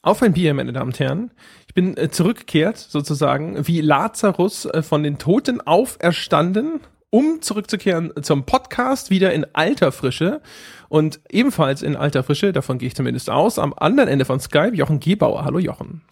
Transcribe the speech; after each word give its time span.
Auf 0.00 0.22
ein 0.22 0.32
Bier, 0.32 0.54
meine 0.54 0.72
Damen 0.72 0.90
und 0.90 1.00
Herren. 1.00 1.32
Ich 1.66 1.74
bin 1.74 1.96
äh, 1.96 2.08
zurückgekehrt, 2.08 2.78
sozusagen, 2.78 3.66
wie 3.66 3.80
Lazarus 3.80 4.66
äh, 4.66 4.82
von 4.82 5.02
den 5.02 5.18
Toten 5.18 5.60
auferstanden, 5.60 6.80
um 7.10 7.42
zurückzukehren 7.42 8.12
zum 8.22 8.44
Podcast, 8.44 9.10
wieder 9.10 9.32
in 9.32 9.44
alter 9.54 9.90
Frische. 9.90 10.40
Und 10.88 11.18
ebenfalls 11.30 11.82
in 11.82 11.96
alter 11.96 12.22
Frische, 12.22 12.52
davon 12.52 12.78
gehe 12.78 12.86
ich 12.86 12.94
zumindest 12.94 13.28
aus, 13.28 13.58
am 13.58 13.74
anderen 13.76 14.08
Ende 14.08 14.24
von 14.24 14.38
Skype, 14.38 14.76
Jochen 14.76 15.00
Gebauer. 15.00 15.44
Hallo 15.44 15.58
Jochen. 15.58 16.02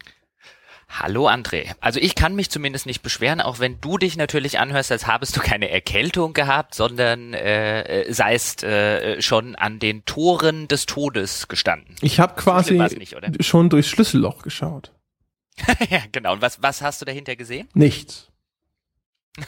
Hallo 0.89 1.27
André. 1.27 1.75
Also 1.81 1.99
ich 1.99 2.15
kann 2.15 2.33
mich 2.33 2.49
zumindest 2.49 2.85
nicht 2.85 3.01
beschweren, 3.01 3.41
auch 3.41 3.59
wenn 3.59 3.79
du 3.81 3.97
dich 3.97 4.15
natürlich 4.15 4.57
anhörst, 4.57 4.91
als 4.91 5.05
habest 5.05 5.35
du 5.35 5.41
keine 5.41 5.69
Erkältung 5.69 6.33
gehabt, 6.33 6.73
sondern 6.75 7.33
äh, 7.33 7.81
äh 7.81 8.13
seist 8.13 8.63
äh, 8.63 9.21
schon 9.21 9.55
an 9.55 9.79
den 9.79 10.05
Toren 10.05 10.67
des 10.67 10.85
Todes 10.85 11.49
gestanden. 11.49 11.95
Ich 12.01 12.19
habe 12.19 12.35
quasi 12.35 12.77
so 12.77 12.97
nicht, 12.97 13.15
schon 13.45 13.69
durchs 13.69 13.89
Schlüsselloch 13.89 14.41
geschaut. 14.41 14.93
ja, 15.89 16.01
genau. 16.11 16.33
Und 16.33 16.41
was, 16.41 16.61
was 16.61 16.81
hast 16.81 17.01
du 17.01 17.05
dahinter 17.05 17.35
gesehen? 17.35 17.67
Nichts. 17.73 18.31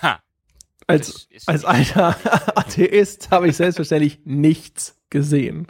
Ha. 0.02 0.22
Als, 0.88 1.28
als 1.45 1.66
alter 1.66 2.17
Atheist 2.58 3.30
habe 3.31 3.48
ich 3.48 3.56
selbstverständlich 3.56 4.20
nichts 4.26 4.98
gesehen. 5.09 5.68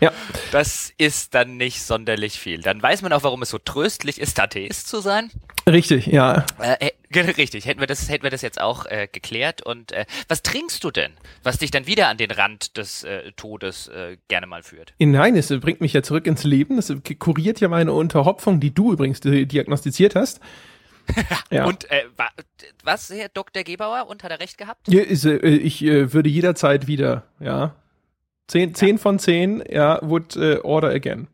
Ja. 0.00 0.12
Das 0.52 0.92
ist 0.96 1.34
dann 1.34 1.56
nicht 1.56 1.82
sonderlich 1.82 2.38
viel. 2.38 2.60
Dann 2.60 2.82
weiß 2.82 3.02
man 3.02 3.12
auch, 3.12 3.22
warum 3.22 3.42
es 3.42 3.50
so 3.50 3.58
tröstlich 3.58 4.20
ist, 4.20 4.38
Atheist 4.40 4.88
zu 4.88 5.00
sein. 5.00 5.30
Richtig, 5.66 6.06
ja. 6.06 6.44
Äh, 6.60 6.90
äh, 7.12 7.20
richtig, 7.20 7.66
hätten 7.66 7.80
wir 7.80 7.86
das, 7.86 8.08
hätten 8.08 8.22
wir 8.22 8.30
das 8.30 8.42
jetzt 8.42 8.60
auch 8.60 8.86
äh, 8.86 9.08
geklärt. 9.10 9.62
Und 9.62 9.92
äh, 9.92 10.04
was 10.28 10.42
trinkst 10.42 10.84
du 10.84 10.90
denn, 10.90 11.12
was 11.42 11.58
dich 11.58 11.70
dann 11.70 11.86
wieder 11.86 12.08
an 12.08 12.16
den 12.16 12.30
Rand 12.30 12.76
des 12.76 13.04
äh, 13.04 13.32
Todes 13.32 13.88
äh, 13.88 14.16
gerne 14.28 14.46
mal 14.46 14.62
führt? 14.62 14.94
Nein, 14.98 15.36
es 15.36 15.48
bringt 15.60 15.80
mich 15.80 15.92
ja 15.92 16.02
zurück 16.02 16.26
ins 16.26 16.44
Leben. 16.44 16.76
Das 16.76 16.92
kuriert 17.18 17.60
ja 17.60 17.68
meine 17.68 17.92
Unterhopfung, 17.92 18.60
die 18.60 18.74
du 18.74 18.92
übrigens 18.92 19.20
diagnostiziert 19.20 20.14
hast. 20.14 20.40
ja. 21.50 21.66
Und 21.66 21.90
äh, 21.90 22.04
was, 22.82 23.10
Herr 23.10 23.28
Dr. 23.28 23.62
Gebauer, 23.62 24.06
und 24.08 24.22
hat 24.22 24.30
er 24.30 24.40
recht 24.40 24.58
gehabt? 24.58 24.88
Ja, 24.88 25.02
ist, 25.02 25.24
äh, 25.24 25.36
ich 25.38 25.82
äh, 25.84 26.12
würde 26.12 26.28
jederzeit 26.28 26.86
wieder, 26.86 27.24
ja. 27.40 27.74
Zehn, 28.46 28.74
zehn 28.74 28.98
von 28.98 29.18
zehn, 29.18 29.62
ja, 29.70 29.98
would 30.02 30.36
uh, 30.36 30.60
order 30.62 30.90
again. 30.90 31.28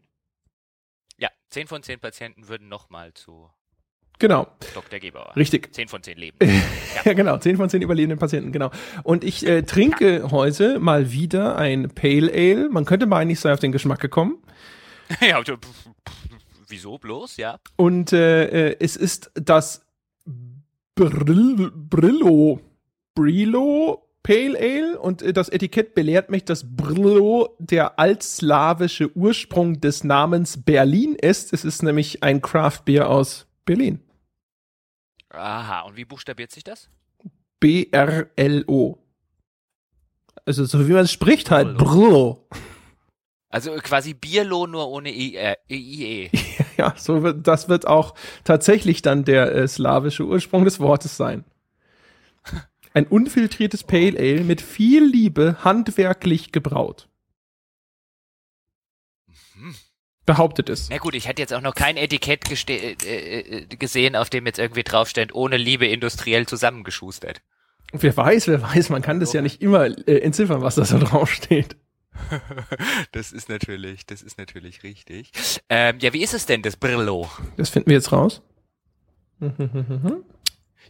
Ja, 1.18 1.28
zehn 1.48 1.66
von 1.66 1.82
zehn 1.82 1.98
Patienten 1.98 2.48
würden 2.48 2.68
nochmal 2.68 3.12
zu 3.14 3.50
Genau. 4.20 4.46
Dr. 4.74 5.00
Gebauer. 5.00 5.34
Richtig. 5.34 5.74
Zehn 5.74 5.88
von 5.88 6.02
zehn 6.02 6.18
Leben. 6.18 6.36
ja. 6.42 7.02
ja. 7.06 7.12
genau. 7.14 7.38
Zehn 7.38 7.56
von 7.56 7.70
zehn 7.70 7.80
überlebenden 7.80 8.18
Patienten, 8.18 8.52
genau. 8.52 8.70
Und 9.02 9.24
ich 9.24 9.46
äh, 9.46 9.62
trinke 9.62 10.30
heute 10.30 10.78
mal 10.78 11.10
wieder 11.10 11.56
ein 11.56 11.88
Pale 11.88 12.30
Ale. 12.30 12.68
Man 12.68 12.84
könnte 12.84 13.06
mal 13.06 13.24
nicht 13.24 13.40
so 13.40 13.48
auf 13.48 13.60
den 13.60 13.72
Geschmack 13.72 13.98
gekommen. 13.98 14.42
ja, 15.20 15.42
wieso 16.68 16.98
bloß, 16.98 17.38
ja? 17.38 17.58
Und 17.76 18.12
äh, 18.12 18.72
äh, 18.72 18.76
es 18.78 18.96
ist 18.96 19.32
das 19.34 19.86
Brill 20.94 21.72
Brillo. 21.74 22.60
Brillo 23.14 24.06
Pale 24.22 24.58
Ale 24.58 24.98
und 24.98 25.22
äh, 25.22 25.32
das 25.32 25.48
Etikett 25.48 25.94
belehrt 25.94 26.30
mich, 26.30 26.44
dass 26.44 26.76
Brillo 26.76 27.56
der 27.58 27.98
altslawische 27.98 29.16
Ursprung 29.16 29.80
des 29.80 30.04
Namens 30.04 30.62
Berlin 30.62 31.14
ist. 31.14 31.52
Es 31.52 31.64
ist 31.64 31.82
nämlich 31.82 32.22
ein 32.22 32.42
Craft 32.42 32.84
Beer 32.84 33.08
aus 33.08 33.46
Berlin. 33.64 34.00
Aha, 35.30 35.82
und 35.82 35.96
wie 35.96 36.04
buchstabiert 36.04 36.50
sich 36.50 36.64
das? 36.64 36.88
B-R-L-O. 37.60 38.98
Also 40.44 40.64
so 40.64 40.88
wie 40.88 40.92
man 40.92 41.04
es 41.04 41.12
spricht 41.12 41.50
halt, 41.50 41.76
Brillo. 41.76 42.48
Also 43.50 43.72
quasi 43.76 44.14
Bierlo 44.14 44.66
nur 44.66 44.88
ohne 44.88 45.12
I, 45.12 45.36
äh, 45.36 45.56
IE. 45.68 46.30
ja, 46.76 46.94
so 46.96 47.22
wird, 47.22 47.46
das 47.46 47.68
wird 47.68 47.86
auch 47.86 48.14
tatsächlich 48.44 49.02
dann 49.02 49.24
der 49.24 49.52
äh, 49.54 49.68
slawische 49.68 50.24
Ursprung 50.24 50.64
des 50.64 50.78
Wortes 50.78 51.16
sein. 51.16 51.44
Ein 52.92 53.06
unfiltriertes 53.06 53.84
Pale 53.84 54.18
Ale 54.18 54.44
mit 54.44 54.60
viel 54.60 55.04
Liebe 55.04 55.58
handwerklich 55.62 56.52
gebraut. 56.52 57.08
Mhm. 59.54 59.74
Behauptet 60.26 60.68
es. 60.68 60.90
Na 60.90 60.98
gut, 60.98 61.14
ich 61.14 61.28
hätte 61.28 61.42
jetzt 61.42 61.54
auch 61.54 61.60
noch 61.60 61.74
kein 61.74 61.96
Etikett 61.96 62.68
äh, 62.68 62.92
äh, 62.92 63.66
gesehen, 63.66 64.16
auf 64.16 64.30
dem 64.30 64.46
jetzt 64.46 64.58
irgendwie 64.58 64.82
draufsteht, 64.82 65.34
ohne 65.34 65.56
Liebe 65.56 65.86
industriell 65.86 66.46
zusammengeschustert. 66.46 67.42
Wer 67.92 68.16
weiß, 68.16 68.48
wer 68.48 68.62
weiß, 68.62 68.90
man 68.90 69.02
kann 69.02 69.20
das 69.20 69.32
ja 69.32 69.42
nicht 69.42 69.62
immer 69.62 69.86
äh, 69.86 70.18
entziffern, 70.20 70.62
was 70.62 70.76
da 70.76 70.84
so 70.84 70.98
draufsteht. 70.98 71.76
das 73.12 73.32
ist 73.32 73.48
natürlich, 73.48 74.06
das 74.06 74.22
ist 74.22 74.38
natürlich 74.38 74.82
richtig. 74.82 75.32
Ähm, 75.68 75.98
ja, 76.00 76.12
wie 76.12 76.22
ist 76.22 76.34
es 76.34 76.46
denn, 76.46 76.62
das 76.62 76.76
Brillo? 76.76 77.30
Das 77.56 77.70
finden 77.70 77.88
wir 77.88 77.96
jetzt 77.96 78.12
raus. 78.12 78.42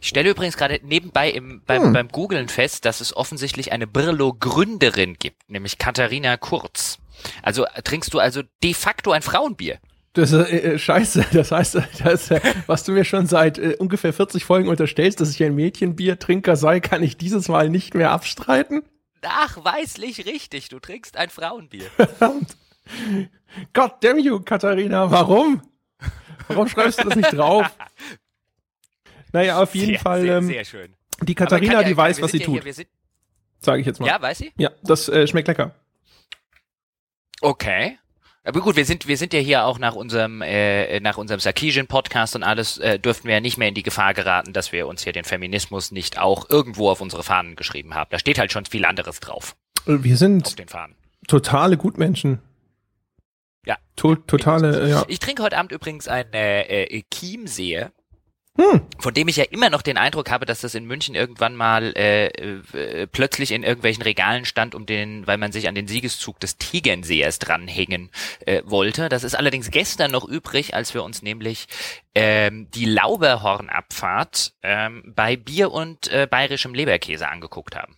Ich 0.01 0.09
stelle 0.09 0.31
übrigens 0.31 0.57
gerade 0.57 0.79
nebenbei 0.83 1.29
im, 1.29 1.61
beim, 1.65 1.83
hm. 1.83 1.93
beim 1.93 2.07
Googlen 2.07 2.49
fest, 2.49 2.85
dass 2.85 3.01
es 3.01 3.15
offensichtlich 3.15 3.71
eine 3.71 3.85
Brillo-Gründerin 3.85 5.17
gibt, 5.19 5.47
nämlich 5.47 5.77
Katharina 5.77 6.37
Kurz. 6.37 6.97
Also 7.43 7.65
trinkst 7.83 8.11
du 8.11 8.17
also 8.19 8.41
de 8.63 8.73
facto 8.73 9.11
ein 9.11 9.21
Frauenbier? 9.21 9.77
Das 10.13 10.31
ist 10.31 10.49
äh, 10.49 10.73
äh, 10.73 10.79
scheiße. 10.79 11.25
Das 11.33 11.51
heißt, 11.51 11.77
das, 12.03 12.31
äh, 12.31 12.41
was 12.65 12.83
du 12.83 12.93
mir 12.93 13.05
schon 13.05 13.27
seit 13.27 13.59
äh, 13.59 13.75
ungefähr 13.77 14.11
40 14.11 14.43
Folgen 14.43 14.69
unterstellst, 14.69 15.21
dass 15.21 15.29
ich 15.29 15.43
ein 15.43 15.53
Mädchenbiertrinker 15.53 16.55
sei, 16.55 16.79
kann 16.79 17.03
ich 17.03 17.17
dieses 17.17 17.47
Mal 17.47 17.69
nicht 17.69 17.93
mehr 17.93 18.09
abstreiten? 18.09 18.81
Nachweislich 19.21 20.25
richtig. 20.25 20.69
Du 20.69 20.79
trinkst 20.79 21.15
ein 21.15 21.29
Frauenbier. 21.29 21.85
Verdammt. 21.95 22.57
God 23.73 23.91
damn 24.01 24.17
you, 24.17 24.39
Katharina. 24.39 25.11
Warum? 25.11 25.61
Warum 26.47 26.67
schreibst 26.67 26.99
du 26.99 27.07
das 27.07 27.15
nicht 27.15 27.33
drauf? 27.33 27.67
Naja, 29.33 29.61
auf 29.61 29.73
jeden 29.75 29.91
sehr, 29.91 29.99
Fall. 29.99 30.21
Sehr, 30.21 30.37
ähm, 30.37 30.47
sehr 30.47 30.65
schön. 30.65 30.93
Die 31.21 31.35
Katharina, 31.35 31.81
ja, 31.81 31.83
die 31.83 31.95
weiß, 31.95 32.21
was 32.21 32.31
sie 32.31 32.39
ja 32.39 32.45
tut. 32.45 32.63
Sage 33.59 33.81
ich 33.81 33.85
jetzt 33.85 33.99
mal. 33.99 34.07
Ja, 34.07 34.21
weiß 34.21 34.39
sie? 34.39 34.51
Ja, 34.57 34.71
das 34.83 35.07
äh, 35.07 35.27
schmeckt 35.27 35.47
lecker. 35.47 35.75
Okay. 37.41 37.97
Aber 38.43 38.61
gut, 38.61 38.75
wir 38.75 38.85
sind 38.85 39.07
wir 39.07 39.17
sind 39.17 39.33
ja 39.33 39.39
hier 39.39 39.65
auch 39.65 39.77
nach 39.77 39.93
unserem 39.93 40.41
äh, 40.41 40.99
nach 40.99 41.17
unserem 41.17 41.39
Sarkisian 41.39 41.85
Podcast 41.85 42.35
und 42.35 42.41
alles 42.41 42.79
äh, 42.79 42.97
dürften 42.97 43.27
wir 43.27 43.35
ja 43.35 43.39
nicht 43.39 43.57
mehr 43.57 43.67
in 43.67 43.75
die 43.75 43.83
Gefahr 43.83 44.15
geraten, 44.15 44.51
dass 44.51 44.71
wir 44.71 44.87
uns 44.87 45.03
hier 45.03 45.13
den 45.13 45.25
Feminismus 45.25 45.91
nicht 45.91 46.17
auch 46.17 46.49
irgendwo 46.49 46.89
auf 46.89 47.01
unsere 47.01 47.21
Fahnen 47.21 47.55
geschrieben 47.55 47.93
haben. 47.93 48.09
Da 48.09 48.17
steht 48.17 48.39
halt 48.39 48.51
schon 48.51 48.65
viel 48.65 48.85
anderes 48.85 49.19
drauf. 49.19 49.55
Wir 49.85 50.17
sind 50.17 50.55
totale 51.27 51.77
Gutmenschen. 51.77 52.39
Ja. 53.65 53.77
To 53.95 54.15
totale, 54.15 54.89
ja. 54.89 55.05
Ich 55.07 55.19
trinke 55.19 55.43
heute 55.43 55.57
Abend 55.57 55.71
übrigens 55.71 56.07
ein 56.07 56.33
äh, 56.33 56.85
äh, 56.85 57.03
Chiemsehe. 57.13 57.91
Hm. 58.57 58.81
Von 58.99 59.13
dem 59.13 59.29
ich 59.29 59.37
ja 59.37 59.45
immer 59.45 59.69
noch 59.69 59.81
den 59.81 59.97
Eindruck 59.97 60.29
habe, 60.29 60.45
dass 60.45 60.59
das 60.59 60.75
in 60.75 60.85
München 60.85 61.15
irgendwann 61.15 61.55
mal 61.55 61.93
äh, 61.95 62.27
äh, 62.27 63.07
plötzlich 63.07 63.51
in 63.51 63.63
irgendwelchen 63.63 64.03
Regalen 64.03 64.43
stand, 64.43 64.75
um 64.75 64.85
den, 64.85 65.25
weil 65.25 65.37
man 65.37 65.53
sich 65.53 65.69
an 65.69 65.75
den 65.75 65.87
Siegeszug 65.87 66.37
des 66.41 66.57
Tegernsehers 66.57 67.39
dranhängen 67.39 68.09
äh, 68.45 68.61
wollte. 68.65 69.07
Das 69.07 69.23
ist 69.23 69.35
allerdings 69.35 69.71
gestern 69.71 70.11
noch 70.11 70.27
übrig, 70.27 70.75
als 70.75 70.93
wir 70.93 71.03
uns 71.03 71.21
nämlich 71.21 71.67
ähm, 72.13 72.67
die 72.71 72.85
Lauberhornabfahrt 72.85 74.53
ähm, 74.63 75.13
bei 75.15 75.37
Bier 75.37 75.71
und 75.71 76.11
äh, 76.11 76.27
bayerischem 76.29 76.73
Leberkäse 76.73 77.29
angeguckt 77.29 77.77
haben. 77.77 77.95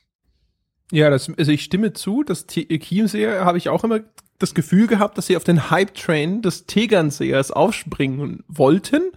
Ja, 0.92 1.10
das, 1.10 1.32
also 1.36 1.52
ich 1.52 1.64
stimme 1.64 1.94
zu, 1.94 2.24
das 2.24 2.46
Chiemseer 2.46 3.44
habe 3.44 3.58
ich 3.58 3.70
auch 3.70 3.84
immer 3.84 4.02
das 4.38 4.54
Gefühl 4.54 4.86
gehabt, 4.86 5.18
dass 5.18 5.26
sie 5.26 5.36
auf 5.36 5.44
den 5.44 5.72
Hype-Train 5.72 6.44
des 6.44 6.68
Tegernsehers 6.68 7.50
aufspringen 7.50 8.44
wollten 8.48 9.12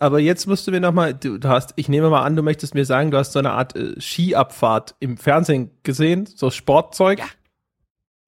aber 0.00 0.18
jetzt 0.18 0.46
musst 0.46 0.66
du 0.66 0.70
mir 0.70 0.80
noch 0.80 0.92
mal, 0.92 1.12
du, 1.12 1.38
du, 1.38 1.48
hast, 1.48 1.74
ich 1.76 1.88
nehme 1.88 2.08
mal 2.08 2.22
an, 2.22 2.34
du 2.34 2.42
möchtest 2.42 2.74
mir 2.74 2.86
sagen, 2.86 3.10
du 3.10 3.18
hast 3.18 3.32
so 3.32 3.38
eine 3.38 3.52
Art 3.52 3.76
äh, 3.76 4.00
Skiabfahrt 4.00 4.94
im 4.98 5.18
Fernsehen 5.18 5.70
gesehen, 5.82 6.26
so 6.26 6.50
Sportzeug. 6.50 7.18
Ja. 7.18 7.26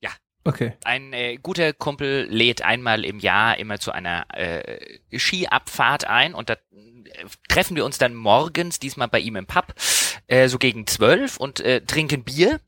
Ja. 0.03 0.11
Okay. 0.45 0.75
Ein 0.85 1.15
äh, 1.15 1.39
guter 1.43 1.73
Kumpel 1.73 2.27
lädt 2.29 2.63
einmal 2.63 3.07
im 3.07 3.19
Jahr 3.19 3.59
immer 3.59 3.79
zu 3.81 3.91
einer 3.91 4.27
äh, 4.35 4.99
Skiabfahrt 5.17 6.07
ein 6.07 6.35
und 6.35 6.51
da 6.51 6.55
äh, 6.55 6.59
treffen 7.49 7.75
wir 7.75 7.87
uns 7.87 7.97
dann 7.97 8.15
morgens, 8.15 8.79
diesmal 8.79 9.09
bei 9.09 9.21
ihm 9.21 9.37
im 9.37 9.47
Pub, 9.47 9.75
äh, 10.27 10.49
so 10.49 10.59
gegen 10.59 10.87
zwölf 10.87 11.39
und 11.39 11.61
äh, 11.61 11.81
trinken 11.81 12.23
Bier 12.23 12.61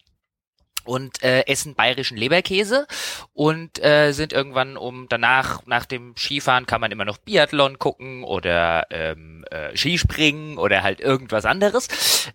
und 0.85 1.23
äh, 1.23 1.47
essen 1.47 1.75
bayerischen 1.75 2.17
Leberkäse 2.17 2.87
und 3.33 3.83
äh, 3.85 4.13
sind 4.13 4.33
irgendwann 4.33 4.77
um 4.77 5.07
danach 5.09 5.65
nach 5.67 5.85
dem 5.87 6.15
Skifahren 6.17 6.67
kann 6.67 6.81
man 6.81 6.93
immer 6.93 7.05
noch 7.05 7.19
Biathlon 7.19 7.79
gucken 7.79 8.25
oder 8.25 8.87
ähm, 8.91 9.45
äh, 9.51 9.77
Skispringen 9.77 10.59
oder 10.59 10.83
halt 10.83 11.01
irgendwas 11.01 11.45
anderes, 11.45 11.89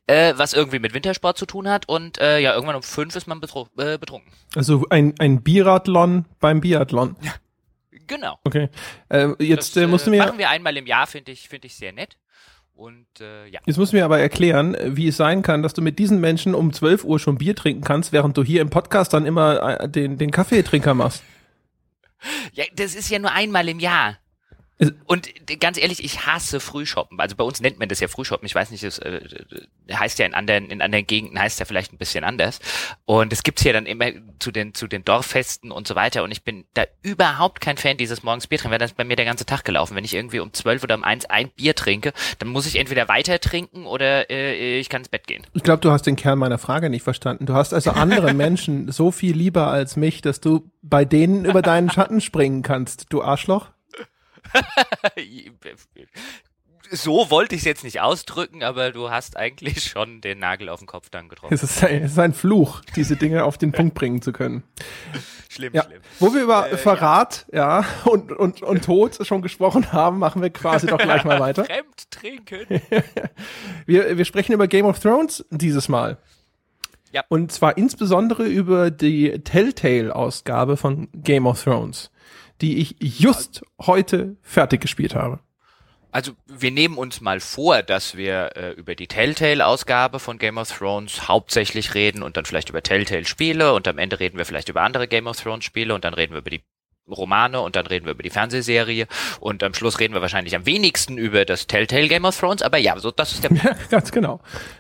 äh, 0.08 0.34
was 0.38 0.54
irgendwie 0.54 0.80
mit 0.80 0.94
Wintersport 0.94 1.38
zu 1.38 1.46
tun 1.46 1.68
hat 1.68 1.88
und 1.88 2.20
äh, 2.20 2.40
ja 2.40 2.54
irgendwann 2.54 2.76
um 2.76 2.84
fünf 2.84 3.16
ist 3.16 3.28
man 3.28 3.40
betru 3.40 3.68
äh, 3.78 3.98
betrunken. 3.98 4.32
Also 4.56 4.86
ein 4.90 5.14
ein 5.20 5.42
Biathlon 5.42 6.26
beim 6.40 6.62
Biathlon. 6.62 7.16
Ja. 7.22 7.34
Genau. 8.08 8.40
Okay. 8.44 8.70
Äh, 9.10 9.30
jetzt 9.40 9.76
das, 9.76 9.84
äh, 9.84 9.88
musst 9.88 10.08
du 10.08 10.12
mir 10.12 10.18
machen 10.18 10.40
wir 10.40 10.50
einmal 10.50 10.76
im 10.76 10.88
Jahr, 10.88 11.06
finde 11.06 11.32
ich 11.32 11.48
finde 11.48 11.68
ich 11.68 11.76
sehr 11.76 11.94
nett. 11.94 12.18
Und 12.80 13.08
äh, 13.20 13.46
ja. 13.48 13.60
Jetzt 13.66 13.76
musst 13.76 13.92
du 13.92 13.98
mir 13.98 14.06
aber 14.06 14.20
erklären, 14.20 14.78
wie 14.86 15.10
es 15.10 15.18
sein 15.18 15.42
kann, 15.42 15.64
dass 15.64 15.74
du 15.74 15.82
mit 15.82 16.00
diesen 16.00 16.22
Menschen 16.22 16.56
um 16.56 16.72
12 16.72 17.04
Uhr 17.04 17.20
schon 17.20 17.38
Bier 17.38 17.54
trinken 17.54 17.84
kannst, 17.84 18.14
während 18.14 18.38
du 18.38 18.44
hier 18.44 18.62
im 18.62 18.70
Podcast 18.70 19.14
dann 19.14 19.26
immer 19.26 19.82
äh, 19.82 19.90
den, 19.90 20.18
den 20.18 20.32
Kaffeetrinker 20.32 20.94
machst. 20.94 21.22
Ja, 22.54 22.64
das 22.74 22.96
ist 22.96 23.10
ja 23.10 23.20
nur 23.20 23.34
einmal 23.34 23.68
im 23.68 23.82
Jahr. 23.82 24.18
Und 25.06 25.30
ganz 25.60 25.78
ehrlich, 25.78 26.04
ich 26.04 26.26
hasse 26.26 26.62
Frühshoppen. 26.62 27.20
Also 27.20 27.36
bei 27.36 27.44
uns 27.44 27.60
nennt 27.60 27.80
man 27.80 27.90
das 27.90 28.00
ja 28.00 28.08
Frühshoppen. 28.08 28.46
Ich 28.46 28.56
weiß 28.56 28.72
nicht, 28.72 28.84
das 28.84 29.00
äh, 29.00 29.20
heißt 29.92 30.20
ja 30.20 30.26
in 30.26 30.34
anderen, 30.34 30.70
in 30.70 30.82
anderen 30.82 31.06
Gegenden 31.06 31.38
heißt 31.38 31.60
ja 31.60 31.66
vielleicht 31.66 31.92
ein 31.92 31.98
bisschen 31.98 32.24
anders. 32.24 32.60
Und 33.04 33.34
es 33.34 33.44
gibt's 33.44 33.62
hier 33.62 33.74
dann 33.74 33.86
immer 33.86 34.06
zu 34.40 34.52
den, 34.52 34.74
zu 34.74 34.88
den 34.88 35.04
Dorffesten 35.04 35.72
und 35.72 35.86
so 35.86 35.96
weiter. 35.96 36.24
Und 36.24 36.32
ich 36.32 36.44
bin 36.44 36.64
da 36.74 36.84
überhaupt 37.02 37.60
kein 37.60 37.76
Fan 37.76 37.98
dieses 37.98 38.24
morgens 38.24 38.48
Bier 38.48 38.58
trinken, 38.58 38.72
weil 38.72 38.80
dann 38.80 38.88
ist 38.88 38.96
bei 38.96 39.04
mir 39.04 39.18
der 39.18 39.26
ganze 39.26 39.46
Tag 39.46 39.66
gelaufen. 39.66 39.98
Wenn 39.98 40.06
ich 40.06 40.14
irgendwie 40.14 40.40
um 40.40 40.54
zwölf 40.54 40.82
oder 40.82 40.96
um 40.96 41.04
eins 41.04 41.26
ein 41.26 41.50
Bier 41.50 41.76
trinke, 41.76 42.14
dann 42.40 42.48
muss 42.48 42.66
ich 42.66 42.78
entweder 42.78 43.10
weiter 43.10 43.42
trinken 43.42 43.86
oder 43.86 44.30
äh, 44.30 44.80
ich 44.80 44.88
kann 44.88 45.02
ins 45.02 45.10
Bett 45.10 45.28
gehen. 45.28 45.46
Ich 45.54 45.64
glaube, 45.64 45.82
du 45.82 45.92
hast 45.92 46.04
den 46.04 46.16
Kern 46.16 46.40
meiner 46.40 46.58
Frage 46.58 46.90
nicht 46.90 47.04
verstanden. 47.04 47.46
Du 47.46 47.54
hast 47.54 47.74
also 47.74 47.92
andere 47.92 48.34
Menschen 48.34 48.90
so 48.94 49.12
viel 49.12 49.36
lieber 49.36 49.68
als 49.68 49.98
mich, 49.98 50.22
dass 50.22 50.40
du 50.40 50.72
bei 50.82 51.04
denen 51.04 51.44
über 51.44 51.62
deinen 51.62 51.90
Schatten 51.90 52.22
springen 52.22 52.62
kannst, 52.62 53.08
du 53.10 53.22
Arschloch. 53.22 53.72
so 56.92 57.30
wollte 57.30 57.56
ich 57.56 57.62
es 57.62 57.66
jetzt 57.66 57.84
nicht 57.84 58.02
ausdrücken, 58.02 58.64
aber 58.64 58.92
du 58.92 59.10
hast 59.10 59.38
eigentlich 59.38 59.84
schon 59.84 60.22
den 60.22 60.40
Nagel 60.40 60.70
auf 60.70 60.80
den 60.80 60.88
Kopf 60.88 61.10
dann 61.10 61.30
getroffen. 61.30 61.54
Es 61.54 61.64
ist 61.64 61.84
ein, 61.84 62.04
es 62.04 62.12
ist 62.12 62.20
ein 62.20 62.34
Fluch, 62.34 62.82
diese 62.96 63.16
Dinge 63.16 63.44
auf 63.44 63.58
den 63.58 63.72
Punkt 63.72 63.96
bringen 63.96 64.22
zu 64.22 64.32
können. 64.32 64.64
Schlimm, 65.50 65.74
ja. 65.74 65.84
schlimm. 65.84 66.02
Wo 66.20 66.34
wir 66.34 66.44
über 66.44 66.72
äh, 66.72 66.78
Verrat, 66.78 67.46
ja, 67.52 67.82
ja 67.82 67.86
und, 68.06 68.32
und, 68.32 68.62
und 68.62 68.86
Tod 68.86 69.26
schon 69.26 69.42
gesprochen 69.42 69.92
haben, 69.92 70.20
machen 70.20 70.42
wir 70.42 70.50
quasi 70.50 70.88
doch 70.88 70.98
gleich 70.98 71.24
mal 71.24 71.40
weiter. 71.40 71.66
Fremd 71.66 72.12
trinken. 72.12 72.82
wir, 73.86 74.18
wir 74.18 74.26
sprechen 74.26 74.54
über 74.54 74.68
Game 74.68 74.86
of 74.86 75.00
Thrones 75.00 75.46
dieses 75.50 75.90
Mal. 75.90 76.18
Ja. 77.12 77.24
Und 77.28 77.52
zwar 77.52 77.78
insbesondere 77.78 78.46
über 78.46 78.92
die 78.92 79.40
Telltale-Ausgabe 79.40 80.78
von 80.78 81.10
Game 81.14 81.48
of 81.48 81.64
Thrones 81.64 82.12
die 82.62 82.80
ich 82.80 82.96
just 83.00 83.62
heute 83.80 84.36
fertig 84.42 84.82
gespielt 84.82 85.16
habe. 85.16 85.40
Also 86.12 86.32
wir 86.48 86.72
nehmen 86.72 86.98
uns 86.98 87.22
mal 87.22 87.40
vor, 87.40 87.84
dass 87.84 88.18
wir 88.18 88.56
äh, 88.56 88.72
über 88.72 88.96
die 88.96 89.08
Telltale-Ausgabe 89.08 90.20
von 90.20 90.40
Game 90.40 90.58
of 90.58 90.76
Thrones 90.76 91.28
hauptsächlich 91.28 91.94
reden 91.94 92.24
und 92.24 92.36
dann 92.36 92.46
vielleicht 92.46 92.70
über 92.70 92.82
Telltale-Spiele 92.82 93.74
und 93.74 93.88
am 93.88 94.00
Ende 94.00 94.20
reden 94.20 94.38
wir 94.40 94.46
vielleicht 94.46 94.70
über 94.70 94.82
andere 94.82 95.08
Game 95.08 95.28
of 95.28 95.40
Thrones-Spiele 95.40 95.94
und 95.94 96.04
dann 96.06 96.16
reden 96.16 96.34
wir 96.34 96.40
über 96.40 96.50
die 96.50 96.64
Romane 97.12 97.60
und 97.62 97.76
dann 97.76 97.86
reden 97.86 98.06
wir 98.06 98.14
über 98.14 98.24
die 98.24 98.30
Fernsehserie 98.30 99.08
und 99.40 99.64
am 99.64 99.74
Schluss 99.74 100.00
reden 100.00 100.14
wir 100.14 100.22
wahrscheinlich 100.22 100.56
am 100.56 100.66
wenigsten 100.66 101.18
über 101.18 101.46
das 101.46 101.68
Telltale 101.68 102.08
Game 102.08 102.26
of 102.26 102.40
Thrones, 102.40 102.62
aber 102.62 102.78
ja, 102.78 102.98
so 103.00 103.12
das 103.12 103.34
ist 103.34 103.44
der 103.44 103.52
Ja, 103.64 103.76
ganz 103.90 104.12
genau. 104.12 104.40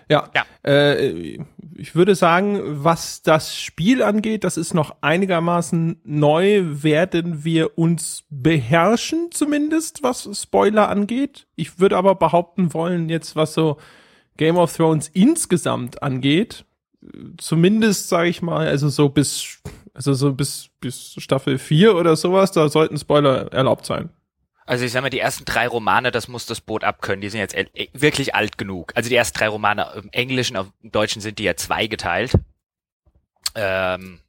Ja. 0.09 0.29
ja. 0.33 0.45
Äh, 0.63 1.37
ich 1.75 1.95
würde 1.95 2.15
sagen, 2.15 2.61
was 2.83 3.21
das 3.21 3.57
Spiel 3.57 4.03
angeht, 4.03 4.43
das 4.43 4.57
ist 4.57 4.73
noch 4.73 4.95
einigermaßen 5.01 6.01
neu, 6.03 6.61
werden 6.65 7.43
wir 7.43 7.77
uns 7.77 8.25
beherrschen, 8.29 9.29
zumindest 9.31 10.03
was 10.03 10.29
Spoiler 10.33 10.89
angeht. 10.89 11.47
Ich 11.55 11.79
würde 11.79 11.97
aber 11.97 12.15
behaupten 12.15 12.73
wollen, 12.73 13.09
jetzt 13.09 13.35
was 13.35 13.53
so 13.53 13.77
Game 14.37 14.57
of 14.57 14.75
Thrones 14.75 15.09
insgesamt 15.09 16.01
angeht, 16.03 16.65
zumindest 17.37 18.09
sage 18.09 18.29
ich 18.29 18.41
mal, 18.41 18.67
also 18.67 18.89
so 18.89 19.09
bis 19.09 19.61
also 19.94 20.13
so 20.13 20.33
bis, 20.33 20.69
bis 20.80 21.15
Staffel 21.18 21.57
4 21.57 21.95
oder 21.95 22.15
sowas, 22.15 22.51
da 22.51 22.69
sollten 22.69 22.97
Spoiler 22.97 23.51
erlaubt 23.51 23.86
sein. 23.86 24.09
Also 24.65 24.86
ich 24.86 24.91
sag 24.91 25.01
mal, 25.01 25.09
die 25.09 25.19
ersten 25.19 25.45
drei 25.45 25.68
Romane, 25.68 26.12
das 26.12 26.27
muss 26.27 26.45
das 26.45 26.62
Boot 26.62 26.83
abkönnen, 26.83 27.21
die 27.21 27.30
sind 27.30 27.39
jetzt 27.39 27.56
wirklich 27.94 28.36
alt 28.36 28.59
genug. 28.59 28.91
Also 28.95 29.09
die 29.09 29.15
ersten 29.15 29.38
drei 29.38 29.47
Romane 29.47 29.91
im 29.95 30.09
Englischen, 30.12 30.56
im 30.57 30.91
Deutschen 30.91 31.24
sind 31.24 31.39
die 31.39 31.44
ja 31.44 31.56
zweigeteilt. 31.56 32.33
Ähm, 33.56 34.19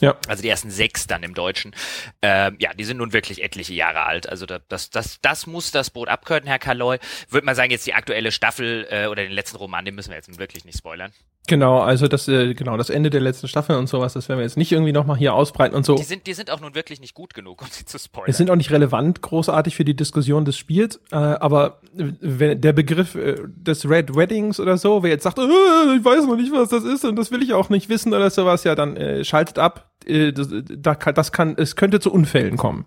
ja. 0.00 0.16
Also 0.26 0.42
die 0.42 0.48
ersten 0.48 0.70
sechs 0.70 1.06
dann 1.06 1.22
im 1.22 1.32
Deutschen. 1.32 1.74
Ähm, 2.22 2.56
ja, 2.58 2.74
die 2.74 2.84
sind 2.84 2.98
nun 2.98 3.12
wirklich 3.12 3.42
etliche 3.42 3.72
Jahre 3.72 4.02
alt. 4.02 4.28
Also 4.28 4.46
das, 4.46 4.90
das, 4.90 5.20
das 5.20 5.46
muss 5.46 5.70
das 5.70 5.90
Boot 5.90 6.08
abkönnen, 6.08 6.48
Herr 6.48 6.58
Kaloy. 6.58 6.98
Würde 7.30 7.46
mal 7.46 7.54
sagen, 7.54 7.70
jetzt 7.70 7.86
die 7.86 7.94
aktuelle 7.94 8.32
Staffel 8.32 8.86
äh, 8.90 9.06
oder 9.06 9.22
den 9.22 9.32
letzten 9.32 9.56
Roman, 9.56 9.84
den 9.84 9.94
müssen 9.94 10.10
wir 10.10 10.16
jetzt 10.16 10.38
wirklich 10.38 10.64
nicht 10.64 10.78
spoilern. 10.78 11.12
Genau, 11.46 11.78
also 11.78 12.08
das, 12.08 12.26
äh, 12.26 12.54
genau, 12.54 12.76
das 12.76 12.90
Ende 12.90 13.10
der 13.10 13.20
letzten 13.20 13.46
Staffel 13.46 13.76
und 13.76 13.88
sowas, 13.88 14.14
das 14.14 14.28
werden 14.28 14.38
wir 14.38 14.44
jetzt 14.44 14.56
nicht 14.56 14.72
irgendwie 14.72 14.92
nochmal 14.92 15.16
hier 15.16 15.34
ausbreiten 15.34 15.76
und 15.76 15.86
so. 15.86 15.94
Die 15.94 16.02
sind, 16.02 16.26
die 16.26 16.34
sind 16.34 16.50
auch 16.50 16.60
nun 16.60 16.74
wirklich 16.74 17.00
nicht 17.00 17.14
gut 17.14 17.34
genug, 17.34 17.62
um 17.62 17.68
sie 17.70 17.84
zu 17.84 17.98
spoilern. 17.98 18.30
Es 18.30 18.36
sind 18.36 18.50
auch 18.50 18.56
nicht 18.56 18.72
relevant 18.72 19.22
großartig 19.22 19.76
für 19.76 19.84
die 19.84 19.94
Diskussion 19.94 20.44
des 20.44 20.56
Spiels, 20.56 21.00
äh, 21.12 21.16
aber 21.16 21.80
wenn 21.92 22.60
der 22.60 22.72
Begriff 22.72 23.14
äh, 23.14 23.36
des 23.46 23.88
Red 23.88 24.16
Weddings 24.16 24.58
oder 24.58 24.76
so, 24.76 25.02
wer 25.02 25.10
jetzt 25.10 25.22
sagt, 25.22 25.38
äh, 25.38 25.42
ich 25.42 26.04
weiß 26.04 26.26
noch 26.26 26.36
nicht, 26.36 26.52
was 26.52 26.70
das 26.70 26.84
ist 26.84 27.04
und 27.04 27.16
das 27.16 27.30
will 27.30 27.42
ich 27.42 27.54
auch 27.54 27.68
nicht 27.68 27.88
wissen 27.88 28.12
oder 28.12 28.30
sowas, 28.30 28.64
ja, 28.64 28.74
dann 28.74 28.96
äh, 28.96 29.24
schaltet 29.24 29.58
ab. 29.58 29.92
Äh, 30.04 30.32
das, 30.32 30.48
da 30.50 30.94
kann, 30.94 31.14
das 31.14 31.30
kann, 31.30 31.54
es 31.56 31.76
könnte 31.76 32.00
zu 32.00 32.12
Unfällen 32.12 32.56
kommen. 32.56 32.86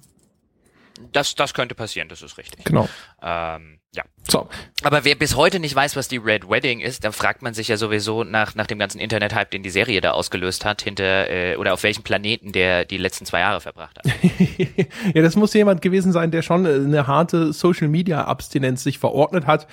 Das, 1.14 1.34
das 1.36 1.54
könnte 1.54 1.76
passieren, 1.76 2.10
das 2.10 2.22
ist 2.22 2.38
richtig. 2.38 2.66
Genau. 2.66 2.90
Ähm, 3.22 3.79
ja. 3.96 4.04
So. 4.28 4.48
Aber 4.84 5.04
wer 5.04 5.16
bis 5.16 5.36
heute 5.36 5.60
nicht 5.60 5.76
weiß, 5.76 5.96
was 5.96 6.08
die 6.08 6.18
Red 6.18 6.48
Wedding 6.48 6.80
ist, 6.80 7.04
dann 7.04 7.12
fragt 7.14 7.42
man 7.42 7.54
sich 7.56 7.70
ja 7.70 7.78
sowieso 7.78 8.24
nach, 8.24 8.54
nach 8.54 8.68
dem 8.68 8.78
ganzen 8.78 9.00
Internet-Hype, 9.00 9.50
den 9.50 9.64
die 9.64 9.72
Serie 9.72 10.00
da 10.02 10.12
ausgelöst 10.12 10.64
hat, 10.66 10.84
hinter 10.84 11.30
äh, 11.30 11.56
oder 11.56 11.74
auf 11.74 11.82
welchem 11.82 12.04
Planeten 12.04 12.52
der 12.52 12.86
die 12.86 12.98
letzten 12.98 13.26
zwei 13.26 13.40
Jahre 13.40 13.62
verbracht 13.62 13.98
hat. 13.98 14.06
ja, 15.16 15.22
das 15.22 15.36
muss 15.36 15.54
jemand 15.54 15.82
gewesen 15.82 16.12
sein, 16.12 16.30
der 16.30 16.44
schon 16.44 16.68
eine 16.68 17.08
harte 17.08 17.52
Social-Media-Abstinenz 17.52 18.84
sich 18.84 19.00
verordnet 19.00 19.48
hat, 19.48 19.68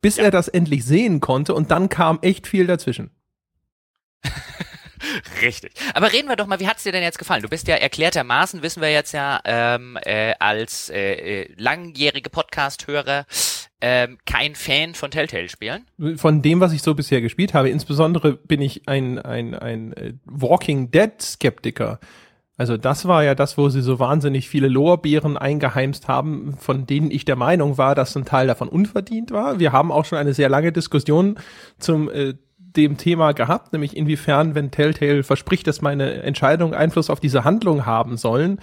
bis 0.00 0.16
ja. 0.16 0.24
er 0.24 0.30
das 0.32 0.48
endlich 0.48 0.84
sehen 0.84 1.20
konnte 1.20 1.54
und 1.54 1.70
dann 1.70 1.88
kam 1.88 2.18
echt 2.22 2.48
viel 2.48 2.66
dazwischen. 2.66 3.10
Richtig. 5.40 5.72
Aber 5.94 6.12
reden 6.12 6.28
wir 6.28 6.36
doch 6.36 6.46
mal, 6.46 6.60
wie 6.60 6.68
hat's 6.68 6.82
dir 6.82 6.92
denn 6.92 7.02
jetzt 7.02 7.18
gefallen? 7.18 7.42
Du 7.42 7.48
bist 7.48 7.68
ja 7.68 7.76
erklärtermaßen, 7.76 8.62
wissen 8.62 8.82
wir 8.82 8.92
jetzt 8.92 9.12
ja, 9.12 9.40
ähm, 9.44 9.98
äh, 10.02 10.34
als 10.38 10.90
äh, 10.90 11.42
äh, 11.42 11.54
langjährige 11.56 12.28
Podcast-Hörer 12.28 13.24
ähm, 13.80 14.18
kein 14.26 14.54
Fan 14.54 14.94
von 14.94 15.10
Telltale-Spielen. 15.10 15.86
Von 16.16 16.42
dem, 16.42 16.60
was 16.60 16.72
ich 16.72 16.82
so 16.82 16.94
bisher 16.94 17.20
gespielt 17.20 17.54
habe, 17.54 17.70
insbesondere 17.70 18.34
bin 18.34 18.60
ich 18.60 18.88
ein, 18.88 19.18
ein, 19.18 19.54
ein 19.54 19.92
äh, 19.94 20.12
Walking 20.24 20.90
Dead-Skeptiker. 20.90 21.98
Also 22.60 22.76
das 22.76 23.08
war 23.08 23.24
ja 23.24 23.34
das, 23.34 23.56
wo 23.56 23.70
sie 23.70 23.80
so 23.80 23.98
wahnsinnig 23.98 24.50
viele 24.50 24.68
Lorbeeren 24.68 25.38
eingeheimst 25.38 26.08
haben, 26.08 26.58
von 26.58 26.84
denen 26.84 27.10
ich 27.10 27.24
der 27.24 27.36
Meinung 27.36 27.78
war, 27.78 27.94
dass 27.94 28.14
ein 28.16 28.26
Teil 28.26 28.48
davon 28.48 28.68
unverdient 28.68 29.30
war. 29.30 29.58
Wir 29.58 29.72
haben 29.72 29.90
auch 29.90 30.04
schon 30.04 30.18
eine 30.18 30.34
sehr 30.34 30.50
lange 30.50 30.70
Diskussion 30.70 31.38
zum 31.78 32.10
äh, 32.10 32.34
dem 32.58 32.98
Thema 32.98 33.32
gehabt, 33.32 33.72
nämlich 33.72 33.96
inwiefern, 33.96 34.54
wenn 34.54 34.70
Telltale 34.70 35.22
verspricht, 35.22 35.66
dass 35.66 35.80
meine 35.80 36.22
Entscheidungen 36.22 36.74
Einfluss 36.74 37.08
auf 37.08 37.18
diese 37.18 37.44
Handlung 37.44 37.86
haben 37.86 38.18
sollen, 38.18 38.60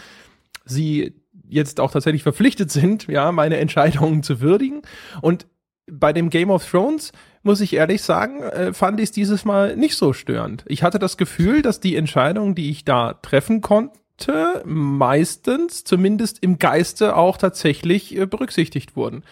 sie 0.64 1.16
jetzt 1.50 1.80
auch 1.80 1.92
tatsächlich 1.92 2.24
verpflichtet 2.24 2.72
sind, 2.72 3.08
ja, 3.08 3.32
meine 3.32 3.58
Entscheidungen 3.58 4.24
zu 4.24 4.42
würdigen. 4.42 4.82
Und 5.22 5.48
bei 5.90 6.14
dem 6.14 6.30
Game 6.30 6.50
of 6.50 6.70
Thrones 6.70 7.12
muss 7.44 7.62
ich 7.62 7.74
ehrlich 7.74 8.02
sagen, 8.02 8.42
äh, 8.42 8.74
fand 8.74 9.00
ich 9.00 9.06
es 9.06 9.12
dieses 9.12 9.46
Mal 9.46 9.76
nicht 9.78 9.96
so 9.96 10.14
störend. 10.14 10.66
Ich 10.68 10.84
hatte 10.84 11.00
das 11.00 11.18
Gefühl, 11.18 11.62
dass 11.62 11.80
die 11.80 11.96
Entscheidungen, 11.96 12.56
die 12.56 12.70
ich 12.70 12.84
da 12.84 13.14
treffen 13.14 13.62
konnte, 13.62 14.64
meistens 14.66 15.84
zumindest 15.84 16.44
im 16.44 16.60
Geiste 16.60 17.16
auch 17.16 17.38
tatsächlich 17.38 18.18
äh, 18.18 18.26
berücksichtigt 18.26 18.96
wurden. 18.96 19.24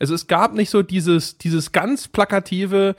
Also 0.00 0.14
es 0.14 0.26
gab 0.26 0.54
nicht 0.54 0.70
so 0.70 0.82
dieses, 0.82 1.38
dieses 1.38 1.72
ganz 1.72 2.08
plakative, 2.08 2.96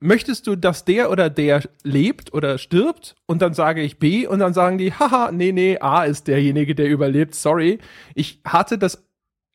möchtest 0.00 0.46
du, 0.46 0.56
dass 0.56 0.84
der 0.84 1.10
oder 1.10 1.30
der 1.30 1.62
lebt 1.82 2.34
oder 2.34 2.58
stirbt? 2.58 3.14
Und 3.26 3.42
dann 3.42 3.54
sage 3.54 3.82
ich 3.82 3.98
B 3.98 4.26
und 4.26 4.40
dann 4.40 4.54
sagen 4.54 4.78
die, 4.78 4.92
haha, 4.92 5.30
nee, 5.32 5.52
nee, 5.52 5.78
A 5.78 6.04
ist 6.04 6.26
derjenige, 6.26 6.74
der 6.74 6.88
überlebt, 6.88 7.34
sorry. 7.34 7.78
Ich 8.14 8.40
hatte 8.44 8.78
das 8.78 9.04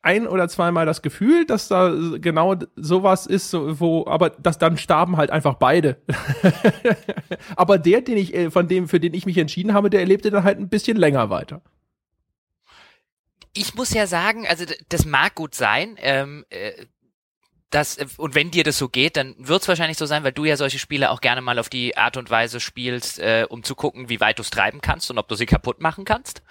ein 0.02 0.28
oder 0.28 0.48
zweimal 0.48 0.86
das 0.86 1.02
Gefühl, 1.02 1.46
dass 1.46 1.66
da 1.66 1.92
genau 2.20 2.54
sowas 2.76 3.26
ist, 3.26 3.52
wo, 3.54 4.06
aber 4.06 4.30
das 4.30 4.56
dann 4.56 4.76
starben 4.76 5.16
halt 5.16 5.30
einfach 5.30 5.54
beide. 5.54 5.96
aber 7.56 7.78
der, 7.78 8.02
den 8.02 8.16
ich, 8.16 8.32
äh, 8.32 8.50
von 8.50 8.68
dem, 8.68 8.88
für 8.88 9.00
den 9.00 9.14
ich 9.14 9.26
mich 9.26 9.36
entschieden 9.36 9.74
habe, 9.74 9.90
der 9.90 10.00
erlebte 10.00 10.30
dann 10.30 10.44
halt 10.44 10.58
ein 10.58 10.68
bisschen 10.68 10.96
länger 10.96 11.28
weiter 11.28 11.60
ich 13.56 13.74
muss 13.74 13.92
ja 13.92 14.06
sagen, 14.06 14.46
also 14.46 14.64
das 14.88 15.06
mag 15.06 15.34
gut 15.34 15.54
sein. 15.54 15.96
Ähm, 16.00 16.44
äh, 16.50 16.72
das, 17.70 17.96
äh, 17.98 18.06
und 18.16 18.34
wenn 18.34 18.50
dir 18.50 18.64
das 18.64 18.78
so 18.78 18.88
geht, 18.88 19.16
dann 19.16 19.34
wird 19.38 19.62
es 19.62 19.68
wahrscheinlich 19.68 19.98
so 19.98 20.06
sein, 20.06 20.24
weil 20.24 20.32
du 20.32 20.44
ja 20.44 20.56
solche 20.56 20.78
Spiele 20.78 21.10
auch 21.10 21.20
gerne 21.20 21.40
mal 21.40 21.58
auf 21.58 21.68
die 21.68 21.96
Art 21.96 22.16
und 22.16 22.30
Weise 22.30 22.60
spielst, 22.60 23.18
äh, 23.18 23.46
um 23.48 23.62
zu 23.62 23.74
gucken, 23.74 24.08
wie 24.08 24.20
weit 24.20 24.38
du 24.38 24.42
es 24.42 24.50
treiben 24.50 24.80
kannst 24.80 25.10
und 25.10 25.18
ob 25.18 25.28
du 25.28 25.34
sie 25.34 25.46
kaputt 25.46 25.80
machen 25.80 26.04
kannst. 26.04 26.42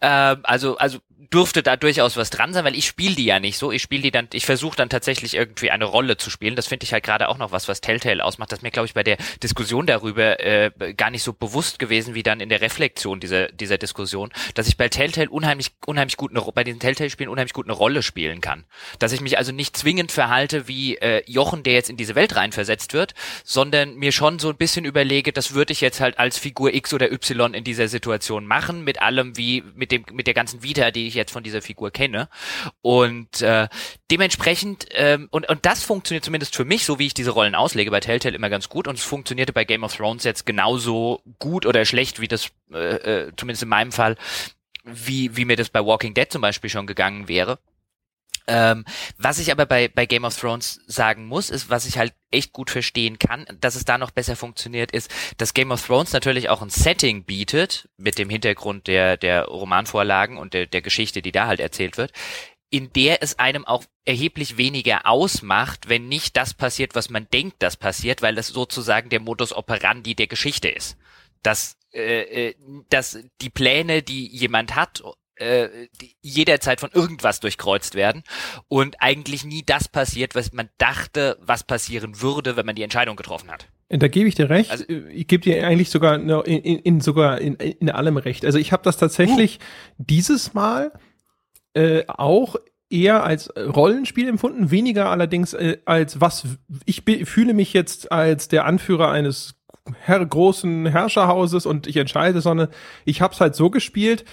Äh, 0.00 0.36
also, 0.42 0.76
also 0.76 0.98
dürfte 1.32 1.62
da 1.62 1.76
durchaus 1.76 2.16
was 2.16 2.30
dran 2.30 2.52
sein, 2.52 2.64
weil 2.64 2.74
ich 2.74 2.86
spiele 2.86 3.14
die 3.14 3.24
ja 3.24 3.38
nicht 3.38 3.56
so. 3.56 3.70
Ich 3.70 3.82
spiele 3.82 4.02
die 4.02 4.10
dann, 4.10 4.28
ich 4.32 4.46
versuche 4.46 4.76
dann 4.76 4.88
tatsächlich 4.88 5.34
irgendwie 5.34 5.70
eine 5.70 5.84
Rolle 5.84 6.16
zu 6.16 6.28
spielen. 6.28 6.56
Das 6.56 6.66
finde 6.66 6.84
ich 6.84 6.92
halt 6.92 7.04
gerade 7.04 7.28
auch 7.28 7.38
noch 7.38 7.52
was, 7.52 7.68
was 7.68 7.80
Telltale 7.80 8.24
ausmacht. 8.24 8.50
Das 8.50 8.58
ist 8.58 8.62
mir, 8.62 8.70
glaube 8.70 8.86
ich, 8.86 8.94
bei 8.94 9.04
der 9.04 9.16
Diskussion 9.42 9.86
darüber 9.86 10.40
äh, 10.40 10.70
gar 10.96 11.10
nicht 11.10 11.22
so 11.22 11.32
bewusst 11.32 11.78
gewesen, 11.78 12.14
wie 12.14 12.22
dann 12.22 12.40
in 12.40 12.48
der 12.48 12.60
Reflexion 12.60 13.20
dieser, 13.20 13.48
dieser 13.48 13.78
Diskussion, 13.78 14.30
dass 14.54 14.66
ich 14.66 14.76
bei 14.76 14.88
Telltale 14.88 15.30
unheimlich, 15.30 15.72
unheimlich 15.86 16.16
gut 16.16 16.32
eine, 16.32 16.40
bei 16.52 16.64
diesen 16.64 16.80
Telltale-Spielen 16.80 17.30
unheimlich 17.30 17.52
gut 17.52 17.66
eine 17.66 17.74
Rolle 17.74 18.02
spielen 18.02 18.40
kann. 18.40 18.64
Dass 18.98 19.12
ich 19.12 19.20
mich 19.20 19.38
also 19.38 19.52
nicht 19.52 19.76
zwingend 19.76 20.10
verhalte 20.10 20.66
wie 20.66 20.96
äh, 20.96 21.22
Jochen, 21.30 21.62
der 21.62 21.74
jetzt 21.74 21.90
in 21.90 21.96
diese 21.96 22.16
Welt 22.16 22.34
reinversetzt 22.34 22.92
wird, 22.92 23.14
sondern 23.44 23.94
mir 23.94 24.10
schon 24.10 24.40
so 24.40 24.48
ein 24.48 24.56
bisschen 24.56 24.84
überlege, 24.84 25.32
das 25.32 25.54
würde 25.54 25.72
ich 25.72 25.80
jetzt 25.80 26.00
halt 26.00 26.18
als 26.18 26.38
Figur 26.38 26.74
X 26.74 26.92
oder 26.92 27.12
Y 27.12 27.54
in 27.54 27.62
dieser 27.62 27.86
Situation 27.86 28.46
machen, 28.46 28.82
mit 28.82 29.00
allem 29.00 29.36
wie, 29.36 29.62
mit 29.76 29.92
dem 29.92 30.04
mit 30.12 30.26
der 30.26 30.34
ganzen 30.34 30.62
Vita, 30.62 30.90
die 30.90 31.06
ich 31.06 31.19
jetzt 31.20 31.32
von 31.32 31.42
dieser 31.42 31.62
Figur 31.62 31.90
kenne. 31.90 32.28
Und 32.82 33.42
äh, 33.42 33.68
dementsprechend 34.10 34.86
ähm, 34.92 35.28
und 35.30 35.48
und 35.48 35.66
das 35.66 35.82
funktioniert 35.84 36.24
zumindest 36.24 36.56
für 36.56 36.64
mich, 36.64 36.84
so 36.84 36.98
wie 36.98 37.06
ich 37.06 37.14
diese 37.14 37.30
Rollen 37.30 37.54
auslege 37.54 37.90
bei 37.90 38.00
Telltale 38.00 38.34
immer 38.34 38.50
ganz 38.50 38.68
gut 38.68 38.88
und 38.88 38.98
es 38.98 39.04
funktionierte 39.04 39.52
bei 39.52 39.64
Game 39.64 39.84
of 39.84 39.96
Thrones 39.96 40.24
jetzt 40.24 40.46
genauso 40.46 41.22
gut 41.38 41.66
oder 41.66 41.84
schlecht 41.84 42.20
wie 42.20 42.28
das 42.28 42.50
äh, 42.72 43.26
äh, 43.26 43.32
zumindest 43.36 43.62
in 43.62 43.68
meinem 43.68 43.92
Fall 43.92 44.16
wie 44.84 45.36
wie 45.36 45.44
mir 45.44 45.56
das 45.56 45.68
bei 45.68 45.84
Walking 45.84 46.14
Dead 46.14 46.30
zum 46.30 46.42
Beispiel 46.42 46.70
schon 46.70 46.86
gegangen 46.86 47.28
wäre. 47.28 47.58
Ähm, 48.52 48.84
was 49.16 49.38
ich 49.38 49.52
aber 49.52 49.64
bei, 49.64 49.86
bei 49.86 50.06
Game 50.06 50.24
of 50.24 50.36
Thrones 50.36 50.80
sagen 50.88 51.26
muss, 51.26 51.50
ist, 51.50 51.70
was 51.70 51.86
ich 51.86 51.98
halt 51.98 52.14
echt 52.32 52.52
gut 52.52 52.68
verstehen 52.68 53.16
kann, 53.20 53.46
dass 53.60 53.76
es 53.76 53.84
da 53.84 53.96
noch 53.96 54.10
besser 54.10 54.34
funktioniert, 54.34 54.90
ist, 54.90 55.08
dass 55.36 55.54
Game 55.54 55.70
of 55.70 55.86
Thrones 55.86 56.12
natürlich 56.12 56.48
auch 56.48 56.60
ein 56.60 56.68
Setting 56.68 57.22
bietet, 57.22 57.88
mit 57.96 58.18
dem 58.18 58.28
Hintergrund 58.28 58.88
der, 58.88 59.16
der 59.16 59.44
Romanvorlagen 59.44 60.36
und 60.36 60.52
der, 60.52 60.66
der 60.66 60.82
Geschichte, 60.82 61.22
die 61.22 61.30
da 61.30 61.46
halt 61.46 61.60
erzählt 61.60 61.96
wird, 61.96 62.10
in 62.70 62.92
der 62.92 63.22
es 63.22 63.38
einem 63.38 63.64
auch 63.64 63.84
erheblich 64.04 64.56
weniger 64.56 65.06
ausmacht, 65.06 65.88
wenn 65.88 66.08
nicht 66.08 66.36
das 66.36 66.52
passiert, 66.52 66.96
was 66.96 67.08
man 67.08 67.28
denkt, 67.32 67.56
das 67.60 67.76
passiert, 67.76 68.20
weil 68.20 68.34
das 68.34 68.48
sozusagen 68.48 69.10
der 69.10 69.20
Modus 69.20 69.52
operandi 69.52 70.16
der 70.16 70.26
Geschichte 70.26 70.68
ist. 70.68 70.96
Dass, 71.44 71.76
äh, 71.92 72.48
äh 72.48 72.54
dass 72.88 73.18
die 73.40 73.50
Pläne, 73.50 74.02
die 74.02 74.26
jemand 74.26 74.74
hat, 74.74 75.02
äh, 75.40 75.88
jederzeit 76.20 76.80
von 76.80 76.90
irgendwas 76.92 77.40
durchkreuzt 77.40 77.94
werden 77.94 78.22
und 78.68 78.96
eigentlich 79.00 79.44
nie 79.44 79.62
das 79.64 79.88
passiert, 79.88 80.34
was 80.34 80.52
man 80.52 80.68
dachte, 80.78 81.38
was 81.40 81.64
passieren 81.64 82.20
würde, 82.20 82.56
wenn 82.56 82.66
man 82.66 82.74
die 82.74 82.82
Entscheidung 82.82 83.16
getroffen 83.16 83.50
hat. 83.50 83.68
Da 83.88 84.06
gebe 84.06 84.28
ich 84.28 84.36
dir 84.36 84.48
recht. 84.48 84.70
Also, 84.70 84.84
ich 84.88 85.26
gebe 85.26 85.42
dir 85.42 85.66
eigentlich 85.66 85.90
sogar 85.90 86.14
in, 86.14 86.28
in, 86.28 86.78
in 86.78 87.00
sogar 87.00 87.40
in, 87.40 87.54
in 87.54 87.90
allem 87.90 88.16
recht. 88.16 88.44
Also 88.44 88.58
ich 88.58 88.72
habe 88.72 88.84
das 88.84 88.98
tatsächlich 88.98 89.58
uh. 89.58 90.04
dieses 90.04 90.54
Mal 90.54 90.92
äh, 91.74 92.04
auch 92.06 92.56
eher 92.88 93.24
als 93.24 93.52
Rollenspiel 93.56 94.28
empfunden, 94.28 94.70
weniger 94.70 95.10
allerdings 95.10 95.54
äh, 95.54 95.78
als 95.86 96.20
was 96.20 96.44
ich 96.84 97.02
fühle 97.24 97.54
mich 97.54 97.72
jetzt 97.72 98.12
als 98.12 98.48
der 98.48 98.64
Anführer 98.64 99.10
eines 99.10 99.54
her 100.04 100.24
großen 100.24 100.86
Herrscherhauses 100.86 101.66
und 101.66 101.86
ich 101.86 101.96
entscheide, 101.96 102.40
sondern 102.40 102.68
ich 103.04 103.22
habe 103.22 103.34
es 103.34 103.40
halt 103.40 103.54
so 103.54 103.70
gespielt, 103.70 104.24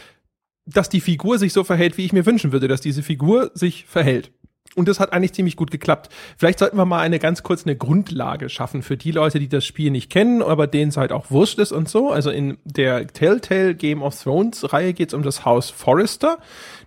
dass 0.67 0.89
die 0.89 1.01
Figur 1.01 1.39
sich 1.39 1.53
so 1.53 1.63
verhält, 1.63 1.97
wie 1.97 2.05
ich 2.05 2.13
mir 2.13 2.25
wünschen 2.25 2.51
würde, 2.51 2.67
dass 2.67 2.81
diese 2.81 3.01
Figur 3.01 3.51
sich 3.53 3.85
verhält. 3.85 4.31
Und 4.77 4.87
das 4.87 4.99
hat 4.99 5.11
eigentlich 5.11 5.33
ziemlich 5.33 5.55
gut 5.55 5.71
geklappt. 5.71 6.09
Vielleicht 6.37 6.59
sollten 6.59 6.77
wir 6.77 6.85
mal 6.85 6.99
eine 6.99 7.17
ganz 7.17 7.41
kurz 7.41 7.65
eine 7.65 7.75
Grundlage 7.75 8.47
schaffen 8.47 8.83
für 8.83 8.95
die 8.95 9.11
Leute, 9.11 9.39
die 9.39 9.49
das 9.49 9.65
Spiel 9.65 9.89
nicht 9.89 10.11
kennen, 10.11 10.43
aber 10.43 10.67
denen 10.67 10.89
es 10.89 10.97
halt 10.97 11.11
auch 11.11 11.31
wurscht 11.31 11.57
ist 11.57 11.71
und 11.71 11.89
so. 11.89 12.11
Also 12.11 12.29
in 12.29 12.59
der 12.63 13.07
Telltale 13.07 13.73
Game 13.73 14.03
of 14.03 14.21
Thrones 14.21 14.71
Reihe 14.71 14.93
geht 14.93 15.07
es 15.07 15.13
um 15.15 15.23
das 15.23 15.45
Haus 15.45 15.71
Forrester. 15.71 16.37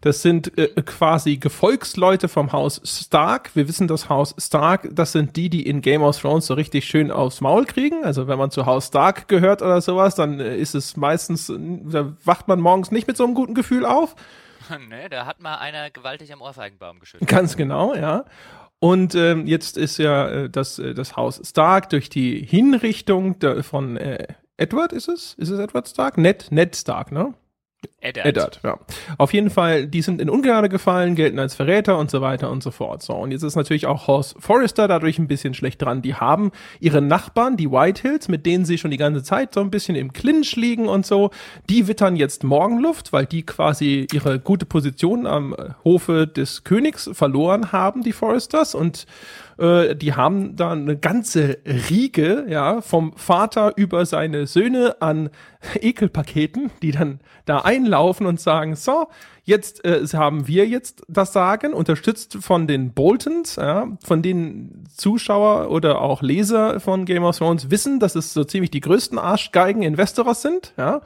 Das 0.02 0.22
sind 0.22 0.56
äh, 0.56 0.68
quasi 0.82 1.38
Gefolgsleute 1.38 2.28
vom 2.28 2.52
Haus 2.52 2.80
Stark. 2.84 3.50
Wir 3.54 3.66
wissen, 3.66 3.88
das 3.88 4.08
Haus 4.08 4.36
Stark, 4.38 4.88
das 4.92 5.10
sind 5.10 5.34
die, 5.34 5.50
die 5.50 5.66
in 5.66 5.80
Game 5.80 6.02
of 6.02 6.16
Thrones 6.16 6.46
so 6.46 6.54
richtig 6.54 6.84
schön 6.84 7.10
aufs 7.10 7.40
Maul 7.40 7.64
kriegen. 7.64 8.04
Also 8.04 8.28
wenn 8.28 8.38
man 8.38 8.52
zu 8.52 8.66
Haus 8.66 8.86
Stark 8.86 9.26
gehört 9.26 9.62
oder 9.62 9.80
sowas, 9.80 10.14
dann 10.14 10.38
äh, 10.38 10.56
ist 10.56 10.76
es 10.76 10.96
meistens, 10.96 11.52
da 11.56 12.12
wacht 12.24 12.46
man 12.46 12.60
morgens 12.60 12.92
nicht 12.92 13.08
mit 13.08 13.16
so 13.16 13.24
einem 13.24 13.34
guten 13.34 13.54
Gefühl 13.54 13.84
auf. 13.84 14.14
ne, 14.88 15.08
da 15.08 15.26
hat 15.26 15.40
mal 15.40 15.56
einer 15.56 15.90
gewaltig 15.90 16.32
am 16.32 16.40
Ohrfeigenbaum 16.40 16.98
geschüttelt. 17.00 17.28
Ganz 17.28 17.56
genau, 17.56 17.94
ja. 17.94 18.24
Und 18.78 19.14
ähm, 19.14 19.46
jetzt 19.46 19.76
ist 19.76 19.98
ja 19.98 20.28
äh, 20.28 20.50
das, 20.50 20.78
äh, 20.78 20.94
das 20.94 21.16
Haus 21.16 21.40
Stark 21.44 21.90
durch 21.90 22.08
die 22.08 22.44
Hinrichtung 22.44 23.38
der, 23.38 23.62
von 23.62 23.96
äh, 23.96 24.26
Edward, 24.56 24.92
ist 24.92 25.08
es? 25.08 25.34
Ist 25.34 25.50
es 25.50 25.58
Edward 25.58 25.88
Stark? 25.88 26.16
Ned, 26.16 26.48
Ned 26.50 26.74
Stark, 26.76 27.12
ne? 27.12 27.34
Eddard. 28.02 28.26
Eddard, 28.26 28.60
ja. 28.64 28.78
Auf 29.18 29.34
jeden 29.34 29.50
Fall, 29.50 29.86
die 29.86 30.00
sind 30.00 30.22
in 30.22 30.30
Ungnade 30.30 30.70
gefallen, 30.70 31.14
gelten 31.14 31.38
als 31.38 31.54
Verräter 31.54 31.98
und 31.98 32.10
so 32.10 32.22
weiter 32.22 32.50
und 32.50 32.62
so 32.62 32.70
fort. 32.70 33.02
So, 33.02 33.12
und 33.14 33.30
jetzt 33.30 33.42
ist 33.42 33.56
natürlich 33.56 33.86
auch 33.86 34.06
Horst 34.06 34.36
Forrester 34.38 34.88
dadurch 34.88 35.18
ein 35.18 35.28
bisschen 35.28 35.52
schlecht 35.52 35.82
dran. 35.82 36.00
Die 36.00 36.14
haben 36.14 36.50
ihre 36.80 37.02
Nachbarn, 37.02 37.58
die 37.58 37.70
Whitehills, 37.70 38.28
mit 38.28 38.46
denen 38.46 38.64
sie 38.64 38.78
schon 38.78 38.90
die 38.90 38.96
ganze 38.96 39.22
Zeit 39.22 39.52
so 39.52 39.60
ein 39.60 39.70
bisschen 39.70 39.96
im 39.96 40.14
Clinch 40.14 40.56
liegen 40.56 40.88
und 40.88 41.04
so, 41.04 41.30
die 41.68 41.88
wittern 41.88 42.16
jetzt 42.16 42.42
Morgenluft, 42.42 43.12
weil 43.12 43.26
die 43.26 43.44
quasi 43.44 44.06
ihre 44.12 44.40
gute 44.40 44.64
Position 44.64 45.26
am 45.26 45.54
Hofe 45.84 46.26
des 46.26 46.64
Königs 46.64 47.10
verloren 47.12 47.70
haben, 47.70 48.02
die 48.02 48.12
Forresters, 48.12 48.74
und 48.74 49.06
äh, 49.60 49.94
die 49.94 50.14
haben 50.14 50.56
da 50.56 50.72
eine 50.72 50.96
ganze 50.96 51.58
Riege, 51.66 52.46
ja, 52.48 52.80
vom 52.80 53.12
Vater 53.16 53.74
über 53.76 54.06
seine 54.06 54.46
Söhne 54.46 54.96
an 55.00 55.30
Ekelpaketen, 55.80 56.70
die 56.82 56.92
dann 56.92 57.20
da 57.44 57.58
einlaufen 57.58 58.26
und 58.26 58.40
sagen, 58.40 58.74
so, 58.74 59.08
jetzt 59.44 59.84
äh, 59.84 60.04
haben 60.14 60.48
wir 60.48 60.66
jetzt 60.66 61.02
das 61.08 61.32
Sagen, 61.32 61.74
unterstützt 61.74 62.38
von 62.40 62.66
den 62.66 62.94
Boltons, 62.94 63.56
ja, 63.56 63.88
von 64.02 64.22
denen 64.22 64.84
Zuschauer 64.96 65.70
oder 65.70 66.00
auch 66.00 66.22
Leser 66.22 66.80
von 66.80 67.04
Game 67.04 67.24
of 67.24 67.36
Thrones 67.36 67.70
wissen, 67.70 68.00
dass 68.00 68.14
es 68.14 68.32
so 68.32 68.44
ziemlich 68.44 68.70
die 68.70 68.80
größten 68.80 69.18
Arschgeigen 69.18 69.82
in 69.82 69.98
Westeros 69.98 70.42
sind, 70.42 70.72
ja. 70.78 71.02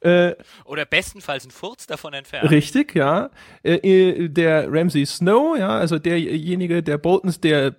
Äh, 0.00 0.34
Oder 0.64 0.84
bestenfalls 0.84 1.44
ein 1.46 1.50
Furz 1.50 1.86
davon 1.86 2.12
entfernt. 2.12 2.50
Richtig, 2.50 2.94
ja. 2.94 3.30
Äh, 3.62 3.74
äh, 3.76 4.28
der 4.28 4.70
Ramsey 4.70 5.06
Snow, 5.06 5.56
ja, 5.56 5.70
also 5.70 5.98
derjenige 5.98 6.82
der 6.82 6.98
Boltons, 6.98 7.40
der 7.40 7.76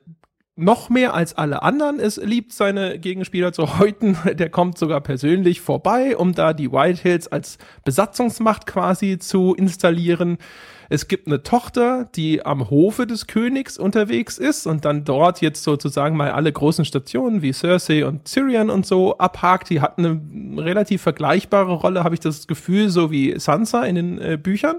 noch 0.58 0.90
mehr 0.90 1.14
als 1.14 1.36
alle 1.36 1.62
anderen 1.62 2.00
es 2.00 2.18
liebt, 2.18 2.52
seine 2.52 2.98
Gegenspieler 2.98 3.54
zu 3.54 3.78
häuten. 3.80 4.18
Der 4.34 4.50
kommt 4.50 4.78
sogar 4.78 5.02
persönlich 5.02 5.62
vorbei, 5.62 6.18
um 6.18 6.34
da 6.34 6.54
die 6.54 6.72
Whitehills 6.72 7.28
als 7.28 7.60
Besatzungsmacht 7.86 8.66
quasi 8.66 9.20
zu 9.20 9.54
installieren. 9.54 10.40
Es 10.90 11.08
gibt 11.08 11.28
eine 11.28 11.44
Tochter, 11.44 12.08
die 12.16 12.46
am 12.46 12.70
Hofe 12.70 13.08
des 13.08 13.28
Königs 13.28 13.78
unterwegs 13.78 14.38
ist 14.38 14.68
und 14.68 14.86
dann 14.86 15.04
dort 15.04 15.42
jetzt 15.42 15.64
sozusagen 15.64 16.16
mal 16.16 16.32
alle 16.32 16.52
großen 16.52 16.86
Stationen 16.86 17.42
wie 17.42 17.52
Cersei 17.52 18.06
und 18.06 18.26
Tyrion 18.26 18.70
und 18.70 18.86
so 18.86 19.18
abhakt. 19.18 19.70
Die 19.70 19.82
hat 19.82 19.98
eine 19.98 20.22
relativ 20.58 21.02
vergleichbare 21.02 21.74
Rolle, 21.74 22.04
habe 22.04 22.16
ich 22.16 22.22
das 22.22 22.48
Gefühl, 22.48 22.90
so 22.90 23.12
wie 23.12 23.38
Sansa 23.38 23.84
in 23.84 23.96
den 23.96 24.22
äh, 24.22 24.38
Büchern. 24.42 24.78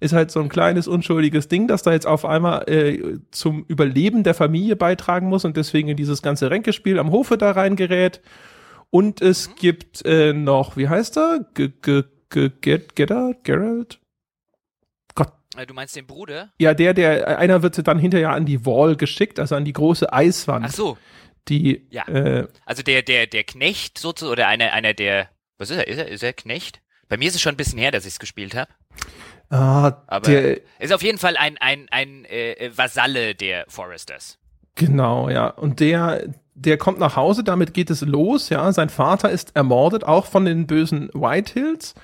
Ist 0.00 0.14
halt 0.14 0.32
so 0.32 0.40
ein 0.40 0.48
kleines, 0.48 0.88
unschuldiges 0.88 1.46
Ding, 1.46 1.68
das 1.68 1.82
da 1.82 1.92
jetzt 1.92 2.06
auf 2.06 2.24
einmal 2.24 2.68
äh, 2.68 3.18
zum 3.30 3.64
Überleben 3.68 4.24
der 4.24 4.34
Familie 4.34 4.74
beitragen 4.74 5.28
muss 5.28 5.44
und 5.44 5.56
deswegen 5.56 5.88
in 5.88 5.96
dieses 5.96 6.22
ganze 6.22 6.50
Ränkespiel 6.50 6.98
am 6.98 7.12
Hofe 7.12 7.38
da 7.38 7.52
reingerät. 7.52 8.20
Und 8.90 9.22
es 9.22 9.48
mhm. 9.48 9.52
gibt 9.60 10.04
äh, 10.04 10.32
noch, 10.32 10.76
wie 10.76 10.88
heißt 10.88 11.18
er? 11.18 11.46
G 11.54 11.70
-g 11.82 12.04
-g? 12.30 13.34
Geralt? 13.44 14.01
Äh, 15.56 15.66
du 15.66 15.74
meinst 15.74 15.96
den 15.96 16.06
Bruder? 16.06 16.52
Ja, 16.58 16.74
der, 16.74 16.94
der, 16.94 17.38
einer 17.38 17.62
wird 17.62 17.86
dann 17.86 17.98
hinterher 17.98 18.30
an 18.30 18.46
die 18.46 18.64
Wall 18.64 18.96
geschickt, 18.96 19.38
also 19.38 19.54
an 19.54 19.64
die 19.64 19.72
große 19.72 20.12
Eiswand. 20.12 20.66
Ach 20.68 20.72
so. 20.72 20.98
Die, 21.48 21.86
ja. 21.90 22.06
Äh, 22.08 22.46
also 22.66 22.82
der, 22.82 23.02
der, 23.02 23.26
der 23.26 23.44
Knecht 23.44 23.98
sozusagen, 23.98 24.32
oder 24.32 24.48
einer, 24.48 24.72
einer 24.72 24.94
der, 24.94 25.28
was 25.58 25.70
ist 25.70 25.78
er? 25.78 25.88
Ist 25.88 25.98
er, 25.98 26.08
ist 26.08 26.22
er 26.22 26.32
Knecht? 26.32 26.80
Bei 27.08 27.16
mir 27.16 27.28
ist 27.28 27.34
es 27.34 27.40
schon 27.40 27.54
ein 27.54 27.58
bisschen 27.58 27.78
her, 27.78 27.90
dass 27.90 28.06
ich 28.06 28.12
es 28.12 28.18
gespielt 28.18 28.54
habe. 28.54 28.70
Ah, 29.50 30.02
Aber 30.06 30.30
der, 30.30 30.60
ist 30.78 30.92
auf 30.92 31.02
jeden 31.02 31.18
Fall 31.18 31.36
ein, 31.36 31.58
ein, 31.58 31.86
ein 31.90 32.24
äh, 32.24 32.70
Vasalle 32.74 33.34
der 33.34 33.66
Foresters. 33.68 34.38
Genau, 34.76 35.28
ja. 35.28 35.48
Und 35.48 35.80
der, 35.80 36.24
der 36.54 36.78
kommt 36.78 36.98
nach 36.98 37.16
Hause, 37.16 37.44
damit 37.44 37.74
geht 37.74 37.90
es 37.90 38.00
los, 38.00 38.48
ja. 38.48 38.72
Sein 38.72 38.88
Vater 38.88 39.28
ist 39.30 39.54
ermordet, 39.54 40.04
auch 40.04 40.26
von 40.26 40.46
den 40.46 40.66
bösen 40.66 41.10
Whitehills. 41.12 41.94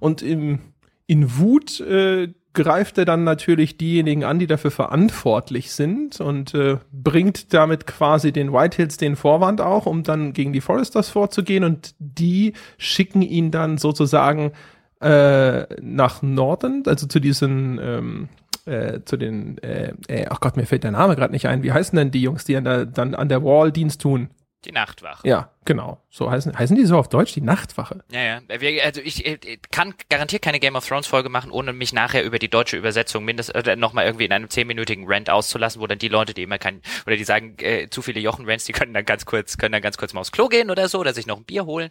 Und 0.00 0.22
im, 0.22 0.60
in 1.06 1.36
Wut 1.36 1.80
äh, 1.80 2.32
greift 2.54 2.98
er 2.98 3.04
dann 3.04 3.24
natürlich 3.24 3.76
diejenigen 3.76 4.24
an, 4.24 4.38
die 4.38 4.46
dafür 4.46 4.70
verantwortlich 4.70 5.72
sind 5.72 6.20
und 6.20 6.54
äh, 6.54 6.78
bringt 6.92 7.52
damit 7.52 7.86
quasi 7.86 8.32
den 8.32 8.52
Whitehills 8.52 8.96
den 8.96 9.16
Vorwand 9.16 9.60
auch, 9.60 9.86
um 9.86 10.02
dann 10.02 10.32
gegen 10.32 10.52
die 10.52 10.60
Foresters 10.60 11.10
vorzugehen 11.10 11.64
und 11.64 11.94
die 11.98 12.54
schicken 12.78 13.22
ihn 13.22 13.50
dann 13.50 13.76
sozusagen 13.76 14.52
äh, 15.00 15.66
nach 15.82 16.22
Norden, 16.22 16.84
also 16.86 17.06
zu 17.06 17.20
diesen 17.20 17.78
ähm, 17.82 18.28
äh, 18.66 19.00
zu 19.04 19.16
den, 19.16 19.58
äh, 19.58 19.92
äh, 20.08 20.26
ach 20.30 20.40
Gott, 20.40 20.56
mir 20.56 20.64
fällt 20.64 20.84
der 20.84 20.92
Name 20.92 21.16
gerade 21.16 21.32
nicht 21.32 21.46
ein. 21.46 21.62
Wie 21.62 21.72
heißen 21.72 21.96
denn 21.96 22.10
die 22.10 22.22
Jungs, 22.22 22.44
die 22.44 22.56
an 22.56 22.64
der, 22.64 22.86
dann 22.86 23.14
an 23.14 23.28
der 23.28 23.44
Wall 23.44 23.72
Dienst 23.72 24.00
tun? 24.00 24.30
Die 24.64 24.72
Nachtwache. 24.72 25.28
Ja, 25.28 25.50
genau. 25.64 26.00
So 26.10 26.30
heißen, 26.30 26.58
heißen 26.58 26.76
die 26.76 26.84
so 26.84 26.98
auf 26.98 27.08
Deutsch, 27.08 27.32
die 27.34 27.40
Nachtwache. 27.40 28.04
Ja, 28.10 28.20
ja. 28.20 28.40
Also 28.84 29.00
ich, 29.00 29.26
ich 29.26 29.58
kann 29.70 29.94
garantiert 30.08 30.42
keine 30.42 30.60
Game 30.60 30.76
of 30.76 30.86
Thrones 30.86 31.06
Folge 31.06 31.28
machen, 31.28 31.50
ohne 31.50 31.72
mich 31.72 31.92
nachher 31.92 32.24
über 32.24 32.38
die 32.38 32.48
deutsche 32.48 32.76
Übersetzung 32.76 33.24
mindestens 33.24 33.66
äh, 33.66 33.76
nochmal 33.76 34.06
irgendwie 34.06 34.24
in 34.24 34.32
einem 34.32 34.48
zehnminütigen 34.48 35.04
Rant 35.06 35.30
auszulassen, 35.30 35.80
wo 35.80 35.86
dann 35.86 35.98
die 35.98 36.08
Leute, 36.08 36.34
die 36.34 36.42
immer 36.42 36.58
kein, 36.58 36.80
oder 37.06 37.16
die 37.16 37.24
sagen, 37.24 37.56
äh, 37.58 37.88
zu 37.88 38.02
viele 38.02 38.20
Jochen-Rants, 38.20 38.64
die 38.64 38.72
können 38.72 38.94
dann 38.94 39.04
ganz 39.04 39.26
kurz, 39.26 39.58
können 39.58 39.72
dann 39.72 39.82
ganz 39.82 39.98
kurz 39.98 40.12
mal 40.12 40.20
aufs 40.20 40.32
Klo 40.32 40.48
gehen 40.48 40.70
oder 40.70 40.88
so, 40.88 41.00
oder 41.00 41.12
sich 41.12 41.26
noch 41.26 41.38
ein 41.38 41.44
Bier 41.44 41.66
holen. 41.66 41.90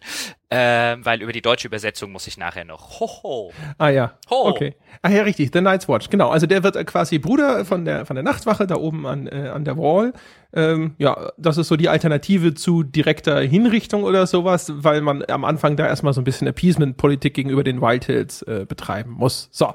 Ähm, 0.50 1.04
weil 1.04 1.20
über 1.20 1.32
die 1.32 1.42
deutsche 1.42 1.66
Übersetzung 1.66 2.12
muss 2.12 2.26
ich 2.26 2.38
nachher 2.38 2.64
noch. 2.64 3.00
Hoho. 3.00 3.52
Ah 3.78 3.88
ja. 3.88 4.18
Ho. 4.30 4.46
Okay. 4.48 4.76
Ah 5.02 5.10
ja, 5.10 5.22
richtig. 5.22 5.50
The 5.52 5.60
Night's 5.60 5.88
Watch. 5.88 6.08
Genau. 6.10 6.28
Also 6.28 6.46
der 6.46 6.62
wird 6.62 6.76
äh, 6.76 6.84
quasi 6.84 7.18
Bruder 7.18 7.64
von 7.64 7.84
der 7.84 8.06
von 8.06 8.14
der 8.14 8.22
Nachtwache 8.22 8.66
da 8.66 8.76
oben 8.76 9.06
an 9.06 9.26
äh, 9.26 9.48
an 9.48 9.64
der 9.64 9.76
Wall. 9.76 10.12
Ähm, 10.52 10.94
ja, 10.98 11.32
das 11.36 11.58
ist 11.58 11.66
so 11.66 11.76
die 11.76 11.88
Alternative 11.88 12.54
zu 12.54 12.84
direkter 12.84 13.40
Hin 13.40 13.63
Hinrichtung 13.64 14.04
oder 14.04 14.26
sowas, 14.26 14.72
weil 14.76 15.00
man 15.00 15.24
am 15.28 15.44
Anfang 15.44 15.76
da 15.76 15.86
erstmal 15.86 16.12
so 16.12 16.20
ein 16.20 16.24
bisschen 16.24 16.46
Appeasement-Politik 16.46 17.34
gegenüber 17.34 17.64
den 17.64 17.80
Wild 17.80 18.04
Hills 18.04 18.42
äh, 18.42 18.66
betreiben 18.68 19.12
muss. 19.12 19.48
So, 19.52 19.72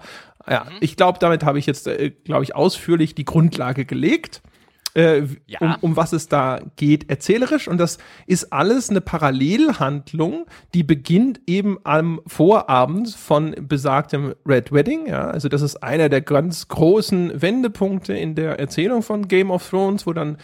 ja, 0.47 0.65
mhm. 0.65 0.77
ich 0.81 0.95
glaube, 0.95 1.19
damit 1.19 1.43
habe 1.43 1.59
ich 1.59 1.65
jetzt, 1.65 1.87
äh, 1.87 2.11
glaube 2.23 2.43
ich, 2.43 2.55
ausführlich 2.55 3.15
die 3.15 3.25
Grundlage 3.25 3.85
gelegt. 3.85 4.41
Äh, 4.95 5.27
ja. 5.45 5.59
um, 5.59 5.75
um 5.81 5.95
was 5.95 6.13
es 6.13 6.29
da 6.29 6.59
geht, 6.75 7.11
erzählerisch. 7.11 7.67
Und 7.67 7.77
das 7.77 7.99
ist 8.25 8.51
alles 8.51 8.89
eine 8.89 9.01
Parallelhandlung, 9.01 10.47
die 10.73 10.81
beginnt 10.81 11.41
eben 11.45 11.77
am 11.83 12.21
Vorabend 12.25 13.09
von 13.15 13.55
besagtem 13.61 14.33
Red 14.47 14.71
Wedding. 14.71 15.05
Ja, 15.05 15.29
also 15.29 15.47
das 15.47 15.61
ist 15.61 15.83
einer 15.83 16.09
der 16.09 16.21
ganz 16.21 16.67
großen 16.69 17.39
Wendepunkte 17.39 18.13
in 18.13 18.33
der 18.33 18.59
Erzählung 18.59 19.03
von 19.03 19.27
Game 19.27 19.51
of 19.51 19.69
Thrones, 19.69 20.07
wo 20.07 20.13
dann 20.13 20.37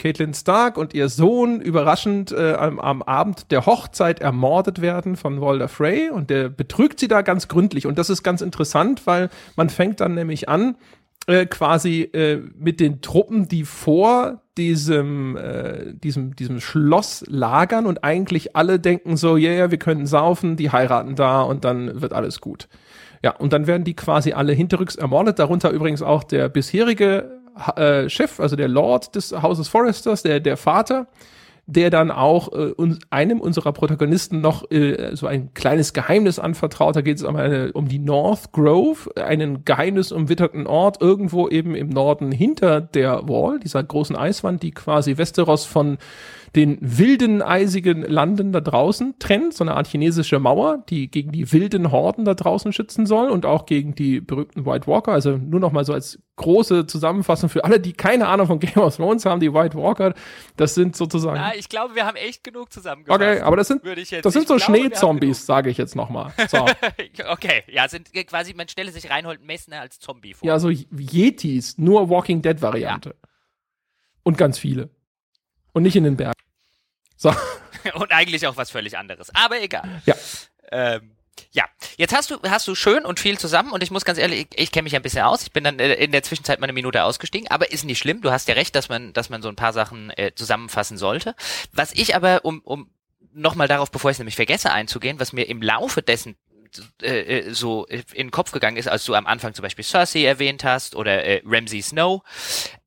Caitlin 0.00 0.32
Stark 0.32 0.78
und 0.78 0.94
ihr 0.94 1.08
Sohn 1.10 1.60
überraschend 1.60 2.32
äh, 2.32 2.54
am, 2.54 2.80
am, 2.80 3.02
Abend 3.02 3.50
der 3.50 3.66
Hochzeit 3.66 4.20
ermordet 4.20 4.80
werden 4.80 5.16
von 5.16 5.40
Walder 5.40 5.68
Frey. 5.68 6.08
Und 6.08 6.30
der 6.30 6.48
betrügt 6.48 6.98
sie 6.98 7.08
da 7.08 7.20
ganz 7.20 7.48
gründlich. 7.48 7.86
Und 7.86 7.98
das 7.98 8.08
ist 8.08 8.22
ganz 8.22 8.40
interessant, 8.40 9.06
weil 9.06 9.28
man 9.56 9.68
fängt 9.68 10.00
dann 10.00 10.14
nämlich 10.14 10.48
an, 10.48 10.76
äh, 11.26 11.44
quasi 11.44 12.02
äh, 12.14 12.40
mit 12.58 12.80
den 12.80 13.02
Truppen, 13.02 13.46
die 13.46 13.64
vor 13.64 14.40
diesem, 14.56 15.36
äh, 15.36 15.92
diesem, 15.92 16.34
diesem 16.34 16.60
Schloss 16.60 17.22
lagern. 17.28 17.84
Und 17.84 18.02
eigentlich 18.02 18.56
alle 18.56 18.80
denken 18.80 19.18
so, 19.18 19.36
ja, 19.36 19.50
yeah, 19.50 19.70
wir 19.70 19.78
können 19.78 20.06
saufen, 20.06 20.56
die 20.56 20.70
heiraten 20.70 21.14
da 21.14 21.42
und 21.42 21.64
dann 21.64 22.00
wird 22.00 22.14
alles 22.14 22.40
gut. 22.40 22.68
Ja, 23.22 23.36
und 23.36 23.52
dann 23.52 23.66
werden 23.66 23.84
die 23.84 23.94
quasi 23.94 24.32
alle 24.32 24.54
hinterrücks 24.54 24.96
ermordet, 24.96 25.38
darunter 25.38 25.70
übrigens 25.70 26.00
auch 26.00 26.24
der 26.24 26.48
bisherige 26.48 27.39
äh, 27.76 28.08
Chef, 28.08 28.40
also 28.40 28.56
der 28.56 28.68
Lord 28.68 29.14
des 29.14 29.32
Hauses 29.32 29.68
Foresters, 29.68 30.22
der, 30.22 30.40
der 30.40 30.56
Vater, 30.56 31.06
der 31.66 31.90
dann 31.90 32.10
auch 32.10 32.52
äh, 32.52 32.72
uns, 32.72 32.98
einem 33.10 33.40
unserer 33.40 33.72
Protagonisten 33.72 34.40
noch 34.40 34.70
äh, 34.70 35.14
so 35.14 35.26
ein 35.26 35.54
kleines 35.54 35.92
Geheimnis 35.92 36.38
anvertraut. 36.38 36.96
Da 36.96 37.00
geht 37.00 37.18
es 37.18 37.22
um, 37.22 37.36
um 37.74 37.88
die 37.88 37.98
North 37.98 38.52
Grove, 38.52 39.10
einen 39.16 39.64
geheimnisumwitterten 39.64 40.66
Ort 40.66 41.00
irgendwo 41.00 41.48
eben 41.48 41.74
im 41.74 41.88
Norden 41.88 42.32
hinter 42.32 42.80
der 42.80 43.28
Wall, 43.28 43.60
dieser 43.60 43.82
großen 43.82 44.16
Eiswand, 44.16 44.62
die 44.62 44.72
quasi 44.72 45.16
Westeros 45.16 45.64
von 45.64 45.98
den 46.56 46.78
wilden, 46.80 47.42
eisigen 47.42 48.02
Landen 48.02 48.52
da 48.52 48.60
draußen 48.60 49.18
trennt, 49.18 49.54
so 49.54 49.62
eine 49.62 49.76
Art 49.76 49.86
chinesische 49.86 50.40
Mauer, 50.40 50.84
die 50.88 51.08
gegen 51.10 51.30
die 51.30 51.52
wilden 51.52 51.92
Horden 51.92 52.24
da 52.24 52.34
draußen 52.34 52.72
schützen 52.72 53.06
soll 53.06 53.30
und 53.30 53.46
auch 53.46 53.66
gegen 53.66 53.94
die 53.94 54.20
berühmten 54.20 54.66
White 54.66 54.88
Walker. 54.88 55.12
Also 55.12 55.36
nur 55.36 55.60
noch 55.60 55.70
mal 55.70 55.84
so 55.84 55.92
als 55.92 56.18
große 56.36 56.86
Zusammenfassung 56.86 57.50
für 57.50 57.64
alle, 57.64 57.78
die 57.78 57.92
keine 57.92 58.26
Ahnung 58.26 58.48
von 58.48 58.58
Game 58.58 58.82
of 58.82 58.96
Thrones 58.96 59.26
haben, 59.26 59.40
die 59.40 59.52
White 59.52 59.76
Walker, 59.76 60.14
das 60.56 60.74
sind 60.74 60.96
sozusagen. 60.96 61.36
Ja, 61.36 61.52
ich 61.54 61.68
glaube, 61.68 61.94
wir 61.94 62.04
haben 62.04 62.16
echt 62.16 62.42
genug 62.42 62.72
zusammengefasst. 62.72 63.20
Okay, 63.20 63.40
aber 63.40 63.56
das 63.56 63.68
sind, 63.68 63.82
das 63.84 64.32
sind 64.32 64.48
so 64.48 64.58
Schneezombies, 64.58 65.46
sage 65.46 65.70
ich 65.70 65.78
jetzt 65.78 65.94
noch 65.94 66.10
mal. 66.10 66.32
So. 66.48 66.66
okay, 67.28 67.62
ja, 67.68 67.88
sind 67.88 68.12
quasi, 68.26 68.54
man 68.54 68.68
stelle 68.68 68.90
sich 68.90 69.08
Reinhold 69.10 69.44
Messner 69.44 69.80
als 69.80 70.00
Zombie 70.00 70.34
vor. 70.34 70.48
Ja, 70.48 70.58
so 70.58 70.70
Yetis, 70.70 71.78
nur 71.78 72.08
Walking 72.10 72.42
Dead 72.42 72.60
Variante. 72.60 73.10
Ja. 73.10 73.28
Und 74.24 74.36
ganz 74.36 74.58
viele. 74.58 74.90
Und 75.72 75.82
nicht 75.82 75.96
in 75.96 76.04
den 76.04 76.16
Bergen. 76.16 76.39
So. 77.20 77.34
Und 77.94 78.12
eigentlich 78.12 78.46
auch 78.46 78.56
was 78.56 78.70
völlig 78.70 78.96
anderes. 78.96 79.30
Aber 79.34 79.60
egal. 79.60 80.00
Ja. 80.06 80.14
Ähm, 80.72 81.16
ja, 81.52 81.64
jetzt 81.96 82.14
hast 82.14 82.30
du 82.30 82.38
hast 82.48 82.66
du 82.68 82.74
schön 82.74 83.04
und 83.04 83.18
viel 83.18 83.38
zusammen 83.38 83.72
und 83.72 83.82
ich 83.82 83.90
muss 83.90 84.04
ganz 84.04 84.18
ehrlich, 84.18 84.46
ich, 84.50 84.58
ich 84.60 84.72
kenne 84.72 84.84
mich 84.84 84.94
ein 84.94 85.02
bisschen 85.02 85.22
aus. 85.22 85.42
Ich 85.42 85.52
bin 85.52 85.64
dann 85.64 85.78
äh, 85.78 85.94
in 85.94 86.12
der 86.12 86.22
Zwischenzeit 86.22 86.60
mal 86.60 86.66
eine 86.66 86.74
Minute 86.74 87.02
ausgestiegen, 87.02 87.48
aber 87.48 87.72
ist 87.72 87.84
nicht 87.84 87.98
schlimm. 87.98 88.20
Du 88.20 88.30
hast 88.30 88.46
ja 88.46 88.54
recht, 88.54 88.74
dass 88.74 88.88
man 88.88 89.12
dass 89.14 89.30
man 89.30 89.40
so 89.40 89.48
ein 89.48 89.56
paar 89.56 89.72
Sachen 89.72 90.10
äh, 90.10 90.32
zusammenfassen 90.34 90.98
sollte. 90.98 91.34
Was 91.72 91.92
ich 91.92 92.14
aber 92.14 92.44
um 92.44 92.60
um 92.60 92.90
nochmal 93.32 93.68
darauf, 93.68 93.90
bevor 93.90 94.10
ich 94.10 94.16
es 94.16 94.18
nämlich 94.18 94.36
vergesse 94.36 94.70
einzugehen, 94.70 95.18
was 95.18 95.32
mir 95.32 95.44
im 95.48 95.62
Laufe 95.62 96.02
dessen 96.02 96.36
äh, 97.02 97.40
äh, 97.40 97.52
so 97.52 97.86
in 97.86 98.02
den 98.14 98.30
Kopf 98.30 98.52
gegangen 98.52 98.76
ist, 98.76 98.88
als 98.88 99.04
du 99.04 99.14
am 99.14 99.26
Anfang 99.26 99.54
zum 99.54 99.62
Beispiel 99.62 99.84
Cersei 99.84 100.24
erwähnt 100.24 100.64
hast 100.64 100.94
oder 100.94 101.24
äh, 101.24 101.42
Ramsay 101.44 101.82
Snow. 101.82 102.22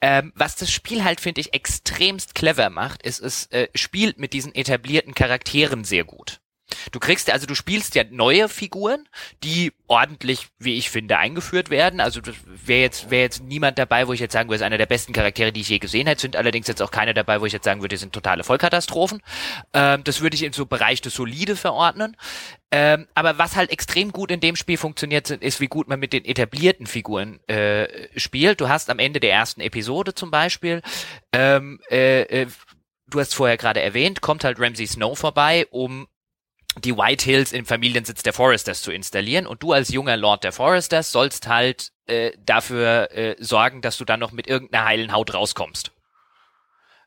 Ähm, 0.01 0.31
was 0.35 0.55
das 0.55 0.71
Spiel 0.71 1.03
halt, 1.03 1.21
finde 1.21 1.41
ich, 1.41 1.53
extremst 1.53 2.35
clever 2.35 2.69
macht, 2.69 3.03
ist, 3.03 3.19
es 3.19 3.47
äh, 3.47 3.67
spielt 3.75 4.19
mit 4.19 4.33
diesen 4.33 4.53
etablierten 4.53 5.13
Charakteren 5.13 5.83
sehr 5.83 6.03
gut. 6.03 6.42
Du 6.91 6.99
kriegst, 6.99 7.31
also 7.31 7.45
du 7.45 7.55
spielst 7.55 7.95
ja 7.95 8.03
neue 8.09 8.49
Figuren, 8.49 9.07
die 9.43 9.73
ordentlich, 9.87 10.47
wie 10.59 10.77
ich 10.77 10.89
finde, 10.89 11.17
eingeführt 11.17 11.69
werden. 11.69 11.99
Also 11.99 12.21
wäre 12.45 12.81
jetzt, 12.81 13.09
wäre 13.09 13.23
jetzt 13.23 13.43
niemand 13.43 13.77
dabei, 13.77 14.07
wo 14.07 14.13
ich 14.13 14.19
jetzt 14.19 14.33
sagen 14.33 14.49
würde, 14.49 14.57
ist 14.57 14.61
einer 14.63 14.77
der 14.77 14.85
besten 14.85 15.13
Charaktere, 15.13 15.51
die 15.51 15.61
ich 15.61 15.69
je 15.69 15.79
gesehen 15.79 16.07
hätte. 16.07 16.21
Sind 16.21 16.35
allerdings 16.35 16.67
jetzt 16.67 16.81
auch 16.81 16.91
keine 16.91 17.13
dabei, 17.13 17.41
wo 17.41 17.45
ich 17.45 17.53
jetzt 17.53 17.65
sagen 17.65 17.81
würde, 17.81 17.97
sind 17.97 18.13
totale 18.13 18.43
Vollkatastrophen. 18.43 19.21
Ähm, 19.73 20.03
das 20.03 20.21
würde 20.21 20.35
ich 20.35 20.43
in 20.43 20.53
so 20.53 20.65
Bereich 20.65 21.01
des 21.01 21.13
Solide 21.13 21.55
verordnen. 21.55 22.17
Ähm, 22.71 23.07
aber 23.13 23.37
was 23.37 23.55
halt 23.55 23.69
extrem 23.69 24.11
gut 24.11 24.31
in 24.31 24.39
dem 24.39 24.55
Spiel 24.55 24.77
funktioniert, 24.77 25.29
ist, 25.29 25.59
wie 25.59 25.67
gut 25.67 25.87
man 25.87 25.99
mit 25.99 26.11
den 26.11 26.25
etablierten 26.25 26.87
Figuren 26.87 27.39
äh, 27.47 27.87
spielt. 28.19 28.61
Du 28.61 28.69
hast 28.69 28.89
am 28.89 28.97
Ende 28.97 29.19
der 29.19 29.31
ersten 29.31 29.61
Episode 29.61 30.15
zum 30.15 30.31
Beispiel 30.31 30.81
ähm, 31.31 31.79
äh, 31.89 32.21
äh, 32.21 32.47
du 33.07 33.19
hast 33.19 33.35
vorher 33.35 33.57
gerade 33.57 33.81
erwähnt, 33.81 34.21
kommt 34.21 34.43
halt 34.43 34.59
Ramsey 34.59 34.87
Snow 34.87 35.17
vorbei, 35.17 35.67
um 35.71 36.07
die 36.77 36.95
White 36.97 37.25
Hills 37.25 37.51
im 37.51 37.65
Familiensitz 37.65 38.23
der 38.23 38.33
Foresters 38.33 38.81
zu 38.81 38.91
installieren 38.91 39.45
und 39.47 39.61
du 39.61 39.73
als 39.73 39.89
junger 39.89 40.17
Lord 40.17 40.43
der 40.43 40.51
Foresters 40.51 41.11
sollst 41.11 41.47
halt 41.47 41.91
äh, 42.07 42.31
dafür 42.45 43.11
äh, 43.11 43.35
sorgen, 43.39 43.81
dass 43.81 43.97
du 43.97 44.05
dann 44.05 44.19
noch 44.19 44.31
mit 44.31 44.47
irgendeiner 44.47 44.85
heilen 44.85 45.11
Haut 45.11 45.33
rauskommst. 45.33 45.91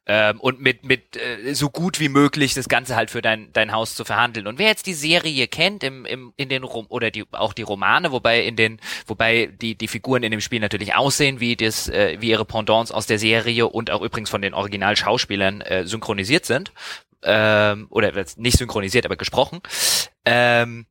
Ähm, 0.09 0.40
und 0.40 0.61
mit, 0.61 0.85
mit 0.85 1.16
äh, 1.16 1.52
so 1.52 1.68
gut 1.68 1.98
wie 1.98 2.09
möglich 2.09 2.55
das 2.55 2.68
Ganze 2.68 2.94
halt 2.94 3.11
für 3.11 3.22
dein, 3.22 3.52
dein 3.52 3.72
Haus 3.72 3.96
zu 3.96 4.05
verhandeln. 4.05 4.46
Und 4.46 4.57
wer 4.57 4.68
jetzt 4.68 4.87
die 4.87 4.94
Serie 4.94 5.48
kennt, 5.48 5.83
im, 5.83 6.07
im, 6.07 6.33
in 6.37 6.48
den 6.48 6.62
Rom 6.62 6.87
oder 6.88 7.11
die, 7.11 7.24
auch 7.33 7.52
die 7.52 7.62
Romane, 7.62 8.12
wobei 8.12 8.42
in 8.42 8.55
den, 8.55 8.79
wobei 9.09 9.46
die, 9.46 9.74
die 9.74 9.88
Figuren 9.88 10.22
in 10.22 10.31
dem 10.31 10.40
Spiel 10.40 10.61
natürlich 10.61 10.94
aussehen 10.94 11.40
wie 11.40 11.57
das, 11.57 11.88
äh, 11.88 12.18
wie 12.20 12.31
ihre 12.31 12.44
Pendants 12.44 12.92
aus 12.92 13.07
der 13.07 13.18
Serie 13.18 13.66
und 13.66 13.90
auch 13.90 14.00
übrigens 14.00 14.31
von 14.31 14.42
den 14.42 14.55
Originalschauspielern 14.55 15.61
äh, 15.62 15.87
synchronisiert 15.87 16.46
sind, 16.46 16.70
ähm, 17.26 17.86
oder 17.90 18.12
nicht 18.36 18.56
synchronisiert, 18.56 19.04
aber 19.04 19.16
gesprochen. 19.16 19.60
Ähm, 20.24 20.86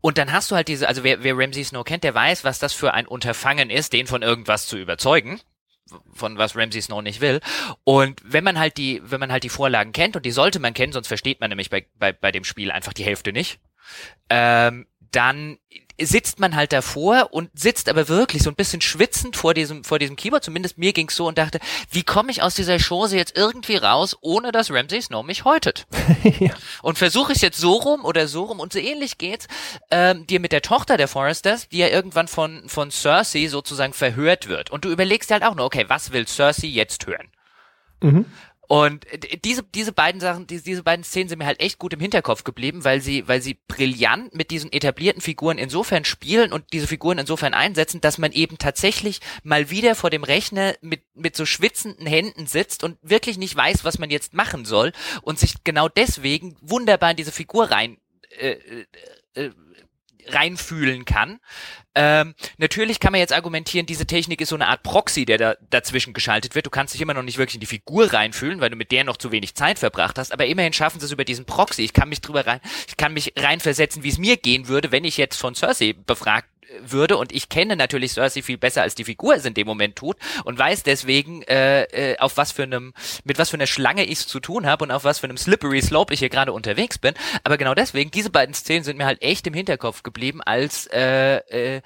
und 0.00 0.18
dann 0.18 0.32
hast 0.32 0.50
du 0.50 0.56
halt 0.56 0.68
diese, 0.68 0.86
also 0.88 1.02
wer, 1.02 1.22
wer 1.22 1.36
Ramsey 1.36 1.64
Snow 1.64 1.84
kennt, 1.84 2.04
der 2.04 2.14
weiß, 2.14 2.44
was 2.44 2.58
das 2.58 2.72
für 2.72 2.94
ein 2.94 3.06
Unterfangen 3.06 3.70
ist, 3.70 3.92
den 3.92 4.06
von 4.06 4.22
irgendwas 4.22 4.66
zu 4.66 4.78
überzeugen 4.78 5.40
von 6.14 6.38
was 6.38 6.56
Ramsey 6.56 6.80
Snow 6.80 7.02
nicht 7.02 7.20
will. 7.20 7.40
Und 7.84 8.20
wenn 8.24 8.44
man 8.44 8.58
halt 8.58 8.78
die, 8.78 9.02
wenn 9.04 9.20
man 9.20 9.30
halt 9.30 9.44
die 9.44 9.50
Vorlagen 9.50 9.92
kennt, 9.92 10.16
und 10.16 10.24
die 10.24 10.30
sollte 10.30 10.58
man 10.58 10.74
kennen, 10.74 10.92
sonst 10.92 11.08
versteht 11.08 11.40
man 11.40 11.50
nämlich 11.50 11.70
bei, 11.70 11.86
bei, 11.98 12.12
bei 12.12 12.32
dem 12.32 12.44
Spiel 12.44 12.70
einfach 12.70 12.92
die 12.92 13.04
Hälfte 13.04 13.32
nicht, 13.32 13.60
ähm, 14.30 14.86
dann 15.14 15.58
sitzt 16.00 16.40
man 16.40 16.56
halt 16.56 16.72
davor 16.72 17.28
und 17.32 17.50
sitzt 17.54 17.88
aber 17.88 18.08
wirklich 18.08 18.42
so 18.42 18.50
ein 18.50 18.56
bisschen 18.56 18.80
schwitzend 18.80 19.36
vor 19.36 19.54
diesem, 19.54 19.84
vor 19.84 19.98
diesem 19.98 20.16
Keyboard, 20.16 20.42
zumindest 20.42 20.76
mir 20.76 20.92
ging's 20.92 21.14
so 21.14 21.28
und 21.28 21.38
dachte, 21.38 21.60
wie 21.90 22.02
komme 22.02 22.32
ich 22.32 22.42
aus 22.42 22.54
dieser 22.54 22.78
Chose 22.78 23.16
jetzt 23.16 23.36
irgendwie 23.36 23.76
raus, 23.76 24.16
ohne 24.20 24.50
dass 24.50 24.72
Ramsey 24.72 25.00
Snow 25.02 25.24
mich 25.24 25.44
häutet? 25.44 25.86
ja. 26.40 26.50
Und 26.82 26.98
versuche 26.98 27.32
ich 27.32 27.42
jetzt 27.42 27.58
so 27.58 27.74
rum 27.74 28.04
oder 28.04 28.26
so 28.26 28.44
rum 28.44 28.58
und 28.58 28.72
so 28.72 28.80
ähnlich 28.80 29.18
geht's 29.18 29.46
ähm, 29.90 30.26
dir 30.26 30.40
mit 30.40 30.50
der 30.50 30.62
Tochter 30.62 30.96
der 30.96 31.06
Foresters, 31.06 31.68
die 31.68 31.78
ja 31.78 31.88
irgendwann 31.88 32.26
von, 32.26 32.68
von 32.68 32.90
Cersei 32.90 33.46
sozusagen 33.46 33.92
verhört 33.92 34.48
wird. 34.48 34.70
Und 34.70 34.84
du 34.84 34.90
überlegst 34.90 35.30
dir 35.30 35.34
halt 35.34 35.44
auch 35.44 35.54
nur, 35.54 35.66
okay, 35.66 35.84
was 35.88 36.12
will 36.12 36.26
Cersei 36.26 36.66
jetzt 36.66 37.06
hören? 37.06 37.28
Mhm. 38.02 38.26
Und 38.66 39.06
diese, 39.44 39.62
diese 39.62 39.92
beiden 39.92 40.20
Sachen, 40.20 40.46
diese, 40.46 40.82
beiden 40.82 41.04
Szenen 41.04 41.28
sind 41.28 41.38
mir 41.38 41.46
halt 41.46 41.60
echt 41.60 41.78
gut 41.78 41.92
im 41.92 42.00
Hinterkopf 42.00 42.44
geblieben, 42.44 42.84
weil 42.84 43.00
sie, 43.00 43.28
weil 43.28 43.42
sie 43.42 43.58
brillant 43.68 44.34
mit 44.34 44.50
diesen 44.50 44.72
etablierten 44.72 45.20
Figuren 45.20 45.58
insofern 45.58 46.04
spielen 46.04 46.52
und 46.52 46.64
diese 46.72 46.86
Figuren 46.86 47.18
insofern 47.18 47.52
einsetzen, 47.52 48.00
dass 48.00 48.18
man 48.18 48.32
eben 48.32 48.56
tatsächlich 48.58 49.20
mal 49.42 49.70
wieder 49.70 49.94
vor 49.94 50.10
dem 50.10 50.24
Rechner 50.24 50.74
mit, 50.80 51.02
mit 51.14 51.36
so 51.36 51.44
schwitzenden 51.44 52.06
Händen 52.06 52.46
sitzt 52.46 52.84
und 52.84 52.98
wirklich 53.02 53.36
nicht 53.36 53.54
weiß, 53.54 53.84
was 53.84 53.98
man 53.98 54.10
jetzt 54.10 54.32
machen 54.32 54.64
soll 54.64 54.92
und 55.22 55.38
sich 55.38 55.64
genau 55.64 55.88
deswegen 55.88 56.56
wunderbar 56.60 57.10
in 57.10 57.16
diese 57.16 57.32
Figur 57.32 57.70
rein, 57.70 57.98
äh, 58.38 58.52
äh, 58.52 58.86
äh 59.34 59.50
reinfühlen 60.28 61.04
kann. 61.04 61.40
Ähm, 61.96 62.34
natürlich 62.58 62.98
kann 62.98 63.12
man 63.12 63.20
jetzt 63.20 63.32
argumentieren, 63.32 63.86
diese 63.86 64.06
Technik 64.06 64.40
ist 64.40 64.48
so 64.48 64.56
eine 64.56 64.66
Art 64.66 64.82
Proxy, 64.82 65.24
der 65.24 65.38
da 65.38 65.54
dazwischen 65.70 66.12
geschaltet 66.12 66.54
wird. 66.54 66.66
Du 66.66 66.70
kannst 66.70 66.92
dich 66.92 67.00
immer 67.00 67.14
noch 67.14 67.22
nicht 67.22 67.38
wirklich 67.38 67.54
in 67.54 67.60
die 67.60 67.66
Figur 67.66 68.12
reinfühlen, 68.12 68.60
weil 68.60 68.70
du 68.70 68.76
mit 68.76 68.90
der 68.90 69.04
noch 69.04 69.16
zu 69.16 69.30
wenig 69.30 69.54
Zeit 69.54 69.78
verbracht 69.78 70.18
hast. 70.18 70.32
Aber 70.32 70.46
immerhin 70.46 70.72
schaffen 70.72 70.98
sie 70.98 71.06
es 71.06 71.12
über 71.12 71.24
diesen 71.24 71.44
Proxy. 71.44 71.82
Ich 71.82 71.92
kann 71.92 72.08
mich 72.08 72.20
drüber 72.20 72.46
rein, 72.46 72.60
ich 72.88 72.96
kann 72.96 73.12
mich 73.12 73.32
reinversetzen, 73.36 74.02
wie 74.02 74.08
es 74.08 74.18
mir 74.18 74.36
gehen 74.36 74.66
würde, 74.66 74.90
wenn 74.90 75.04
ich 75.04 75.16
jetzt 75.16 75.36
von 75.36 75.54
Cersei 75.54 75.94
befragt 76.06 76.48
würde 76.82 77.16
und 77.16 77.32
ich 77.32 77.48
kenne 77.48 77.76
natürlich 77.76 78.12
Cersei 78.12 78.42
viel 78.42 78.58
besser 78.58 78.82
als 78.82 78.94
die 78.94 79.04
Figur 79.04 79.34
es 79.34 79.44
in 79.44 79.54
dem 79.54 79.66
Moment 79.66 79.96
tut 79.96 80.16
und 80.44 80.58
weiß 80.58 80.82
deswegen 80.82 81.42
äh, 81.42 81.82
äh, 81.84 82.18
auf 82.18 82.36
was 82.36 82.52
für 82.52 82.64
einem 82.64 82.92
mit 83.24 83.38
was 83.38 83.50
für 83.50 83.56
einer 83.56 83.66
Schlange 83.66 84.04
ich 84.04 84.26
zu 84.26 84.40
tun 84.40 84.66
habe 84.66 84.84
und 84.84 84.90
auf 84.90 85.04
was 85.04 85.18
für 85.18 85.24
einem 85.24 85.36
slippery 85.36 85.82
slope 85.82 86.12
ich 86.12 86.20
hier 86.20 86.28
gerade 86.28 86.52
unterwegs 86.52 86.98
bin 86.98 87.14
aber 87.42 87.56
genau 87.56 87.74
deswegen 87.74 88.10
diese 88.10 88.30
beiden 88.30 88.54
Szenen 88.54 88.84
sind 88.84 88.96
mir 88.96 89.06
halt 89.06 89.22
echt 89.22 89.46
im 89.46 89.54
Hinterkopf 89.54 90.02
geblieben 90.02 90.40
als 90.42 90.86
äh, 90.92 91.36
äh, 91.76 91.82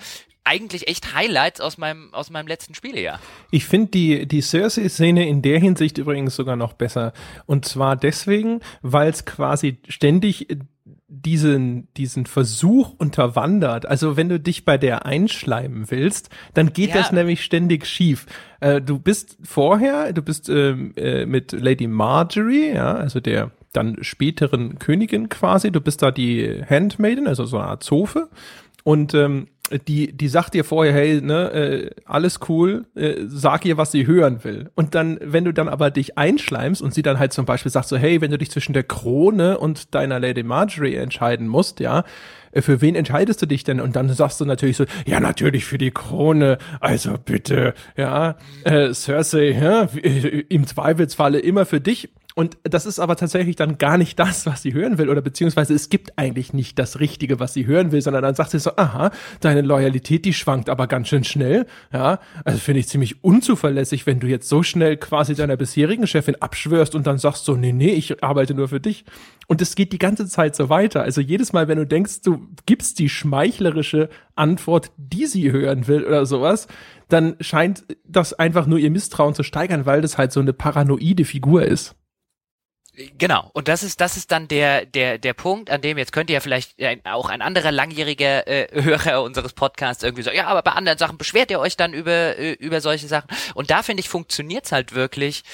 eigentlich 0.49 0.89
echt 0.89 1.15
Highlights 1.15 1.61
aus 1.61 1.77
meinem, 1.77 2.13
aus 2.15 2.31
meinem 2.31 2.47
letzten 2.47 2.75
Spielejahr. 2.75 3.21
Ich 3.51 3.67
finde 3.67 3.91
die, 3.91 4.27
die 4.27 4.41
Cersei-Szene 4.41 5.29
in 5.29 5.43
der 5.43 5.59
Hinsicht 5.59 5.99
übrigens 5.99 6.37
sogar 6.37 6.57
noch 6.57 6.73
besser. 6.73 7.13
Und 7.45 7.67
zwar 7.67 7.97
deswegen, 7.97 8.61
weil 8.81 9.11
es 9.11 9.27
quasi 9.27 9.79
ständig 9.89 10.49
diesen, 11.09 11.89
diesen 11.95 12.27
Versuch 12.27 12.95
unterwandert. 12.99 13.87
Also 13.87 14.17
wenn 14.17 14.29
du 14.29 14.39
dich 14.39 14.65
bei 14.67 14.77
der 14.77 15.07
einschleimen 15.07 15.91
willst, 15.91 16.29
dann 16.53 16.73
geht 16.75 16.91
ja. 16.91 16.97
das 16.97 17.13
nämlich 17.13 17.43
ständig 17.43 17.87
schief. 17.87 18.27
Äh, 18.61 18.83
du 18.83 18.99
bist 18.99 19.39
vorher, 19.43 20.13
du 20.13 20.21
bist 20.21 20.51
ähm, 20.51 20.93
äh, 20.97 21.25
mit 21.25 21.53
Lady 21.53 21.87
Marjorie, 21.87 22.75
ja, 22.75 22.95
also 22.95 23.21
der 23.21 23.51
dann 23.73 23.99
späteren 24.03 24.79
Königin 24.79 25.29
quasi, 25.29 25.71
du 25.71 25.81
bist 25.81 26.03
da 26.03 26.11
die 26.11 26.63
Handmaiden, 26.69 27.27
also 27.27 27.45
so 27.45 27.59
eine 27.59 27.69
Art 27.69 27.83
Zofe. 27.83 28.29
Und 28.85 29.15
ähm, 29.15 29.49
die, 29.87 30.13
die 30.13 30.29
sagt 30.29 30.55
dir 30.55 30.65
vorher, 30.65 30.93
hey, 30.93 31.21
ne, 31.21 31.53
äh, 31.53 31.91
alles 32.05 32.41
cool, 32.49 32.87
äh, 32.95 33.17
sag 33.27 33.65
ihr, 33.65 33.77
was 33.77 33.93
sie 33.93 34.07
hören 34.07 34.45
will. 34.45 34.71
Und 34.75 34.95
dann, 34.95 35.19
wenn 35.23 35.45
du 35.45 35.53
dann 35.53 35.69
aber 35.69 35.91
dich 35.91 36.17
einschleimst 36.19 36.83
und 36.83 36.95
sie 36.95 37.03
dann 37.03 37.19
halt 37.19 37.33
zum 37.33 37.45
Beispiel 37.45 37.71
sagt 37.71 37.89
so, 37.89 37.97
hey, 37.97 38.21
wenn 38.21 38.31
du 38.31 38.39
dich 38.39 38.51
zwischen 38.51 38.73
der 38.73 38.85
Krone 38.85 39.59
und 39.59 39.95
deiner 39.95 40.19
Lady 40.21 40.43
Marjorie 40.43 40.95
entscheiden 40.95 41.47
musst, 41.49 41.81
ja, 41.81 42.05
äh, 42.53 42.63
für 42.63 42.81
wen 42.81 42.95
entscheidest 42.95 43.43
du 43.43 43.47
dich 43.47 43.65
denn? 43.65 43.81
Und 43.81 43.97
dann 43.97 44.09
sagst 44.09 44.41
du 44.41 44.45
natürlich 44.45 44.77
so, 44.77 44.85
ja, 45.07 45.21
natürlich 45.21 45.65
für 45.65 45.79
die 45.79 45.91
Krone, 45.91 46.59
also 46.81 47.15
bitte, 47.23 47.75
ja, 47.97 48.37
äh, 48.65 48.93
Cersei, 48.93 49.51
ja, 49.51 49.83
im 50.49 50.67
Zweifelsfalle 50.67 51.39
immer 51.39 51.67
für 51.67 51.81
dich. 51.81 52.11
Und 52.39 52.57
das 52.63 52.87
ist 52.87 53.01
aber 53.01 53.17
tatsächlich 53.17 53.57
dann 53.57 53.79
gar 53.79 53.99
nicht 53.99 54.17
das, 54.17 54.47
was 54.47 54.63
sie 54.63 54.73
hören 54.73 54.97
will, 54.97 55.09
oder 55.09 55.21
beziehungsweise 55.21 55.75
es 55.75 55.89
gibt 55.89 56.17
eigentlich 56.21 56.53
nicht 56.53 56.79
das 56.79 57.01
Richtige, 57.01 57.41
was 57.41 57.53
sie 57.53 57.67
hören 57.67 57.91
will, 57.91 58.01
sondern 58.01 58.23
dann 58.23 58.37
sagt 58.37 58.53
sie 58.53 58.61
so, 58.61 58.77
aha, 58.77 59.11
deine 59.41 59.63
Loyalität, 59.63 60.25
die 60.25 60.33
schwankt 60.33 60.71
aber 60.71 60.87
ganz 60.87 61.09
schön 61.09 61.25
schnell. 61.25 61.67
Ja, 61.93 62.21
also 62.45 62.61
finde 62.61 62.79
ich 62.79 62.87
ziemlich 62.87 63.25
unzuverlässig, 63.25 64.07
wenn 64.07 64.21
du 64.21 64.29
jetzt 64.29 64.49
so 64.49 64.63
schnell 64.63 64.97
quasi 64.99 65.35
deiner 65.35 65.57
bisherigen 65.57 66.07
Chefin 66.07 66.37
abschwörst 66.37 66.95
und 66.95 67.09
dann 67.09 67.19
sagst 67.19 67.45
so, 67.45 67.57
nee, 67.57 67.73
nee, 67.73 67.91
ich 67.91 68.23
arbeite 68.23 68.55
nur 68.55 68.69
für 68.69 68.79
dich. 68.79 69.05
Und 69.49 69.61
es 69.61 69.75
geht 69.75 69.93
die 69.93 69.99
ganze 69.99 70.29
Zeit 70.29 70.55
so 70.55 70.69
weiter. 70.69 71.03
Also 71.03 71.21
jedes 71.21 71.53
Mal, 71.53 71.67
wenn 71.67 71.79
du 71.79 71.87
denkst, 71.89 72.21
du 72.23 72.47
gibst 72.67 73.01
die 73.01 73.09
schmeichlerische 73.09 74.11
Antwort, 74.37 74.93
die 74.97 75.27
sie 75.27 75.51
hören 75.51 75.89
will 75.89 76.05
oder 76.05 76.25
sowas, 76.25 76.69
dann 77.09 77.35
scheint 77.41 77.83
das 78.07 78.33
einfach 78.33 78.69
nur 78.69 78.79
ihr 78.79 78.93
Misstrauen 78.93 79.35
zu 79.35 79.43
steigern, 79.43 79.87
weil 79.87 80.03
das 80.03 80.19
halt 80.19 80.31
so 80.31 80.39
eine 80.39 80.53
paranoide 80.53 81.25
Figur 81.25 81.65
ist. 81.65 81.97
Genau. 83.17 83.51
Und 83.53 83.69
das 83.69 83.83
ist, 83.83 84.01
das 84.01 84.17
ist 84.17 84.33
dann 84.33 84.49
der, 84.49 84.85
der, 84.85 85.19
der 85.19 85.35
Punkt, 85.35 85.71
an 85.71 85.81
dem 85.81 85.99
jetzt 85.99 86.13
könnte 86.13 86.33
ja 86.33 86.41
vielleicht 86.41 86.75
auch 87.05 87.29
ein 87.29 87.43
anderer 87.43 87.71
langjähriger 87.71 88.47
äh, 88.47 88.83
Hörer 88.83 89.23
unseres 89.23 89.53
Podcasts 89.53 90.03
irgendwie 90.03 90.23
so, 90.23 90.31
ja, 90.31 90.47
aber 90.47 90.63
bei 90.63 90.73
anderen 90.73 90.99
Sachen 90.99 91.19
beschwert 91.19 91.51
ihr 91.51 91.61
euch 91.61 91.77
dann 91.77 91.93
über, 91.93 92.37
äh, 92.39 92.53
über 92.53 92.81
solche 92.81 93.07
Sachen. 93.07 93.29
Und 93.55 93.71
da 93.71 93.83
finde 93.83 94.01
ich, 94.01 94.09
funktioniert's 94.09 94.73
halt 94.73 94.95
wirklich 94.95 95.45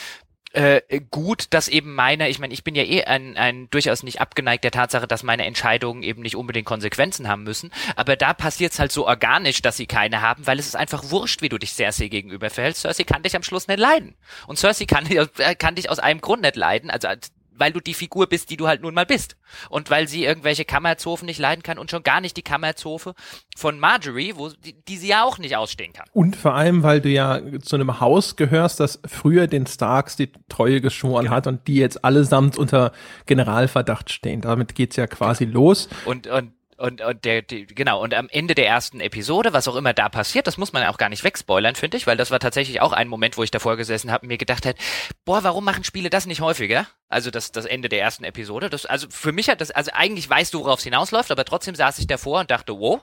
äh, 0.54 1.00
gut, 1.10 1.46
dass 1.50 1.68
eben 1.68 1.94
meine, 1.94 2.28
ich 2.28 2.38
meine, 2.38 2.54
ich 2.54 2.62
bin 2.62 2.74
ja 2.76 2.84
eh 2.84 3.04
ein, 3.04 3.36
ein 3.36 3.68
durchaus 3.70 4.04
nicht 4.04 4.20
abgeneigt 4.20 4.62
der 4.62 4.70
Tatsache, 4.70 5.08
dass 5.08 5.24
meine 5.24 5.44
Entscheidungen 5.44 6.02
eben 6.02 6.22
nicht 6.22 6.36
unbedingt 6.36 6.66
Konsequenzen 6.66 7.28
haben 7.28 7.42
müssen, 7.42 7.72
aber 7.96 8.16
da 8.16 8.34
passiert's 8.34 8.78
halt 8.78 8.92
so 8.92 9.06
organisch, 9.06 9.62
dass 9.62 9.76
sie 9.76 9.86
keine 9.86 10.22
haben, 10.22 10.46
weil 10.46 10.60
es 10.60 10.66
ist 10.66 10.76
einfach 10.76 11.10
wurscht, 11.10 11.42
wie 11.42 11.48
du 11.48 11.58
dich 11.58 11.72
Cersei 11.72 12.06
gegenüber 12.06 12.50
verhältst. 12.50 12.82
Cersei 12.82 13.02
kann 13.02 13.24
dich 13.24 13.34
am 13.34 13.42
Schluss 13.42 13.66
nicht 13.66 13.80
leiden. 13.80 14.14
Und 14.46 14.58
Cersei 14.58 14.86
kann, 14.86 15.06
äh, 15.06 15.54
kann 15.56 15.74
dich 15.74 15.90
aus 15.90 15.98
einem 15.98 16.20
Grund 16.20 16.42
nicht 16.42 16.56
leiden, 16.56 16.90
also 16.90 17.08
weil 17.56 17.72
du 17.72 17.80
die 17.80 17.94
Figur 17.94 18.26
bist, 18.26 18.50
die 18.50 18.56
du 18.56 18.66
halt 18.66 18.82
nun 18.82 18.94
mal 18.94 19.06
bist. 19.06 19.36
Und 19.70 19.90
weil 19.90 20.08
sie 20.08 20.24
irgendwelche 20.24 20.64
Kammerzofen 20.64 21.26
nicht 21.26 21.38
leiden 21.38 21.62
kann 21.62 21.78
und 21.78 21.90
schon 21.90 22.02
gar 22.02 22.20
nicht 22.20 22.36
die 22.36 22.42
Kammerzofe 22.42 23.14
von 23.56 23.78
Marjorie, 23.78 24.34
wo 24.36 24.48
die, 24.48 24.74
die 24.84 24.96
sie 24.96 25.08
ja 25.08 25.24
auch 25.24 25.38
nicht 25.38 25.56
ausstehen 25.56 25.92
kann. 25.92 26.06
Und 26.12 26.36
vor 26.36 26.54
allem, 26.54 26.82
weil 26.82 27.00
du 27.00 27.08
ja 27.08 27.40
zu 27.60 27.76
einem 27.76 28.00
Haus 28.00 28.36
gehörst, 28.36 28.80
das 28.80 29.00
früher 29.06 29.46
den 29.46 29.66
Starks 29.66 30.16
die 30.16 30.32
Treue 30.48 30.80
geschworen 30.80 31.24
genau. 31.24 31.36
hat 31.36 31.46
und 31.46 31.66
die 31.68 31.76
jetzt 31.76 32.04
allesamt 32.04 32.58
unter 32.58 32.92
Generalverdacht 33.26 34.10
stehen. 34.10 34.40
Damit 34.40 34.74
geht's 34.74 34.96
ja 34.96 35.06
quasi 35.06 35.46
genau. 35.46 35.60
los. 35.60 35.88
Und, 36.04 36.26
und 36.26 36.52
und, 36.76 37.00
und 37.00 37.24
der, 37.24 37.42
die, 37.42 37.66
genau, 37.66 38.02
und 38.02 38.14
am 38.14 38.28
Ende 38.28 38.54
der 38.54 38.66
ersten 38.66 39.00
Episode, 39.00 39.52
was 39.52 39.68
auch 39.68 39.76
immer 39.76 39.92
da 39.92 40.08
passiert, 40.08 40.46
das 40.46 40.56
muss 40.56 40.72
man 40.72 40.84
auch 40.84 40.98
gar 40.98 41.08
nicht 41.08 41.24
wegspoilern, 41.24 41.74
finde 41.74 41.96
ich, 41.96 42.06
weil 42.06 42.16
das 42.16 42.30
war 42.30 42.40
tatsächlich 42.40 42.80
auch 42.80 42.92
ein 42.92 43.08
Moment, 43.08 43.36
wo 43.36 43.42
ich 43.42 43.50
davor 43.50 43.76
gesessen 43.76 44.10
habe 44.10 44.22
und 44.22 44.28
mir 44.28 44.38
gedacht 44.38 44.66
hat, 44.66 44.76
boah, 45.24 45.44
warum 45.44 45.64
machen 45.64 45.84
Spiele 45.84 46.10
das 46.10 46.26
nicht 46.26 46.40
häufiger? 46.40 46.86
Also 47.08 47.30
das, 47.30 47.52
das 47.52 47.64
Ende 47.64 47.88
der 47.88 48.00
ersten 48.00 48.24
Episode. 48.24 48.70
Das, 48.70 48.86
also 48.86 49.08
für 49.10 49.32
mich 49.32 49.48
hat 49.48 49.60
das, 49.60 49.70
also 49.70 49.90
eigentlich 49.94 50.28
weißt 50.28 50.54
du, 50.54 50.60
worauf 50.60 50.78
es 50.78 50.84
hinausläuft, 50.84 51.30
aber 51.30 51.44
trotzdem 51.44 51.74
saß 51.74 51.98
ich 51.98 52.06
davor 52.06 52.40
und 52.40 52.50
dachte, 52.50 52.78
wow. 52.78 53.02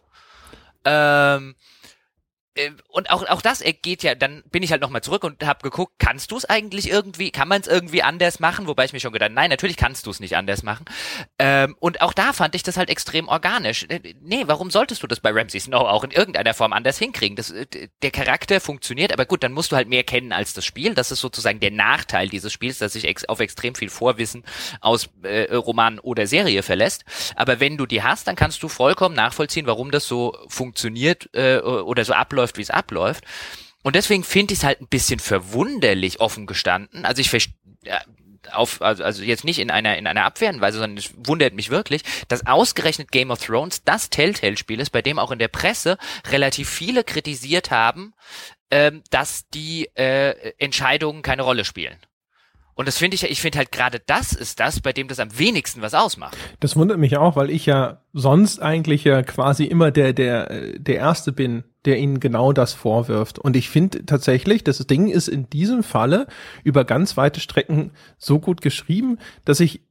Ähm, 0.83 1.55
äh, 1.55 1.80
und 2.89 3.09
auch 3.09 3.27
auch 3.27 3.41
das 3.41 3.63
geht 3.81 4.03
ja, 4.03 4.15
dann 4.15 4.43
bin 4.51 4.63
ich 4.63 4.71
halt 4.71 4.81
nochmal 4.81 5.01
zurück 5.01 5.23
und 5.23 5.43
habe 5.45 5.61
geguckt, 5.61 5.93
kannst 5.99 6.31
du 6.31 6.37
es 6.37 6.45
eigentlich 6.45 6.89
irgendwie, 6.89 7.31
kann 7.31 7.47
man 7.47 7.61
es 7.61 7.67
irgendwie 7.67 8.03
anders 8.03 8.39
machen? 8.39 8.67
Wobei 8.67 8.85
ich 8.85 8.93
mir 8.93 8.99
schon 8.99 9.13
gedacht, 9.13 9.31
nein, 9.31 9.49
natürlich 9.49 9.77
kannst 9.77 10.05
du 10.05 10.11
es 10.11 10.19
nicht 10.19 10.35
anders 10.35 10.63
machen. 10.63 10.85
Ähm, 11.39 11.75
und 11.79 12.01
auch 12.01 12.13
da 12.13 12.33
fand 12.33 12.55
ich 12.55 12.63
das 12.63 12.77
halt 12.77 12.89
extrem 12.89 13.27
organisch. 13.27 13.85
Äh, 13.89 14.15
nee, 14.21 14.43
warum 14.47 14.71
solltest 14.71 15.03
du 15.03 15.07
das 15.07 15.19
bei 15.19 15.31
Ramsey 15.31 15.59
Snow 15.59 15.81
auch 15.81 16.03
in 16.03 16.11
irgendeiner 16.11 16.53
Form 16.53 16.73
anders 16.73 16.97
hinkriegen? 16.97 17.35
Das, 17.35 17.51
äh, 17.51 17.65
der 18.01 18.11
Charakter 18.11 18.59
funktioniert, 18.59 19.13
aber 19.13 19.25
gut, 19.25 19.43
dann 19.43 19.53
musst 19.53 19.71
du 19.71 19.75
halt 19.75 19.87
mehr 19.87 20.03
kennen 20.03 20.33
als 20.33 20.53
das 20.53 20.65
Spiel. 20.65 20.93
Das 20.93 21.11
ist 21.11 21.21
sozusagen 21.21 21.59
der 21.59 21.71
Nachteil 21.71 22.29
dieses 22.29 22.51
Spiels, 22.51 22.79
dass 22.79 22.93
sich 22.93 23.05
ex 23.05 23.25
auf 23.25 23.39
extrem 23.39 23.75
viel 23.75 23.89
Vorwissen 23.89 24.43
aus 24.81 25.09
äh, 25.23 25.53
Roman 25.53 25.99
oder 25.99 26.27
Serie 26.27 26.63
verlässt. 26.63 27.05
Aber 27.35 27.59
wenn 27.59 27.77
du 27.77 27.85
die 27.85 28.03
hast, 28.03 28.27
dann 28.27 28.35
kannst 28.35 28.61
du 28.63 28.67
vollkommen 28.67 29.15
nachvollziehen, 29.15 29.67
warum 29.67 29.91
das 29.91 30.07
so 30.07 30.37
funktioniert 30.47 31.29
äh, 31.33 31.59
oder 31.59 32.05
so 32.05 32.13
abläuft, 32.13 32.50
wie 32.57 32.61
es 32.61 32.69
abläuft. 32.69 33.23
Und 33.83 33.95
deswegen 33.95 34.23
finde 34.23 34.53
ich 34.53 34.59
es 34.59 34.65
halt 34.65 34.81
ein 34.81 34.87
bisschen 34.87 35.19
verwunderlich 35.19 36.19
offen 36.19 36.45
gestanden. 36.45 37.05
Also 37.05 37.21
ich 37.21 37.29
verstehe, 37.29 37.55
auf, 38.51 38.81
also, 38.81 39.03
also 39.03 39.23
jetzt 39.23 39.43
nicht 39.43 39.59
in 39.59 39.71
einer, 39.71 39.97
in 39.97 40.07
einer 40.07 40.25
abwehrenden 40.25 40.61
Weise, 40.61 40.79
sondern 40.79 40.97
es 40.97 41.11
wundert 41.15 41.53
mich 41.53 41.69
wirklich, 41.69 42.03
dass 42.27 42.47
ausgerechnet 42.47 43.11
Game 43.11 43.31
of 43.31 43.43
Thrones 43.43 43.83
das 43.83 44.09
Telltale-Spiel 44.09 44.79
ist, 44.79 44.89
bei 44.89 45.01
dem 45.01 45.19
auch 45.19 45.31
in 45.31 45.39
der 45.39 45.47
Presse 45.47 45.97
relativ 46.29 46.69
viele 46.69 47.03
kritisiert 47.03 47.71
haben, 47.71 48.13
ähm, 48.71 49.03
dass 49.09 49.47
die 49.49 49.89
äh, 49.95 50.53
Entscheidungen 50.57 51.21
keine 51.21 51.43
Rolle 51.43 51.65
spielen. 51.65 51.97
Und 52.81 52.87
das 52.87 52.97
finde 52.97 53.13
ich, 53.13 53.23
ich 53.25 53.41
finde 53.41 53.59
halt 53.59 53.71
gerade 53.71 54.01
das 54.07 54.33
ist 54.33 54.59
das, 54.59 54.79
bei 54.79 54.91
dem 54.91 55.07
das 55.07 55.19
am 55.19 55.37
wenigsten 55.37 55.83
was 55.83 55.93
ausmacht. 55.93 56.35
Das 56.61 56.75
wundert 56.75 56.97
mich 56.97 57.15
auch, 57.15 57.35
weil 57.35 57.51
ich 57.51 57.67
ja 57.67 58.01
sonst 58.11 58.59
eigentlich 58.59 59.03
ja 59.03 59.21
quasi 59.21 59.65
immer 59.65 59.91
der, 59.91 60.13
der, 60.13 60.79
der 60.79 60.95
Erste 60.95 61.31
bin, 61.31 61.63
der 61.85 61.99
ihnen 61.99 62.19
genau 62.19 62.53
das 62.53 62.73
vorwirft. 62.73 63.37
Und 63.37 63.55
ich 63.55 63.69
finde 63.69 64.03
tatsächlich, 64.07 64.63
das 64.63 64.79
Ding 64.87 65.09
ist 65.09 65.27
in 65.27 65.47
diesem 65.51 65.83
Falle 65.83 66.25
über 66.63 66.83
ganz 66.83 67.17
weite 67.17 67.39
Strecken 67.39 67.91
so 68.17 68.39
gut 68.39 68.61
geschrieben, 68.61 69.19
dass 69.45 69.59
ich 69.59 69.81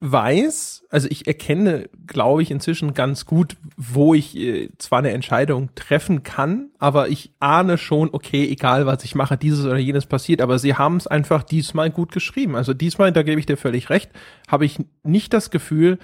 weiß, 0.00 0.84
also 0.90 1.08
ich 1.10 1.26
erkenne, 1.26 1.88
glaube 2.06 2.42
ich, 2.42 2.50
inzwischen 2.50 2.92
ganz 2.92 3.24
gut, 3.24 3.56
wo 3.76 4.12
ich 4.12 4.36
äh, 4.36 4.68
zwar 4.78 4.98
eine 4.98 5.12
Entscheidung 5.12 5.70
treffen 5.74 6.22
kann, 6.22 6.68
aber 6.78 7.08
ich 7.08 7.32
ahne 7.40 7.78
schon, 7.78 8.10
okay, 8.12 8.46
egal 8.46 8.84
was 8.84 9.04
ich 9.04 9.14
mache, 9.14 9.38
dieses 9.38 9.64
oder 9.64 9.78
jenes 9.78 10.06
passiert, 10.06 10.42
aber 10.42 10.58
sie 10.58 10.74
haben 10.74 10.96
es 10.96 11.06
einfach 11.06 11.42
diesmal 11.42 11.90
gut 11.90 12.12
geschrieben. 12.12 12.56
Also 12.56 12.74
diesmal, 12.74 13.10
da 13.10 13.22
gebe 13.22 13.40
ich 13.40 13.46
dir 13.46 13.56
völlig 13.56 13.88
recht, 13.88 14.10
habe 14.48 14.66
ich 14.66 14.78
nicht 15.02 15.32
das 15.32 15.50
Gefühl, 15.50 15.98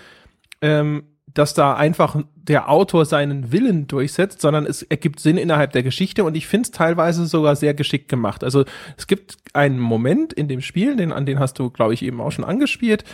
ähm, 0.62 1.04
dass 1.34 1.54
da 1.54 1.74
einfach 1.74 2.16
der 2.34 2.68
Autor 2.68 3.04
seinen 3.04 3.52
Willen 3.52 3.86
durchsetzt, 3.86 4.40
sondern 4.40 4.66
es 4.66 4.82
ergibt 4.82 5.20
Sinn 5.20 5.38
innerhalb 5.38 5.72
der 5.72 5.82
Geschichte 5.82 6.24
und 6.24 6.36
ich 6.36 6.46
finde 6.46 6.66
es 6.66 6.70
teilweise 6.72 7.26
sogar 7.26 7.56
sehr 7.56 7.74
geschickt 7.74 8.08
gemacht. 8.08 8.42
Also 8.42 8.64
es 8.96 9.06
gibt 9.06 9.36
einen 9.52 9.78
Moment 9.78 10.32
in 10.32 10.48
dem 10.48 10.60
Spiel, 10.60 10.96
den, 10.96 11.12
an 11.12 11.26
den 11.26 11.38
hast 11.38 11.58
du, 11.58 11.70
glaube 11.70 11.94
ich, 11.94 12.02
eben 12.02 12.20
auch 12.20 12.32
schon 12.32 12.44
angespielt, 12.44 13.04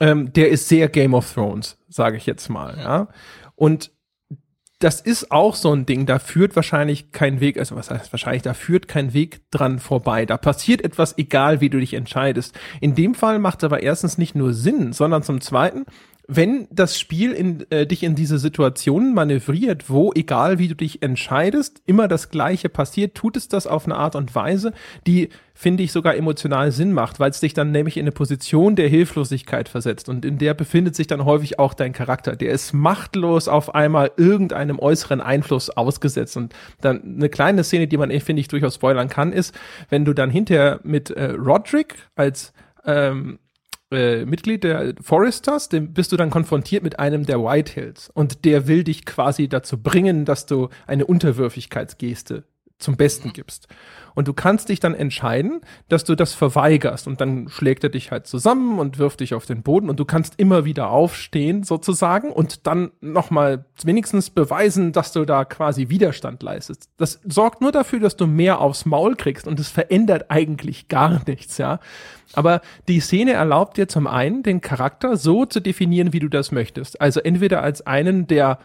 ähm, 0.00 0.32
der 0.32 0.50
ist 0.50 0.68
sehr 0.68 0.88
Game 0.88 1.14
of 1.14 1.32
Thrones, 1.32 1.78
sage 1.88 2.16
ich 2.16 2.26
jetzt 2.26 2.48
mal, 2.48 2.78
ja. 2.78 3.08
Und 3.54 3.90
das 4.78 5.00
ist 5.00 5.30
auch 5.30 5.54
so 5.54 5.72
ein 5.72 5.86
Ding, 5.86 6.04
da 6.04 6.18
führt 6.18 6.54
wahrscheinlich 6.54 7.10
kein 7.10 7.40
Weg, 7.40 7.58
also 7.58 7.76
was 7.76 7.90
heißt 7.90 8.12
wahrscheinlich, 8.12 8.42
da 8.42 8.52
führt 8.52 8.88
kein 8.88 9.14
Weg 9.14 9.40
dran 9.50 9.78
vorbei. 9.78 10.26
Da 10.26 10.36
passiert 10.36 10.82
etwas, 10.82 11.16
egal 11.16 11.62
wie 11.62 11.70
du 11.70 11.80
dich 11.80 11.94
entscheidest. 11.94 12.54
In 12.82 12.94
dem 12.94 13.14
Fall 13.14 13.38
macht 13.38 13.60
es 13.60 13.64
aber 13.64 13.82
erstens 13.82 14.18
nicht 14.18 14.34
nur 14.34 14.52
Sinn, 14.52 14.92
sondern 14.92 15.22
zum 15.22 15.40
Zweiten 15.40 15.86
wenn 16.28 16.66
das 16.70 16.98
Spiel 16.98 17.32
in, 17.32 17.70
äh, 17.70 17.86
dich 17.86 18.02
in 18.02 18.14
diese 18.14 18.38
Situation 18.38 19.14
manövriert, 19.14 19.88
wo, 19.88 20.12
egal 20.12 20.58
wie 20.58 20.68
du 20.68 20.74
dich 20.74 21.02
entscheidest, 21.02 21.82
immer 21.86 22.08
das 22.08 22.30
Gleiche 22.30 22.68
passiert, 22.68 23.14
tut 23.14 23.36
es 23.36 23.48
das 23.48 23.66
auf 23.66 23.84
eine 23.84 23.96
Art 23.96 24.16
und 24.16 24.34
Weise, 24.34 24.72
die, 25.06 25.28
finde 25.54 25.84
ich, 25.84 25.92
sogar 25.92 26.16
emotional 26.16 26.72
Sinn 26.72 26.92
macht, 26.92 27.20
weil 27.20 27.30
es 27.30 27.40
dich 27.40 27.54
dann 27.54 27.70
nämlich 27.70 27.96
in 27.96 28.02
eine 28.02 28.12
Position 28.12 28.74
der 28.74 28.88
Hilflosigkeit 28.88 29.68
versetzt. 29.68 30.08
Und 30.08 30.24
in 30.24 30.38
der 30.38 30.54
befindet 30.54 30.96
sich 30.96 31.06
dann 31.06 31.24
häufig 31.24 31.58
auch 31.60 31.74
dein 31.74 31.92
Charakter. 31.92 32.34
Der 32.34 32.50
ist 32.50 32.72
machtlos 32.72 33.46
auf 33.46 33.74
einmal 33.74 34.10
irgendeinem 34.16 34.80
äußeren 34.80 35.20
Einfluss 35.20 35.70
ausgesetzt. 35.70 36.36
Und 36.36 36.54
dann 36.80 37.02
eine 37.16 37.28
kleine 37.28 37.62
Szene, 37.62 37.86
die 37.86 37.96
man, 37.96 38.10
finde 38.20 38.40
ich, 38.40 38.48
durchaus 38.48 38.74
spoilern 38.74 39.08
kann, 39.08 39.32
ist, 39.32 39.56
wenn 39.90 40.04
du 40.04 40.12
dann 40.12 40.30
hinterher 40.30 40.80
mit 40.82 41.10
äh, 41.10 41.30
Roderick 41.30 41.94
als 42.16 42.52
ähm, 42.84 43.38
äh, 43.92 44.24
Mitglied 44.24 44.64
der 44.64 44.94
Foresters, 45.00 45.68
dem 45.68 45.92
bist 45.92 46.12
du 46.12 46.16
dann 46.16 46.30
konfrontiert 46.30 46.82
mit 46.82 46.98
einem 46.98 47.24
der 47.24 47.40
Whitehills 47.40 48.10
und 48.12 48.44
der 48.44 48.66
will 48.66 48.84
dich 48.84 49.04
quasi 49.04 49.48
dazu 49.48 49.80
bringen, 49.80 50.24
dass 50.24 50.46
du 50.46 50.68
eine 50.86 51.06
Unterwürfigkeitsgeste 51.06 52.44
zum 52.78 52.96
Besten 52.96 53.32
gibst. 53.32 53.68
Und 54.14 54.28
du 54.28 54.32
kannst 54.32 54.70
dich 54.70 54.80
dann 54.80 54.94
entscheiden, 54.94 55.60
dass 55.88 56.04
du 56.04 56.14
das 56.14 56.32
verweigerst 56.32 57.06
und 57.06 57.20
dann 57.20 57.48
schlägt 57.48 57.84
er 57.84 57.90
dich 57.90 58.10
halt 58.10 58.26
zusammen 58.26 58.78
und 58.78 58.98
wirft 58.98 59.20
dich 59.20 59.34
auf 59.34 59.44
den 59.44 59.62
Boden 59.62 59.90
und 59.90 60.00
du 60.00 60.06
kannst 60.06 60.34
immer 60.38 60.64
wieder 60.64 60.90
aufstehen 60.90 61.64
sozusagen 61.64 62.32
und 62.32 62.66
dann 62.66 62.92
nochmal 63.00 63.66
wenigstens 63.82 64.30
beweisen, 64.30 64.92
dass 64.92 65.12
du 65.12 65.26
da 65.26 65.44
quasi 65.44 65.90
Widerstand 65.90 66.42
leistest. 66.42 66.88
Das 66.96 67.20
sorgt 67.24 67.60
nur 67.60 67.72
dafür, 67.72 68.00
dass 68.00 68.16
du 68.16 68.26
mehr 68.26 68.60
aufs 68.60 68.86
Maul 68.86 69.16
kriegst 69.16 69.46
und 69.46 69.60
es 69.60 69.68
verändert 69.68 70.30
eigentlich 70.30 70.88
gar 70.88 71.22
nichts, 71.26 71.58
ja. 71.58 71.78
Aber 72.32 72.62
die 72.88 73.00
Szene 73.00 73.32
erlaubt 73.32 73.76
dir 73.76 73.86
zum 73.86 74.06
einen, 74.06 74.42
den 74.42 74.60
Charakter 74.60 75.16
so 75.16 75.44
zu 75.44 75.60
definieren, 75.60 76.12
wie 76.12 76.20
du 76.20 76.28
das 76.28 76.52
möchtest. 76.52 77.00
Also 77.00 77.20
entweder 77.20 77.62
als 77.62 77.86
einen, 77.86 78.26
der 78.26 78.58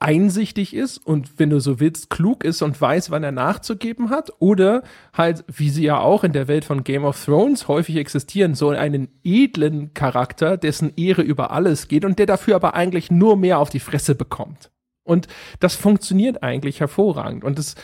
einsichtig 0.00 0.74
ist 0.74 0.96
und 0.96 1.38
wenn 1.38 1.50
du 1.50 1.60
so 1.60 1.78
willst, 1.78 2.08
klug 2.08 2.42
ist 2.42 2.62
und 2.62 2.80
weiß, 2.80 3.10
wann 3.10 3.22
er 3.22 3.32
nachzugeben 3.32 4.08
hat 4.08 4.32
oder 4.38 4.82
halt, 5.12 5.44
wie 5.46 5.68
sie 5.68 5.84
ja 5.84 6.00
auch 6.00 6.24
in 6.24 6.32
der 6.32 6.48
Welt 6.48 6.64
von 6.64 6.84
Game 6.84 7.04
of 7.04 7.22
Thrones 7.22 7.68
häufig 7.68 7.96
existieren, 7.96 8.54
so 8.54 8.70
einen 8.70 9.08
edlen 9.22 9.92
Charakter, 9.92 10.56
dessen 10.56 10.94
Ehre 10.96 11.20
über 11.20 11.50
alles 11.50 11.86
geht 11.86 12.06
und 12.06 12.18
der 12.18 12.26
dafür 12.26 12.56
aber 12.56 12.74
eigentlich 12.74 13.10
nur 13.10 13.36
mehr 13.36 13.58
auf 13.58 13.68
die 13.68 13.78
Fresse 13.78 14.14
bekommt. 14.14 14.70
Und 15.04 15.28
das 15.60 15.76
funktioniert 15.76 16.42
eigentlich 16.42 16.80
hervorragend 16.80 17.44
und 17.44 17.58
es 17.58 17.74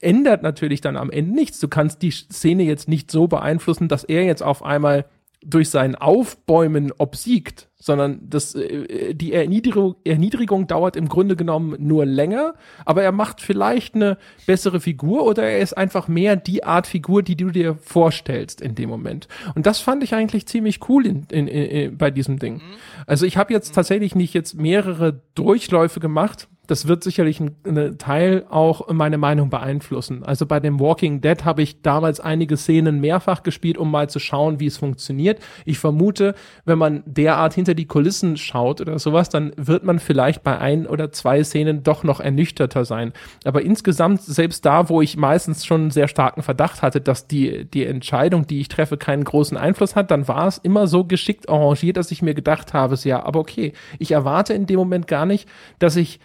ändert 0.00 0.42
natürlich 0.42 0.80
dann 0.80 0.96
am 0.96 1.10
Ende 1.10 1.34
nichts. 1.34 1.58
Du 1.58 1.68
kannst 1.68 2.02
die 2.02 2.12
Szene 2.12 2.62
jetzt 2.62 2.88
nicht 2.88 3.10
so 3.10 3.26
beeinflussen, 3.26 3.88
dass 3.88 4.04
er 4.04 4.24
jetzt 4.24 4.42
auf 4.42 4.62
einmal 4.62 5.04
durch 5.42 5.70
sein 5.70 5.94
Aufbäumen 5.94 6.92
obsiegt, 6.98 7.68
sondern 7.76 8.20
das, 8.28 8.54
äh, 8.54 9.14
die 9.14 9.32
Erniedrigung, 9.32 9.96
Erniedrigung 10.04 10.66
dauert 10.66 10.96
im 10.96 11.08
Grunde 11.08 11.34
genommen 11.34 11.76
nur 11.78 12.04
länger, 12.04 12.54
aber 12.84 13.02
er 13.02 13.12
macht 13.12 13.40
vielleicht 13.40 13.94
eine 13.94 14.18
bessere 14.46 14.80
Figur 14.80 15.24
oder 15.24 15.42
er 15.44 15.60
ist 15.60 15.76
einfach 15.76 16.06
mehr 16.08 16.36
die 16.36 16.62
Art 16.62 16.86
Figur, 16.86 17.22
die 17.22 17.36
du 17.36 17.50
dir 17.50 17.76
vorstellst 17.76 18.60
in 18.60 18.74
dem 18.74 18.90
Moment. 18.90 19.28
Und 19.54 19.64
das 19.64 19.80
fand 19.80 20.04
ich 20.04 20.14
eigentlich 20.14 20.46
ziemlich 20.46 20.88
cool 20.90 21.06
in, 21.06 21.24
in, 21.30 21.48
in, 21.48 21.96
bei 21.96 22.10
diesem 22.10 22.38
Ding. 22.38 22.56
Mhm. 22.56 22.76
Also 23.06 23.24
ich 23.24 23.38
habe 23.38 23.54
jetzt 23.54 23.74
tatsächlich 23.74 24.14
nicht 24.14 24.34
jetzt 24.34 24.54
mehrere 24.54 25.22
Durchläufe 25.34 26.00
gemacht, 26.00 26.48
das 26.70 26.86
wird 26.86 27.02
sicherlich 27.02 27.40
ein, 27.40 27.98
Teil 27.98 28.44
auch 28.48 28.88
meine 28.92 29.18
Meinung 29.18 29.50
beeinflussen. 29.50 30.22
Also 30.22 30.46
bei 30.46 30.60
dem 30.60 30.78
Walking 30.78 31.20
Dead 31.20 31.44
habe 31.44 31.62
ich 31.62 31.82
damals 31.82 32.20
einige 32.20 32.56
Szenen 32.56 33.00
mehrfach 33.00 33.42
gespielt, 33.42 33.76
um 33.76 33.90
mal 33.90 34.08
zu 34.08 34.20
schauen, 34.20 34.60
wie 34.60 34.66
es 34.66 34.76
funktioniert. 34.76 35.40
Ich 35.64 35.78
vermute, 35.78 36.34
wenn 36.64 36.78
man 36.78 37.02
derart 37.06 37.54
hinter 37.54 37.74
die 37.74 37.86
Kulissen 37.86 38.36
schaut 38.36 38.80
oder 38.80 38.98
sowas, 39.00 39.28
dann 39.28 39.52
wird 39.56 39.82
man 39.82 39.98
vielleicht 39.98 40.44
bei 40.44 40.58
ein 40.58 40.86
oder 40.86 41.10
zwei 41.10 41.42
Szenen 41.42 41.82
doch 41.82 42.04
noch 42.04 42.20
ernüchterter 42.20 42.84
sein. 42.84 43.12
Aber 43.44 43.62
insgesamt, 43.62 44.22
selbst 44.22 44.64
da, 44.64 44.88
wo 44.88 45.02
ich 45.02 45.16
meistens 45.16 45.66
schon 45.66 45.80
einen 45.80 45.90
sehr 45.90 46.06
starken 46.06 46.42
Verdacht 46.42 46.82
hatte, 46.82 47.00
dass 47.00 47.26
die, 47.26 47.64
die 47.64 47.84
Entscheidung, 47.84 48.46
die 48.46 48.60
ich 48.60 48.68
treffe, 48.68 48.96
keinen 48.96 49.24
großen 49.24 49.56
Einfluss 49.56 49.96
hat, 49.96 50.12
dann 50.12 50.28
war 50.28 50.46
es 50.46 50.58
immer 50.58 50.86
so 50.86 51.04
geschickt 51.04 51.48
arrangiert, 51.48 51.96
dass 51.96 52.12
ich 52.12 52.22
mir 52.22 52.34
gedacht 52.34 52.74
habe, 52.74 52.96
ja, 53.02 53.24
aber 53.24 53.40
okay, 53.40 53.72
ich 53.98 54.12
erwarte 54.12 54.54
in 54.54 54.66
dem 54.66 54.76
Moment 54.76 55.08
gar 55.08 55.26
nicht, 55.26 55.48
dass 55.78 55.96
ich 55.96 56.20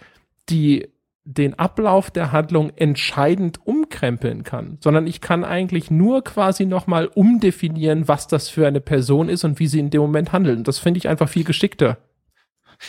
die 0.48 0.88
den 1.24 1.58
Ablauf 1.58 2.10
der 2.12 2.30
Handlung 2.30 2.70
entscheidend 2.76 3.66
umkrempeln 3.66 4.44
kann, 4.44 4.78
sondern 4.80 5.08
ich 5.08 5.20
kann 5.20 5.44
eigentlich 5.44 5.90
nur 5.90 6.22
quasi 6.22 6.66
nochmal 6.66 7.08
umdefinieren, 7.08 8.06
was 8.06 8.28
das 8.28 8.48
für 8.48 8.66
eine 8.66 8.80
Person 8.80 9.28
ist 9.28 9.42
und 9.42 9.58
wie 9.58 9.66
sie 9.66 9.80
in 9.80 9.90
dem 9.90 10.02
Moment 10.02 10.32
handelt. 10.32 10.68
Das 10.68 10.78
finde 10.78 10.98
ich 10.98 11.08
einfach 11.08 11.28
viel 11.28 11.42
geschickter. 11.42 11.98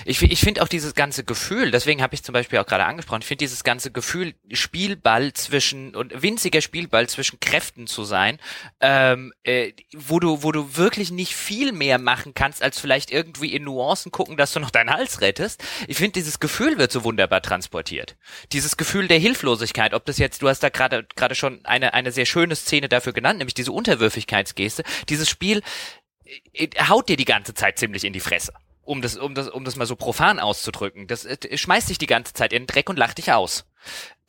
Ich, 0.05 0.21
ich 0.21 0.39
finde 0.39 0.61
auch 0.61 0.67
dieses 0.67 0.93
ganze 0.93 1.23
Gefühl, 1.23 1.71
deswegen 1.71 2.01
habe 2.01 2.15
ich 2.15 2.23
zum 2.23 2.33
Beispiel 2.33 2.59
auch 2.59 2.65
gerade 2.65 2.85
angesprochen, 2.85 3.21
ich 3.21 3.27
finde 3.27 3.43
dieses 3.43 3.63
ganze 3.63 3.91
Gefühl, 3.91 4.33
Spielball 4.51 5.33
zwischen 5.33 5.95
und 5.95 6.21
winziger 6.21 6.61
Spielball 6.61 7.07
zwischen 7.07 7.39
Kräften 7.39 7.87
zu 7.87 8.03
sein, 8.03 8.39
ähm, 8.79 9.33
äh, 9.43 9.73
wo 9.95 10.19
du, 10.19 10.43
wo 10.43 10.51
du 10.51 10.75
wirklich 10.77 11.11
nicht 11.11 11.35
viel 11.35 11.71
mehr 11.71 11.99
machen 11.99 12.33
kannst, 12.33 12.61
als 12.61 12.79
vielleicht 12.79 13.11
irgendwie 13.11 13.53
in 13.53 13.63
Nuancen 13.63 14.11
gucken, 14.11 14.37
dass 14.37 14.53
du 14.53 14.59
noch 14.59 14.71
deinen 14.71 14.89
Hals 14.89 15.21
rettest. 15.21 15.63
Ich 15.87 15.97
finde, 15.97 16.13
dieses 16.13 16.39
Gefühl 16.39 16.77
wird 16.77 16.91
so 16.91 17.03
wunderbar 17.03 17.41
transportiert. 17.41 18.17
Dieses 18.51 18.77
Gefühl 18.77 19.07
der 19.07 19.19
Hilflosigkeit, 19.19 19.93
ob 19.93 20.05
das 20.05 20.17
jetzt, 20.17 20.41
du 20.41 20.49
hast 20.49 20.61
da 20.61 20.69
gerade 20.69 21.05
gerade 21.15 21.35
schon 21.35 21.65
eine, 21.65 21.93
eine 21.93 22.11
sehr 22.11 22.25
schöne 22.25 22.55
Szene 22.55 22.89
dafür 22.89 23.13
genannt, 23.13 23.39
nämlich 23.39 23.53
diese 23.53 23.71
Unterwürfigkeitsgeste. 23.71 24.83
Dieses 25.09 25.29
Spiel 25.29 25.61
äh, 26.53 26.67
haut 26.87 27.09
dir 27.09 27.17
die 27.17 27.25
ganze 27.25 27.53
Zeit 27.53 27.79
ziemlich 27.79 28.03
in 28.03 28.13
die 28.13 28.19
Fresse 28.19 28.53
um 28.87 29.01
das, 29.01 29.17
um 29.17 29.35
das, 29.35 29.49
um 29.49 29.65
das 29.65 29.75
mal 29.75 29.85
so 29.85 29.95
profan 29.95 30.39
auszudrücken. 30.39 31.07
Das 31.07 31.25
äh, 31.25 31.57
schmeißt 31.57 31.89
dich 31.89 31.97
die 31.97 32.07
ganze 32.07 32.33
Zeit 32.33 32.53
in 32.53 32.63
den 32.63 32.67
Dreck 32.67 32.89
und 32.89 32.97
lacht 32.97 33.17
dich 33.17 33.31
aus. 33.31 33.65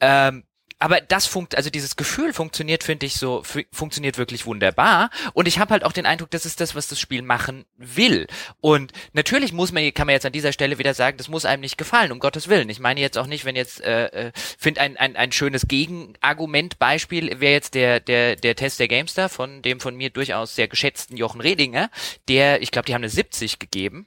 Ähm, 0.00 0.44
aber 0.80 1.00
das 1.00 1.26
funkt, 1.26 1.56
also 1.56 1.70
dieses 1.70 1.96
Gefühl 1.96 2.32
funktioniert, 2.32 2.84
finde 2.84 3.06
ich 3.06 3.16
so, 3.16 3.42
funktioniert 3.72 4.16
wirklich 4.16 4.46
wunderbar. 4.46 5.10
Und 5.32 5.48
ich 5.48 5.58
habe 5.58 5.72
halt 5.72 5.84
auch 5.84 5.92
den 5.92 6.06
Eindruck, 6.06 6.30
das 6.30 6.46
ist 6.46 6.60
das, 6.60 6.76
was 6.76 6.86
das 6.86 7.00
Spiel 7.00 7.22
machen 7.22 7.64
will. 7.76 8.28
Und 8.60 8.92
natürlich 9.12 9.52
muss 9.52 9.72
man, 9.72 9.92
kann 9.92 10.06
man 10.06 10.14
jetzt 10.14 10.26
an 10.26 10.32
dieser 10.32 10.52
Stelle 10.52 10.78
wieder 10.78 10.94
sagen, 10.94 11.16
das 11.16 11.28
muss 11.28 11.44
einem 11.44 11.62
nicht 11.62 11.78
gefallen, 11.78 12.12
um 12.12 12.20
Gottes 12.20 12.48
Willen. 12.48 12.68
Ich 12.68 12.78
meine 12.78 13.00
jetzt 13.00 13.18
auch 13.18 13.26
nicht, 13.26 13.44
wenn 13.44 13.56
jetzt, 13.56 13.80
äh, 13.80 14.06
äh 14.06 14.32
finde 14.56 14.80
ein, 14.80 14.96
ein, 14.96 15.16
ein 15.16 15.32
schönes 15.32 15.66
Gegenargument 15.66 16.78
Beispiel 16.78 17.40
wäre 17.40 17.54
jetzt 17.54 17.74
der, 17.74 17.98
der, 17.98 18.36
der 18.36 18.54
Test 18.54 18.78
der 18.78 18.88
Gamestar 18.88 19.28
von 19.28 19.62
dem 19.62 19.80
von 19.80 19.96
mir 19.96 20.10
durchaus 20.10 20.54
sehr 20.54 20.68
geschätzten 20.68 21.16
Jochen 21.16 21.40
Redinger, 21.40 21.90
der, 22.28 22.62
ich 22.62 22.70
glaube, 22.70 22.86
die 22.86 22.94
haben 22.94 23.02
eine 23.02 23.10
70 23.10 23.58
gegeben 23.58 24.06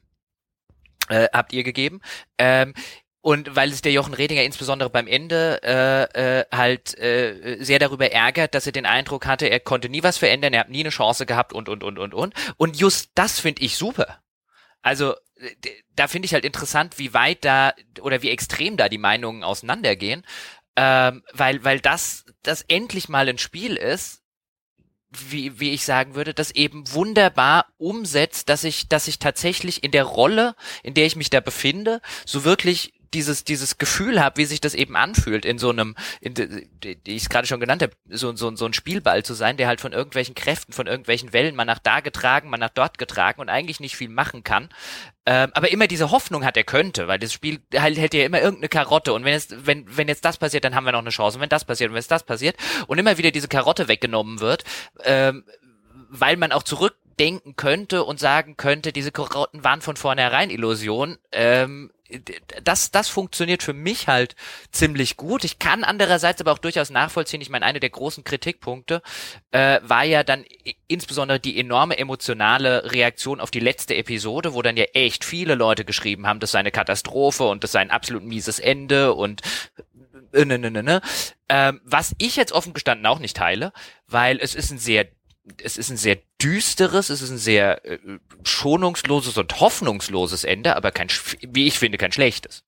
äh, 1.12 1.28
habt 1.32 1.54
ihr 1.54 1.64
gegeben. 1.64 2.02
Ähm, 2.38 2.74
und 3.22 3.56
weil 3.56 3.70
es 3.70 3.82
der 3.82 3.92
Jochen 3.92 4.16
Redinger 4.16 4.44
insbesondere 4.44 4.90
beim 4.90 5.06
Ende 5.06 5.62
äh, 5.62 6.40
äh, 6.40 6.46
halt 6.52 6.98
äh, 6.98 7.58
sehr 7.60 7.78
darüber 7.78 8.12
ärgert, 8.12 8.56
dass 8.56 8.66
er 8.66 8.72
den 8.72 8.88
Eindruck 8.88 9.28
hatte, 9.28 9.46
er 9.46 9.60
konnte 9.60 9.90
nie 9.90 10.02
was 10.02 10.18
verändern, 10.18 10.54
er 10.54 10.62
hat 10.62 10.70
nie 10.70 10.80
eine 10.80 10.90
Chance 10.90 11.28
gehabt 11.28 11.54
und 11.54 11.70
und 11.70 11.84
und 11.84 12.00
und 12.00 12.16
und. 12.16 12.34
Und 12.58 12.80
just 12.80 13.12
das 13.14 13.40
finde 13.40 13.62
ich 13.62 13.78
super. 13.78 14.22
Also 14.82 15.14
da 15.96 16.08
finde 16.08 16.26
ich 16.26 16.34
halt 16.34 16.46
interessant, 16.46 16.98
wie 16.98 17.14
weit 17.14 17.46
da 17.46 17.74
oder 18.02 18.22
wie 18.22 18.32
extrem 18.32 18.78
da 18.78 18.90
die 18.90 18.98
Meinungen 18.98 19.44
auseinandergehen, 19.44 20.26
ähm, 20.76 21.24
weil 21.34 21.64
weil 21.64 21.80
das 21.80 22.26
das 22.44 22.64
endlich 22.64 23.10
mal 23.10 23.30
ein 23.30 23.38
Spiel 23.38 23.76
ist, 23.76 24.21
wie, 25.12 25.60
wie 25.60 25.72
ich 25.72 25.86
sagen 25.86 26.16
würde, 26.16 26.34
das 26.34 26.52
eben 26.52 26.92
wunderbar 26.94 27.68
umsetzt, 27.78 28.50
dass 28.50 28.64
ich, 28.64 28.88
dass 28.88 29.08
ich 29.08 29.20
tatsächlich 29.20 29.84
in 29.84 29.92
der 29.92 30.06
Rolle, 30.06 30.56
in 30.84 30.94
der 30.94 31.06
ich 31.06 31.16
mich 31.16 31.30
da 31.30 31.42
befinde, 31.42 32.02
so 32.26 32.44
wirklich 32.44 32.94
dieses 33.14 33.44
dieses 33.44 33.78
Gefühl 33.78 34.22
habe, 34.22 34.38
wie 34.38 34.46
sich 34.46 34.62
das 34.62 34.74
eben 34.74 34.96
anfühlt, 34.96 35.46
in 35.46 35.58
so 35.58 35.70
einem, 35.70 35.96
in, 36.20 36.34
die, 36.34 36.98
ich 37.06 37.24
es 37.24 37.30
gerade 37.30 37.48
schon 37.48 37.60
genannt 37.60 37.82
habe, 37.82 37.94
so, 38.10 38.36
so, 38.36 38.56
so 38.56 38.66
ein 38.66 38.74
Spielball 38.74 39.24
zu 39.24 39.34
sein, 39.34 39.58
der 39.58 39.68
halt 39.68 39.82
von 39.82 39.94
irgendwelchen 39.94 40.36
Kräften, 40.36 40.74
von 40.74 40.88
irgendwelchen 40.88 41.34
Wellen 41.34 41.56
mal 41.56 41.66
nach 41.66 41.80
da 41.80 42.00
getragen, 42.00 42.50
mal 42.50 42.58
nach 42.58 42.70
dort 42.70 42.98
getragen 42.98 43.42
und 43.42 43.50
eigentlich 43.50 43.80
nicht 43.80 43.96
viel 43.96 44.10
machen 44.10 44.44
kann. 44.44 44.70
Ähm, 45.26 45.52
aber 45.54 45.72
immer 45.72 45.88
diese 45.88 46.12
Hoffnung 46.12 46.44
hat, 46.44 46.58
er 46.58 46.64
könnte, 46.64 47.08
weil 47.08 47.20
das 47.20 47.32
Spiel 47.32 47.60
halt 47.76 47.98
hält 47.98 48.14
ja 48.14 48.26
immer 48.26 48.42
irgendeine 48.42 48.70
Karotte 48.70 49.14
und 49.14 49.24
wenn 49.24 49.34
jetzt, 49.34 49.68
wenn, 49.68 49.86
wenn 49.96 50.08
jetzt 50.08 50.26
das 50.26 50.38
passiert, 50.38 50.64
dann 50.64 50.74
haben 50.74 50.86
wir 50.86 50.92
noch 50.94 51.00
eine 51.00 51.12
Chance 51.12 51.38
und 51.38 51.42
wenn 51.42 51.50
das 51.50 51.66
passiert 51.66 51.90
und 51.90 51.94
wenn 51.94 52.02
jetzt 52.02 52.12
das 52.12 52.24
passiert 52.24 52.56
und 52.88 52.98
immer 52.98 53.18
wieder 53.18 53.32
diese 53.32 53.48
Karotte 53.48 53.88
weggenommen 53.88 54.40
wird, 54.40 54.64
ähm, 55.04 55.46
weil 56.10 56.38
man 56.38 56.52
auch 56.52 56.64
zurückdenken 56.64 57.56
könnte 57.56 58.04
und 58.04 58.20
sagen 58.20 58.58
könnte, 58.58 58.92
diese 58.92 59.12
Karotten 59.12 59.64
waren 59.64 59.82
von 59.82 59.96
vornherein 59.96 60.50
Illusion, 60.50 61.18
ähm, 61.32 61.92
das, 62.64 62.92
das 62.92 63.10
funktioniert 63.10 63.64
für 63.64 63.74
mich 63.74 64.08
halt 64.08 64.36
ziemlich 64.72 65.18
gut. 65.18 65.44
Ich 65.44 65.60
kann 65.60 65.84
andererseits 65.84 66.42
aber 66.42 66.52
auch 66.52 66.58
durchaus 66.58 66.90
nachvollziehen. 66.90 67.42
Ich 67.42 67.50
meine, 67.50 67.66
eine 67.66 67.80
der 67.80 67.90
großen 67.90 68.24
Kritikpunkte 68.24 69.02
äh, 69.52 69.80
war 69.84 70.04
ja 70.04 70.24
dann 70.24 70.46
insbesondere 70.88 71.40
die 71.40 71.60
enorme 71.60 71.98
emotionale 71.98 72.92
Reaktion 72.92 73.40
auf 73.40 73.52
die 73.52 73.60
letzte 73.60 73.96
Episode, 73.96 74.54
wo 74.54 74.62
dann 74.62 74.78
ja 74.78 74.86
echt 74.94 75.24
viele 75.24 75.56
Leute 75.56 75.86
geschrieben 75.86 76.28
haben, 76.28 76.40
das 76.40 76.52
sei 76.52 76.60
eine 76.60 76.72
Katastrophe 76.72 77.44
und 77.44 77.64
das 77.64 77.72
sei 77.72 77.80
ein 77.80 77.92
absolut 77.92 78.24
mieses 78.24 78.60
Ende 78.60 79.14
und 79.14 79.42
äh, 80.34 80.46
ne, 80.46 80.58
ne, 80.58 80.72
ne, 80.72 80.84
ne. 80.84 81.02
Ähm, 81.50 81.82
was 81.84 82.16
ich 82.18 82.36
jetzt 82.36 82.54
offen 82.54 82.74
gestanden 82.74 83.06
auch 83.06 83.20
nicht 83.20 83.38
teile, 83.38 83.74
weil 84.08 84.40
es 84.40 84.56
ist 84.56 84.72
ein 84.72 84.78
sehr 84.78 85.08
es 85.64 85.78
ist 85.78 85.90
ein 85.90 85.98
sehr 85.98 86.18
düsteres, 86.42 87.10
es 87.10 87.22
ist 87.22 87.32
ein 87.32 87.38
sehr 87.38 87.86
äh, 87.86 88.00
schonungsloses 88.44 89.38
und 89.38 89.60
hoffnungsloses 89.60 90.44
Ende, 90.44 90.76
aber 90.76 90.92
kein, 90.92 91.08
wie 91.42 91.68
ich 91.68 91.80
finde, 91.80 91.98
kein 91.98 92.12
schlechtes. 92.12 92.64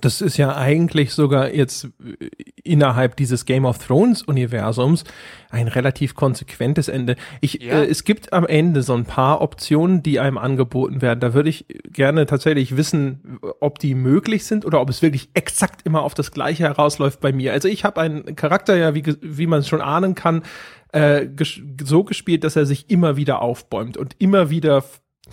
Das 0.00 0.20
ist 0.20 0.36
ja 0.36 0.56
eigentlich 0.56 1.12
sogar 1.12 1.52
jetzt 1.52 1.84
äh, 1.84 2.28
innerhalb 2.62 3.16
dieses 3.16 3.46
Game 3.46 3.64
of 3.64 3.78
Thrones 3.78 4.22
Universums 4.22 5.04
ein 5.50 5.66
relativ 5.66 6.14
konsequentes 6.14 6.88
Ende. 6.88 7.16
Ich, 7.40 7.54
ja. 7.62 7.80
äh, 7.80 7.86
es 7.86 8.04
gibt 8.04 8.32
am 8.32 8.46
Ende 8.46 8.82
so 8.82 8.94
ein 8.94 9.06
paar 9.06 9.40
Optionen, 9.40 10.02
die 10.02 10.20
einem 10.20 10.38
angeboten 10.38 11.02
werden. 11.02 11.20
Da 11.20 11.34
würde 11.34 11.48
ich 11.48 11.66
gerne 11.90 12.26
tatsächlich 12.26 12.76
wissen, 12.76 13.40
ob 13.60 13.78
die 13.80 13.94
möglich 13.94 14.44
sind 14.44 14.64
oder 14.64 14.80
ob 14.80 14.88
es 14.88 15.02
wirklich 15.02 15.30
exakt 15.34 15.84
immer 15.84 16.02
auf 16.02 16.14
das 16.14 16.30
Gleiche 16.30 16.64
herausläuft 16.64 17.20
bei 17.20 17.32
mir. 17.32 17.52
Also 17.52 17.66
ich 17.66 17.84
habe 17.84 18.00
einen 18.00 18.36
Charakter 18.36 18.76
ja, 18.76 18.94
wie, 18.94 19.02
wie 19.20 19.46
man 19.46 19.60
es 19.60 19.68
schon 19.68 19.80
ahnen 19.80 20.14
kann, 20.14 20.42
äh, 20.92 21.26
ges 21.26 21.60
so 21.84 22.04
gespielt, 22.04 22.44
dass 22.44 22.56
er 22.56 22.66
sich 22.66 22.90
immer 22.90 23.16
wieder 23.16 23.42
aufbäumt 23.42 23.96
und 23.96 24.16
immer 24.18 24.50
wieder 24.50 24.84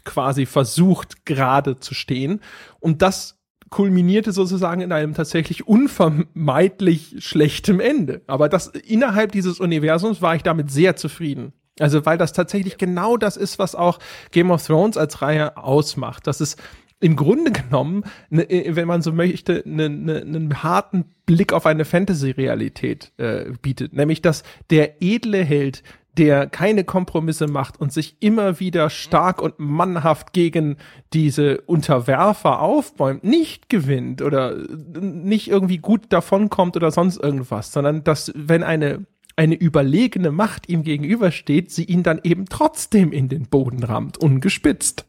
quasi 0.04 0.46
versucht, 0.46 1.26
gerade 1.26 1.80
zu 1.80 1.94
stehen. 1.94 2.42
Und 2.80 3.02
das 3.02 3.40
kulminierte 3.70 4.32
sozusagen 4.32 4.82
in 4.82 4.92
einem 4.92 5.14
tatsächlich 5.14 5.68
unvermeidlich 5.68 7.16
schlechtem 7.20 7.80
Ende. 7.80 8.22
Aber 8.28 8.48
das 8.48 8.68
innerhalb 8.68 9.32
dieses 9.32 9.60
Universums 9.60 10.22
war 10.22 10.36
ich 10.36 10.44
damit 10.44 10.72
sehr 10.72 10.96
zufrieden. 10.96 11.54
Also 11.80 12.06
weil 12.06 12.18
das 12.18 12.32
tatsächlich 12.32 12.78
genau 12.78 13.18
das 13.18 13.36
ist, 13.36 13.60
was 13.60 13.76
auch 13.76 14.00
Game 14.32 14.52
of 14.52 14.66
Thrones 14.66 14.98
als 14.98 15.22
Reihe 15.22 15.58
ausmacht. 15.58 16.26
Das 16.28 16.40
ist 16.40 16.62
im 17.06 17.16
Grunde 17.16 17.52
genommen, 17.52 18.04
ne, 18.32 18.50
äh, 18.50 18.76
wenn 18.76 18.88
man 18.88 19.04
so 19.04 19.14
möchte, 19.14 19.62
ne, 19.66 19.90
ne, 19.90 20.22
einen 20.22 20.64
harten 20.64 21.06
Blick 21.28 21.54
auf 21.54 21.68
eine 21.68 21.86
Fantasy-Realität 21.86 23.12
äh, 23.18 23.52
bietet. 23.62 23.94
Nämlich, 23.94 24.24
dass 24.24 24.42
der 24.72 25.04
edle 25.04 25.44
Held, 25.44 25.84
der 26.18 26.48
keine 26.48 26.84
Kompromisse 26.84 27.46
macht 27.46 27.80
und 27.80 27.94
sich 27.94 28.18
immer 28.22 28.60
wieder 28.60 28.90
stark 28.90 29.40
und 29.40 29.60
mannhaft 29.60 30.34
gegen 30.34 30.78
diese 31.14 31.62
Unterwerfer 31.62 32.60
aufbäumt, 32.60 33.24
nicht 33.24 33.70
gewinnt 33.70 34.24
oder 34.24 34.56
nicht 35.00 35.48
irgendwie 35.48 35.78
gut 35.78 36.06
davonkommt 36.10 36.76
oder 36.76 36.90
sonst 36.90 37.18
irgendwas, 37.18 37.72
sondern 37.72 38.04
dass, 38.04 38.32
wenn 38.36 38.64
eine 38.64 39.06
eine 39.38 39.56
überlegene 39.56 40.32
Macht 40.32 40.70
ihm 40.70 40.84
gegenübersteht, 40.84 41.70
sie 41.70 41.84
ihn 41.84 42.04
dann 42.04 42.22
eben 42.24 42.46
trotzdem 42.46 43.12
in 43.12 43.28
den 43.28 43.48
Boden 43.48 43.84
rammt, 43.84 44.18
ungespitzt. 44.18 45.06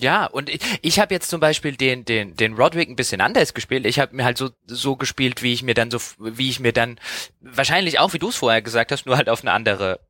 Ja, 0.00 0.26
und 0.26 0.48
ich, 0.48 0.60
ich 0.82 0.98
habe 0.98 1.14
jetzt 1.14 1.30
zum 1.30 1.40
Beispiel 1.40 1.76
den, 1.76 2.04
den, 2.04 2.34
den 2.36 2.54
Roderick 2.54 2.88
ein 2.88 2.96
bisschen 2.96 3.20
anders 3.20 3.54
gespielt. 3.54 3.86
Ich 3.86 3.98
habe 3.98 4.16
mir 4.16 4.24
halt 4.24 4.38
so, 4.38 4.50
so 4.66 4.96
gespielt, 4.96 5.42
wie 5.42 5.52
ich 5.52 5.62
mir 5.62 5.74
dann 5.74 5.90
so, 5.90 5.98
wie 6.18 6.48
ich 6.48 6.60
mir 6.60 6.72
dann, 6.72 6.98
wahrscheinlich 7.40 7.98
auch, 7.98 8.12
wie 8.12 8.18
du 8.18 8.28
es 8.28 8.36
vorher 8.36 8.62
gesagt 8.62 8.92
hast, 8.92 9.06
nur 9.06 9.16
halt 9.16 9.28
auf 9.28 9.42
eine 9.42 9.52
andere 9.52 10.00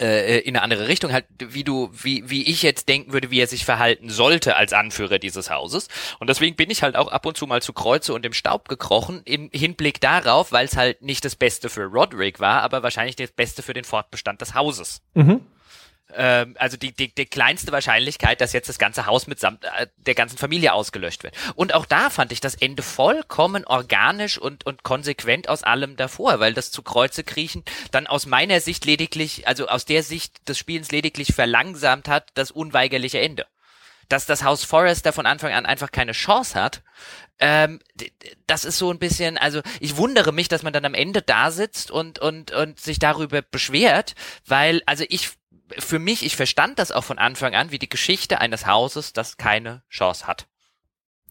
äh, 0.00 0.38
in 0.40 0.56
eine 0.56 0.62
andere 0.62 0.88
Richtung, 0.88 1.12
halt 1.12 1.26
wie 1.38 1.64
du, 1.64 1.90
wie, 1.92 2.28
wie 2.30 2.48
ich 2.48 2.62
jetzt 2.62 2.88
denken 2.88 3.12
würde, 3.12 3.30
wie 3.30 3.40
er 3.40 3.46
sich 3.46 3.64
verhalten 3.64 4.10
sollte 4.10 4.56
als 4.56 4.72
Anführer 4.72 5.18
dieses 5.18 5.50
Hauses. 5.50 5.88
Und 6.20 6.28
deswegen 6.30 6.56
bin 6.56 6.70
ich 6.70 6.82
halt 6.82 6.96
auch 6.96 7.08
ab 7.08 7.26
und 7.26 7.36
zu 7.36 7.46
mal 7.46 7.62
zu 7.62 7.72
Kreuze 7.72 8.14
und 8.14 8.24
im 8.24 8.32
Staub 8.32 8.68
gekrochen, 8.68 9.22
im 9.24 9.50
Hinblick 9.52 10.00
darauf, 10.00 10.52
weil 10.52 10.66
es 10.66 10.76
halt 10.76 11.02
nicht 11.02 11.24
das 11.24 11.36
Beste 11.36 11.68
für 11.68 11.84
Roderick 11.84 12.40
war, 12.40 12.62
aber 12.62 12.82
wahrscheinlich 12.82 13.16
das 13.16 13.32
Beste 13.32 13.62
für 13.62 13.74
den 13.74 13.84
Fortbestand 13.84 14.40
des 14.40 14.54
Hauses. 14.54 15.02
Mhm 15.14 15.40
ähm, 16.14 16.56
also 16.58 16.76
die, 16.76 16.92
die, 16.92 17.14
die 17.14 17.26
kleinste 17.26 17.72
Wahrscheinlichkeit, 17.72 18.40
dass 18.40 18.52
jetzt 18.52 18.68
das 18.68 18.78
ganze 18.78 19.06
Haus 19.06 19.26
mitsamt 19.26 19.64
äh, 19.64 19.86
der 19.96 20.14
ganzen 20.14 20.38
Familie 20.38 20.72
ausgelöscht 20.72 21.22
wird. 21.22 21.34
Und 21.54 21.74
auch 21.74 21.86
da 21.86 22.10
fand 22.10 22.32
ich 22.32 22.40
das 22.40 22.54
Ende 22.54 22.82
vollkommen 22.82 23.64
organisch 23.66 24.38
und, 24.38 24.64
und 24.66 24.82
konsequent 24.82 25.48
aus 25.48 25.62
allem 25.62 25.96
davor, 25.96 26.40
weil 26.40 26.54
das 26.54 26.70
zu 26.70 26.82
Kreuze 26.82 27.24
kriechen 27.24 27.64
dann 27.90 28.06
aus 28.06 28.26
meiner 28.26 28.60
Sicht 28.60 28.84
lediglich, 28.84 29.46
also 29.46 29.68
aus 29.68 29.84
der 29.84 30.02
Sicht 30.02 30.48
des 30.48 30.58
Spielens 30.58 30.90
lediglich 30.90 31.34
verlangsamt 31.34 32.08
hat, 32.08 32.30
das 32.34 32.50
unweigerliche 32.50 33.20
Ende. 33.20 33.46
Dass 34.08 34.24
das 34.24 34.42
Haus 34.42 34.64
Forrester 34.64 35.12
von 35.12 35.26
Anfang 35.26 35.52
an 35.52 35.66
einfach 35.66 35.92
keine 35.92 36.12
Chance 36.12 36.54
hat, 36.54 36.82
ähm, 37.40 37.78
das 38.46 38.64
ist 38.64 38.78
so 38.78 38.90
ein 38.90 38.98
bisschen, 38.98 39.38
also 39.38 39.60
ich 39.80 39.96
wundere 39.96 40.32
mich, 40.32 40.48
dass 40.48 40.62
man 40.62 40.72
dann 40.72 40.84
am 40.84 40.94
Ende 40.94 41.22
da 41.22 41.50
sitzt 41.50 41.90
und, 41.90 42.18
und, 42.18 42.50
und 42.50 42.80
sich 42.80 42.98
darüber 42.98 43.42
beschwert, 43.42 44.14
weil, 44.44 44.82
also 44.86 45.04
ich 45.08 45.37
für 45.78 45.98
mich, 45.98 46.24
ich 46.24 46.36
verstand 46.36 46.78
das 46.78 46.92
auch 46.92 47.04
von 47.04 47.18
Anfang 47.18 47.54
an, 47.54 47.70
wie 47.70 47.78
die 47.78 47.88
Geschichte 47.88 48.40
eines 48.40 48.66
Hauses, 48.66 49.12
das 49.12 49.36
keine 49.36 49.82
Chance 49.88 50.26
hat. 50.26 50.46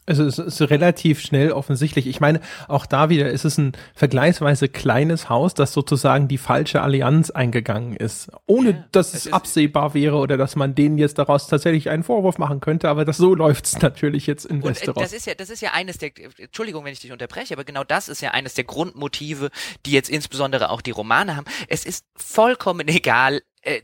Also 0.08 0.24
es 0.24 0.40
ist 0.40 0.62
relativ 0.62 1.20
schnell 1.20 1.52
offensichtlich. 1.52 2.08
Ich 2.08 2.22
meine, 2.22 2.40
auch 2.70 2.86
da 2.86 3.10
wieder 3.10 3.30
ist 3.30 3.44
es 3.44 3.58
ein 3.58 3.74
vergleichsweise 3.94 4.70
kleines 4.70 5.28
Haus, 5.28 5.54
das 5.54 5.74
sozusagen 5.74 6.30
die 6.30 6.38
falsche 6.38 6.82
Allianz 6.82 7.30
eingegangen 7.30 7.94
ist. 7.94 8.32
Ohne 8.46 8.70
ja, 8.72 8.86
dass 8.94 9.14
es, 9.14 9.26
es 9.26 9.34
absehbar 9.34 9.94
wäre 9.94 10.16
oder 10.16 10.38
dass 10.38 10.56
man 10.56 10.76
denen 10.76 10.98
jetzt 10.98 11.18
daraus 11.18 11.48
tatsächlich 11.48 11.90
einen 11.90 12.04
Vorwurf 12.04 12.38
machen 12.38 12.62
könnte, 12.62 12.88
aber 12.88 13.04
das 13.04 13.18
so 13.18 13.36
läuft's 13.36 13.78
natürlich 13.82 14.28
jetzt 14.28 14.46
in 14.46 14.64
Westeros. 14.64 14.96
Und, 14.96 15.02
äh, 15.02 15.04
das 15.04 15.12
ist 15.12 15.28
ja, 15.28 15.36
das 15.36 15.50
ist 15.50 15.62
ja 15.62 15.72
eines 15.74 15.98
der, 15.98 16.12
Entschuldigung, 16.38 16.86
wenn 16.86 16.94
ich 16.94 17.02
dich 17.02 17.12
unterbreche, 17.12 17.54
aber 17.54 17.66
genau 17.66 17.84
das 17.84 18.08
ist 18.08 18.22
ja 18.22 18.32
eines 18.32 18.54
der 18.54 18.64
Grundmotive, 18.64 19.50
die 19.86 19.92
jetzt 19.92 20.10
insbesondere 20.10 20.70
auch 20.70 20.80
die 20.80 20.92
Romane 20.92 21.36
haben. 21.36 21.48
Es 21.68 21.84
ist 21.84 22.06
vollkommen 22.16 22.88
egal, 22.88 23.42
äh, 23.68 23.82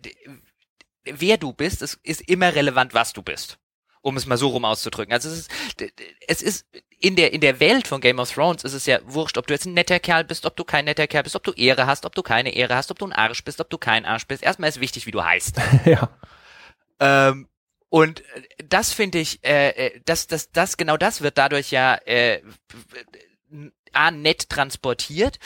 wer 1.04 1.38
du 1.38 1.54
bist, 1.54 1.82
es 1.82 2.00
ist 2.04 2.22
immer 2.22 2.56
relevant, 2.56 2.94
was 2.94 3.14
du 3.14 3.22
bist. 3.22 3.58
Um 4.02 4.18
es 4.18 4.26
mal 4.26 4.38
so 4.38 4.50
rum 4.50 4.66
auszudrücken. 4.66 5.14
Also 5.14 5.30
es 5.30 5.40
ist, 5.40 5.52
es 6.28 6.42
ist 6.42 6.66
in 7.00 7.16
der, 7.16 7.32
in 7.32 7.40
der 7.40 7.62
Welt 7.62 7.88
von 7.88 8.02
Game 8.02 8.20
of 8.20 8.32
Thrones 8.32 8.64
ist 8.64 8.74
es 8.74 8.86
ja 8.86 9.00
wurscht, 9.06 9.38
ob 9.38 9.48
du 9.48 9.54
jetzt 9.54 9.66
ein 9.66 9.74
netter 9.74 10.00
Kerl 10.00 10.26
bist, 10.26 10.46
ob 10.46 10.58
du 10.58 10.66
kein 10.66 10.86
netter 10.86 11.08
Kerl 11.08 11.24
bist, 11.24 11.38
ob 11.38 11.44
du 11.44 11.54
Ehre 11.54 11.86
hast, 11.86 12.06
ob 12.06 12.14
du 12.14 12.22
keine 12.22 12.54
Ehre 12.54 12.76
hast, 12.76 12.92
ob 12.92 13.00
du 13.00 13.06
ein 13.06 13.14
Arsch 13.14 13.44
bist, 13.46 13.62
ob 13.62 13.70
du 13.70 13.78
kein 13.78 14.06
Arsch 14.06 14.28
bist. 14.28 14.44
Erstmal 14.44 14.70
ist 14.70 14.82
wichtig, 14.82 15.06
wie 15.06 15.12
du 15.12 15.24
heißt. 15.24 15.56
ja. 15.86 16.10
Ähm, 17.00 17.48
und 17.88 18.24
das 18.58 18.92
finde 18.92 19.20
ich, 19.20 19.44
äh, 19.46 19.70
äh, 19.70 20.02
das, 20.06 20.28
das, 20.28 20.52
das, 20.52 20.76
genau 20.76 20.98
das 20.98 21.22
wird 21.22 21.38
dadurch 21.38 21.72
ja 21.72 21.96
äh, 22.06 22.42
A, 23.94 24.12
nett 24.12 24.50
transportiert 24.50 25.40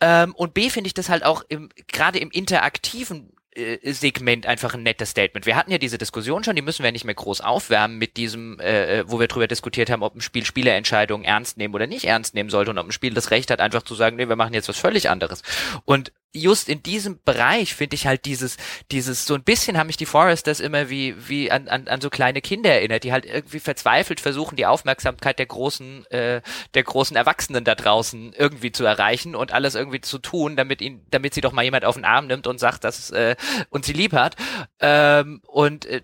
ähm, 0.00 0.34
und 0.34 0.52
B, 0.52 0.68
finde 0.68 0.88
ich 0.88 0.94
das 0.94 1.08
halt 1.08 1.24
auch 1.24 1.44
im, 1.48 1.70
gerade 1.86 2.18
im 2.18 2.30
interaktiven 2.30 3.32
Segment 3.54 4.46
einfach 4.46 4.74
ein 4.74 4.82
nettes 4.82 5.10
Statement. 5.10 5.44
Wir 5.44 5.56
hatten 5.56 5.70
ja 5.70 5.78
diese 5.78 5.98
Diskussion 5.98 6.42
schon, 6.42 6.56
die 6.56 6.62
müssen 6.62 6.82
wir 6.82 6.92
nicht 6.92 7.04
mehr 7.04 7.14
groß 7.14 7.42
aufwärmen 7.42 7.98
mit 7.98 8.16
diesem, 8.16 8.58
äh, 8.60 9.00
äh, 9.00 9.04
wo 9.06 9.20
wir 9.20 9.28
drüber 9.28 9.46
diskutiert 9.46 9.90
haben, 9.90 10.02
ob 10.02 10.14
ein 10.14 10.22
Spiel 10.22 10.44
Spielerentscheidungen 10.44 11.24
ernst 11.24 11.58
nehmen 11.58 11.74
oder 11.74 11.86
nicht 11.86 12.06
ernst 12.06 12.34
nehmen 12.34 12.48
sollte 12.48 12.70
und 12.70 12.78
ob 12.78 12.86
ein 12.86 12.92
Spiel 12.92 13.12
das 13.12 13.30
Recht 13.30 13.50
hat, 13.50 13.60
einfach 13.60 13.82
zu 13.82 13.94
sagen, 13.94 14.16
nee, 14.16 14.28
wir 14.28 14.36
machen 14.36 14.54
jetzt 14.54 14.68
was 14.68 14.78
völlig 14.78 15.10
anderes. 15.10 15.42
Und 15.84 16.12
just 16.32 16.68
in 16.68 16.82
diesem 16.82 17.20
Bereich 17.24 17.74
finde 17.74 17.94
ich 17.94 18.06
halt 18.06 18.24
dieses, 18.24 18.56
dieses, 18.90 19.26
so 19.26 19.34
ein 19.34 19.42
bisschen 19.42 19.78
haben 19.78 19.86
mich 19.86 19.96
die 19.96 20.06
Foresters 20.06 20.60
immer 20.60 20.88
wie, 20.88 21.14
wie 21.28 21.50
an, 21.50 21.68
an, 21.68 21.88
an 21.88 22.00
so 22.00 22.10
kleine 22.10 22.40
Kinder 22.40 22.70
erinnert, 22.70 23.04
die 23.04 23.12
halt 23.12 23.26
irgendwie 23.26 23.60
verzweifelt 23.60 24.20
versuchen, 24.20 24.56
die 24.56 24.66
Aufmerksamkeit 24.66 25.38
der 25.38 25.46
großen, 25.46 26.06
äh, 26.06 26.40
der 26.74 26.82
großen 26.82 27.16
Erwachsenen 27.16 27.64
da 27.64 27.74
draußen 27.74 28.32
irgendwie 28.32 28.72
zu 28.72 28.84
erreichen 28.84 29.34
und 29.34 29.52
alles 29.52 29.74
irgendwie 29.74 30.00
zu 30.00 30.18
tun, 30.18 30.56
damit 30.56 30.80
ihn, 30.80 31.04
damit 31.10 31.34
sie 31.34 31.40
doch 31.40 31.52
mal 31.52 31.64
jemand 31.64 31.84
auf 31.84 31.96
den 31.96 32.04
Arm 32.04 32.26
nimmt 32.26 32.46
und 32.46 32.58
sagt, 32.58 32.84
dass 32.84 33.10
äh, 33.10 33.36
und 33.70 33.84
sie 33.84 33.92
lieb 33.92 34.12
hat. 34.12 34.36
Ähm, 34.80 35.42
und 35.46 35.84
äh, 35.86 36.00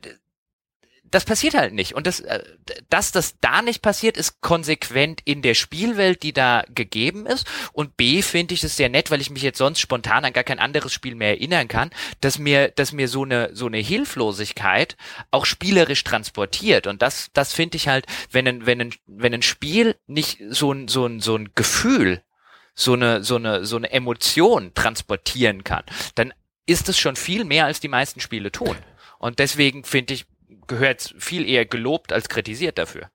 das 1.11 1.25
passiert 1.25 1.55
halt 1.55 1.75
nicht. 1.75 1.95
Und 1.95 2.07
das, 2.07 2.21
äh, 2.21 2.43
dass 2.91 3.13
das 3.13 3.39
da 3.41 3.63
nicht 3.63 3.83
passiert, 3.83 4.17
ist 4.17 4.41
konsequent 4.41 5.21
in 5.25 5.43
der 5.43 5.55
Spielwelt, 5.55 6.23
die 6.23 6.33
da 6.33 6.65
gegeben 6.75 7.27
ist. 7.27 7.47
Und 7.73 7.97
B 7.97 8.23
finde 8.23 8.55
ich 8.55 8.65
es 8.65 8.77
sehr 8.77 8.89
nett, 8.89 9.11
weil 9.11 9.21
ich 9.21 9.31
mich 9.31 9.43
jetzt 9.43 9.59
sonst 9.59 9.81
spontan 9.81 10.25
an 10.25 10.33
gar 10.33 10.45
kein 10.45 10.59
anderes 10.59 10.93
Spiel 10.93 11.15
mehr 11.15 11.31
erinnern 11.31 11.69
kann, 11.69 11.91
dass 12.21 12.39
mir, 12.39 12.69
dass 12.71 12.93
mir 12.93 13.09
so 13.09 13.25
eine, 13.25 13.55
so 13.55 13.67
eine 13.67 13.79
Hilflosigkeit 13.79 14.97
auch 15.31 15.47
spielerisch 15.47 16.05
transportiert. 16.05 16.87
Und 16.87 17.03
das, 17.03 17.31
das 17.33 17.53
finde 17.53 17.77
ich 17.77 17.89
halt, 17.89 18.07
wenn 18.31 18.47
ein, 18.47 18.67
wenn 18.67 18.81
ein, 18.81 18.95
wenn 19.07 19.35
ein 19.35 19.43
Spiel 19.43 19.97
nicht 20.07 20.41
so 20.49 20.73
ein, 20.73 20.89
so 20.89 21.07
ein, 21.07 21.21
so 21.21 21.37
ein 21.37 21.51
Gefühl 21.55 22.23
so 22.75 22.93
eine, 22.93 23.25
so 23.25 23.35
eine, 23.35 23.65
so 23.65 23.77
eine 23.77 23.91
Emotion 23.91 24.73
transportieren 24.73 25.65
kann, 25.65 25.83
dann 26.15 26.33
ist 26.65 26.89
es 26.89 26.97
schon 26.97 27.17
viel 27.17 27.45
mehr, 27.45 27.65
als 27.65 27.81
die 27.81 27.89
meisten 27.89 28.21
Spiele 28.21 28.53
tun. 28.53 28.77
Und 29.19 29.41
deswegen 29.41 29.83
finde 29.83 30.15
ich, 30.15 30.27
gehört 30.69 31.15
viel 31.19 31.49
eher 31.49 31.67
gelobt 31.67 32.13
als 32.13 32.29
kritisiert 32.29 32.79
dafür. 32.79 33.09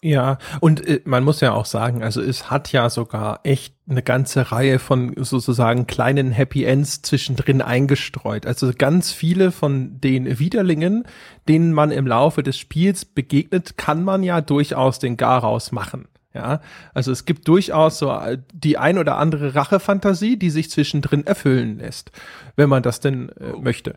Ja, 0.00 0.38
und 0.60 0.86
äh, 0.86 1.00
man 1.04 1.24
muss 1.24 1.40
ja 1.40 1.52
auch 1.52 1.64
sagen, 1.64 2.04
also 2.04 2.22
es 2.22 2.50
hat 2.50 2.70
ja 2.70 2.88
sogar 2.88 3.40
echt 3.42 3.74
eine 3.88 4.02
ganze 4.02 4.52
Reihe 4.52 4.78
von 4.78 5.12
sozusagen 5.16 5.88
kleinen 5.88 6.30
Happy 6.30 6.62
Ends 6.62 7.02
zwischendrin 7.02 7.60
eingestreut. 7.62 8.46
Also 8.46 8.70
ganz 8.76 9.12
viele 9.12 9.50
von 9.50 10.00
den 10.00 10.38
Widerlingen, 10.38 11.04
denen 11.48 11.72
man 11.72 11.90
im 11.90 12.06
Laufe 12.06 12.44
des 12.44 12.56
Spiels 12.56 13.06
begegnet, 13.06 13.76
kann 13.76 14.04
man 14.04 14.22
ja 14.22 14.40
durchaus 14.40 15.00
den 15.00 15.16
Garaus 15.16 15.72
machen. 15.72 16.06
Ja, 16.32 16.60
also 16.94 17.10
es 17.10 17.24
gibt 17.24 17.48
durchaus 17.48 17.98
so 17.98 18.12
äh, 18.12 18.38
die 18.52 18.78
ein 18.78 18.98
oder 18.98 19.16
andere 19.16 19.56
Rachefantasie, 19.56 20.38
die 20.38 20.50
sich 20.50 20.70
zwischendrin 20.70 21.26
erfüllen 21.26 21.78
lässt, 21.78 22.12
wenn 22.54 22.68
man 22.68 22.84
das 22.84 23.00
denn 23.00 23.30
äh, 23.40 23.52
oh. 23.54 23.60
möchte. 23.60 23.96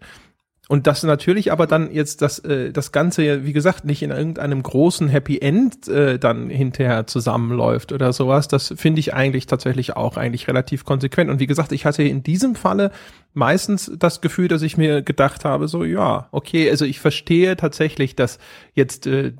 Und 0.71 0.87
das 0.87 1.03
natürlich 1.03 1.51
aber 1.51 1.67
dann 1.67 1.91
jetzt 1.91 2.21
das, 2.21 2.39
äh, 2.39 2.71
das 2.71 2.93
Ganze, 2.93 3.43
wie 3.43 3.51
gesagt, 3.51 3.83
nicht 3.83 4.03
in 4.03 4.11
irgendeinem 4.11 4.63
großen 4.63 5.09
Happy 5.09 5.37
End 5.37 5.89
äh, 5.89 6.17
dann 6.17 6.49
hinterher 6.49 7.07
zusammenläuft 7.07 7.91
oder 7.91 8.13
sowas, 8.13 8.47
das 8.47 8.73
finde 8.77 9.01
ich 9.01 9.13
eigentlich 9.13 9.47
tatsächlich 9.47 9.97
auch 9.97 10.15
eigentlich 10.15 10.47
relativ 10.47 10.85
konsequent. 10.85 11.29
Und 11.29 11.41
wie 11.41 11.45
gesagt, 11.45 11.73
ich 11.73 11.85
hatte 11.85 12.03
in 12.03 12.23
diesem 12.23 12.55
Falle 12.55 12.91
meistens 13.33 13.91
das 13.99 14.21
Gefühl, 14.21 14.47
dass 14.47 14.61
ich 14.61 14.77
mir 14.77 15.01
gedacht 15.01 15.43
habe, 15.43 15.67
so 15.67 15.83
ja, 15.83 16.29
okay, 16.31 16.69
also 16.69 16.85
ich 16.85 17.01
verstehe 17.01 17.57
tatsächlich, 17.57 18.15
dass 18.15 18.39
jetzt 18.73 19.07
äh, 19.07 19.33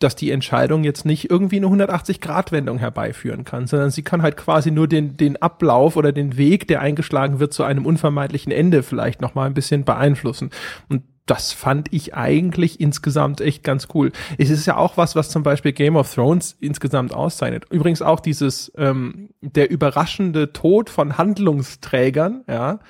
dass 0.00 0.16
die 0.16 0.30
Entscheidung 0.30 0.82
jetzt 0.82 1.04
nicht 1.04 1.30
irgendwie 1.30 1.58
eine 1.58 1.66
180-Grad-Wendung 1.66 2.78
herbeiführen 2.78 3.44
kann, 3.44 3.66
sondern 3.66 3.90
sie 3.90 4.02
kann 4.02 4.22
halt 4.22 4.36
quasi 4.36 4.70
nur 4.70 4.88
den, 4.88 5.16
den 5.16 5.40
Ablauf 5.40 5.96
oder 5.96 6.10
den 6.10 6.36
Weg, 6.36 6.66
der 6.66 6.80
eingeschlagen 6.80 7.38
wird, 7.38 7.52
zu 7.52 7.62
einem 7.62 7.86
unvermeidlichen 7.86 8.50
Ende 8.50 8.82
vielleicht 8.82 9.20
nochmal 9.20 9.46
ein 9.46 9.54
bisschen 9.54 9.84
beeinflussen. 9.84 10.50
Und 10.88 11.02
das 11.26 11.52
fand 11.52 11.92
ich 11.92 12.14
eigentlich 12.14 12.80
insgesamt 12.80 13.40
echt 13.40 13.62
ganz 13.62 13.88
cool. 13.94 14.10
Es 14.38 14.50
ist 14.50 14.66
ja 14.66 14.76
auch 14.76 14.96
was, 14.96 15.14
was 15.14 15.28
zum 15.28 15.42
Beispiel 15.44 15.72
Game 15.72 15.94
of 15.94 16.12
Thrones 16.12 16.56
insgesamt 16.60 17.14
auszeichnet. 17.14 17.66
Übrigens 17.70 18.02
auch 18.02 18.18
dieses, 18.18 18.72
ähm, 18.76 19.28
der 19.40 19.70
überraschende 19.70 20.52
Tod 20.52 20.90
von 20.90 21.18
Handlungsträgern, 21.18 22.42
ja. 22.48 22.80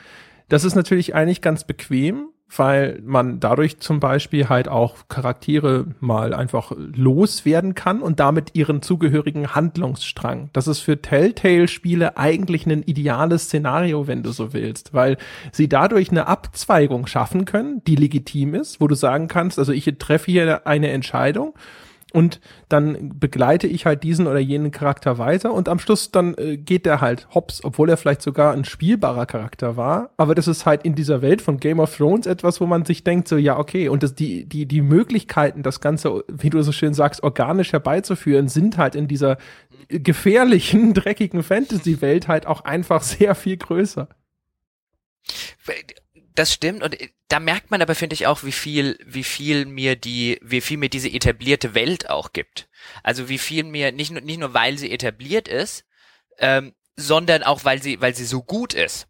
Das 0.48 0.64
ist 0.64 0.74
natürlich 0.74 1.14
eigentlich 1.14 1.42
ganz 1.42 1.64
bequem, 1.64 2.28
weil 2.56 3.00
man 3.04 3.40
dadurch 3.40 3.78
zum 3.78 4.00
Beispiel 4.00 4.48
halt 4.48 4.68
auch 4.68 5.08
Charaktere 5.08 5.86
mal 6.00 6.34
einfach 6.34 6.72
loswerden 6.76 7.74
kann 7.74 8.02
und 8.02 8.20
damit 8.20 8.54
ihren 8.54 8.82
zugehörigen 8.82 9.54
Handlungsstrang. 9.54 10.50
Das 10.52 10.66
ist 10.66 10.80
für 10.80 11.00
Telltale-Spiele 11.00 12.16
eigentlich 12.16 12.66
ein 12.66 12.82
ideales 12.82 13.44
Szenario, 13.44 14.06
wenn 14.06 14.22
du 14.22 14.32
so 14.32 14.52
willst, 14.52 14.92
weil 14.92 15.16
sie 15.52 15.68
dadurch 15.68 16.10
eine 16.10 16.26
Abzweigung 16.26 17.06
schaffen 17.06 17.44
können, 17.44 17.82
die 17.84 17.96
legitim 17.96 18.54
ist, 18.54 18.80
wo 18.80 18.88
du 18.88 18.94
sagen 18.94 19.28
kannst, 19.28 19.58
also 19.58 19.72
ich 19.72 19.84
treffe 19.98 20.30
hier 20.30 20.66
eine 20.66 20.90
Entscheidung 20.90 21.54
und 22.12 22.40
dann 22.68 23.18
begleite 23.18 23.66
ich 23.66 23.86
halt 23.86 24.02
diesen 24.02 24.26
oder 24.26 24.38
jenen 24.38 24.70
Charakter 24.70 25.18
weiter 25.18 25.52
und 25.52 25.68
am 25.68 25.78
Schluss 25.78 26.10
dann 26.10 26.34
äh, 26.34 26.56
geht 26.56 26.86
der 26.86 27.00
halt 27.00 27.28
hops, 27.34 27.62
obwohl 27.62 27.88
er 27.90 27.96
vielleicht 27.96 28.22
sogar 28.22 28.52
ein 28.52 28.64
spielbarer 28.64 29.26
Charakter 29.26 29.76
war. 29.76 30.10
Aber 30.16 30.34
das 30.34 30.48
ist 30.48 30.66
halt 30.66 30.82
in 30.82 30.94
dieser 30.94 31.22
Welt 31.22 31.42
von 31.42 31.58
Game 31.58 31.80
of 31.80 31.96
Thrones 31.96 32.26
etwas, 32.26 32.60
wo 32.60 32.66
man 32.66 32.84
sich 32.84 33.04
denkt, 33.04 33.28
so 33.28 33.36
ja, 33.36 33.58
okay, 33.58 33.88
und 33.88 34.02
das, 34.02 34.14
die, 34.14 34.44
die, 34.44 34.66
die 34.66 34.82
Möglichkeiten, 34.82 35.62
das 35.62 35.80
Ganze, 35.80 36.24
wie 36.28 36.50
du 36.50 36.62
so 36.62 36.72
schön 36.72 36.94
sagst, 36.94 37.22
organisch 37.22 37.72
herbeizuführen, 37.72 38.48
sind 38.48 38.78
halt 38.78 38.94
in 38.94 39.08
dieser 39.08 39.38
gefährlichen, 39.88 40.94
dreckigen 40.94 41.42
Fantasy-Welt 41.42 42.28
halt 42.28 42.46
auch 42.46 42.64
einfach 42.64 43.02
sehr 43.02 43.34
viel 43.34 43.56
größer 43.56 44.08
das 46.40 46.54
stimmt 46.54 46.82
und 46.82 46.98
äh, 47.00 47.10
da 47.28 47.38
merkt 47.38 47.70
man 47.70 47.82
aber 47.82 47.94
finde 47.94 48.14
ich 48.14 48.26
auch 48.26 48.42
wie 48.44 48.52
viel 48.52 48.98
wie 49.04 49.24
viel 49.24 49.66
mir 49.66 49.94
die 49.94 50.38
wie 50.42 50.62
viel 50.62 50.78
mir 50.78 50.88
diese 50.88 51.10
etablierte 51.10 51.74
Welt 51.74 52.08
auch 52.08 52.32
gibt. 52.32 52.68
Also 53.02 53.28
wie 53.28 53.38
viel 53.38 53.64
mir 53.64 53.92
nicht 53.92 54.10
nur 54.10 54.22
nicht 54.22 54.40
nur 54.40 54.54
weil 54.54 54.78
sie 54.78 54.90
etabliert 54.90 55.48
ist 55.48 55.84
ähm, 56.38 56.74
sondern 56.96 57.42
auch 57.42 57.64
weil 57.64 57.82
sie 57.82 58.00
weil 58.00 58.14
sie 58.14 58.24
so 58.24 58.42
gut 58.42 58.72
ist. 58.72 59.06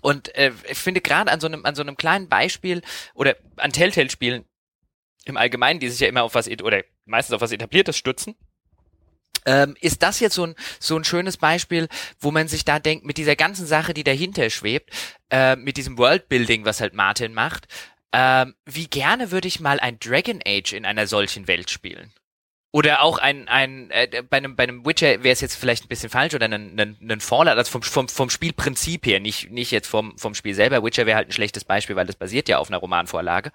Und 0.00 0.34
äh, 0.34 0.52
ich 0.68 0.78
finde 0.78 1.00
gerade 1.00 1.30
an 1.30 1.38
so 1.40 1.46
einem 1.46 1.64
an 1.64 1.76
so 1.76 1.82
einem 1.82 1.96
kleinen 1.96 2.28
Beispiel 2.28 2.82
oder 3.14 3.36
an 3.56 3.72
Telltale 3.72 4.10
Spielen 4.10 4.44
im 5.24 5.36
Allgemeinen 5.36 5.78
die 5.78 5.88
sich 5.88 6.00
ja 6.00 6.08
immer 6.08 6.24
auf 6.24 6.34
was 6.34 6.48
oder 6.48 6.82
meistens 7.04 7.34
auf 7.34 7.40
was 7.40 7.52
etabliertes 7.52 7.96
stützen 7.96 8.34
ähm, 9.46 9.76
ist 9.80 10.02
das 10.02 10.20
jetzt 10.20 10.34
so 10.34 10.46
ein, 10.46 10.54
so 10.78 10.96
ein 10.96 11.04
schönes 11.04 11.36
Beispiel, 11.36 11.88
wo 12.20 12.30
man 12.30 12.48
sich 12.48 12.64
da 12.64 12.78
denkt, 12.78 13.04
mit 13.04 13.18
dieser 13.18 13.36
ganzen 13.36 13.66
Sache, 13.66 13.94
die 13.94 14.04
dahinter 14.04 14.50
schwebt, 14.50 14.90
äh, 15.30 15.56
mit 15.56 15.76
diesem 15.76 15.98
Worldbuilding, 15.98 16.64
was 16.64 16.80
halt 16.80 16.94
Martin 16.94 17.34
macht, 17.34 17.66
ähm, 18.12 18.54
wie 18.66 18.88
gerne 18.88 19.30
würde 19.30 19.48
ich 19.48 19.60
mal 19.60 19.80
ein 19.80 19.98
Dragon 19.98 20.40
Age 20.46 20.74
in 20.74 20.84
einer 20.84 21.06
solchen 21.06 21.48
Welt 21.48 21.70
spielen? 21.70 22.12
Oder 22.74 23.02
auch 23.02 23.18
ein, 23.18 23.48
ein 23.48 23.90
äh, 23.90 24.22
bei 24.28 24.38
einem 24.38 24.56
bei 24.56 24.62
einem 24.62 24.86
Witcher 24.86 25.22
wäre 25.22 25.34
es 25.34 25.42
jetzt 25.42 25.56
vielleicht 25.56 25.84
ein 25.84 25.88
bisschen 25.88 26.08
falsch 26.08 26.34
oder 26.34 26.46
ein, 26.46 26.80
ein, 26.80 26.96
ein 27.02 27.20
Fallout, 27.20 27.58
also 27.58 27.70
vom, 27.70 27.82
vom, 27.82 28.08
vom 28.08 28.30
Spielprinzip 28.30 29.04
her, 29.04 29.20
nicht, 29.20 29.50
nicht 29.50 29.70
jetzt 29.72 29.88
vom, 29.88 30.16
vom 30.16 30.34
Spiel 30.34 30.54
selber. 30.54 30.82
Witcher 30.82 31.04
wäre 31.04 31.16
halt 31.18 31.28
ein 31.28 31.32
schlechtes 31.32 31.64
Beispiel, 31.64 31.96
weil 31.96 32.06
das 32.06 32.16
basiert 32.16 32.48
ja 32.48 32.56
auf 32.56 32.70
einer 32.70 32.78
Romanvorlage. 32.78 33.52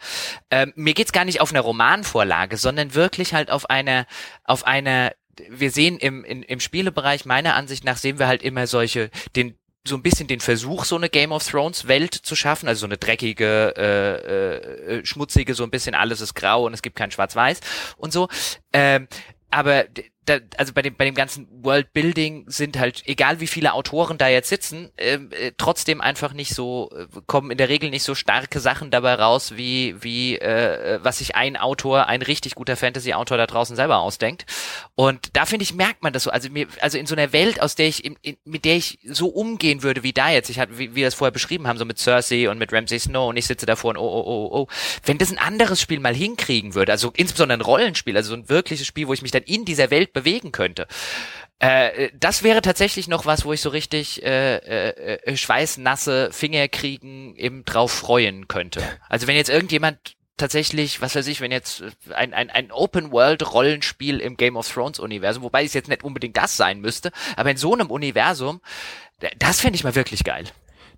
Ähm, 0.51 0.71
mir 0.75 0.93
geht's 0.93 1.13
gar 1.13 1.25
nicht 1.25 1.41
auf 1.41 1.49
einer 1.49 1.61
Romanvorlage, 1.61 2.57
sondern 2.57 2.93
wirklich 2.93 3.33
halt 3.33 3.49
auf 3.49 3.71
einer 3.71 4.05
auf 4.43 4.67
einer 4.67 5.13
wir 5.49 5.71
sehen 5.71 5.97
im, 5.97 6.23
in, 6.23 6.43
im 6.43 6.59
Spielebereich 6.59 7.25
meiner 7.25 7.55
Ansicht 7.55 7.83
nach 7.83 7.97
sehen 7.97 8.19
wir 8.19 8.27
halt 8.27 8.43
immer 8.43 8.67
solche, 8.67 9.09
den, 9.35 9.57
so 9.87 9.95
ein 9.95 10.03
bisschen 10.03 10.27
den 10.27 10.39
Versuch, 10.39 10.85
so 10.85 10.95
eine 10.95 11.09
Game 11.09 11.31
of 11.31 11.47
Thrones 11.47 11.87
Welt 11.87 12.13
zu 12.13 12.35
schaffen, 12.35 12.67
also 12.67 12.81
so 12.81 12.85
eine 12.85 12.97
dreckige, 12.97 13.73
äh, 13.77 14.97
äh, 14.97 15.05
schmutzige, 15.05 15.53
so 15.53 15.63
ein 15.63 15.71
bisschen 15.71 15.95
alles 15.95 16.21
ist 16.21 16.33
grau 16.33 16.65
und 16.65 16.73
es 16.73 16.81
gibt 16.81 16.95
kein 16.95 17.11
Schwarz-Weiß 17.11 17.61
und 17.97 18.11
so. 18.11 18.27
Ähm, 18.73 19.07
aber 19.49 19.85
da, 20.27 20.39
also 20.57 20.73
bei 20.73 20.81
dem, 20.81 20.95
bei 20.95 21.05
dem 21.05 21.15
ganzen 21.15 21.47
Worldbuilding 21.63 22.45
sind 22.47 22.77
halt, 22.77 23.03
egal 23.05 23.39
wie 23.39 23.47
viele 23.47 23.73
Autoren 23.73 24.17
da 24.17 24.27
jetzt 24.27 24.49
sitzen, 24.49 24.91
ähm, 24.97 25.29
äh, 25.31 25.53
trotzdem 25.57 26.01
einfach 26.01 26.33
nicht 26.33 26.53
so, 26.53 26.91
äh, 26.93 27.07
kommen 27.25 27.49
in 27.49 27.57
der 27.57 27.69
Regel 27.69 27.89
nicht 27.89 28.03
so 28.03 28.13
starke 28.13 28.59
Sachen 28.59 28.91
dabei 28.91 29.13
raus, 29.13 29.53
wie, 29.55 29.95
wie 30.01 30.37
äh, 30.37 30.99
was 31.01 31.19
sich 31.19 31.35
ein 31.35 31.55
Autor, 31.55 32.07
ein 32.07 32.21
richtig 32.21 32.55
guter 32.55 32.75
Fantasy-Autor 32.75 33.37
da 33.37 33.47
draußen 33.47 33.75
selber 33.75 33.99
ausdenkt. 33.99 34.45
Und 34.95 35.35
da 35.35 35.45
finde 35.45 35.63
ich, 35.63 35.73
merkt 35.73 36.03
man 36.03 36.11
das 36.11 36.23
so. 36.23 36.29
Also 36.29 36.49
mir, 36.49 36.67
also 36.81 36.97
in 36.97 37.07
so 37.07 37.15
einer 37.15 37.31
Welt, 37.31 37.61
aus 37.61 37.75
der 37.75 37.87
ich, 37.87 38.03
in, 38.03 38.17
in, 38.21 38.35
mit 38.43 38.65
der 38.65 38.75
ich 38.75 38.99
so 39.05 39.27
umgehen 39.27 39.81
würde 39.81 40.03
wie 40.03 40.13
da 40.13 40.29
jetzt, 40.29 40.49
ich 40.49 40.59
hatte, 40.59 40.77
wie, 40.77 40.91
wie 40.91 40.95
wir 40.95 41.05
das 41.05 41.13
vorher 41.13 41.31
beschrieben 41.31 41.67
haben, 41.67 41.77
so 41.77 41.85
mit 41.85 41.99
Cersei 41.99 42.49
und 42.49 42.57
mit 42.57 42.73
Ramsay 42.73 42.99
Snow 42.99 43.29
und 43.29 43.37
ich 43.37 43.47
sitze 43.47 43.65
davor 43.65 43.91
und 43.91 43.97
oh, 43.97 44.01
oh, 44.01 44.23
oh, 44.25 44.49
oh. 44.51 44.67
Wenn 45.05 45.17
das 45.17 45.31
ein 45.31 45.37
anderes 45.37 45.79
Spiel 45.79 46.01
mal 46.01 46.13
hinkriegen 46.13 46.75
würde, 46.75 46.91
also 46.91 47.13
insbesondere 47.15 47.59
ein 47.59 47.61
Rollenspiel, 47.61 48.17
also 48.17 48.31
so 48.31 48.35
ein 48.35 48.49
wirkliches 48.49 48.85
Spiel, 48.85 49.07
wo 49.07 49.13
ich 49.13 49.21
mich 49.21 49.31
dann 49.31 49.43
in 49.43 49.63
dieser 49.63 49.89
Welt 49.89 50.13
bewegen 50.17 50.51
könnte. 50.51 50.87
Äh, 51.59 52.09
das 52.19 52.43
wäre 52.43 52.61
tatsächlich 52.61 53.07
noch 53.07 53.25
was, 53.25 53.45
wo 53.45 53.53
ich 53.53 53.61
so 53.61 53.69
richtig 53.69 54.23
äh, 54.23 54.57
äh, 54.57 55.19
äh, 55.23 55.37
schweißnasse 55.37 56.29
Finger 56.31 56.67
kriegen 56.67 57.35
eben 57.35 57.65
drauf 57.65 57.91
freuen 57.91 58.47
könnte. 58.47 58.81
Also 59.09 59.27
wenn 59.27 59.35
jetzt 59.35 59.49
irgendjemand 59.49 60.15
tatsächlich, 60.37 61.01
was 61.01 61.15
weiß 61.15 61.25
ich, 61.27 61.41
wenn 61.41 61.51
jetzt 61.51 61.83
ein, 62.13 62.33
ein, 62.33 62.51
ein 62.51 62.71
Open-World-Rollenspiel 62.71 64.19
im 64.19 64.37
Game 64.37 64.55
of 64.55 64.71
Thrones-Universum, 64.71 65.41
wobei 65.41 65.63
es 65.63 65.73
jetzt 65.73 65.89
nicht 65.89 66.03
unbedingt 66.03 66.37
das 66.37 66.55
sein 66.55 66.79
müsste, 66.79 67.11
aber 67.35 67.49
in 67.49 67.57
so 67.57 67.73
einem 67.73 67.89
Universum, 67.89 68.61
das 69.39 69.61
fände 69.61 69.77
ich 69.77 69.83
mal 69.83 69.95
wirklich 69.95 70.23
geil. 70.23 70.45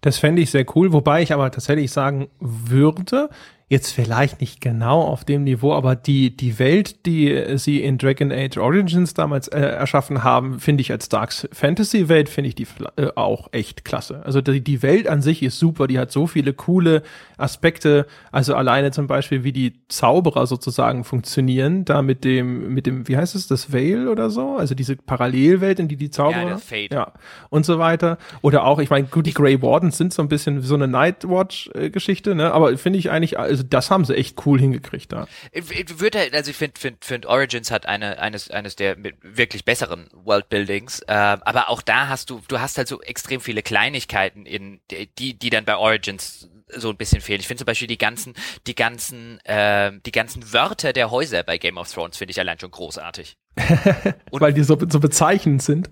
Das 0.02 0.18
fände 0.18 0.42
ich 0.42 0.52
sehr 0.52 0.66
cool, 0.76 0.92
wobei 0.92 1.22
ich 1.22 1.32
aber 1.32 1.52
tatsächlich 1.52 1.92
sagen 1.92 2.30
würde, 2.40 3.30
jetzt 3.70 3.92
vielleicht 3.92 4.42
nicht 4.42 4.62
genau 4.62 5.02
auf 5.04 5.24
dem 5.24 5.44
Niveau, 5.44 5.74
aber 5.74 5.96
die, 5.96 6.36
die 6.36 6.58
Welt, 6.58 7.06
die 7.06 7.58
sie 7.58 7.84
in 7.84 8.00
Dragon 8.00 8.32
Age 8.32 8.58
Origins 8.58 9.14
damals 9.14 9.48
äh, 9.48 9.60
erschaffen 9.60 10.24
haben, 10.24 10.60
finde 10.60 10.82
ich 10.82 10.92
als 10.92 11.08
Dark 11.08 11.32
Fantasy 11.52 12.10
Welt, 12.10 12.30
finde 12.30 12.48
ich 12.48 12.56
die 12.56 12.66
äh, 12.96 13.10
auch 13.16 13.50
echt 13.52 13.86
klasse. 13.86 14.24
Also 14.26 14.42
die, 14.42 14.62
die 14.62 14.82
Welt 14.82 15.08
an 15.08 15.22
sich 15.22 15.44
ist 15.44 15.60
super, 15.60 15.86
die 15.86 16.00
hat 16.00 16.12
so 16.12 16.26
viele 16.26 16.54
coole 16.54 17.04
Aspekte, 17.38 18.08
also 18.32 18.56
alleine 18.56 18.90
zum 18.90 19.06
Beispiel, 19.06 19.44
wie 19.44 19.54
die 19.54 19.74
Zauberer 19.88 20.48
sozusagen 20.48 21.04
funktionieren, 21.04 21.86
da 21.86 22.02
mit 22.02 22.24
dem, 22.24 22.74
mit 22.74 22.88
dem, 22.88 23.08
wie 23.08 23.18
heißt 23.18 23.36
es, 23.36 23.48
das 23.48 23.72
Veil 23.72 24.08
oder 24.08 24.32
so, 24.32 24.58
also 24.58 24.74
diese 24.74 24.96
Parallelwelt, 24.96 25.80
in 25.80 25.88
die 25.88 25.96
die 25.96 26.10
Zauberer, 26.10 26.50
ja, 26.50 26.58
Fate. 26.58 26.92
ja 26.92 27.14
und 27.52 27.68
so 27.68 27.78
weiter. 27.78 28.18
Oder 28.42 28.64
auch, 28.66 28.80
ich 28.80 28.90
meine, 28.90 29.06
gut, 29.08 29.28
die 29.28 29.34
Grey 29.34 29.62
Wardens 29.62 30.00
sind 30.00 30.12
so 30.12 30.24
ein 30.24 30.28
bisschen 30.28 30.64
so 30.64 30.74
eine 30.74 30.88
Nightwatch-Geschichte, 30.88 32.34
ne, 32.34 32.52
aber 32.52 32.76
finde 32.80 32.98
ich 32.98 33.12
eigentlich, 33.12 33.38
also 33.38 33.59
also 33.60 33.70
das 33.70 33.92
haben 33.92 34.06
sie 34.06 34.16
echt 34.16 34.46
cool 34.46 34.60
hingekriegt 34.60 35.12
da. 35.12 35.28
Ich 35.52 36.00
würde, 36.00 36.30
also 36.32 36.52
ich 36.52 36.58
finde, 36.58 36.80
finde, 36.80 37.00
finde 37.02 37.28
Origins 37.28 37.72
hat 37.72 37.86
eine, 37.86 38.20
eines, 38.20 38.50
eines 38.50 38.78
der 38.78 38.96
wirklich 39.22 39.66
besseren 39.66 40.10
Worldbuildings, 40.14 41.02
äh, 41.02 41.14
aber 41.14 41.70
auch 41.70 41.82
da 41.82 42.08
hast 42.08 42.30
du, 42.30 42.42
du 42.48 42.60
hast 42.62 42.78
halt 42.78 42.88
so 42.88 43.02
extrem 43.02 43.42
viele 43.42 43.62
Kleinigkeiten 43.62 44.46
in, 44.46 44.80
die, 45.18 45.38
die 45.38 45.50
dann 45.50 45.66
bei 45.66 45.76
Origins 45.76 46.50
so 46.68 46.90
ein 46.90 46.98
bisschen 46.98 47.20
fehlen. 47.20 47.42
Ich 47.42 47.48
finde 47.48 47.60
zum 47.60 47.66
Beispiel 47.66 47.88
die 47.88 47.98
ganzen, 47.98 48.34
die 48.66 48.76
ganzen, 48.76 49.40
äh, 49.44 49.92
die 50.06 50.12
ganzen 50.12 50.54
Wörter 50.54 50.94
der 50.94 51.12
Häuser 51.12 51.44
bei 51.44 51.58
Game 51.58 51.78
of 51.78 51.92
Thrones 51.92 52.18
finde 52.18 52.32
ich 52.32 52.40
allein 52.40 52.60
schon 52.60 52.72
großartig. 52.72 53.36
Weil 54.32 54.54
die 54.54 54.64
so, 54.64 54.78
so 54.88 55.00
bezeichnend 55.02 55.64
sind. 55.64 55.90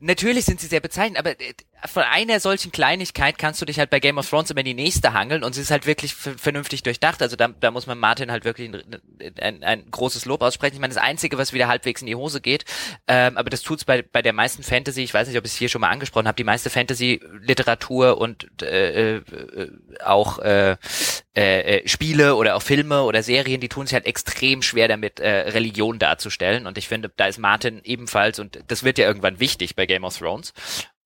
Natürlich 0.00 0.44
sind 0.44 0.60
sie 0.60 0.66
sehr 0.66 0.80
bezeichnend, 0.80 1.18
aber 1.18 1.30
äh, 1.40 1.52
von 1.84 2.02
einer 2.04 2.40
solchen 2.40 2.72
Kleinigkeit 2.72 3.38
kannst 3.38 3.60
du 3.60 3.64
dich 3.64 3.78
halt 3.78 3.90
bei 3.90 4.00
Game 4.00 4.18
of 4.18 4.28
Thrones 4.28 4.50
immer 4.50 4.60
in 4.60 4.66
die 4.66 4.74
nächste 4.74 5.12
hangeln 5.12 5.42
und 5.42 5.54
sie 5.54 5.60
ist 5.60 5.70
halt 5.70 5.86
wirklich 5.86 6.14
vernünftig 6.14 6.82
durchdacht. 6.82 7.22
Also 7.22 7.36
da, 7.36 7.48
da 7.48 7.70
muss 7.70 7.86
man 7.86 7.98
Martin 7.98 8.30
halt 8.30 8.44
wirklich 8.44 8.70
ein, 8.70 9.00
ein, 9.40 9.64
ein 9.64 9.90
großes 9.90 10.24
Lob 10.24 10.42
aussprechen. 10.42 10.74
Ich 10.74 10.80
meine, 10.80 10.94
das 10.94 11.02
Einzige, 11.02 11.38
was 11.38 11.52
wieder 11.52 11.68
halbwegs 11.68 12.00
in 12.00 12.06
die 12.06 12.14
Hose 12.14 12.40
geht, 12.40 12.64
ähm, 13.08 13.36
aber 13.36 13.50
das 13.50 13.62
tut's 13.62 13.84
bei, 13.84 14.02
bei 14.02 14.22
der 14.22 14.32
meisten 14.32 14.62
Fantasy, 14.62 15.02
ich 15.02 15.12
weiß 15.12 15.28
nicht, 15.28 15.38
ob 15.38 15.44
ich 15.44 15.52
es 15.52 15.58
hier 15.58 15.68
schon 15.68 15.80
mal 15.80 15.90
angesprochen 15.90 16.28
habe, 16.28 16.36
die 16.36 16.44
meiste 16.44 16.70
Fantasy-Literatur 16.70 18.18
und 18.18 18.62
äh, 18.62 19.16
äh, 19.16 19.22
auch 20.04 20.38
äh, 20.38 20.76
äh, 21.34 21.88
Spiele 21.88 22.36
oder 22.36 22.56
auch 22.56 22.62
Filme 22.62 23.02
oder 23.02 23.22
Serien, 23.22 23.60
die 23.60 23.68
tun 23.68 23.86
sich 23.86 23.94
halt 23.94 24.06
extrem 24.06 24.62
schwer 24.62 24.88
damit, 24.88 25.18
äh, 25.20 25.50
Religion 25.50 25.98
darzustellen. 25.98 26.66
Und 26.66 26.78
ich 26.78 26.88
finde, 26.88 27.10
da 27.16 27.26
ist 27.26 27.38
Martin 27.38 27.80
ebenfalls, 27.84 28.38
und 28.38 28.60
das 28.68 28.84
wird 28.84 28.98
ja 28.98 29.06
irgendwann 29.06 29.40
wichtig 29.40 29.74
bei 29.74 29.86
Game 29.86 30.04
of 30.04 30.18
Thrones, 30.18 30.52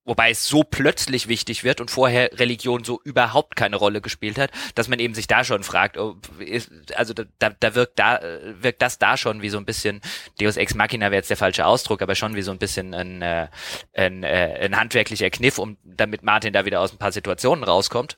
wobei 0.07 0.30
es 0.30 0.46
so 0.46 0.62
plötzlich 0.62 1.28
wichtig 1.28 1.64
wird 1.64 1.80
und 1.80 1.90
vorher 1.90 2.30
Religion 2.38 2.84
so 2.84 3.00
überhaupt 3.04 3.57
keine 3.57 3.76
Rolle 3.76 4.00
gespielt 4.00 4.38
hat, 4.38 4.50
dass 4.74 4.88
man 4.88 4.98
eben 4.98 5.14
sich 5.14 5.26
da 5.26 5.44
schon 5.44 5.62
fragt, 5.62 5.98
oh, 5.98 6.16
ist, 6.38 6.70
also 6.96 7.12
da, 7.12 7.50
da 7.50 7.74
wirkt 7.74 7.98
da 7.98 8.20
wirkt 8.61 8.80
das 8.80 8.98
da 8.98 9.16
schon 9.16 9.42
wie 9.42 9.50
so 9.50 9.59
ein 9.59 9.66
bisschen 9.66 10.00
Deus 10.40 10.57
Ex 10.57 10.74
Machina 10.74 11.07
wäre 11.07 11.16
jetzt 11.16 11.30
der 11.30 11.36
falsche 11.36 11.66
Ausdruck, 11.66 12.00
aber 12.00 12.14
schon 12.14 12.34
wie 12.36 12.42
so 12.42 12.52
ein 12.52 12.59
bisschen 12.59 12.94
ein, 12.94 13.20
äh, 13.20 13.48
ein, 13.92 14.22
äh, 14.22 14.59
ein 14.62 14.76
handwerklicher 14.76 15.30
Kniff, 15.30 15.59
um 15.59 15.76
damit 15.84 16.22
Martin 16.22 16.52
da 16.52 16.64
wieder 16.64 16.80
aus 16.80 16.92
ein 16.92 16.98
paar 16.98 17.12
Situationen 17.12 17.64
rauskommt. 17.64 18.16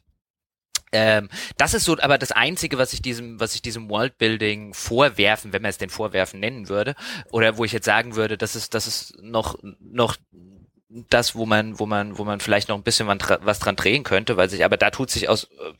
Ähm, 0.93 1.29
das 1.57 1.75
ist 1.75 1.85
so, 1.85 1.99
aber 1.99 2.19
das 2.19 2.33
einzige, 2.33 2.79
was 2.79 2.93
ich 2.93 3.03
diesem, 3.03 3.39
was 3.41 3.55
ich 3.55 3.63
diesem 3.63 3.91
Worldbuilding 3.91 4.73
vorwerfen, 4.75 5.53
wenn 5.53 5.63
man 5.63 5.69
es 5.71 5.79
denn 5.79 5.91
vorwerfen 5.91 6.41
nennen 6.41 6.69
würde, 6.69 6.95
oder 7.31 7.59
wo 7.59 7.65
ich 7.65 7.73
jetzt 7.73 7.85
sagen 7.85 8.17
würde, 8.17 8.39
das 8.39 8.57
ist, 8.57 8.75
das 8.75 8.87
ist 8.87 9.23
noch, 9.23 9.59
noch 9.81 10.17
das, 10.89 11.35
wo 11.35 11.47
man, 11.47 11.79
wo 11.79 11.87
man, 11.87 12.19
wo 12.19 12.25
man 12.25 12.41
vielleicht 12.41 12.69
noch 12.69 12.77
ein 12.77 12.83
bisschen 12.83 13.09
was 13.09 13.59
dran 13.59 13.77
drehen 13.77 14.05
könnte, 14.05 14.37
weil 14.37 14.49
sich, 14.49 14.65
aber 14.65 14.77
da 14.77 14.91
tut 14.91 15.11
sich 15.11 15.29
aus 15.29 15.45
äh, 15.45 15.73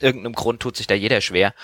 irgendeinem 0.00 0.34
Grund 0.34 0.60
tut 0.60 0.76
sich 0.76 0.86
da 0.86 0.94
jeder 0.94 1.20
schwer, 1.20 1.54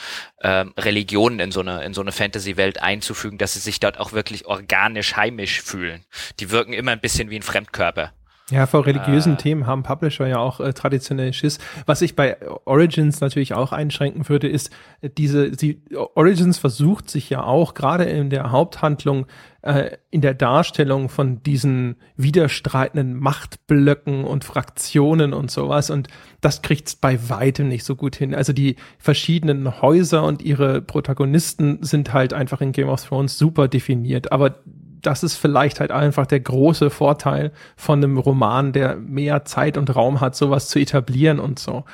ähm, 0.42 0.74
Religionen 0.76 1.40
in 1.40 1.52
so 1.52 1.60
eine, 1.60 1.84
in 1.84 1.94
so 1.94 2.02
eine 2.02 2.12
Fantasy-Welt 2.12 2.82
einzufügen, 2.82 3.38
dass 3.38 3.54
sie 3.54 3.60
sich 3.60 3.80
dort 3.80 3.98
auch 3.98 4.12
wirklich 4.12 4.46
organisch 4.46 5.16
heimisch 5.16 5.62
fühlen. 5.62 6.04
Die 6.38 6.50
wirken 6.50 6.72
immer 6.72 6.92
ein 6.92 7.00
bisschen 7.00 7.30
wie 7.30 7.36
ein 7.36 7.42
Fremdkörper. 7.42 8.12
Ja, 8.51 8.66
vor 8.66 8.86
religiösen 8.86 9.34
äh, 9.34 9.36
Themen 9.38 9.66
haben 9.66 9.82
Publisher 9.82 10.28
ja 10.28 10.38
auch 10.38 10.61
äh, 10.61 10.72
traditionell 10.72 11.32
Schiss. 11.32 11.59
Was 11.84 12.01
ich 12.01 12.14
bei 12.14 12.36
Origins 12.64 13.20
natürlich 13.20 13.55
auch 13.55 13.72
einschränken 13.72 14.28
würde, 14.28 14.47
ist 14.47 14.70
äh, 15.01 15.11
diese, 15.11 15.51
die 15.51 15.82
Origins 16.14 16.57
versucht 16.57 17.11
sich 17.11 17.28
ja 17.28 17.42
auch 17.42 17.74
gerade 17.74 18.05
in 18.05 18.30
der 18.30 18.53
Haupthandlung 18.53 19.26
äh, 19.62 19.97
in 20.11 20.20
der 20.20 20.34
Darstellung 20.34 21.09
von 21.09 21.42
diesen 21.42 21.97
widerstreitenden 22.16 23.18
Machtblöcken 23.18 24.22
und 24.22 24.44
Fraktionen 24.44 25.32
und 25.32 25.51
sowas 25.51 25.90
und 25.90 26.07
das 26.40 26.62
kriegt's 26.62 26.94
bei 26.94 27.28
weitem 27.28 27.66
nicht 27.66 27.84
so 27.84 27.97
gut 27.97 28.14
hin. 28.14 28.32
Also 28.32 28.53
die 28.53 28.76
verschiedenen 28.99 29.82
Häuser 29.82 30.22
und 30.22 30.40
ihre 30.40 30.82
Protagonisten 30.82 31.82
sind 31.82 32.12
halt 32.12 32.32
einfach 32.32 32.61
in 32.61 32.70
Game 32.70 32.88
of 32.88 33.05
Thrones 33.05 33.38
super 33.38 33.66
definiert, 33.66 34.30
aber 34.30 34.61
das 35.03 35.22
ist 35.22 35.36
vielleicht 35.36 35.80
halt 35.80 35.90
einfach 35.90 36.26
der 36.26 36.40
große 36.40 36.90
Vorteil 36.90 37.53
von 37.76 38.03
einem 38.03 38.18
Roman, 38.18 38.72
der 38.72 38.97
mehr 38.97 39.44
Zeit 39.44 39.76
und 39.76 39.94
Raum 39.94 40.20
hat, 40.20 40.36
sowas 40.36 40.68
zu 40.68 40.78
etablieren 40.78 41.40
und 41.40 41.59
so. 41.59 41.84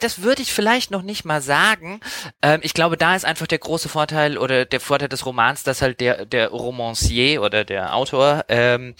Das 0.00 0.22
würde 0.22 0.42
ich 0.42 0.52
vielleicht 0.52 0.90
noch 0.90 1.02
nicht 1.02 1.24
mal 1.24 1.40
sagen. 1.40 2.00
Ähm, 2.42 2.60
ich 2.62 2.74
glaube, 2.74 2.96
da 2.96 3.14
ist 3.14 3.24
einfach 3.24 3.46
der 3.46 3.58
große 3.58 3.88
Vorteil 3.88 4.38
oder 4.38 4.64
der 4.64 4.80
Vorteil 4.80 5.08
des 5.08 5.26
Romans, 5.26 5.62
dass 5.62 5.82
halt 5.82 6.00
der, 6.00 6.26
der 6.26 6.48
Romancier 6.48 7.42
oder 7.42 7.64
der 7.64 7.94
Autor 7.94 8.44
ähm, 8.48 8.94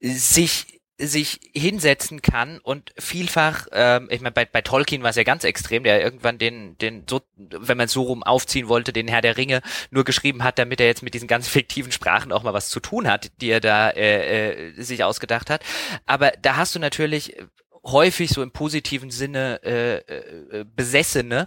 sich 0.00 0.75
sich 0.98 1.40
hinsetzen 1.54 2.22
kann 2.22 2.58
und 2.58 2.92
vielfach, 2.98 3.66
ähm, 3.72 4.08
ich 4.10 4.20
meine, 4.22 4.32
bei, 4.32 4.46
bei 4.46 4.62
Tolkien 4.62 5.02
war 5.02 5.10
es 5.10 5.16
ja 5.16 5.24
ganz 5.24 5.44
extrem, 5.44 5.84
der 5.84 6.02
irgendwann 6.02 6.38
den, 6.38 6.78
den 6.78 7.04
so, 7.08 7.20
wenn 7.36 7.76
man 7.76 7.86
es 7.86 7.92
so 7.92 8.02
rum 8.02 8.22
aufziehen 8.22 8.68
wollte, 8.68 8.94
den 8.94 9.08
Herr 9.08 9.20
der 9.20 9.36
Ringe 9.36 9.60
nur 9.90 10.04
geschrieben 10.04 10.42
hat, 10.42 10.58
damit 10.58 10.80
er 10.80 10.86
jetzt 10.86 11.02
mit 11.02 11.12
diesen 11.12 11.28
ganz 11.28 11.48
fiktiven 11.56 11.92
Sprachen 11.92 12.32
auch 12.32 12.42
mal 12.42 12.54
was 12.54 12.70
zu 12.70 12.80
tun 12.80 13.08
hat, 13.08 13.30
die 13.40 13.50
er 13.50 13.60
da 13.60 13.90
äh, 13.90 14.70
äh, 14.70 14.82
sich 14.82 15.04
ausgedacht 15.04 15.50
hat. 15.50 15.62
Aber 16.06 16.32
da 16.40 16.56
hast 16.56 16.74
du 16.74 16.78
natürlich 16.78 17.36
häufig 17.84 18.30
so 18.30 18.42
im 18.42 18.50
positiven 18.50 19.10
Sinne 19.10 19.60
äh, 19.62 19.96
äh, 19.98 20.64
Besessene, 20.64 21.46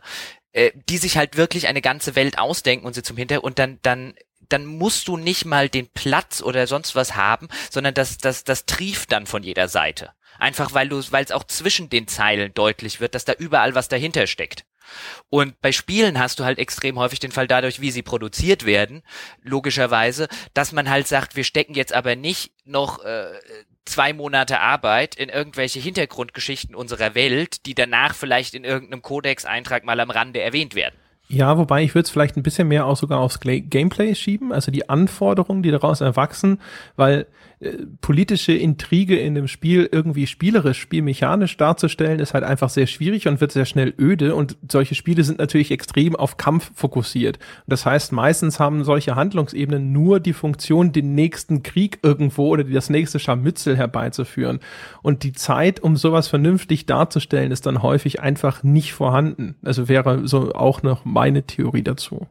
äh, 0.52 0.72
die 0.90 0.98
sich 0.98 1.18
halt 1.18 1.38
wirklich 1.38 1.68
eine 1.68 1.82
ganze 1.82 2.16
Welt 2.16 2.38
ausdenken 2.38 2.86
und 2.86 2.94
sie 2.94 3.04
zum 3.04 3.18
Hintergrund 3.18 3.52
und 3.52 3.60
dann 3.60 3.80
dann 3.82 4.14
dann 4.50 4.66
musst 4.66 5.08
du 5.08 5.18
nicht 5.18 5.46
mal 5.46 5.70
den 5.70 5.88
Platz 5.88 6.42
oder 6.42 6.68
sonst 6.68 6.96
was 6.96 7.16
haben, 7.16 7.48
sondern 7.70 7.94
das, 7.94 8.18
das, 8.18 8.44
das 8.44 8.66
trieft 8.66 9.12
dann 9.12 9.26
von 9.26 9.44
jeder 9.44 9.68
Seite. 9.68 10.12
Einfach 10.38 10.74
weil 10.74 10.90
du, 10.90 11.02
weil 11.12 11.24
es 11.24 11.32
auch 11.32 11.44
zwischen 11.44 11.90
den 11.90 12.08
Zeilen 12.08 12.54
deutlich 12.54 13.00
wird, 13.00 13.16
dass 13.16 13.26
da 13.26 13.34
überall 13.34 13.76
was 13.76 13.90
dahinter 13.90 14.26
steckt. 14.28 14.66
Und 15.30 15.62
bei 15.62 15.72
Spielen 15.72 16.20
hast 16.20 16.40
du 16.40 16.46
halt 16.46 16.58
extrem 16.58 16.98
häufig 16.98 17.20
den 17.20 17.32
Fall 17.32 17.48
dadurch, 17.48 17.80
wie 17.80 17.92
sie 17.92 18.02
produziert 18.02 18.66
werden, 18.66 19.04
logischerweise, 19.42 20.28
dass 20.54 20.72
man 20.72 20.90
halt 20.90 21.08
sagt, 21.08 21.36
wir 21.36 21.44
stecken 21.44 21.76
jetzt 21.76 21.94
aber 21.94 22.16
nicht 22.16 22.54
noch 22.66 23.04
äh, 23.04 23.34
zwei 23.86 24.14
Monate 24.14 24.60
Arbeit 24.60 25.16
in 25.16 25.30
irgendwelche 25.30 25.80
Hintergrundgeschichten 25.80 26.76
unserer 26.76 27.16
Welt, 27.16 27.66
die 27.66 27.76
danach 27.76 28.16
vielleicht 28.16 28.54
in 28.54 28.64
irgendeinem 28.64 29.02
Codex-Eintrag 29.02 29.84
mal 29.84 30.00
am 30.00 30.10
Rande 30.10 30.42
erwähnt 30.42 30.76
werden. 30.76 30.96
Ja, 31.32 31.60
wobei 31.60 31.84
ich 31.84 31.94
würde 31.94 32.06
es 32.06 32.10
vielleicht 32.10 32.38
ein 32.38 32.44
bisschen 32.44 32.68
mehr 32.68 32.88
auch 32.88 32.98
sogar 32.98 33.20
aufs 33.20 33.40
Gameplay 33.40 34.16
schieben, 34.16 34.52
also 34.52 34.72
die 34.72 34.90
Anforderungen, 34.90 35.62
die 35.62 35.70
daraus 35.70 36.02
erwachsen, 36.02 36.60
weil 36.96 37.28
äh, 37.62 37.74
politische 38.00 38.54
Intrige 38.54 39.18
in 39.20 39.36
dem 39.36 39.50
Spiel 39.50 39.90
irgendwie 39.92 40.28
spielerisch, 40.28 40.80
spielmechanisch 40.80 41.58
darzustellen, 41.58 42.20
ist 42.20 42.34
halt 42.34 42.46
einfach 42.46 42.70
sehr 42.70 42.88
schwierig 42.88 43.28
und 43.28 43.42
wird 43.42 43.52
sehr 43.52 43.66
schnell 43.66 43.94
öde. 44.00 44.34
Und 44.34 44.58
solche 44.72 44.96
Spiele 44.96 45.26
sind 45.26 45.40
natürlich 45.40 45.70
extrem 45.72 46.16
auf 46.16 46.38
Kampf 46.38 46.72
fokussiert. 46.74 47.38
Das 47.68 47.86
heißt, 47.86 48.14
meistens 48.14 48.62
haben 48.62 48.86
solche 48.86 49.16
Handlungsebenen 49.16 49.92
nur 49.92 50.22
die 50.22 50.32
Funktion, 50.32 50.94
den 50.94 51.16
nächsten 51.16 51.62
Krieg 51.62 52.00
irgendwo 52.02 52.48
oder 52.48 52.64
das 52.64 52.90
nächste 52.90 53.20
Scharmützel 53.20 53.76
herbeizuführen. 53.76 54.62
Und 55.02 55.24
die 55.24 55.34
Zeit, 55.34 55.82
um 55.82 55.98
sowas 55.98 56.30
vernünftig 56.30 56.86
darzustellen, 56.86 57.52
ist 57.52 57.66
dann 57.66 57.84
häufig 57.84 58.22
einfach 58.22 58.64
nicht 58.64 58.94
vorhanden. 58.94 59.56
Also 59.66 59.90
wäre 59.90 60.26
so 60.30 60.54
auch 60.54 60.82
noch 60.82 61.04
meine 61.20 61.44
Theorie 61.44 61.84
dazu. 61.84 62.28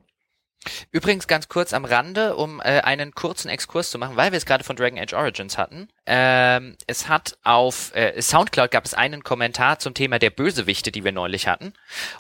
Übrigens 0.93 1.27
ganz 1.27 1.49
kurz 1.49 1.75
am 1.75 1.85
Rande, 1.85 2.37
um 2.37 2.61
äh, 2.61 2.81
einen 2.81 3.15
kurzen 3.15 3.51
Exkurs 3.51 3.91
zu 3.91 3.99
machen, 3.99 4.17
weil 4.17 4.33
wir 4.33 4.39
es 4.39 4.47
gerade 4.47 4.65
von 4.65 4.77
Dragon 4.77 4.99
Age 4.99 5.13
Origins 5.13 5.59
hatten. 5.59 5.89
Ähm, 6.07 6.75
es 6.87 7.07
hat 7.07 7.39
auf 7.45 7.95
äh, 7.95 8.21
Soundcloud 8.21 8.71
gab 8.71 8.87
es 8.87 8.95
einen 8.95 9.23
Kommentar 9.23 9.79
zum 9.79 9.93
Thema 9.93 10.19
der 10.19 10.31
Bösewichte, 10.31 10.91
die 10.91 11.05
wir 11.05 11.13
neulich 11.13 11.47
hatten. 11.47 11.75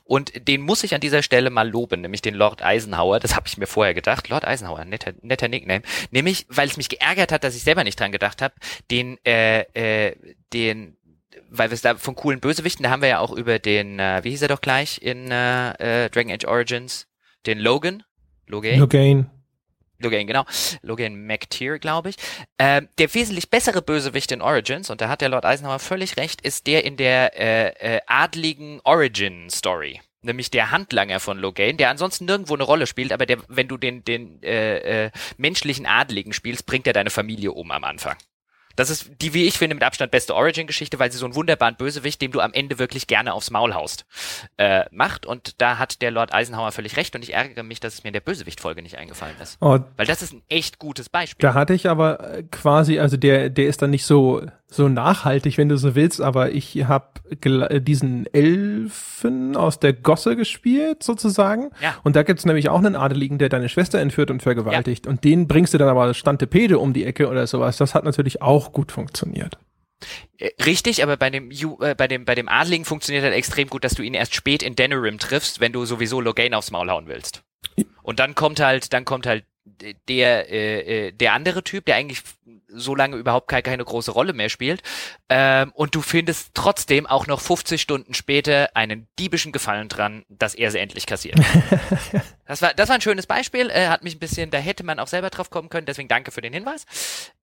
Und 0.04 0.46
den 0.46 0.60
muss 0.60 0.84
ich 0.84 0.94
an 0.94 1.00
dieser 1.00 1.22
Stelle 1.22 1.48
mal 1.48 1.68
loben, 1.68 2.02
nämlich 2.02 2.20
den 2.20 2.34
Lord 2.34 2.62
Eisenhower. 2.62 3.18
Das 3.18 3.34
habe 3.34 3.48
ich 3.48 3.56
mir 3.56 3.66
vorher 3.66 3.94
gedacht. 3.94 4.28
Lord 4.28 4.44
Eisenhower, 4.44 4.84
netter, 4.84 5.14
netter 5.22 5.48
Nickname. 5.48 5.82
Nämlich, 6.10 6.44
weil 6.50 6.68
es 6.68 6.76
mich 6.76 6.90
geärgert 6.90 7.32
hat, 7.32 7.44
dass 7.44 7.56
ich 7.56 7.62
selber 7.62 7.82
nicht 7.82 7.98
dran 7.98 8.12
gedacht 8.12 8.42
habe, 8.42 8.54
den, 8.90 9.16
äh, 9.24 9.62
äh, 9.72 10.16
den 10.52 10.97
weil 11.51 11.70
wir 11.70 11.74
es 11.74 11.82
da 11.82 11.97
von 11.97 12.14
coolen 12.14 12.41
Bösewichten, 12.41 12.82
da 12.82 12.91
haben 12.91 13.03
wir 13.03 13.09
ja 13.09 13.18
auch 13.20 13.32
über 13.32 13.59
den, 13.59 13.99
äh, 13.99 14.20
wie 14.22 14.30
hieß 14.30 14.43
er 14.43 14.49
doch 14.49 14.61
gleich 14.61 15.01
in 15.03 15.30
äh, 15.30 16.05
äh, 16.05 16.11
Dragon 16.11 16.32
Age 16.32 16.45
Origins, 16.47 17.07
den 17.47 17.59
Logan, 17.59 18.03
Logain. 18.47 18.78
Logain. 18.78 19.30
Logain, 20.01 20.26
genau. 20.26 20.45
Logain 20.82 21.26
McTeer, 21.26 21.78
glaube 21.78 22.11
ich. 22.11 22.16
Äh, 22.57 22.82
der 22.99 23.12
wesentlich 23.14 23.51
bessere 23.51 23.82
Bösewicht 23.82 24.30
in 24.30 24.41
Origins, 24.41 24.91
und 24.91 25.01
da 25.01 25.09
hat 25.09 25.20
der 25.20 25.28
Lord 25.28 25.45
Eisenhower 25.45 25.80
völlig 25.80 26.16
recht, 26.16 26.41
ist 26.41 26.66
der 26.66 26.84
in 26.84 26.97
der 26.97 27.39
äh, 27.39 27.97
äh, 27.97 28.01
adligen 28.07 28.80
Origin-Story. 28.84 30.01
Nämlich 30.22 30.51
der 30.51 30.70
Handlanger 30.70 31.20
von 31.20 31.39
Logain, 31.39 31.76
der 31.76 31.91
ansonsten 31.91 32.26
nirgendwo 32.26 32.55
eine 32.55 32.64
Rolle 32.64 32.86
spielt, 32.86 33.12
aber 33.12 33.26
der, 33.26 33.39
wenn 33.49 33.68
du 33.68 33.76
den, 33.76 34.05
den 34.05 34.43
äh, 34.43 35.07
äh, 35.07 35.11
menschlichen 35.36 35.86
Adligen 35.86 36.32
spielst, 36.32 36.66
bringt 36.66 36.86
er 36.86 36.93
deine 36.93 37.11
Familie 37.11 37.53
um 37.53 37.70
am 37.70 37.84
Anfang. 37.84 38.16
Das 38.79 38.91
ist 38.91 39.11
die, 39.20 39.35
wie 39.35 39.45
ich 39.45 39.59
finde, 39.59 39.74
mit 39.74 39.83
Abstand 39.83 40.12
beste 40.12 40.37
Origin-Geschichte, 40.37 41.01
weil 41.01 41.11
sie 41.11 41.18
so 41.18 41.24
einen 41.24 41.35
wunderbaren 41.35 41.74
Bösewicht, 41.74 42.22
dem 42.22 42.31
du 42.31 42.39
am 42.39 42.53
Ende 42.53 42.79
wirklich 42.79 43.09
gerne 43.09 43.33
aufs 43.33 43.51
Maul 43.51 43.74
haust, 43.74 44.07
äh, 44.57 44.85
macht. 44.93 45.26
Und 45.26 45.61
da 45.61 45.79
hat 45.79 46.01
der 46.01 46.12
Lord 46.12 46.33
Eisenhower 46.33 46.70
völlig 46.70 46.97
recht 46.97 47.16
und 47.16 47.24
ich 47.24 47.35
ärgere 47.35 47.64
mich, 47.64 47.81
dass 47.81 47.95
es 47.95 48.05
mir 48.05 48.11
in 48.11 48.12
der 48.12 48.20
Bösewicht-Folge 48.20 48.83
nicht 48.83 48.97
eingefallen 48.97 49.35
ist. 49.43 49.57
Oh, 49.61 49.81
weil 49.97 50.07
das 50.07 50.22
ist 50.22 50.33
ein 50.33 50.43
echt 50.49 50.79
gutes 50.79 51.09
Beispiel. 51.09 51.43
Da 51.43 51.55
hatte 51.55 51.74
ich 51.74 51.89
aber 51.89 52.35
äh, 52.35 52.43
quasi, 52.45 53.01
also 53.01 53.16
der, 53.16 53.51
der 53.51 53.66
ist 53.66 53.83
dann 53.83 53.91
nicht 53.91 54.07
so 54.07 54.47
so 54.70 54.88
nachhaltig, 54.88 55.56
wenn 55.56 55.70
du 55.70 55.78
so 55.78 55.94
willst, 55.94 56.20
aber 56.20 56.52
ich 56.52 56.84
habe 56.84 57.06
äh, 57.70 57.80
diesen 57.80 58.26
Elfen 58.32 59.56
aus 59.56 59.80
der 59.80 59.94
Gosse 59.94 60.36
gespielt, 60.36 61.02
sozusagen. 61.02 61.70
Ja. 61.80 61.96
Und 62.04 62.16
da 62.16 62.22
gibt's 62.22 62.44
nämlich 62.44 62.68
auch 62.68 62.78
einen 62.78 62.94
Adeligen, 62.94 63.38
der 63.38 63.48
deine 63.48 63.70
Schwester 63.70 63.98
entführt 63.98 64.30
und 64.30 64.42
vergewaltigt. 64.42 65.06
Ja. 65.06 65.10
Und 65.10 65.24
den 65.24 65.48
bringst 65.48 65.72
du 65.72 65.78
dann 65.78 65.88
aber 65.88 66.12
Stantepede 66.12 66.78
um 66.78 66.92
die 66.92 67.04
Ecke 67.04 67.28
oder 67.28 67.46
sowas. 67.46 67.78
Das 67.78 67.94
hat 67.94 68.04
natürlich 68.04 68.42
auch 68.42 68.72
gut 68.72 68.92
funktioniert. 68.92 69.58
Äh, 70.36 70.50
richtig, 70.64 71.02
aber 71.02 71.16
bei 71.16 71.30
dem, 71.30 71.50
äh, 71.50 71.94
bei 71.94 72.06
dem, 72.06 72.26
bei 72.26 72.34
dem 72.34 72.48
Adligen 72.48 72.84
funktioniert 72.84 73.24
halt 73.24 73.34
extrem 73.34 73.68
gut, 73.68 73.84
dass 73.84 73.94
du 73.94 74.02
ihn 74.02 74.14
erst 74.14 74.34
spät 74.34 74.62
in 74.62 74.76
Denerim 74.76 75.18
triffst, 75.18 75.60
wenn 75.60 75.72
du 75.72 75.86
sowieso 75.86 76.20
Logain 76.20 76.52
aufs 76.52 76.70
Maul 76.70 76.90
hauen 76.90 77.08
willst. 77.08 77.42
Und 78.02 78.20
dann 78.20 78.34
kommt 78.34 78.60
halt, 78.60 78.92
dann 78.92 79.04
kommt 79.04 79.26
halt 79.26 79.44
der, 80.08 80.52
äh, 80.52 81.12
der 81.12 81.32
andere 81.32 81.62
Typ, 81.64 81.86
der 81.86 81.96
eigentlich 81.96 82.22
so 82.68 82.94
lange 82.94 83.16
überhaupt 83.16 83.48
keine, 83.48 83.62
keine 83.62 83.84
große 83.84 84.10
Rolle 84.10 84.32
mehr 84.32 84.48
spielt. 84.48 84.82
Ähm, 85.28 85.72
und 85.74 85.94
du 85.94 86.02
findest 86.02 86.50
trotzdem 86.54 87.06
auch 87.06 87.26
noch 87.26 87.40
50 87.40 87.80
Stunden 87.80 88.14
später 88.14 88.70
einen 88.74 89.08
diebischen 89.18 89.52
Gefallen 89.52 89.88
dran, 89.88 90.24
dass 90.28 90.54
er 90.54 90.70
sie 90.70 90.78
endlich 90.78 91.06
kassiert. 91.06 91.38
das 92.49 92.62
war, 92.62 92.72
das 92.74 92.88
war 92.88 92.96
ein 92.96 93.03
schönes 93.03 93.26
Beispiel, 93.26 93.68
äh, 93.70 93.88
hat 93.88 94.03
mich 94.03 94.16
ein 94.16 94.18
bisschen, 94.18 94.51
da 94.51 94.57
hätte 94.57 94.82
man 94.82 94.99
auch 94.99 95.07
selber 95.07 95.28
drauf 95.28 95.51
kommen 95.51 95.68
können, 95.68 95.84
deswegen 95.86 96.09
danke 96.09 96.30
für 96.30 96.40
den 96.40 96.55
Hinweis. 96.55 96.86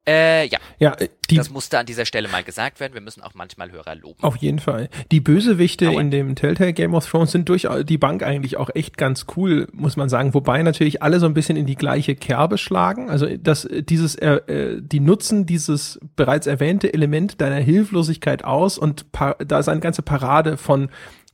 Äh, 0.07 0.47
ja. 0.47 0.57
ja 0.79 0.93
äh, 0.93 1.09
die, 1.29 1.35
das 1.35 1.51
musste 1.51 1.77
an 1.77 1.85
dieser 1.85 2.05
Stelle 2.05 2.27
mal 2.27 2.43
gesagt 2.43 2.79
werden. 2.79 2.95
Wir 2.95 3.01
müssen 3.01 3.21
auch 3.21 3.35
manchmal 3.35 3.71
Hörer 3.71 3.95
loben. 3.95 4.21
Auf 4.23 4.35
jeden 4.37 4.57
Fall. 4.57 4.89
Die 5.11 5.19
Bösewichte 5.19 5.89
Aue. 5.89 6.01
in 6.01 6.09
dem 6.09 6.35
Telltale 6.35 6.73
Game 6.73 6.95
of 6.95 7.07
Thrones 7.07 7.31
sind 7.31 7.49
durch 7.49 7.67
die 7.83 7.97
Bank 7.99 8.23
eigentlich 8.23 8.57
auch 8.57 8.69
echt 8.73 8.97
ganz 8.97 9.27
cool, 9.35 9.67
muss 9.71 9.95
man 9.95 10.09
sagen. 10.09 10.33
Wobei 10.33 10.63
natürlich 10.63 11.03
alle 11.03 11.19
so 11.19 11.27
ein 11.27 11.35
bisschen 11.35 11.55
in 11.55 11.67
die 11.67 11.75
gleiche 11.75 12.15
Kerbe 12.15 12.57
schlagen. 12.57 13.09
Also 13.09 13.27
dass 13.37 13.67
dieses, 13.71 14.15
äh, 14.15 14.35
äh 14.47 14.81
die 14.81 14.99
nutzen 14.99 15.45
dieses 15.45 15.99
bereits 16.15 16.47
erwähnte 16.47 16.91
Element 16.93 17.41
deiner 17.41 17.59
Hilflosigkeit 17.59 18.43
aus 18.43 18.79
und 18.79 19.05
da 19.11 19.59
ist 19.59 19.69
eine 19.69 19.81
ganze 19.81 20.01
Parade 20.01 20.57
von 20.57 20.89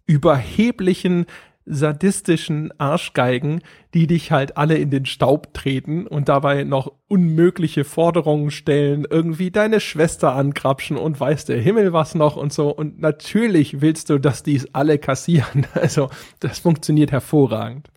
überheblichen 0.06 1.26
sadistischen 1.66 2.74
Arschgeigen, 2.80 3.62
die 3.94 4.08
dich 4.08 4.32
halt 4.32 4.58
alle 4.58 4.78
in 4.78 4.90
den 4.90 5.06
Staub 5.06 5.54
treten 5.54 6.08
und 6.08 6.30
dabei 6.30 6.64
noch 6.64 6.92
unmögliche 7.08 7.84
Forderungen 7.84 8.52
stellen, 8.52 9.06
irgendwie 9.10 9.52
deine 9.52 9.80
Schwester 9.80 10.34
angrapschen 10.34 10.98
und 10.98 11.20
weiß 11.20 11.46
der 11.46 11.62
Himmel 11.62 11.94
was 11.94 12.16
noch 12.16 12.36
und 12.36 12.52
so. 12.52 12.70
Und 12.70 13.00
natürlich 13.00 13.82
willst 13.82 14.10
du, 14.10 14.18
dass 14.18 14.44
dies 14.44 14.68
alle 14.74 14.98
kassieren. 14.98 15.68
Also 15.82 16.10
das 16.40 16.60
funktioniert 16.60 17.12
hervorragend. 17.12 17.90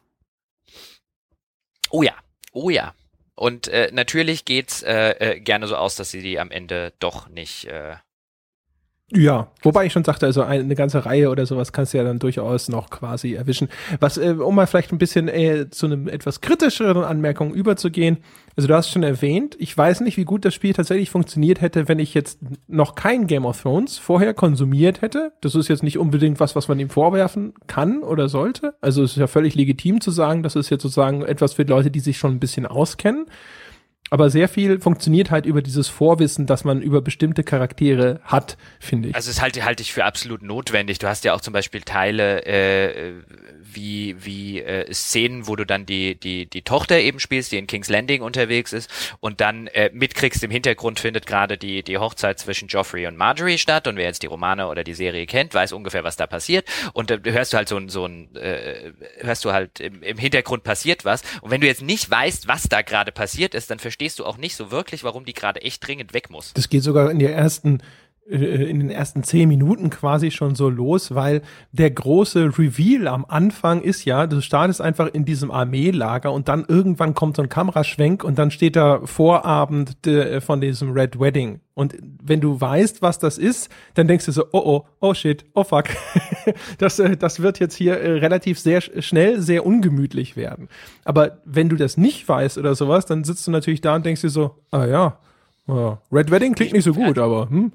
Oh 1.90 2.02
ja, 2.02 2.14
oh 2.52 2.70
ja. 2.70 2.94
Und 3.34 3.68
äh, 3.68 3.90
natürlich 3.92 4.44
geht's 4.44 4.82
äh, 4.82 5.10
äh, 5.10 5.40
gerne 5.40 5.66
so 5.66 5.76
aus, 5.76 5.96
dass 5.96 6.10
sie 6.10 6.22
die 6.22 6.38
am 6.38 6.50
Ende 6.50 6.92
doch 6.98 7.28
nicht 7.28 7.66
äh, 7.66 7.96
Ja, 9.12 9.48
wobei 9.62 9.84
ich 9.84 9.92
schon 9.92 10.02
sagte, 10.02 10.24
also 10.24 10.42
eine 10.42 10.74
ganze 10.74 11.04
Reihe 11.04 11.28
oder 11.28 11.44
sowas 11.44 11.72
kannst 11.72 11.92
du 11.92 11.98
ja 11.98 12.04
dann 12.04 12.18
durchaus 12.18 12.70
noch 12.70 12.88
quasi 12.88 13.34
erwischen. 13.34 13.68
Was, 14.00 14.16
äh, 14.16 14.34
um 14.38 14.54
mal 14.54 14.66
vielleicht 14.66 14.92
ein 14.92 14.98
bisschen 14.98 15.28
äh, 15.28 15.68
zu 15.68 15.86
einem 15.86 16.08
etwas 16.08 16.40
kritischeren 16.40 17.04
Anmerkung 17.04 17.52
überzugehen. 17.52 18.18
Also 18.56 18.66
du 18.66 18.74
hast 18.74 18.90
schon 18.90 19.02
erwähnt, 19.02 19.56
ich 19.58 19.76
weiß 19.76 20.00
nicht, 20.00 20.16
wie 20.16 20.24
gut 20.24 20.46
das 20.46 20.54
Spiel 20.54 20.72
tatsächlich 20.72 21.10
funktioniert 21.10 21.60
hätte, 21.60 21.86
wenn 21.86 21.98
ich 21.98 22.14
jetzt 22.14 22.38
noch 22.66 22.94
kein 22.94 23.26
Game 23.26 23.44
of 23.44 23.60
Thrones 23.60 23.98
vorher 23.98 24.32
konsumiert 24.32 25.02
hätte. 25.02 25.32
Das 25.42 25.54
ist 25.54 25.68
jetzt 25.68 25.82
nicht 25.82 25.98
unbedingt 25.98 26.40
was, 26.40 26.56
was 26.56 26.68
man 26.68 26.80
ihm 26.80 26.88
vorwerfen 26.88 27.52
kann 27.66 28.02
oder 28.02 28.30
sollte. 28.30 28.74
Also 28.80 29.02
es 29.02 29.12
ist 29.12 29.18
ja 29.18 29.26
völlig 29.26 29.54
legitim 29.54 30.00
zu 30.00 30.12
sagen, 30.12 30.42
das 30.42 30.56
ist 30.56 30.70
jetzt 30.70 30.82
sozusagen 30.82 31.22
etwas 31.22 31.52
für 31.52 31.64
Leute, 31.64 31.90
die 31.90 32.00
sich 32.00 32.16
schon 32.16 32.32
ein 32.32 32.40
bisschen 32.40 32.64
auskennen. 32.64 33.26
Aber 34.14 34.30
sehr 34.30 34.48
viel 34.48 34.78
funktioniert 34.78 35.32
halt 35.32 35.44
über 35.44 35.60
dieses 35.60 35.88
Vorwissen, 35.88 36.46
dass 36.46 36.62
man 36.62 36.80
über 36.80 37.02
bestimmte 37.02 37.42
Charaktere 37.42 38.20
hat, 38.22 38.56
finde 38.78 39.08
ich. 39.08 39.16
Also 39.16 39.28
es 39.28 39.42
halte, 39.42 39.64
halte 39.64 39.82
ich 39.82 39.92
für 39.92 40.04
absolut 40.04 40.40
notwendig. 40.40 41.00
Du 41.00 41.08
hast 41.08 41.24
ja 41.24 41.34
auch 41.34 41.40
zum 41.40 41.52
Beispiel 41.52 41.80
Teile 41.80 42.46
äh, 42.46 43.14
wie, 43.74 44.16
wie 44.24 44.60
äh, 44.60 44.92
Szenen, 44.92 45.46
wo 45.46 45.56
du 45.56 45.64
dann 45.64 45.86
die, 45.86 46.14
die, 46.14 46.46
die 46.46 46.62
Tochter 46.62 46.98
eben 46.98 47.20
spielst, 47.20 47.52
die 47.52 47.58
in 47.58 47.66
King's 47.66 47.88
Landing 47.88 48.22
unterwegs 48.22 48.72
ist 48.72 48.90
und 49.20 49.40
dann 49.40 49.66
äh, 49.68 49.90
mitkriegst, 49.92 50.42
im 50.42 50.50
Hintergrund 50.50 51.00
findet 51.00 51.26
gerade 51.26 51.58
die, 51.58 51.82
die 51.82 51.98
Hochzeit 51.98 52.38
zwischen 52.38 52.68
Joffrey 52.68 53.06
und 53.06 53.16
Marjorie 53.16 53.58
statt 53.58 53.86
und 53.86 53.96
wer 53.96 54.04
jetzt 54.04 54.22
die 54.22 54.26
Romane 54.26 54.68
oder 54.68 54.84
die 54.84 54.94
Serie 54.94 55.26
kennt, 55.26 55.54
weiß 55.54 55.72
ungefähr, 55.72 56.04
was 56.04 56.16
da 56.16 56.26
passiert 56.26 56.68
und 56.92 57.10
da 57.10 57.18
hörst 57.24 57.52
du 57.52 57.56
halt 57.56 57.68
so 57.68 57.76
ein, 57.76 57.88
so 57.88 58.06
ein 58.06 58.34
äh, 58.36 58.92
hörst 59.18 59.44
du 59.44 59.52
halt 59.52 59.80
im, 59.80 60.02
im 60.02 60.18
Hintergrund 60.18 60.64
passiert 60.64 61.04
was 61.04 61.22
und 61.40 61.50
wenn 61.50 61.60
du 61.60 61.66
jetzt 61.66 61.82
nicht 61.82 62.10
weißt, 62.10 62.48
was 62.48 62.64
da 62.68 62.82
gerade 62.82 63.12
passiert 63.12 63.54
ist, 63.54 63.70
dann 63.70 63.78
verstehst 63.78 64.18
du 64.18 64.24
auch 64.24 64.36
nicht 64.36 64.56
so 64.56 64.70
wirklich, 64.70 65.04
warum 65.04 65.24
die 65.24 65.34
gerade 65.34 65.62
echt 65.62 65.86
dringend 65.86 66.14
weg 66.14 66.30
muss. 66.30 66.52
Das 66.54 66.68
geht 66.68 66.82
sogar 66.82 67.10
in 67.10 67.18
der 67.18 67.34
ersten 67.34 67.80
äh, 67.80 68.03
in 68.26 68.80
den 68.80 68.90
ersten 68.90 69.22
zehn 69.22 69.48
Minuten 69.48 69.90
quasi 69.90 70.30
schon 70.30 70.54
so 70.54 70.70
los, 70.70 71.14
weil 71.14 71.42
der 71.72 71.90
große 71.90 72.58
Reveal 72.58 73.06
am 73.06 73.26
Anfang 73.28 73.82
ist 73.82 74.06
ja, 74.06 74.26
du 74.26 74.40
startest 74.40 74.80
einfach 74.80 75.08
in 75.12 75.26
diesem 75.26 75.50
Armeelager 75.50 76.32
und 76.32 76.48
dann 76.48 76.64
irgendwann 76.66 77.14
kommt 77.14 77.36
so 77.36 77.42
ein 77.42 77.50
Kameraschwenk 77.50 78.24
und 78.24 78.38
dann 78.38 78.50
steht 78.50 78.76
da 78.76 79.00
Vorabend 79.04 80.06
de, 80.06 80.40
von 80.40 80.62
diesem 80.62 80.92
Red 80.92 81.20
Wedding. 81.20 81.60
Und 81.74 81.96
wenn 82.22 82.40
du 82.40 82.58
weißt, 82.58 83.02
was 83.02 83.18
das 83.18 83.36
ist, 83.36 83.68
dann 83.94 84.08
denkst 84.08 84.24
du 84.24 84.32
so, 84.32 84.46
oh 84.52 84.62
oh, 84.64 84.86
oh 85.00 85.12
shit, 85.12 85.44
oh 85.54 85.64
fuck. 85.64 85.86
das, 86.78 86.98
äh, 87.00 87.16
das 87.16 87.42
wird 87.42 87.58
jetzt 87.58 87.74
hier 87.74 88.00
äh, 88.00 88.12
relativ 88.12 88.58
sehr 88.58 88.80
schnell 88.80 89.40
sehr 89.42 89.66
ungemütlich 89.66 90.36
werden. 90.36 90.68
Aber 91.04 91.42
wenn 91.44 91.68
du 91.68 91.76
das 91.76 91.98
nicht 91.98 92.26
weißt 92.26 92.56
oder 92.56 92.74
sowas, 92.74 93.04
dann 93.04 93.24
sitzt 93.24 93.46
du 93.46 93.50
natürlich 93.50 93.82
da 93.82 93.96
und 93.96 94.06
denkst 94.06 94.22
dir 94.22 94.30
so, 94.30 94.62
ah 94.70 94.86
ja, 94.86 95.18
ja. 95.66 95.98
Red 96.12 96.30
Wedding 96.30 96.54
klingt 96.54 96.72
nicht 96.72 96.84
so 96.84 96.94
gut, 96.94 97.18
aber 97.18 97.48
hm. 97.48 97.72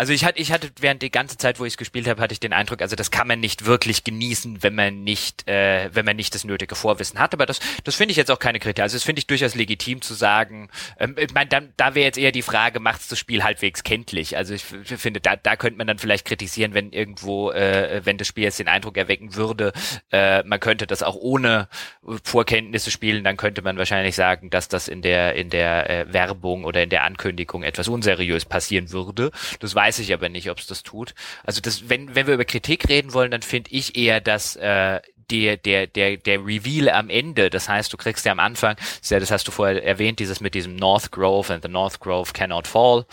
Also 0.00 0.14
ich 0.14 0.24
hatte, 0.24 0.38
ich 0.38 0.50
hatte 0.50 0.70
während 0.80 1.02
die 1.02 1.10
ganze 1.10 1.36
Zeit, 1.36 1.60
wo 1.60 1.66
ich 1.66 1.74
es 1.74 1.76
gespielt 1.76 2.08
habe, 2.08 2.22
hatte 2.22 2.32
ich 2.32 2.40
den 2.40 2.54
Eindruck, 2.54 2.80
also 2.80 2.96
das 2.96 3.10
kann 3.10 3.28
man 3.28 3.38
nicht 3.38 3.66
wirklich 3.66 4.02
genießen, 4.02 4.62
wenn 4.62 4.74
man 4.74 5.04
nicht, 5.04 5.46
äh, 5.46 5.90
wenn 5.92 6.06
man 6.06 6.16
nicht 6.16 6.34
das 6.34 6.44
nötige 6.44 6.74
Vorwissen 6.74 7.18
hat. 7.18 7.34
Aber 7.34 7.44
das, 7.44 7.60
das 7.84 7.96
finde 7.96 8.12
ich 8.12 8.16
jetzt 8.16 8.30
auch 8.30 8.38
keine 8.38 8.60
Kritik. 8.60 8.82
Also 8.82 8.96
das 8.96 9.04
finde 9.04 9.18
ich 9.18 9.26
durchaus 9.26 9.54
legitim 9.54 10.00
zu 10.00 10.14
sagen. 10.14 10.70
Ähm, 10.98 11.16
ich 11.18 11.34
meine, 11.34 11.50
dann, 11.50 11.74
da 11.76 11.94
wäre 11.94 12.06
jetzt 12.06 12.16
eher 12.16 12.32
die 12.32 12.40
Frage, 12.40 12.80
macht's 12.80 13.08
das 13.08 13.18
Spiel 13.18 13.44
halbwegs 13.44 13.84
kenntlich? 13.84 14.38
Also 14.38 14.54
ich 14.54 14.64
finde, 14.64 15.20
da, 15.20 15.36
da 15.36 15.56
könnte 15.56 15.76
man 15.76 15.86
dann 15.86 15.98
vielleicht 15.98 16.24
kritisieren, 16.24 16.72
wenn 16.72 16.92
irgendwo, 16.92 17.50
äh, 17.50 18.00
wenn 18.02 18.16
das 18.16 18.26
Spiel 18.26 18.44
jetzt 18.44 18.58
den 18.58 18.68
Eindruck 18.68 18.96
erwecken 18.96 19.34
würde, 19.34 19.74
äh, 20.12 20.42
man 20.44 20.60
könnte 20.60 20.86
das 20.86 21.02
auch 21.02 21.16
ohne 21.16 21.68
Vorkenntnisse 22.24 22.90
spielen, 22.90 23.22
dann 23.22 23.36
könnte 23.36 23.60
man 23.60 23.76
wahrscheinlich 23.76 24.16
sagen, 24.16 24.48
dass 24.48 24.68
das 24.68 24.88
in 24.88 25.02
der 25.02 25.34
in 25.34 25.50
der 25.50 25.90
äh, 25.90 26.10
Werbung 26.10 26.64
oder 26.64 26.82
in 26.82 26.88
der 26.88 27.04
Ankündigung 27.04 27.64
etwas 27.64 27.88
unseriös 27.88 28.46
passieren 28.46 28.92
würde. 28.92 29.30
Das 29.58 29.74
weiß 29.74 29.89
weiß 29.90 29.98
ich 29.98 30.12
aber 30.12 30.28
nicht, 30.28 30.48
ob 30.50 30.58
es 30.58 30.68
das 30.68 30.84
tut. 30.84 31.14
Also 31.44 31.60
das, 31.60 31.88
wenn, 31.88 32.14
wenn 32.14 32.28
wir 32.28 32.34
über 32.34 32.44
Kritik 32.44 32.88
reden 32.88 33.12
wollen, 33.12 33.32
dann 33.32 33.42
finde 33.42 33.72
ich 33.72 33.96
eher, 33.96 34.20
dass 34.20 34.54
äh, 34.54 35.00
der, 35.32 35.56
der, 35.56 35.88
der, 35.88 36.16
der 36.16 36.38
Reveal 36.46 36.90
am 36.90 37.10
Ende, 37.10 37.50
das 37.50 37.68
heißt, 37.68 37.92
du 37.92 37.96
kriegst 37.96 38.24
ja 38.24 38.30
am 38.30 38.38
Anfang, 38.38 38.76
das 39.08 39.30
hast 39.32 39.48
du 39.48 39.50
vorher 39.50 39.84
erwähnt, 39.84 40.20
dieses 40.20 40.40
mit 40.40 40.54
diesem 40.54 40.76
North 40.76 41.10
Grove 41.10 41.52
and 41.52 41.64
the 41.64 41.68
North 41.68 41.98
Grove 41.98 42.32
cannot 42.32 42.68
fall. 42.68 43.04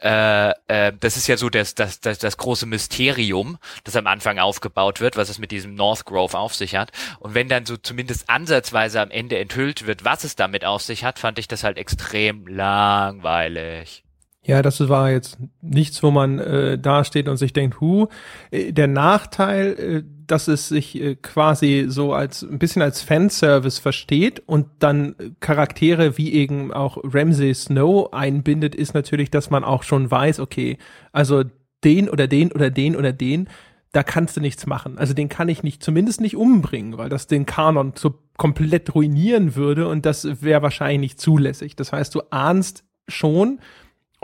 Äh, 0.00 0.52
äh, 0.68 0.92
das 0.98 1.18
ist 1.18 1.26
ja 1.26 1.36
so 1.36 1.50
das, 1.50 1.74
das, 1.74 2.00
das, 2.00 2.18
das 2.18 2.38
große 2.38 2.64
Mysterium, 2.64 3.58
das 3.84 3.96
am 3.96 4.06
Anfang 4.06 4.38
aufgebaut 4.38 5.02
wird, 5.02 5.18
was 5.18 5.28
es 5.28 5.38
mit 5.38 5.50
diesem 5.50 5.74
North 5.74 6.06
Grove 6.06 6.38
auf 6.38 6.54
sich 6.54 6.74
hat. 6.74 6.90
Und 7.18 7.34
wenn 7.34 7.50
dann 7.50 7.66
so 7.66 7.76
zumindest 7.76 8.30
ansatzweise 8.30 8.98
am 9.02 9.10
Ende 9.10 9.38
enthüllt 9.38 9.86
wird, 9.86 10.06
was 10.06 10.24
es 10.24 10.36
damit 10.36 10.64
auf 10.64 10.80
sich 10.80 11.04
hat, 11.04 11.18
fand 11.18 11.38
ich 11.38 11.48
das 11.48 11.64
halt 11.64 11.76
extrem 11.76 12.46
langweilig. 12.46 14.03
Ja, 14.46 14.60
das 14.60 14.88
war 14.90 15.10
jetzt 15.10 15.38
nichts, 15.62 16.02
wo 16.02 16.10
man 16.10 16.38
äh, 16.38 16.78
da 16.78 17.04
steht 17.04 17.28
und 17.28 17.38
sich 17.38 17.54
denkt, 17.54 17.80
hu. 17.80 18.08
Äh, 18.50 18.72
der 18.72 18.88
Nachteil, 18.88 19.72
äh, 19.72 20.02
dass 20.26 20.48
es 20.48 20.68
sich 20.68 21.00
äh, 21.00 21.16
quasi 21.16 21.86
so 21.88 22.12
als 22.12 22.42
ein 22.42 22.58
bisschen 22.58 22.82
als 22.82 23.00
Fanservice 23.00 23.78
versteht 23.78 24.42
und 24.46 24.66
dann 24.80 25.14
Charaktere 25.40 26.18
wie 26.18 26.34
eben 26.34 26.74
auch 26.74 26.98
Ramsay 27.02 27.54
Snow 27.54 28.12
einbindet, 28.12 28.74
ist 28.74 28.92
natürlich, 28.92 29.30
dass 29.30 29.48
man 29.48 29.64
auch 29.64 29.82
schon 29.82 30.10
weiß, 30.10 30.40
okay, 30.40 30.76
also 31.12 31.44
den 31.82 32.10
oder 32.10 32.26
den 32.26 32.52
oder 32.52 32.70
den 32.70 32.96
oder 32.96 33.14
den, 33.14 33.48
da 33.92 34.02
kannst 34.02 34.36
du 34.36 34.42
nichts 34.42 34.66
machen. 34.66 34.98
Also 34.98 35.14
den 35.14 35.30
kann 35.30 35.48
ich 35.48 35.62
nicht, 35.62 35.82
zumindest 35.82 36.20
nicht 36.20 36.36
umbringen, 36.36 36.98
weil 36.98 37.08
das 37.08 37.28
den 37.28 37.46
Kanon 37.46 37.92
so 37.96 38.18
komplett 38.36 38.94
ruinieren 38.94 39.54
würde 39.54 39.88
und 39.88 40.04
das 40.04 40.42
wäre 40.42 40.60
wahrscheinlich 40.60 41.00
nicht 41.00 41.20
zulässig. 41.20 41.76
Das 41.76 41.92
heißt, 41.92 42.14
du 42.14 42.22
ahnst 42.30 42.84
schon, 43.08 43.60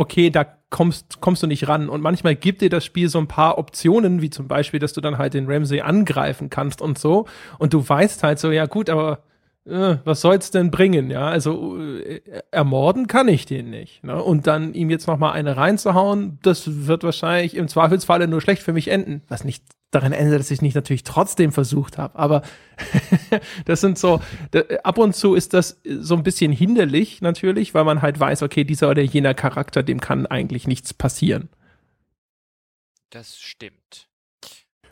okay, 0.00 0.30
da 0.30 0.46
kommst, 0.70 1.20
kommst 1.20 1.42
du 1.42 1.46
nicht 1.46 1.68
ran. 1.68 1.90
Und 1.90 2.00
manchmal 2.00 2.34
gibt 2.34 2.62
dir 2.62 2.70
das 2.70 2.86
Spiel 2.86 3.10
so 3.10 3.18
ein 3.18 3.28
paar 3.28 3.58
Optionen, 3.58 4.22
wie 4.22 4.30
zum 4.30 4.48
Beispiel, 4.48 4.80
dass 4.80 4.94
du 4.94 5.02
dann 5.02 5.18
halt 5.18 5.34
den 5.34 5.46
Ramsey 5.46 5.82
angreifen 5.82 6.48
kannst 6.48 6.80
und 6.80 6.98
so. 6.98 7.26
Und 7.58 7.74
du 7.74 7.86
weißt 7.86 8.22
halt 8.22 8.38
so, 8.38 8.50
ja 8.50 8.64
gut, 8.64 8.88
aber 8.88 9.18
äh, 9.70 9.98
was 10.04 10.20
soll's 10.20 10.50
denn 10.50 10.70
bringen? 10.70 11.10
Ja, 11.10 11.28
also 11.28 11.78
äh, 11.78 12.20
ermorden 12.50 13.06
kann 13.06 13.28
ich 13.28 13.46
den 13.46 13.70
nicht. 13.70 14.02
Ne? 14.04 14.22
Und 14.22 14.46
dann 14.46 14.74
ihm 14.74 14.90
jetzt 14.90 15.06
noch 15.06 15.18
mal 15.18 15.32
eine 15.32 15.56
reinzuhauen, 15.56 16.38
das 16.42 16.86
wird 16.86 17.04
wahrscheinlich 17.04 17.54
im 17.54 17.68
Zweifelsfalle 17.68 18.28
nur 18.28 18.40
schlecht 18.40 18.62
für 18.62 18.72
mich 18.72 18.88
enden. 18.88 19.22
Was 19.28 19.44
nicht 19.44 19.64
daran 19.90 20.12
ändert, 20.12 20.40
dass 20.40 20.50
ich 20.50 20.62
nicht 20.62 20.74
natürlich 20.74 21.04
trotzdem 21.04 21.52
versucht 21.52 21.98
habe. 21.98 22.18
Aber 22.18 22.42
das 23.64 23.80
sind 23.80 23.98
so, 23.98 24.20
ab 24.82 24.98
und 24.98 25.14
zu 25.14 25.34
ist 25.34 25.54
das 25.54 25.80
so 25.84 26.14
ein 26.14 26.22
bisschen 26.22 26.52
hinderlich 26.52 27.22
natürlich, 27.22 27.74
weil 27.74 27.84
man 27.84 28.02
halt 28.02 28.18
weiß, 28.18 28.42
okay, 28.42 28.64
dieser 28.64 28.90
oder 28.90 29.02
jener 29.02 29.34
Charakter, 29.34 29.82
dem 29.82 30.00
kann 30.00 30.26
eigentlich 30.26 30.66
nichts 30.66 30.94
passieren. 30.94 31.48
Das 33.10 33.38
stimmt. 33.38 34.08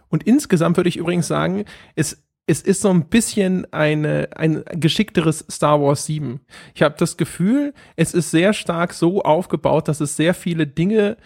Und 0.09 0.25
insgesamt 0.25 0.77
würde 0.77 0.89
ich 0.89 0.97
übrigens 0.97 1.29
sagen, 1.29 1.65
es 1.95 2.25
es 2.49 2.63
ist 2.63 2.81
so 2.81 2.89
ein 2.89 3.05
bisschen 3.05 3.71
eine, 3.73 4.31
ein 4.35 4.65
geschickteres 4.73 5.45
Star 5.51 5.83
Wars 5.83 6.07
7. 6.07 6.41
Ich 6.75 6.83
habe 6.83 6.95
das 6.99 7.19
Gefühl, 7.19 7.75
es 7.95 8.15
ist 8.15 8.31
sehr 8.31 8.55
stark 8.55 8.95
so 8.95 9.23
aufgebaut, 9.23 9.87
dass 9.87 10.01
es 10.01 10.17
sehr 10.17 10.33
viele 10.33 10.67
Dinge 10.67 11.19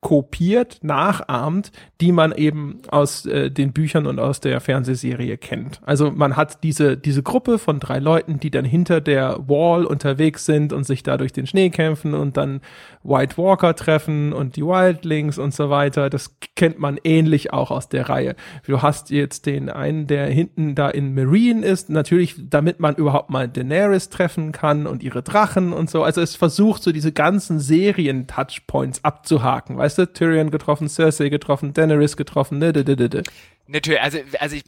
kopiert, 0.00 0.78
nachahmt, 0.82 1.72
die 2.00 2.12
man 2.12 2.30
eben 2.32 2.80
aus 2.88 3.26
äh, 3.26 3.50
den 3.50 3.72
Büchern 3.72 4.06
und 4.06 4.20
aus 4.20 4.38
der 4.38 4.60
Fernsehserie 4.60 5.36
kennt. 5.38 5.80
Also 5.84 6.12
man 6.12 6.36
hat 6.36 6.62
diese, 6.62 6.96
diese 6.96 7.24
Gruppe 7.24 7.58
von 7.58 7.80
drei 7.80 7.98
Leuten, 7.98 8.38
die 8.38 8.52
dann 8.52 8.64
hinter 8.64 9.00
der 9.00 9.38
Wall 9.48 9.84
unterwegs 9.84 10.46
sind 10.46 10.72
und 10.72 10.84
sich 10.84 11.02
da 11.02 11.16
durch 11.16 11.32
den 11.32 11.48
Schnee 11.48 11.70
kämpfen 11.70 12.14
und 12.14 12.36
dann 12.36 12.60
White 13.02 13.36
Walker 13.38 13.74
treffen 13.74 14.32
und 14.32 14.54
die 14.54 14.64
Wildlings 14.64 15.36
und 15.36 15.52
so 15.52 15.68
weiter. 15.68 16.10
Das 16.10 16.36
kennt 16.54 16.78
man 16.78 16.98
ähnlich 17.02 17.52
auch 17.52 17.72
aus 17.72 17.88
der 17.88 18.08
Reihe. 18.08 18.36
Du 18.66 18.82
hast 18.82 19.10
jetzt 19.10 19.46
den 19.46 19.68
einen, 19.68 20.06
der 20.06 20.26
hinten 20.26 20.76
da 20.76 20.88
in 20.90 21.14
Marine 21.14 21.66
ist, 21.66 21.90
natürlich, 21.90 22.36
damit 22.48 22.78
man 22.78 22.94
überhaupt 22.94 23.30
mal 23.30 23.48
Daenerys 23.48 24.10
treffen 24.10 24.52
kann 24.52 24.86
und 24.86 25.02
ihre 25.02 25.22
Drachen 25.22 25.72
und 25.72 25.90
so. 25.90 26.04
Also 26.04 26.20
es 26.20 26.36
versucht 26.36 26.84
so 26.84 26.92
diese 26.92 27.10
ganzen 27.10 27.58
Serien-Touchpoints 27.58 29.04
abzuhaken, 29.04 29.76
weißt 29.76 29.87
weißt 29.88 29.98
du, 29.98 30.12
Tyrion 30.12 30.50
getroffen, 30.50 30.88
Cersei 30.88 31.30
getroffen, 31.30 31.72
Daenerys 31.72 32.16
getroffen, 32.16 32.58
ne, 32.58 32.72
ne, 32.72 32.84
ne. 32.84 33.22
Natürlich, 33.66 34.00
also, 34.00 34.18
also 34.38 34.56
ich, 34.56 34.64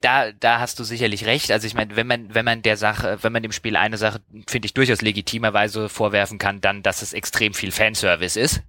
da, 0.00 0.32
da 0.32 0.60
hast 0.60 0.78
du 0.78 0.84
sicherlich 0.84 1.26
recht. 1.26 1.50
Also 1.50 1.66
ich 1.66 1.74
meine, 1.74 1.96
wenn 1.96 2.06
man, 2.06 2.34
wenn 2.34 2.44
man 2.44 2.62
der 2.62 2.76
Sache, 2.76 3.18
wenn 3.22 3.32
man 3.32 3.42
dem 3.42 3.52
Spiel 3.52 3.76
eine 3.76 3.98
Sache, 3.98 4.20
finde 4.46 4.66
ich, 4.66 4.74
durchaus 4.74 5.02
legitimerweise 5.02 5.88
vorwerfen 5.88 6.38
kann, 6.38 6.60
dann, 6.60 6.82
dass 6.82 7.02
es 7.02 7.12
extrem 7.12 7.54
viel 7.54 7.72
Fanservice 7.72 8.38
ist. 8.38 8.62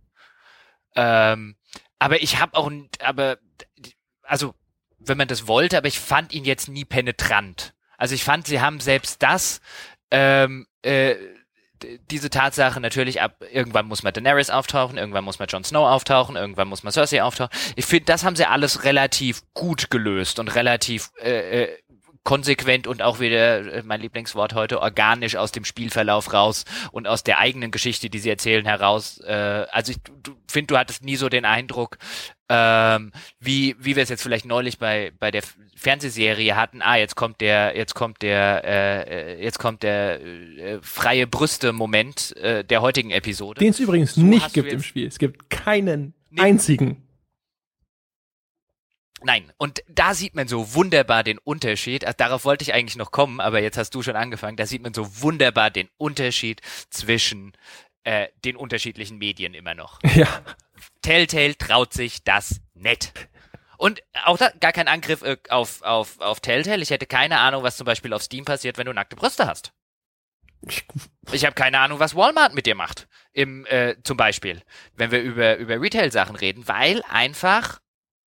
Ähm, 0.95 1.55
aber 1.99 2.21
ich 2.21 2.39
habe 2.39 2.57
auch, 2.57 2.71
aber, 2.99 3.37
also, 4.23 4.53
wenn 4.99 5.17
man 5.17 5.27
das 5.27 5.47
wollte, 5.47 5.77
aber 5.77 5.87
ich 5.87 5.99
fand 5.99 6.33
ihn 6.33 6.45
jetzt 6.45 6.67
nie 6.67 6.85
penetrant. 6.85 7.73
Also 7.97 8.15
ich 8.15 8.23
fand, 8.23 8.47
sie 8.47 8.59
haben 8.59 8.79
selbst 8.79 9.23
das, 9.23 9.61
ähm, 10.11 10.67
äh, 10.83 11.15
diese 12.11 12.29
Tatsache 12.29 12.79
natürlich 12.79 13.21
ab, 13.21 13.43
irgendwann 13.51 13.87
muss 13.87 14.03
man 14.03 14.13
Daenerys 14.13 14.49
auftauchen, 14.49 14.97
irgendwann 14.97 15.23
muss 15.23 15.39
man 15.39 15.47
Jon 15.47 15.63
Snow 15.63 15.87
auftauchen, 15.87 16.35
irgendwann 16.35 16.67
muss 16.67 16.83
man 16.83 16.91
Cersei 16.91 17.23
auftauchen. 17.23 17.51
Ich 17.75 17.85
finde, 17.85 18.05
das 18.05 18.23
haben 18.23 18.35
sie 18.35 18.45
alles 18.45 18.83
relativ 18.83 19.41
gut 19.53 19.89
gelöst 19.89 20.39
und 20.39 20.53
relativ 20.55 21.11
äh, 21.21 21.63
äh, 21.63 21.77
konsequent 22.25 22.87
und 22.87 23.01
auch 23.01 23.21
wieder, 23.21 23.71
äh, 23.71 23.83
mein 23.85 24.01
Lieblingswort 24.01 24.53
heute, 24.53 24.81
organisch 24.81 25.37
aus 25.37 25.53
dem 25.53 25.63
Spielverlauf 25.63 26.33
raus 26.33 26.65
und 26.91 27.07
aus 27.07 27.23
der 27.23 27.37
eigenen 27.37 27.71
Geschichte, 27.71 28.09
die 28.09 28.19
sie 28.19 28.29
erzählen, 28.29 28.65
heraus. 28.65 29.19
Äh, 29.19 29.65
also 29.71 29.93
ich 29.93 29.99
finde, 30.47 30.73
du 30.73 30.77
hattest 30.77 31.03
nie 31.03 31.15
so 31.15 31.29
den 31.29 31.45
Eindruck, 31.45 31.97
ähm, 32.49 33.11
wie, 33.39 33.75
wie 33.79 33.95
wir 33.95 34.03
es 34.03 34.09
jetzt 34.09 34.23
vielleicht 34.23 34.45
neulich 34.45 34.79
bei, 34.79 35.11
bei 35.19 35.29
der 35.29 35.43
Fernsehserie 35.75 36.55
hatten, 36.55 36.81
ah, 36.81 36.97
jetzt 36.97 37.15
kommt 37.15 37.41
der, 37.41 37.77
jetzt 37.77 37.93
kommt 37.93 38.23
der, 38.23 38.63
äh, 38.65 39.43
jetzt 39.43 39.59
kommt 39.59 39.83
der 39.83 40.19
äh, 40.19 40.79
freie 40.81 41.27
Brüste-Moment 41.27 42.35
äh, 42.37 42.63
der 42.63 42.81
heutigen 42.81 43.11
Episode. 43.11 43.59
Den 43.59 43.69
es 43.69 43.79
übrigens 43.79 44.15
so 44.15 44.21
nicht 44.21 44.53
gibt 44.53 44.73
im 44.73 44.81
Spiel. 44.81 45.07
Es 45.07 45.19
gibt 45.19 45.51
keinen 45.51 46.15
einzigen. 46.37 47.04
Nein, 49.25 49.51
und 49.57 49.83
da 49.87 50.13
sieht 50.13 50.35
man 50.35 50.47
so 50.47 50.75
wunderbar 50.75 51.23
den 51.23 51.39
Unterschied. 51.39 52.05
Also 52.05 52.15
darauf 52.15 52.45
wollte 52.45 52.61
ich 52.61 52.75
eigentlich 52.75 52.95
noch 52.95 53.09
kommen, 53.09 53.39
aber 53.39 53.59
jetzt 53.59 53.75
hast 53.75 53.89
du 53.95 54.03
schon 54.03 54.15
angefangen. 54.15 54.55
Da 54.55 54.67
sieht 54.67 54.83
man 54.83 54.93
so 54.93 55.23
wunderbar 55.23 55.71
den 55.71 55.89
Unterschied 55.97 56.61
zwischen 56.91 57.53
äh, 58.03 58.27
den 58.45 58.55
unterschiedlichen 58.55 59.17
Medien 59.17 59.55
immer 59.55 59.73
noch. 59.73 59.99
Ja. 60.15 60.27
Telltale 61.01 61.57
traut 61.57 61.91
sich 61.93 62.23
das 62.23 62.61
nett. 62.75 63.13
Und 63.77 64.03
auch 64.25 64.37
da, 64.37 64.51
gar 64.59 64.71
kein 64.71 64.87
Angriff 64.87 65.23
äh, 65.23 65.37
auf, 65.49 65.81
auf, 65.81 66.19
auf 66.19 66.39
Telltale. 66.39 66.83
Ich 66.83 66.91
hätte 66.91 67.07
keine 67.07 67.39
Ahnung, 67.39 67.63
was 67.63 67.77
zum 67.77 67.85
Beispiel 67.85 68.13
auf 68.13 68.21
Steam 68.21 68.45
passiert, 68.45 68.77
wenn 68.77 68.85
du 68.85 68.93
nackte 68.93 69.15
Brüste 69.15 69.47
hast. 69.47 69.73
Ich 71.31 71.45
habe 71.45 71.55
keine 71.55 71.79
Ahnung, 71.79 71.97
was 71.97 72.15
Walmart 72.15 72.53
mit 72.53 72.67
dir 72.67 72.75
macht. 72.75 73.07
Im, 73.33 73.65
äh, 73.65 73.95
zum 74.03 74.17
Beispiel, 74.17 74.61
wenn 74.93 75.09
wir 75.09 75.21
über, 75.21 75.57
über 75.57 75.81
Retail-Sachen 75.81 76.35
reden, 76.35 76.67
weil 76.67 77.01
einfach 77.09 77.79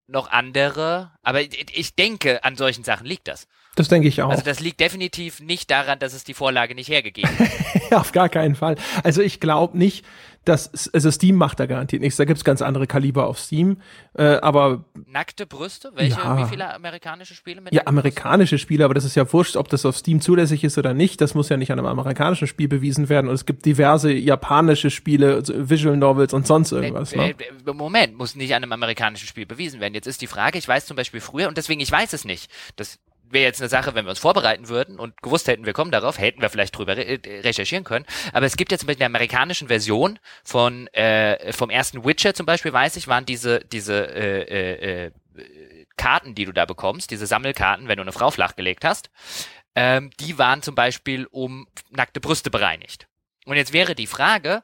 noch 0.09 0.30
andere, 0.30 1.12
aber 1.22 1.42
ich 1.42 1.94
denke, 1.94 2.42
an 2.42 2.56
solchen 2.56 2.82
Sachen 2.84 3.06
liegt 3.06 3.28
das. 3.28 3.46
Das 3.78 3.86
denke 3.86 4.09
ich 4.09 4.20
auch. 4.22 4.30
Also 4.30 4.42
das 4.42 4.59
liegt 4.59 4.80
definitiv 4.80 5.38
nicht 5.38 5.70
daran, 5.70 6.00
dass 6.00 6.12
es 6.12 6.24
die 6.24 6.34
Vorlage 6.34 6.74
nicht 6.74 6.88
hergegeben 6.88 7.30
hat. 7.38 7.92
Auf 7.92 8.11
gar 8.11 8.28
keinen 8.28 8.56
Fall. 8.56 8.74
Also 9.04 9.22
ich 9.22 9.38
glaube 9.38 9.78
nicht, 9.78 10.04
dass, 10.45 10.93
also 10.95 11.11
Steam 11.11 11.36
macht 11.36 11.61
da 11.61 11.66
garantiert 11.66 12.01
nichts. 12.01 12.16
Da 12.16 12.24
gibt's 12.24 12.45
ganz 12.45 12.62
andere 12.62 12.86
Kaliber 12.86 13.26
auf 13.26 13.39
Steam. 13.39 13.78
Äh, 14.14 14.36
aber 14.36 14.84
Nackte 15.07 15.47
Brüste? 15.47 15.93
Welche, 15.95 16.18
ja. 16.18 16.39
wie 16.39 16.49
viele 16.49 16.74
amerikanische 16.74 17.34
Spiele 17.34 17.61
mit 17.61 17.74
Ja, 17.74 17.82
amerikanische 17.86 18.55
Brüste? 18.55 18.59
Spiele, 18.59 18.84
aber 18.84 18.95
das 18.95 19.05
ist 19.05 19.14
ja 19.14 19.30
wurscht, 19.32 19.57
ob 19.57 19.68
das 19.68 19.84
auf 19.84 19.97
Steam 19.97 20.20
zulässig 20.20 20.64
ist 20.64 20.78
oder 20.78 20.95
nicht. 20.95 21.20
Das 21.20 21.34
muss 21.34 21.49
ja 21.49 21.57
nicht 21.57 21.70
an 21.70 21.78
einem 21.78 21.89
amerikanischen 21.89 22.47
Spiel 22.47 22.68
bewiesen 22.68 23.09
werden. 23.09 23.28
Und 23.28 23.34
es 23.34 23.47
gibt 23.47 23.64
diverse 23.66 24.12
japanische 24.12 24.91
Spiele, 24.91 25.34
also 25.34 25.53
Visual 25.68 25.97
Novels 25.97 26.32
und 26.32 26.47
sonst 26.47 26.72
irgendwas. 26.72 27.14
Ne? 27.14 27.34
Moment, 27.66 28.16
muss 28.16 28.34
nicht 28.34 28.55
an 28.55 28.62
einem 28.62 28.72
amerikanischen 28.72 29.26
Spiel 29.26 29.47
bewiesen 29.47 29.80
werden. 29.80 29.95
Jetzt 29.95 30.07
ist 30.07 30.22
die 30.22 30.26
Frage, 30.26 30.59
ich 30.59 30.66
weiß 30.66 30.86
zum 30.86 30.97
Beispiel 30.97 31.20
früher, 31.20 31.49
und 31.49 31.57
deswegen, 31.57 31.80
ich 31.80 31.93
weiß 31.93 32.12
es 32.12 32.24
nicht. 32.24 32.51
Das 32.76 32.99
wäre 33.31 33.45
jetzt 33.45 33.61
eine 33.61 33.68
Sache, 33.68 33.95
wenn 33.95 34.05
wir 34.05 34.11
uns 34.11 34.18
vorbereiten 34.18 34.68
würden 34.68 34.99
und 34.99 35.20
gewusst 35.22 35.49
hätten, 35.49 35.66
wir 35.66 35.72
kommen 35.72 35.91
darauf, 35.91 36.18
hätten 36.18 36.41
wir 36.41 36.51
vielleicht 36.51 36.76
drüber 36.76 36.97
äh, 36.97 37.18
recherchieren 37.41 37.85
können. 37.85 38.07
Aber 38.33 38.47
es 38.47 38.57
gibt 38.57 38.72
jetzt 38.72 38.87
mit 38.87 38.99
der 38.99 39.07
amerikanischen 39.07 39.68
Version 39.68 40.18
von 40.45 40.87
äh, 40.89 41.53
vom 41.53 41.70
ersten 41.70 42.05
Witcher 42.05 42.35
zum 42.35 42.47
Beispiel, 42.47 42.72
weiß 42.72 42.97
ich, 42.97 43.09
waren 43.09 43.26
diese 43.26 43.61
diese 43.61 43.95
äh, 43.95 44.43
äh, 44.43 45.07
äh, 45.07 45.11
Karten, 45.97 46.35
die 46.35 46.45
du 46.45 46.53
da 46.53 46.64
bekommst, 46.64 47.11
diese 47.11 47.26
Sammelkarten, 47.26 47.89
wenn 47.89 47.97
du 47.97 48.03
eine 48.03 48.12
Frau 48.12 48.31
flachgelegt 48.31 48.85
hast, 48.85 49.11
ähm, 49.74 50.11
die 50.20 50.39
waren 50.39 50.62
zum 50.62 50.74
Beispiel 50.74 51.26
um 51.31 51.66
nackte 51.91 52.20
Brüste 52.20 52.51
bereinigt. 52.51 53.09
Und 53.45 53.57
jetzt 53.57 53.72
wäre 53.72 53.95
die 53.95 54.07
Frage, 54.07 54.62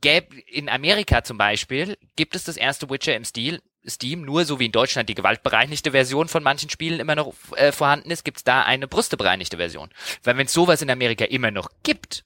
gäbe 0.00 0.38
in 0.40 0.68
Amerika 0.68 1.24
zum 1.24 1.38
Beispiel, 1.38 1.98
gibt 2.16 2.36
es 2.36 2.44
das 2.44 2.56
erste 2.56 2.88
Witcher 2.90 3.16
im 3.16 3.24
Stil 3.24 3.60
Steam, 3.88 4.22
nur 4.22 4.44
so 4.44 4.58
wie 4.58 4.66
in 4.66 4.72
Deutschland 4.72 5.08
die 5.08 5.14
gewaltbereinigte 5.14 5.92
Version 5.92 6.28
von 6.28 6.42
manchen 6.42 6.70
Spielen 6.70 7.00
immer 7.00 7.14
noch 7.14 7.34
äh, 7.56 7.72
vorhanden 7.72 8.10
ist, 8.10 8.24
gibt's 8.24 8.44
da 8.44 8.62
eine 8.62 8.88
brüstebereinigte 8.88 9.56
Version. 9.56 9.90
Weil 10.22 10.36
wenn 10.36 10.46
es 10.46 10.52
sowas 10.52 10.82
in 10.82 10.90
Amerika 10.90 11.24
immer 11.24 11.50
noch 11.50 11.70
gibt, 11.82 12.24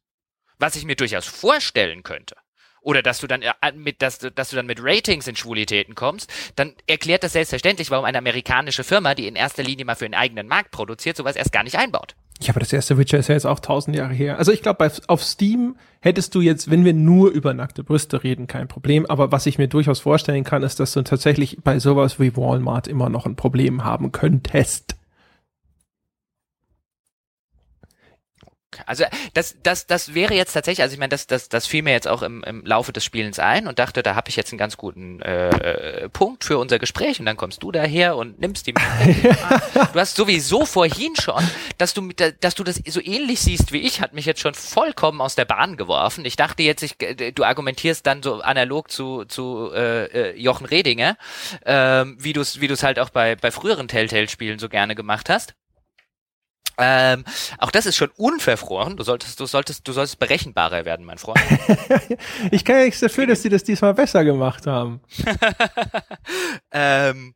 was 0.58 0.76
ich 0.76 0.84
mir 0.84 0.96
durchaus 0.96 1.26
vorstellen 1.26 2.02
könnte, 2.02 2.36
oder 2.82 3.02
dass 3.02 3.20
du 3.20 3.26
dann 3.26 3.42
äh, 3.42 3.52
mit, 3.74 4.02
dass, 4.02 4.18
dass 4.18 4.50
du 4.50 4.56
dann 4.56 4.66
mit 4.66 4.78
Ratings 4.80 5.26
in 5.28 5.36
Schwulitäten 5.36 5.94
kommst, 5.94 6.32
dann 6.56 6.74
erklärt 6.86 7.22
das 7.22 7.32
selbstverständlich, 7.32 7.90
warum 7.90 8.04
eine 8.04 8.18
amerikanische 8.18 8.84
Firma, 8.84 9.14
die 9.14 9.28
in 9.28 9.36
erster 9.36 9.62
Linie 9.62 9.84
mal 9.84 9.94
für 9.94 10.04
den 10.04 10.14
eigenen 10.14 10.48
Markt 10.48 10.72
produziert, 10.72 11.16
sowas 11.16 11.36
erst 11.36 11.52
gar 11.52 11.62
nicht 11.62 11.78
einbaut. 11.78 12.16
Ja, 12.46 12.52
aber 12.52 12.60
das 12.60 12.72
erste 12.72 12.98
Witcher 12.98 13.18
ist 13.18 13.28
ja 13.28 13.34
jetzt 13.34 13.46
auch 13.46 13.60
tausend 13.60 13.96
Jahre 13.96 14.14
her. 14.14 14.38
Also 14.38 14.52
ich 14.52 14.62
glaube, 14.62 14.90
auf 15.06 15.22
Steam 15.22 15.76
hättest 16.00 16.34
du 16.34 16.40
jetzt, 16.40 16.70
wenn 16.70 16.84
wir 16.84 16.94
nur 16.94 17.30
über 17.30 17.54
nackte 17.54 17.84
Brüste 17.84 18.22
reden, 18.22 18.46
kein 18.46 18.68
Problem. 18.68 19.06
Aber 19.06 19.32
was 19.32 19.46
ich 19.46 19.58
mir 19.58 19.68
durchaus 19.68 20.00
vorstellen 20.00 20.44
kann, 20.44 20.62
ist, 20.62 20.80
dass 20.80 20.92
du 20.92 21.02
tatsächlich 21.02 21.58
bei 21.62 21.78
sowas 21.78 22.18
wie 22.18 22.36
Walmart 22.36 22.88
immer 22.88 23.08
noch 23.08 23.26
ein 23.26 23.36
Problem 23.36 23.84
haben 23.84 24.12
könntest. 24.12 24.96
Also 28.86 29.04
das, 29.34 29.56
das, 29.62 29.86
das 29.86 30.14
wäre 30.14 30.34
jetzt 30.34 30.52
tatsächlich, 30.52 30.82
also 30.82 30.94
ich 30.94 30.98
meine, 30.98 31.10
das, 31.10 31.26
das, 31.26 31.48
das 31.48 31.66
fiel 31.66 31.82
mir 31.82 31.92
jetzt 31.92 32.08
auch 32.08 32.22
im, 32.22 32.42
im 32.44 32.64
Laufe 32.64 32.92
des 32.92 33.04
Spielens 33.04 33.38
ein 33.38 33.66
und 33.66 33.78
dachte, 33.78 34.02
da 34.02 34.14
habe 34.14 34.30
ich 34.30 34.36
jetzt 34.36 34.52
einen 34.52 34.58
ganz 34.58 34.76
guten 34.76 35.20
äh, 35.20 35.48
äh, 35.48 36.08
Punkt 36.08 36.44
für 36.44 36.58
unser 36.58 36.78
Gespräch 36.78 37.20
und 37.20 37.26
dann 37.26 37.36
kommst 37.36 37.62
du 37.62 37.72
daher 37.72 38.16
und 38.16 38.40
nimmst 38.40 38.66
die. 38.66 38.72
du 38.72 40.00
hast 40.00 40.16
sowieso 40.16 40.64
vorhin 40.64 41.14
schon, 41.16 41.42
dass 41.78 41.94
du, 41.94 42.08
dass 42.40 42.54
du 42.54 42.64
das 42.64 42.80
so 42.86 43.00
ähnlich 43.00 43.40
siehst 43.40 43.72
wie 43.72 43.80
ich, 43.80 44.00
hat 44.00 44.14
mich 44.14 44.26
jetzt 44.26 44.40
schon 44.40 44.54
vollkommen 44.54 45.20
aus 45.20 45.34
der 45.34 45.44
Bahn 45.44 45.76
geworfen. 45.76 46.24
Ich 46.24 46.36
dachte 46.36 46.62
jetzt, 46.62 46.82
ich, 46.82 46.96
du 46.96 47.44
argumentierst 47.44 48.06
dann 48.06 48.22
so 48.22 48.40
analog 48.40 48.90
zu, 48.90 49.24
zu 49.24 49.70
äh, 49.74 50.04
äh 50.04 50.40
Jochen 50.40 50.66
Redinger, 50.66 51.16
äh, 51.64 52.04
wie 52.18 52.32
du 52.32 52.40
es 52.40 52.60
wie 52.60 52.68
du's 52.68 52.82
halt 52.82 52.98
auch 52.98 53.10
bei, 53.10 53.36
bei 53.36 53.50
früheren 53.50 53.88
Telltale-Spielen 53.88 54.58
so 54.58 54.68
gerne 54.68 54.94
gemacht 54.94 55.28
hast. 55.28 55.54
Ähm, 56.78 57.24
auch 57.58 57.70
das 57.70 57.86
ist 57.86 57.96
schon 57.96 58.10
unverfroren. 58.16 58.96
Du 58.96 59.04
solltest, 59.04 59.38
du 59.38 59.46
solltest, 59.46 59.86
du 59.86 59.92
solltest 59.92 60.18
berechenbarer 60.18 60.84
werden, 60.84 61.04
mein 61.04 61.18
Freund. 61.18 61.40
ich 62.50 62.64
kann 62.64 62.76
ja 62.76 62.84
nichts 62.84 63.00
dafür, 63.00 63.26
dass 63.26 63.42
die 63.42 63.48
das 63.48 63.64
diesmal 63.64 63.94
besser 63.94 64.24
gemacht 64.24 64.66
haben. 64.66 65.00
ähm, 66.72 67.34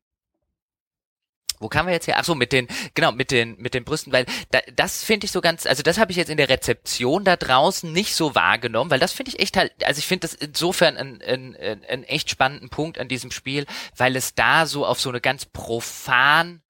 wo 1.59 1.68
kamen 1.68 1.89
wir 1.89 1.95
jetzt 1.95 2.07
her? 2.07 2.16
Ach 2.18 2.24
so, 2.24 2.34
mit 2.34 2.53
den, 2.53 2.68
genau, 2.95 3.12
mit 3.12 3.30
den, 3.30 3.57
mit 3.59 3.74
den 3.74 3.84
Brüsten, 3.84 4.12
weil 4.12 4.26
da, 4.51 4.61
das 4.74 5.03
finde 5.03 5.24
ich 5.24 5.32
so 5.32 5.41
ganz, 5.41 5.66
also 5.66 5.82
das 5.82 5.99
habe 5.99 6.11
ich 6.11 6.18
jetzt 6.18 6.28
in 6.28 6.37
der 6.37 6.49
Rezeption 6.49 7.24
da 7.24 7.37
draußen 7.37 7.91
nicht 7.91 8.14
so 8.14 8.34
wahrgenommen, 8.34 8.91
weil 8.91 9.01
das 9.01 9.12
finde 9.12 9.30
ich 9.30 9.41
echt 9.41 9.57
halt, 9.57 9.72
also 9.84 9.99
ich 9.99 10.07
finde 10.07 10.28
das 10.28 10.34
insofern 10.34 10.97
ein, 10.97 11.22
ein, 11.22 11.57
ein 11.89 12.05
echt 12.05 12.30
spannenden 12.30 12.68
Punkt 12.68 12.99
an 12.99 13.09
diesem 13.09 13.30
Spiel, 13.30 13.66
weil 13.97 14.16
es 14.16 14.34
da 14.34 14.66
so 14.66 14.84
auf 14.84 15.01
so 15.01 15.09
eine 15.09 15.20
ganz 15.20 15.47
profan 15.47 16.61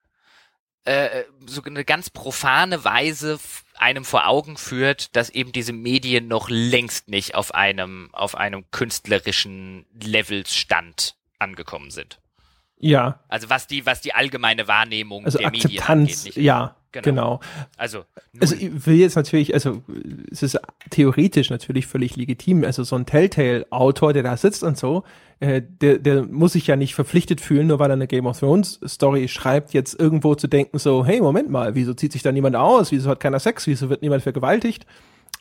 äh, 0.86 1.24
so 1.46 1.62
eine 1.62 1.84
ganz 1.84 2.10
profane 2.10 2.84
Weise 2.84 3.38
einem 3.74 4.04
vor 4.04 4.26
Augen 4.26 4.56
führt, 4.56 5.14
dass 5.16 5.30
eben 5.30 5.52
diese 5.52 5.72
Medien 5.72 6.28
noch 6.28 6.48
längst 6.48 7.08
nicht 7.08 7.34
auf 7.34 7.54
einem 7.54 8.08
auf 8.12 8.36
einem 8.36 8.70
künstlerischen 8.70 9.84
Levelsstand 10.00 11.16
angekommen 11.38 11.90
sind. 11.90 12.20
Ja. 12.78 13.20
Also 13.28 13.50
was 13.50 13.66
die 13.66 13.84
was 13.84 14.00
die 14.00 14.14
allgemeine 14.14 14.68
Wahrnehmung 14.68 15.24
also 15.24 15.38
der 15.38 15.48
Akzeptanz, 15.48 16.24
Medien 16.24 16.24
angeht, 16.24 16.36
ja. 16.36 16.76
Genau. 17.02 17.40
genau. 17.40 17.40
Also, 17.76 18.04
also 18.40 18.54
ich 18.54 18.86
will 18.86 18.96
jetzt 18.96 19.16
natürlich, 19.16 19.54
also 19.54 19.82
es 20.30 20.42
ist 20.42 20.58
theoretisch 20.90 21.50
natürlich 21.50 21.86
völlig 21.86 22.16
legitim. 22.16 22.64
Also 22.64 22.84
so 22.84 22.96
ein 22.96 23.06
Telltale-Autor, 23.06 24.12
der 24.12 24.22
da 24.22 24.36
sitzt 24.36 24.62
und 24.62 24.78
so, 24.78 25.04
äh, 25.40 25.62
der, 25.62 25.98
der 25.98 26.22
muss 26.24 26.52
sich 26.52 26.66
ja 26.66 26.76
nicht 26.76 26.94
verpflichtet 26.94 27.40
fühlen, 27.40 27.66
nur 27.66 27.78
weil 27.78 27.90
er 27.90 27.94
eine 27.94 28.06
Game 28.06 28.26
of 28.26 28.38
Thrones 28.38 28.80
Story 28.86 29.28
schreibt, 29.28 29.74
jetzt 29.74 29.98
irgendwo 29.98 30.34
zu 30.34 30.48
denken, 30.48 30.78
so, 30.78 31.04
hey, 31.04 31.20
Moment 31.20 31.50
mal, 31.50 31.74
wieso 31.74 31.94
zieht 31.94 32.12
sich 32.12 32.22
da 32.22 32.32
niemand 32.32 32.56
aus? 32.56 32.92
Wieso 32.92 33.10
hat 33.10 33.20
keiner 33.20 33.40
Sex? 33.40 33.66
Wieso 33.66 33.90
wird 33.90 34.02
niemand 34.02 34.22
vergewaltigt? 34.22 34.86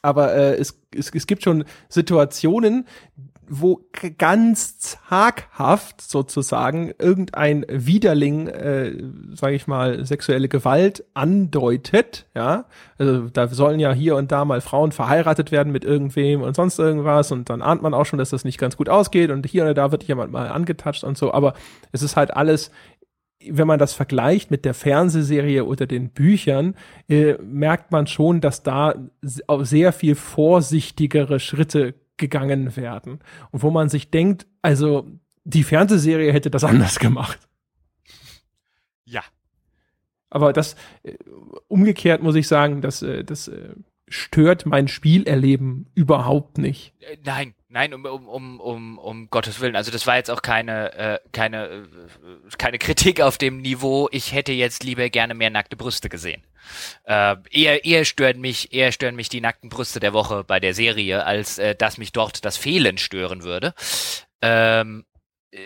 Aber 0.01 0.33
äh, 0.35 0.55
es, 0.55 0.79
es, 0.95 1.09
es 1.13 1.27
gibt 1.27 1.43
schon 1.43 1.63
Situationen, 1.89 2.85
wo 3.49 3.81
ganz 4.17 4.79
zaghaft 4.79 6.01
sozusagen 6.01 6.93
irgendein 6.97 7.65
Widerling, 7.69 8.47
äh, 8.47 9.03
sage 9.33 9.55
ich 9.55 9.67
mal, 9.67 10.05
sexuelle 10.05 10.47
Gewalt 10.47 11.03
andeutet, 11.13 12.25
ja, 12.35 12.65
also 12.97 13.29
da 13.29 13.47
sollen 13.47 13.79
ja 13.79 13.93
hier 13.93 14.15
und 14.15 14.31
da 14.31 14.45
mal 14.45 14.61
Frauen 14.61 14.91
verheiratet 14.91 15.51
werden 15.51 15.71
mit 15.71 15.85
irgendwem 15.85 16.41
und 16.41 16.55
sonst 16.55 16.79
irgendwas 16.79 17.31
und 17.31 17.49
dann 17.49 17.61
ahnt 17.61 17.81
man 17.81 17.93
auch 17.93 18.05
schon, 18.05 18.19
dass 18.19 18.29
das 18.29 18.45
nicht 18.45 18.57
ganz 18.57 18.77
gut 18.77 18.89
ausgeht 18.89 19.31
und 19.31 19.45
hier 19.45 19.63
oder 19.63 19.73
da 19.73 19.91
wird 19.91 20.03
jemand 20.03 20.31
mal 20.31 20.47
angetatscht 20.47 21.03
und 21.03 21.17
so, 21.17 21.33
aber 21.33 21.53
es 21.91 22.01
ist 22.01 22.15
halt 22.15 22.35
alles 22.35 22.71
wenn 23.47 23.67
man 23.67 23.79
das 23.79 23.93
vergleicht 23.93 24.49
mit 24.49 24.65
der 24.65 24.73
Fernsehserie 24.73 25.65
oder 25.65 25.85
den 25.85 26.09
Büchern, 26.09 26.75
äh, 27.07 27.33
merkt 27.43 27.91
man 27.91 28.07
schon, 28.07 28.41
dass 28.41 28.63
da 28.63 28.95
sehr 29.21 29.93
viel 29.93 30.15
vorsichtigere 30.15 31.39
Schritte 31.39 31.93
gegangen 32.17 32.75
werden. 32.75 33.19
Und 33.51 33.63
wo 33.63 33.71
man 33.71 33.89
sich 33.89 34.11
denkt, 34.11 34.47
also 34.61 35.07
die 35.43 35.63
Fernsehserie 35.63 36.31
hätte 36.31 36.49
das 36.49 36.63
anders 36.65 36.99
gemacht. 36.99 37.47
Ja. 39.05 39.21
Aber 40.29 40.53
das, 40.53 40.75
äh, 41.03 41.13
umgekehrt 41.67 42.21
muss 42.21 42.35
ich 42.35 42.47
sagen, 42.47 42.81
dass, 42.81 43.01
äh, 43.01 43.23
dass 43.23 43.47
äh, 43.47 43.75
stört 44.07 44.65
mein 44.65 44.87
Spielerleben 44.87 45.89
überhaupt 45.95 46.57
nicht. 46.57 46.93
Äh, 46.99 47.17
nein, 47.23 47.55
nein, 47.69 47.93
um, 47.93 48.05
um, 48.05 48.27
um, 48.27 48.59
um, 48.59 48.97
um 48.97 49.29
Gottes 49.29 49.59
Willen. 49.59 49.75
Also 49.75 49.91
das 49.91 50.05
war 50.05 50.17
jetzt 50.17 50.29
auch 50.29 50.41
keine, 50.41 50.93
äh, 50.93 51.19
keine, 51.31 51.65
äh, 51.67 51.87
keine 52.57 52.77
Kritik 52.77 53.21
auf 53.21 53.37
dem 53.37 53.61
Niveau. 53.61 54.07
Ich 54.11 54.33
hätte 54.33 54.51
jetzt 54.51 54.83
lieber 54.83 55.09
gerne 55.09 55.33
mehr 55.33 55.49
nackte 55.49 55.75
Brüste 55.75 56.09
gesehen. 56.09 56.43
Äh, 57.03 57.35
eher, 57.51 57.85
eher 57.85 58.05
stören 58.05 58.41
mich, 58.41 58.73
eher 58.73 58.91
stören 58.91 59.15
mich 59.15 59.29
die 59.29 59.41
nackten 59.41 59.69
Brüste 59.69 59.99
der 59.99 60.13
Woche 60.13 60.43
bei 60.43 60.59
der 60.59 60.73
Serie, 60.73 61.25
als 61.25 61.57
äh, 61.57 61.75
dass 61.75 61.97
mich 61.97 62.11
dort 62.11 62.45
das 62.45 62.57
Fehlen 62.57 62.97
stören 62.97 63.43
würde. 63.43 63.73
Ähm, 64.41 65.05
äh, 65.51 65.57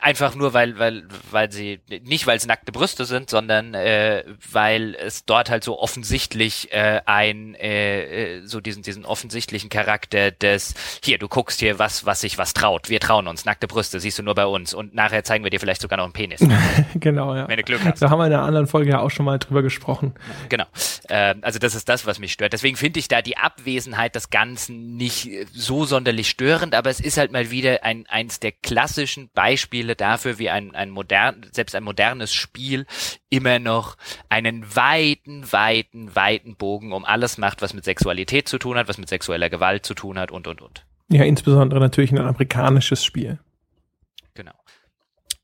einfach 0.00 0.34
nur 0.34 0.54
weil 0.54 0.78
weil 0.78 1.04
weil 1.30 1.50
sie 1.50 1.80
nicht 2.02 2.26
weil 2.26 2.36
es 2.36 2.46
nackte 2.46 2.72
Brüste 2.72 3.04
sind, 3.04 3.30
sondern 3.30 3.74
äh, 3.74 4.24
weil 4.50 4.94
es 4.94 5.24
dort 5.24 5.50
halt 5.50 5.64
so 5.64 5.78
offensichtlich 5.78 6.72
äh, 6.72 7.00
ein 7.06 7.54
äh, 7.54 8.36
äh, 8.38 8.46
so 8.46 8.60
diesen 8.60 8.82
diesen 8.82 9.04
offensichtlichen 9.04 9.70
Charakter 9.70 10.30
des 10.30 10.74
hier 11.02 11.18
du 11.18 11.28
guckst 11.28 11.60
hier 11.60 11.78
was 11.78 12.06
was 12.06 12.20
sich 12.20 12.38
was 12.38 12.54
traut. 12.54 12.88
Wir 12.88 13.00
trauen 13.00 13.28
uns 13.28 13.44
nackte 13.44 13.66
Brüste 13.66 14.00
siehst 14.00 14.18
du 14.18 14.22
nur 14.22 14.34
bei 14.34 14.46
uns 14.46 14.74
und 14.74 14.94
nachher 14.94 15.24
zeigen 15.24 15.44
wir 15.44 15.50
dir 15.50 15.60
vielleicht 15.60 15.82
sogar 15.82 15.96
noch 15.96 16.04
einen 16.04 16.12
Penis. 16.12 16.40
genau 16.94 17.34
ja. 17.34 17.48
Wenn 17.48 17.56
du 17.56 17.62
Glück 17.62 17.84
hast. 17.84 18.00
Da 18.00 18.10
haben 18.10 18.18
wir 18.18 18.26
in 18.26 18.32
einer 18.32 18.44
anderen 18.44 18.66
Folge 18.66 18.90
ja 18.90 19.00
auch 19.00 19.10
schon 19.10 19.26
mal 19.26 19.38
drüber 19.38 19.62
gesprochen. 19.62 20.14
Genau. 20.48 20.66
Äh, 21.08 21.34
also 21.42 21.58
das 21.58 21.74
ist 21.74 21.88
das 21.88 22.06
was 22.06 22.18
mich 22.18 22.32
stört. 22.32 22.52
Deswegen 22.52 22.76
finde 22.76 23.00
ich 23.00 23.08
da 23.08 23.22
die 23.22 23.36
Abwesenheit 23.36 24.14
des 24.14 24.30
Ganzen 24.30 24.96
nicht 24.96 25.30
so 25.52 25.84
sonderlich 25.84 26.28
störend, 26.28 26.74
aber 26.74 26.90
es 26.90 27.00
ist 27.00 27.16
halt 27.16 27.32
mal 27.32 27.50
wieder 27.50 27.84
ein 27.84 28.06
eins 28.08 28.40
der 28.40 28.52
klassischen 28.52 29.30
Beispiele 29.34 29.87
Beispiele 29.88 29.96
dafür, 29.96 30.38
wie 30.38 30.50
ein, 30.50 30.74
ein 30.74 30.90
modern, 30.90 31.46
selbst 31.52 31.74
ein 31.74 31.84
modernes 31.84 32.32
Spiel 32.32 32.86
immer 33.30 33.58
noch 33.58 33.96
einen 34.28 34.64
weiten, 34.74 35.50
weiten, 35.50 36.14
weiten 36.14 36.56
Bogen 36.56 36.92
um 36.92 37.04
alles 37.04 37.38
macht, 37.38 37.62
was 37.62 37.74
mit 37.74 37.84
Sexualität 37.84 38.48
zu 38.48 38.58
tun 38.58 38.76
hat, 38.76 38.88
was 38.88 38.98
mit 38.98 39.08
sexueller 39.08 39.50
Gewalt 39.50 39.86
zu 39.86 39.94
tun 39.94 40.18
hat 40.18 40.30
und, 40.30 40.46
und, 40.46 40.60
und. 40.62 40.84
Ja, 41.08 41.24
insbesondere 41.24 41.80
natürlich 41.80 42.12
ein 42.12 42.18
amerikanisches 42.18 43.04
Spiel. 43.04 43.38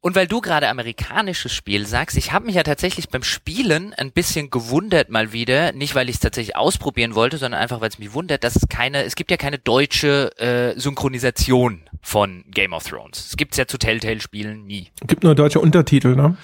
Und 0.04 0.16
weil 0.16 0.26
du 0.26 0.42
gerade 0.42 0.68
amerikanisches 0.68 1.54
Spiel 1.54 1.86
sagst, 1.86 2.18
ich 2.18 2.30
habe 2.30 2.44
mich 2.44 2.56
ja 2.56 2.62
tatsächlich 2.62 3.08
beim 3.08 3.22
Spielen 3.22 3.94
ein 3.94 4.12
bisschen 4.12 4.50
gewundert 4.50 5.08
mal 5.08 5.32
wieder, 5.32 5.72
nicht 5.72 5.94
weil 5.94 6.10
ich 6.10 6.16
es 6.16 6.20
tatsächlich 6.20 6.56
ausprobieren 6.56 7.14
wollte, 7.14 7.38
sondern 7.38 7.58
einfach 7.58 7.80
weil 7.80 7.88
es 7.88 7.98
mich 7.98 8.12
wundert, 8.12 8.44
dass 8.44 8.54
es 8.54 8.68
keine, 8.68 9.04
es 9.04 9.14
gibt 9.14 9.30
ja 9.30 9.38
keine 9.38 9.56
deutsche 9.56 10.30
äh, 10.36 10.78
Synchronisation 10.78 11.80
von 12.02 12.44
Game 12.50 12.74
of 12.74 12.84
Thrones. 12.84 13.28
Es 13.30 13.38
gibt's 13.38 13.56
ja 13.56 13.66
zu 13.66 13.78
Telltale-Spielen 13.78 14.66
nie. 14.66 14.90
Es 15.00 15.06
gibt 15.06 15.24
nur 15.24 15.34
deutsche 15.34 15.60
Untertitel, 15.60 16.14
ne? 16.14 16.36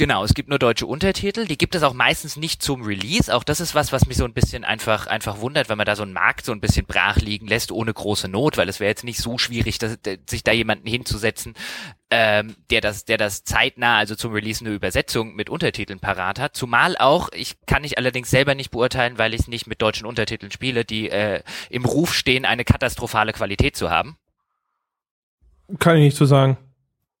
Genau, 0.00 0.24
es 0.24 0.32
gibt 0.32 0.48
nur 0.48 0.58
deutsche 0.58 0.86
Untertitel. 0.86 1.44
Die 1.44 1.58
gibt 1.58 1.74
es 1.74 1.82
auch 1.82 1.92
meistens 1.92 2.38
nicht 2.38 2.62
zum 2.62 2.80
Release. 2.84 3.30
Auch 3.36 3.44
das 3.44 3.60
ist 3.60 3.74
was, 3.74 3.92
was 3.92 4.06
mich 4.06 4.16
so 4.16 4.24
ein 4.24 4.32
bisschen 4.32 4.64
einfach, 4.64 5.06
einfach 5.06 5.40
wundert, 5.40 5.68
wenn 5.68 5.76
man 5.76 5.84
da 5.84 5.94
so 5.94 6.04
einen 6.04 6.14
Markt 6.14 6.46
so 6.46 6.52
ein 6.52 6.60
bisschen 6.62 6.86
brach 6.86 7.16
liegen 7.16 7.46
lässt, 7.46 7.70
ohne 7.70 7.92
große 7.92 8.26
Not, 8.26 8.56
weil 8.56 8.70
es 8.70 8.80
wäre 8.80 8.88
jetzt 8.88 9.04
nicht 9.04 9.18
so 9.18 9.36
schwierig, 9.36 9.76
dass, 9.76 9.98
sich 10.26 10.42
da 10.42 10.52
jemanden 10.52 10.88
hinzusetzen, 10.88 11.52
ähm, 12.10 12.56
der 12.70 12.80
das, 12.80 13.04
der 13.04 13.18
das 13.18 13.44
zeitnah, 13.44 13.98
also 13.98 14.14
zum 14.14 14.32
Release 14.32 14.64
eine 14.64 14.74
Übersetzung 14.74 15.34
mit 15.34 15.50
Untertiteln 15.50 16.00
parat 16.00 16.40
hat. 16.40 16.56
Zumal 16.56 16.96
auch, 16.96 17.28
ich 17.34 17.56
kann 17.66 17.84
ich 17.84 17.98
allerdings 17.98 18.30
selber 18.30 18.54
nicht 18.54 18.70
beurteilen, 18.70 19.18
weil 19.18 19.34
ich 19.34 19.48
nicht 19.48 19.66
mit 19.66 19.82
deutschen 19.82 20.06
Untertiteln 20.06 20.50
spiele, 20.50 20.86
die 20.86 21.10
äh, 21.10 21.42
im 21.68 21.84
Ruf 21.84 22.14
stehen, 22.14 22.46
eine 22.46 22.64
katastrophale 22.64 23.34
Qualität 23.34 23.76
zu 23.76 23.90
haben. 23.90 24.16
Kann 25.78 25.96
ich 25.98 26.04
nicht 26.04 26.16
so 26.16 26.24
sagen. 26.24 26.56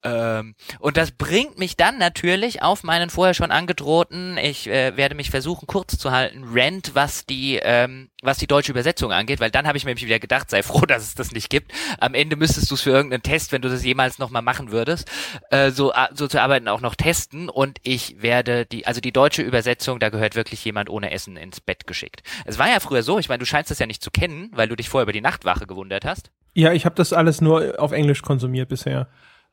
Ähm, 0.02 0.54
und 0.78 0.96
das 0.96 1.10
bringt 1.10 1.58
mich 1.58 1.76
dann 1.76 1.98
natürlich 1.98 2.62
auf 2.62 2.82
meinen 2.84 3.10
vorher 3.10 3.34
schon 3.34 3.50
angedrohten, 3.50 4.38
ich 4.38 4.66
äh, 4.66 4.96
werde 4.96 5.14
mich 5.14 5.30
versuchen 5.30 5.66
kurz 5.66 5.98
zu 5.98 6.10
halten, 6.10 6.44
Rant, 6.52 6.92
was 6.94 7.26
die, 7.26 7.60
ähm, 7.62 8.08
was 8.22 8.38
die 8.38 8.46
deutsche 8.46 8.72
Übersetzung 8.72 9.12
angeht, 9.12 9.40
weil 9.40 9.50
dann 9.50 9.66
habe 9.66 9.76
ich 9.76 9.84
mir 9.84 9.96
wieder 10.00 10.18
gedacht, 10.18 10.48
sei 10.48 10.62
froh, 10.62 10.80
dass 10.86 11.02
es 11.02 11.14
das 11.14 11.32
nicht 11.32 11.50
gibt. 11.50 11.72
Am 11.98 12.14
Ende 12.14 12.36
müsstest 12.36 12.70
du 12.70 12.76
es 12.76 12.80
für 12.80 12.90
irgendeinen 12.90 13.22
Test, 13.22 13.52
wenn 13.52 13.60
du 13.60 13.68
das 13.68 13.84
jemals 13.84 14.18
nochmal 14.18 14.42
machen 14.42 14.72
würdest, 14.72 15.10
äh, 15.50 15.70
so, 15.70 15.92
so 16.14 16.28
zu 16.28 16.40
arbeiten 16.40 16.68
auch 16.68 16.80
noch 16.80 16.94
testen 16.94 17.50
und 17.50 17.78
ich 17.82 18.22
werde 18.22 18.64
die, 18.64 18.86
also 18.86 19.02
die 19.02 19.12
deutsche 19.12 19.42
Übersetzung, 19.42 20.00
da 20.00 20.08
gehört 20.08 20.34
wirklich 20.34 20.64
jemand 20.64 20.88
ohne 20.88 21.10
Essen 21.10 21.36
ins 21.36 21.60
Bett 21.60 21.86
geschickt. 21.86 22.22
Es 22.46 22.58
war 22.58 22.68
ja 22.68 22.80
früher 22.80 23.02
so, 23.02 23.18
ich 23.18 23.28
meine, 23.28 23.40
du 23.40 23.46
scheinst 23.46 23.70
das 23.70 23.78
ja 23.78 23.86
nicht 23.86 24.02
zu 24.02 24.10
kennen, 24.10 24.48
weil 24.52 24.68
du 24.68 24.76
dich 24.76 24.88
vorher 24.88 25.02
über 25.02 25.12
die 25.12 25.20
Nachtwache 25.20 25.66
gewundert 25.66 26.06
hast. 26.06 26.30
Ja, 26.54 26.72
ich 26.72 26.84
habe 26.84 26.94
das 26.94 27.12
alles 27.12 27.40
nur 27.40 27.74
auf 27.78 27.92
Englisch 27.92 28.22
konsumiert 28.22 28.68
bisher. 28.68 29.08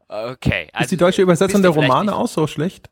Okay. 0.08 0.70
Also 0.74 0.84
ist 0.84 0.92
die 0.92 0.98
deutsche 0.98 1.22
Übersetzung 1.22 1.62
der 1.62 1.72
Romane 1.72 2.16
auch 2.16 2.28
so 2.28 2.48
schlecht? 2.48 2.90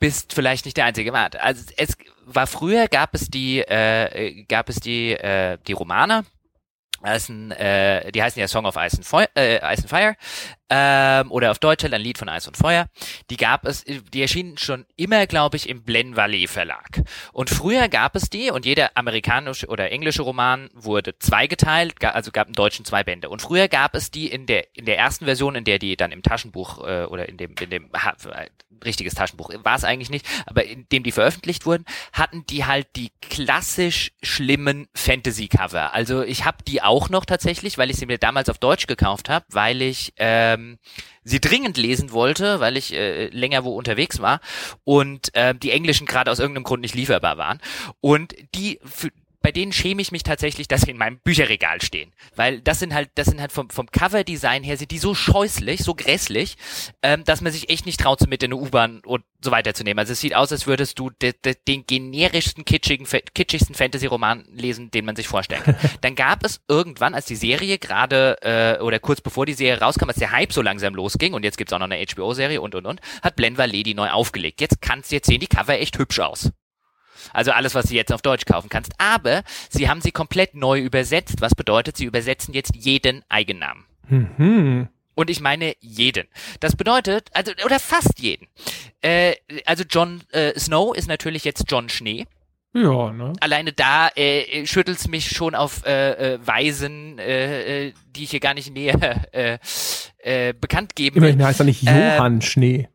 Bist 0.00 0.32
vielleicht 0.32 0.64
nicht 0.64 0.76
der 0.76 0.86
einzige. 0.86 1.12
Warte, 1.12 1.40
also 1.40 1.64
es 1.76 1.96
war 2.24 2.46
früher 2.46 2.88
gab 2.88 3.14
es 3.14 3.28
die 3.28 3.60
äh, 3.60 4.44
gab 4.44 4.68
es 4.68 4.76
die 4.76 5.12
äh, 5.12 5.58
die 5.66 5.72
Romane. 5.72 6.24
Das 7.02 7.28
ein, 7.28 7.50
äh, 7.52 8.10
die 8.12 8.22
heißen 8.22 8.40
ja 8.40 8.48
Song 8.48 8.64
of 8.64 8.76
Ice 8.76 8.96
and, 8.96 9.04
Feu 9.04 9.24
äh, 9.36 9.56
Ice 9.56 9.82
and 9.82 9.88
Fire 9.90 10.16
ähm, 10.70 11.30
oder 11.30 11.50
auf 11.50 11.58
Deutsch 11.58 11.82
halt 11.82 11.94
ein 11.94 12.00
Lied 12.00 12.18
von 12.18 12.28
Eis 12.28 12.46
und 12.46 12.56
Feuer. 12.56 12.86
Die 13.30 13.36
gab 13.36 13.66
es, 13.66 13.84
die 13.84 14.22
erschienen 14.22 14.58
schon 14.58 14.86
immer, 14.96 15.26
glaube 15.26 15.56
ich, 15.56 15.68
im 15.68 15.82
Blen 15.82 16.16
Valley 16.16 16.46
Verlag. 16.46 17.02
Und 17.32 17.50
früher 17.50 17.88
gab 17.88 18.16
es 18.16 18.30
die 18.30 18.50
und 18.50 18.64
jeder 18.64 18.96
amerikanische 18.96 19.66
oder 19.66 19.90
englische 19.92 20.22
Roman 20.22 20.70
wurde 20.74 21.18
zweigeteilt, 21.18 22.02
also 22.04 22.30
gab 22.30 22.48
im 22.48 22.54
Deutschen 22.54 22.84
zwei 22.84 23.04
Bände. 23.04 23.28
Und 23.28 23.42
früher 23.42 23.68
gab 23.68 23.94
es 23.94 24.10
die 24.10 24.28
in 24.28 24.46
der 24.46 24.74
in 24.74 24.86
der 24.86 24.98
ersten 24.98 25.26
Version, 25.26 25.54
in 25.54 25.64
der 25.64 25.78
die 25.78 25.96
dann 25.96 26.12
im 26.12 26.22
Taschenbuch 26.22 26.78
äh, 26.86 27.04
oder 27.04 27.28
in 27.28 27.36
dem 27.36 27.54
in 27.60 27.70
dem 27.70 27.90
ha, 27.92 28.14
richtiges 28.84 29.14
Taschenbuch 29.14 29.50
war 29.62 29.76
es 29.76 29.84
eigentlich 29.84 30.10
nicht, 30.10 30.26
aber 30.46 30.64
in 30.64 30.86
dem 30.90 31.02
die 31.02 31.12
veröffentlicht 31.12 31.66
wurden, 31.66 31.84
hatten 32.12 32.44
die 32.46 32.64
halt 32.64 32.88
die 32.96 33.10
klassisch 33.20 34.12
schlimmen 34.22 34.88
Fantasy 34.94 35.48
Cover. 35.48 35.94
Also 35.94 36.22
ich 36.22 36.44
habe 36.44 36.58
die 36.66 36.82
auch 36.82 37.08
noch 37.08 37.24
tatsächlich, 37.24 37.78
weil 37.78 37.90
ich 37.90 37.96
sie 37.96 38.06
mir 38.06 38.18
damals 38.18 38.48
auf 38.48 38.58
Deutsch 38.58 38.86
gekauft 38.86 39.28
habe, 39.28 39.44
weil 39.50 39.82
ich 39.82 40.12
ähm, 40.16 40.53
ähm, 40.54 40.78
sie 41.22 41.40
dringend 41.40 41.76
lesen 41.76 42.12
wollte, 42.12 42.60
weil 42.60 42.76
ich 42.76 42.92
äh, 42.92 43.28
länger 43.28 43.64
wo 43.64 43.76
unterwegs 43.76 44.20
war 44.20 44.40
und 44.84 45.34
äh, 45.34 45.54
die 45.54 45.70
englischen 45.70 46.06
gerade 46.06 46.30
aus 46.30 46.38
irgendeinem 46.38 46.64
Grund 46.64 46.82
nicht 46.82 46.94
lieferbar 46.94 47.38
waren. 47.38 47.60
Und 48.00 48.34
die 48.54 48.80
für, 48.84 49.10
bei 49.44 49.52
denen 49.52 49.72
schäme 49.72 50.00
ich 50.00 50.10
mich 50.10 50.22
tatsächlich, 50.22 50.68
dass 50.68 50.80
sie 50.80 50.90
in 50.90 50.96
meinem 50.96 51.18
Bücherregal 51.18 51.82
stehen. 51.82 52.14
Weil 52.34 52.62
das 52.62 52.78
sind 52.78 52.94
halt, 52.94 53.10
das 53.14 53.26
sind 53.26 53.42
halt 53.42 53.52
vom, 53.52 53.68
vom 53.68 53.90
Cover-Design 53.90 54.62
her 54.62 54.78
sind 54.78 54.90
die 54.90 54.96
so 54.96 55.14
scheußlich, 55.14 55.84
so 55.84 55.94
grässlich, 55.94 56.56
ähm, 57.02 57.24
dass 57.24 57.42
man 57.42 57.52
sich 57.52 57.68
echt 57.68 57.84
nicht 57.84 58.00
traut, 58.00 58.20
sie 58.20 58.26
mit 58.26 58.42
in 58.42 58.54
eine 58.54 58.62
U-Bahn 58.62 59.02
und 59.04 59.22
so 59.42 59.50
weiter 59.50 59.74
zu 59.74 59.84
nehmen. 59.84 59.98
Also 59.98 60.14
es 60.14 60.20
sieht 60.20 60.34
aus, 60.34 60.50
als 60.50 60.66
würdest 60.66 60.98
du 60.98 61.10
de, 61.10 61.34
de, 61.44 61.56
den 61.68 61.84
generischsten, 61.86 62.64
kitschigen, 62.64 63.06
kitschigsten 63.34 63.74
Fantasy-Roman 63.74 64.46
lesen, 64.50 64.90
den 64.90 65.04
man 65.04 65.14
sich 65.14 65.28
vorstellen 65.28 65.62
kann. 65.62 65.76
Dann 66.00 66.14
gab 66.14 66.42
es 66.42 66.62
irgendwann, 66.66 67.12
als 67.12 67.26
die 67.26 67.36
Serie 67.36 67.76
gerade, 67.76 68.38
äh, 68.40 68.82
oder 68.82 68.98
kurz 68.98 69.20
bevor 69.20 69.44
die 69.44 69.52
Serie 69.52 69.78
rauskam, 69.78 70.08
als 70.08 70.16
der 70.16 70.32
Hype 70.32 70.54
so 70.54 70.62
langsam 70.62 70.94
losging, 70.94 71.34
und 71.34 71.44
jetzt 71.44 71.58
gibt's 71.58 71.74
auch 71.74 71.78
noch 71.78 71.90
eine 71.90 72.02
HBO-Serie 72.02 72.62
und 72.62 72.74
und 72.74 72.86
und, 72.86 73.02
hat 73.20 73.36
Blen 73.36 73.56
Lady 73.56 73.92
neu 73.92 74.08
aufgelegt. 74.08 74.62
Jetzt 74.62 74.80
kannst 74.80 75.12
jetzt 75.12 75.26
sehen 75.26 75.40
die 75.40 75.48
Cover 75.48 75.78
echt 75.78 75.98
hübsch 75.98 76.20
aus. 76.20 76.50
Also 77.32 77.52
alles, 77.52 77.74
was 77.74 77.86
du 77.86 77.94
jetzt 77.94 78.12
auf 78.12 78.22
Deutsch 78.22 78.44
kaufen 78.44 78.68
kannst. 78.68 78.92
Aber 78.98 79.42
sie 79.70 79.88
haben 79.88 80.00
sie 80.00 80.12
komplett 80.12 80.54
neu 80.54 80.80
übersetzt. 80.80 81.40
Was 81.40 81.54
bedeutet, 81.54 81.96
sie 81.96 82.04
übersetzen 82.04 82.54
jetzt 82.54 82.74
jeden 82.76 83.22
Eigennamen. 83.28 83.84
Mhm. 84.08 84.88
Und 85.14 85.30
ich 85.30 85.40
meine 85.40 85.74
jeden. 85.80 86.26
Das 86.60 86.76
bedeutet, 86.76 87.30
also, 87.32 87.52
oder 87.64 87.78
fast 87.78 88.18
jeden. 88.18 88.48
Äh, 89.00 89.34
also 89.64 89.84
John 89.88 90.22
äh, 90.32 90.58
Snow 90.58 90.94
ist 90.94 91.08
natürlich 91.08 91.44
jetzt 91.44 91.64
John 91.68 91.88
Schnee. 91.88 92.26
Ja, 92.76 93.12
ne? 93.12 93.32
Alleine 93.38 93.72
da 93.72 94.08
äh, 94.16 94.66
schüttelt's 94.66 95.06
mich 95.06 95.28
schon 95.28 95.54
auf 95.54 95.86
äh, 95.86 96.34
äh, 96.34 96.38
Weisen, 96.44 97.20
äh, 97.20 97.86
äh, 97.86 97.92
die 98.16 98.24
ich 98.24 98.30
hier 98.30 98.40
gar 98.40 98.54
nicht 98.54 98.72
näher 98.72 99.26
äh, 99.32 99.58
äh, 100.18 100.52
bekannt 100.52 100.96
geben 100.96 101.16
will. 101.16 101.28
Immerhin 101.28 101.46
heißt 101.46 101.60
er 101.60 101.66
nicht 101.66 101.82
Johann 101.82 102.38
äh, 102.38 102.42
Schnee. 102.42 102.88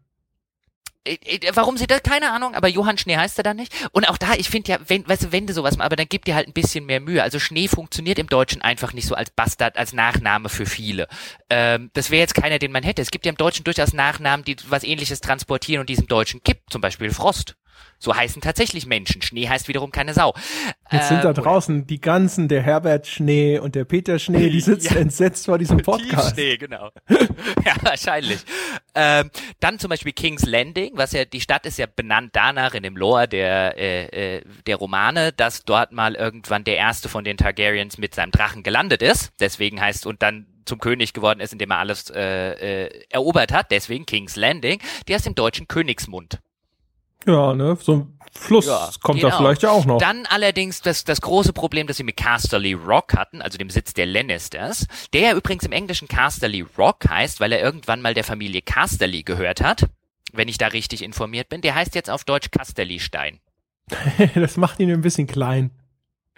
Äh, 1.06 1.18
äh, 1.24 1.52
warum 1.54 1.78
sie 1.78 1.88
das? 1.88 2.04
Keine 2.04 2.32
Ahnung, 2.32 2.56
aber 2.56 2.68
Johann 2.68 2.97
Schnee 2.97 3.18
heißt 3.18 3.38
er 3.38 3.43
dann 3.43 3.58
nicht. 3.58 3.74
Und 3.91 4.08
auch 4.08 4.18
da, 4.18 4.34
ich 4.34 4.50
finde 4.50 4.72
ja, 4.72 4.78
wenn, 4.88 5.08
weißt 5.08 5.26
du, 5.26 5.32
wenn 5.32 5.47
du 5.47 5.54
sowas 5.54 5.78
machst, 5.78 5.86
aber 5.86 5.95
dann 5.95 6.08
gib 6.10 6.26
dir 6.26 6.36
halt 6.36 6.47
ein 6.47 6.54
bisschen 6.54 6.86
mehr 6.86 7.00
Mühe. 7.00 7.24
Also 7.24 7.39
Schnee 7.39 7.68
funktioniert 7.68 8.20
im 8.20 8.28
Deutschen 8.28 8.62
einfach 8.62 8.93
nicht 8.93 9.08
so 9.08 9.16
als 9.16 9.30
Bastard, 9.32 9.78
als 9.78 9.93
Nachname 9.93 10.50
für 10.50 10.66
viele. 10.66 11.08
Ähm, 11.50 11.89
das 11.93 12.12
wäre 12.12 12.22
jetzt 12.22 12.36
keiner, 12.36 12.60
den 12.60 12.72
man 12.72 12.84
hätte. 12.84 13.02
Es 13.02 13.12
gibt 13.12 13.26
ja 13.26 13.32
im 13.32 13.38
Deutschen 13.38 13.64
durchaus 13.64 13.93
Nachnamen, 13.93 14.43
die 14.43 14.58
was 14.68 14.84
ähnliches 14.84 15.22
transportieren 15.22 15.82
und 15.82 15.89
die 15.89 15.95
Deutschen 15.95 16.41
gibt. 16.43 16.72
Zum 16.72 16.82
Beispiel 16.82 17.12
Frost. 17.12 17.56
So 18.00 18.16
heißen 18.16 18.42
tatsächlich 18.42 18.86
Menschen. 18.86 19.22
Schnee 19.22 19.50
heißt 19.50 19.68
wiederum 19.68 19.92
keine 19.92 20.14
Sau. 20.14 20.34
Jetzt 20.90 21.10
sind 21.10 21.24
da 21.24 21.30
ähm, 21.30 21.36
draußen 21.36 21.86
die 21.86 22.00
ganzen, 22.00 22.48
der 22.48 22.62
Herbert 22.62 23.08
Schnee 23.08 23.60
und 23.60 23.76
der 23.76 23.84
Peter 23.84 24.18
Schnee, 24.20 24.50
die 24.50 24.62
sitzen 24.62 24.94
ja. 24.94 25.02
entsetzt 25.02 25.46
vor 25.46 25.58
diesem 25.58 25.78
Podcast. 25.84 26.34
Schnee, 26.34 26.58
genau. 26.58 26.92
ja, 27.10 27.76
wahrscheinlich. 27.82 28.40
Ähm, 28.96 29.30
dann 29.60 29.80
zum 29.80 29.90
Beispiel 29.90 30.14
King's 30.14 30.46
Landing, 30.46 30.92
was 30.96 31.12
ja, 31.12 31.26
die 31.26 31.42
Stadt 31.42 31.66
ist 31.66 31.78
ja 31.78 31.88
benannt 31.94 32.32
danach 32.34 32.74
in 32.74 32.84
dem 32.84 32.96
Lore 32.96 33.28
der, 33.28 33.78
äh, 33.78 34.38
äh, 34.38 34.42
der 34.66 34.78
Romane, 34.78 35.34
dass 35.34 35.66
dort 35.66 35.92
mal 35.92 36.16
irgendwann 36.16 36.64
der 36.64 36.78
erste 36.78 37.10
von 37.10 37.26
den 37.26 37.36
Targaryens 37.36 37.98
mit 37.98 38.16
seinem 38.16 38.32
Drachen 38.32 38.64
gelandet 38.64 39.02
ist. 39.02 39.32
Deswegen 39.42 39.82
heißt, 39.82 40.06
und 40.06 40.22
dann 40.22 40.48
zum 40.66 40.80
König 40.80 41.14
geworden 41.14 41.42
ist, 41.42 41.52
indem 41.52 41.72
er 41.72 41.80
alles 41.80 42.10
äh, 42.12 42.86
äh, 42.86 43.04
erobert 43.10 43.52
hat. 43.52 43.72
Deswegen 43.72 44.06
King's 44.06 44.38
Landing. 44.38 44.80
Die 45.08 45.14
heißt 45.14 45.28
im 45.28 45.36
Deutschen 45.36 45.68
Königsmund. 45.68 46.40
Ja, 47.26 47.53
ne, 47.53 47.78
so 47.82 47.93
ein 47.93 48.20
Fluss 48.32 48.67
ja, 48.67 48.89
kommt 49.01 49.20
genau. 49.20 49.32
da 49.32 49.38
vielleicht 49.38 49.63
ja 49.63 49.72
auch 49.72 49.86
noch. 49.86 49.97
Dann 49.97 50.26
allerdings 50.28 50.82
das, 50.82 51.03
das 51.03 51.22
große 51.22 51.51
Problem, 51.53 51.88
das 51.88 51.97
sie 51.97 52.03
mit 52.03 52.17
Casterly 52.17 52.74
Rock 52.74 53.15
hatten, 53.15 53.41
also 53.41 53.57
dem 53.57 53.70
Sitz 53.70 53.93
der 53.93 54.05
Lannisters, 54.05 54.88
der 55.13 55.22
ja 55.22 55.36
übrigens 55.36 55.65
im 55.65 55.72
Englischen 55.72 56.07
Casterly 56.07 56.65
Rock 56.78 57.09
heißt, 57.09 57.39
weil 57.39 57.51
er 57.51 57.61
irgendwann 57.61 58.01
mal 58.01 58.13
der 58.13 58.24
Familie 58.24 58.61
Casterly 58.61 59.24
gehört 59.24 59.61
hat, 59.61 59.88
wenn 60.32 60.47
ich 60.47 60.57
da 60.57 60.67
richtig 60.67 61.03
informiert 61.03 61.49
bin. 61.49 61.61
Der 61.61 61.76
heißt 61.76 61.95
jetzt 61.95 62.09
auf 62.09 62.24
Deutsch 62.24 62.51
Casterly 62.51 62.99
Stein. 62.99 63.39
das 64.36 64.57
macht 64.57 64.80
ihn 64.80 64.91
ein 64.91 65.01
bisschen 65.01 65.28
klein. 65.28 65.72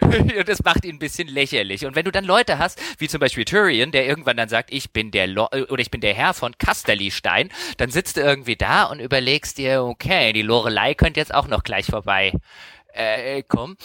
das 0.46 0.62
macht 0.62 0.84
ihn 0.84 0.96
ein 0.96 0.98
bisschen 0.98 1.28
lächerlich. 1.28 1.86
Und 1.86 1.96
wenn 1.96 2.04
du 2.04 2.12
dann 2.12 2.24
Leute 2.24 2.58
hast, 2.58 2.80
wie 2.98 3.08
zum 3.08 3.20
Beispiel 3.20 3.44
Tyrion, 3.44 3.92
der 3.92 4.06
irgendwann 4.06 4.36
dann 4.36 4.48
sagt, 4.48 4.72
ich 4.72 4.92
bin 4.92 5.10
der 5.10 5.26
Lo 5.26 5.46
oder 5.46 5.80
ich 5.80 5.90
bin 5.90 6.00
der 6.00 6.14
Herr 6.14 6.34
von 6.34 6.56
Casterly-Stein, 6.58 7.50
dann 7.76 7.90
sitzt 7.90 8.16
du 8.16 8.20
irgendwie 8.20 8.56
da 8.56 8.84
und 8.84 9.00
überlegst 9.00 9.58
dir, 9.58 9.82
okay, 9.84 10.32
die 10.32 10.42
Lorelei 10.42 10.94
könnte 10.94 11.20
jetzt 11.20 11.34
auch 11.34 11.48
noch 11.48 11.62
gleich 11.62 11.86
vorbei 11.86 12.32
äh, 12.92 13.42
kommen. 13.42 13.76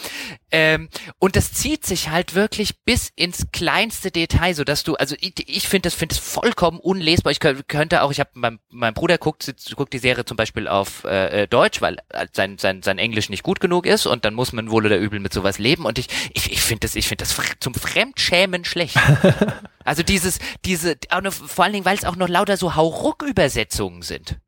Ähm, 0.51 0.89
und 1.19 1.35
das 1.35 1.53
zieht 1.53 1.85
sich 1.85 2.09
halt 2.09 2.35
wirklich 2.35 2.83
bis 2.83 3.11
ins 3.15 3.47
kleinste 3.51 4.11
Detail, 4.11 4.53
so 4.53 4.63
dass 4.63 4.83
du, 4.83 4.95
also 4.95 5.15
ich, 5.19 5.33
ich 5.47 5.67
finde 5.67 5.87
das, 5.87 5.93
finde 5.93 6.13
es 6.13 6.19
vollkommen 6.19 6.79
unlesbar. 6.79 7.31
Ich 7.31 7.39
könnte 7.39 8.01
auch, 8.01 8.11
ich 8.11 8.19
habe 8.19 8.31
mein, 8.33 8.59
mein 8.69 8.93
Bruder 8.93 9.17
guckt, 9.17 9.53
guckt 9.75 9.93
die 9.93 9.99
Serie 9.99 10.25
zum 10.25 10.37
Beispiel 10.37 10.67
auf 10.67 11.03
äh, 11.03 11.43
äh 11.43 11.47
Deutsch, 11.47 11.81
weil 11.81 11.97
äh, 12.09 12.27
sein, 12.33 12.57
sein, 12.57 12.83
sein 12.83 12.97
Englisch 12.97 13.29
nicht 13.29 13.43
gut 13.43 13.59
genug 13.59 13.85
ist 13.85 14.05
und 14.05 14.25
dann 14.25 14.33
muss 14.33 14.53
man 14.53 14.71
wohl 14.71 14.85
oder 14.85 14.97
übel 14.97 15.19
mit 15.19 15.33
sowas 15.33 15.59
leben. 15.59 15.85
Und 15.85 15.99
ich, 15.99 16.07
ich, 16.33 16.51
ich 16.51 16.61
finde 16.61 16.81
das, 16.81 16.95
ich 16.95 17.07
finde 17.07 17.23
das 17.23 17.35
zum 17.59 17.73
Fremdschämen 17.73 18.65
schlecht. 18.65 18.97
also 19.83 20.03
dieses, 20.03 20.39
diese, 20.65 20.97
vor 21.31 21.63
allen 21.63 21.73
Dingen, 21.73 21.85
weil 21.85 21.97
es 21.97 22.05
auch 22.05 22.15
noch 22.15 22.29
lauter 22.29 22.57
so 22.57 22.75
Hauruck-Übersetzungen 22.75 24.01
sind. 24.01 24.39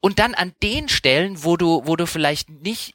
Und 0.00 0.18
dann 0.18 0.34
an 0.34 0.52
den 0.62 0.88
Stellen, 0.88 1.42
wo 1.42 1.56
du, 1.56 1.82
wo 1.86 1.96
du 1.96 2.06
vielleicht 2.06 2.50
nicht, 2.50 2.94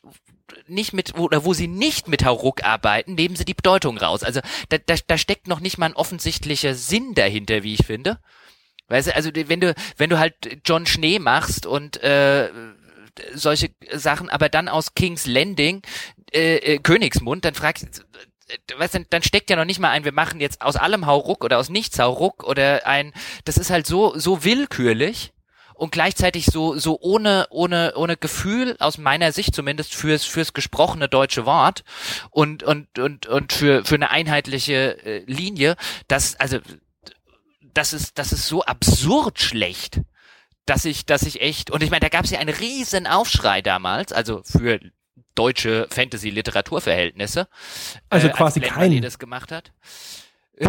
nicht 0.68 0.94
mit, 0.94 1.18
oder 1.18 1.46
wo 1.46 1.54
sie 1.54 1.68
nicht 1.68 2.08
mit 2.08 2.26
Hauruck 2.26 2.64
arbeiten, 2.64 3.16
nehmen 3.16 3.36
sie 3.36 3.46
die 3.46 3.54
Bedeutung 3.54 3.98
raus. 3.98 4.24
Also 4.24 4.42
da, 4.70 4.78
da, 4.78 4.96
da 5.06 5.18
steckt 5.18 5.48
noch 5.48 5.60
nicht 5.60 5.78
mal 5.78 5.88
ein 5.88 5.96
offensichtlicher 5.96 6.76
Sinn 6.76 7.14
dahinter, 7.14 7.64
wie 7.64 7.74
ich 7.74 7.86
finde. 7.86 8.20
Weißt 8.88 9.10
du, 9.10 9.16
also 9.16 9.32
wenn 9.34 9.60
du, 9.60 9.76
wenn 9.98 10.10
du 10.10 10.18
halt 10.18 10.36
John 10.66 10.86
Schnee 10.86 11.20
machst 11.20 11.66
und 11.66 12.02
äh, 12.04 12.50
solche 13.34 13.72
Sachen, 13.94 14.30
aber 14.30 14.50
dann 14.50 14.70
aus 14.70 14.94
King's 14.94 15.26
Landing 15.26 15.82
äh, 16.32 16.58
äh, 16.58 16.78
Königsmund, 16.80 17.44
dann 17.44 17.54
fragst 17.54 18.04
du, 18.68 18.80
weißt 18.80 18.96
du, 18.96 19.06
dann 19.10 19.24
steckt 19.24 19.50
ja 19.50 19.56
noch 19.56 19.66
nicht 19.66 19.80
mal 19.80 19.90
ein, 19.90 20.06
wir 20.06 20.14
machen 20.14 20.40
jetzt 20.40 20.62
aus 20.62 20.78
allem 20.78 21.06
Hauruck 21.06 21.44
oder 21.44 21.58
aus 21.58 21.70
nichts 21.70 22.00
Hauruck 22.00 22.44
oder 22.44 22.86
ein, 22.86 23.14
das 23.44 23.58
ist 23.58 23.70
halt 23.70 23.88
so, 23.88 24.18
so 24.18 24.44
willkürlich 24.44 25.34
und 25.78 25.92
gleichzeitig 25.92 26.46
so 26.46 26.78
so 26.78 27.00
ohne 27.00 27.48
ohne 27.50 27.94
ohne 27.96 28.18
Gefühl 28.18 28.76
aus 28.80 28.98
meiner 28.98 29.32
Sicht 29.32 29.56
zumindest 29.56 29.96
fürs 29.96 30.26
fürs 30.26 30.54
gesprochene 30.54 31.08
deutsche 31.08 31.46
Wort 31.46 31.84
und 32.32 32.64
und 32.64 33.00
und 33.00 33.28
und 33.28 33.54
für 33.54 33.86
für 33.86 33.96
eine 33.96 34.10
einheitliche 34.10 35.04
äh, 35.06 35.24
Linie, 35.26 35.76
das 36.08 36.36
also 36.40 36.60
das 37.74 37.94
ist 37.94 38.18
das 38.18 38.34
ist 38.34 38.48
so 38.48 38.64
absurd 38.64 39.40
schlecht, 39.40 40.02
dass 40.66 40.86
ich 40.86 41.06
dass 41.06 41.24
ich 41.24 41.42
echt 41.42 41.72
und 41.72 41.84
ich 41.84 41.92
meine, 41.92 42.02
da 42.02 42.10
gab 42.10 42.26
es 42.26 42.32
ja 42.32 42.40
einen 42.40 42.56
riesen 42.56 43.08
Aufschrei 43.08 43.62
damals, 43.62 44.12
also 44.12 44.42
für 44.44 44.80
deutsche 45.36 45.88
Fantasy-Literaturverhältnisse. 45.92 47.48
Also 48.10 48.28
äh, 48.28 48.32
quasi 48.32 48.60
kein. 48.60 49.02
das 49.02 49.20
gemacht 49.20 49.52
hat. 49.52 49.72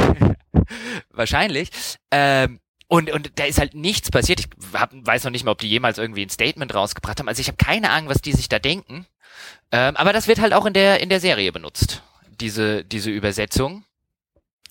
Wahrscheinlich. 1.11 1.71
Ähm, 2.11 2.61
und, 2.89 3.11
und 3.13 3.33
da 3.39 3.45
ist 3.45 3.59
halt 3.59 3.75
nichts 3.75 4.11
passiert. 4.11 4.41
Ich 4.41 4.49
hab, 4.73 4.91
weiß 4.93 5.25
noch 5.25 5.31
nicht 5.31 5.45
mal, 5.45 5.53
ob 5.53 5.59
die 5.59 5.69
jemals 5.69 5.99
irgendwie 5.99 6.25
ein 6.25 6.31
Statement 6.31 6.75
rausgebracht 6.75 7.21
haben. 7.21 7.29
Also 7.29 7.41
ich 7.41 7.49
habe 7.49 7.59
keine 7.59 7.91
Ahnung, 7.91 8.09
was 8.09 8.23
die 8.23 8.33
sich 8.33 8.49
da 8.49 8.59
denken. 8.59 9.07
Ähm, 9.71 9.95
aber 9.97 10.15
das 10.15 10.27
wird 10.27 10.41
halt 10.41 10.55
auch 10.55 10.65
in 10.65 10.73
der, 10.73 11.01
in 11.01 11.11
der 11.11 11.21
Serie 11.21 11.53
benutzt, 11.53 12.03
diese, 12.41 12.85
diese 12.85 13.11
Übersetzung. 13.11 13.85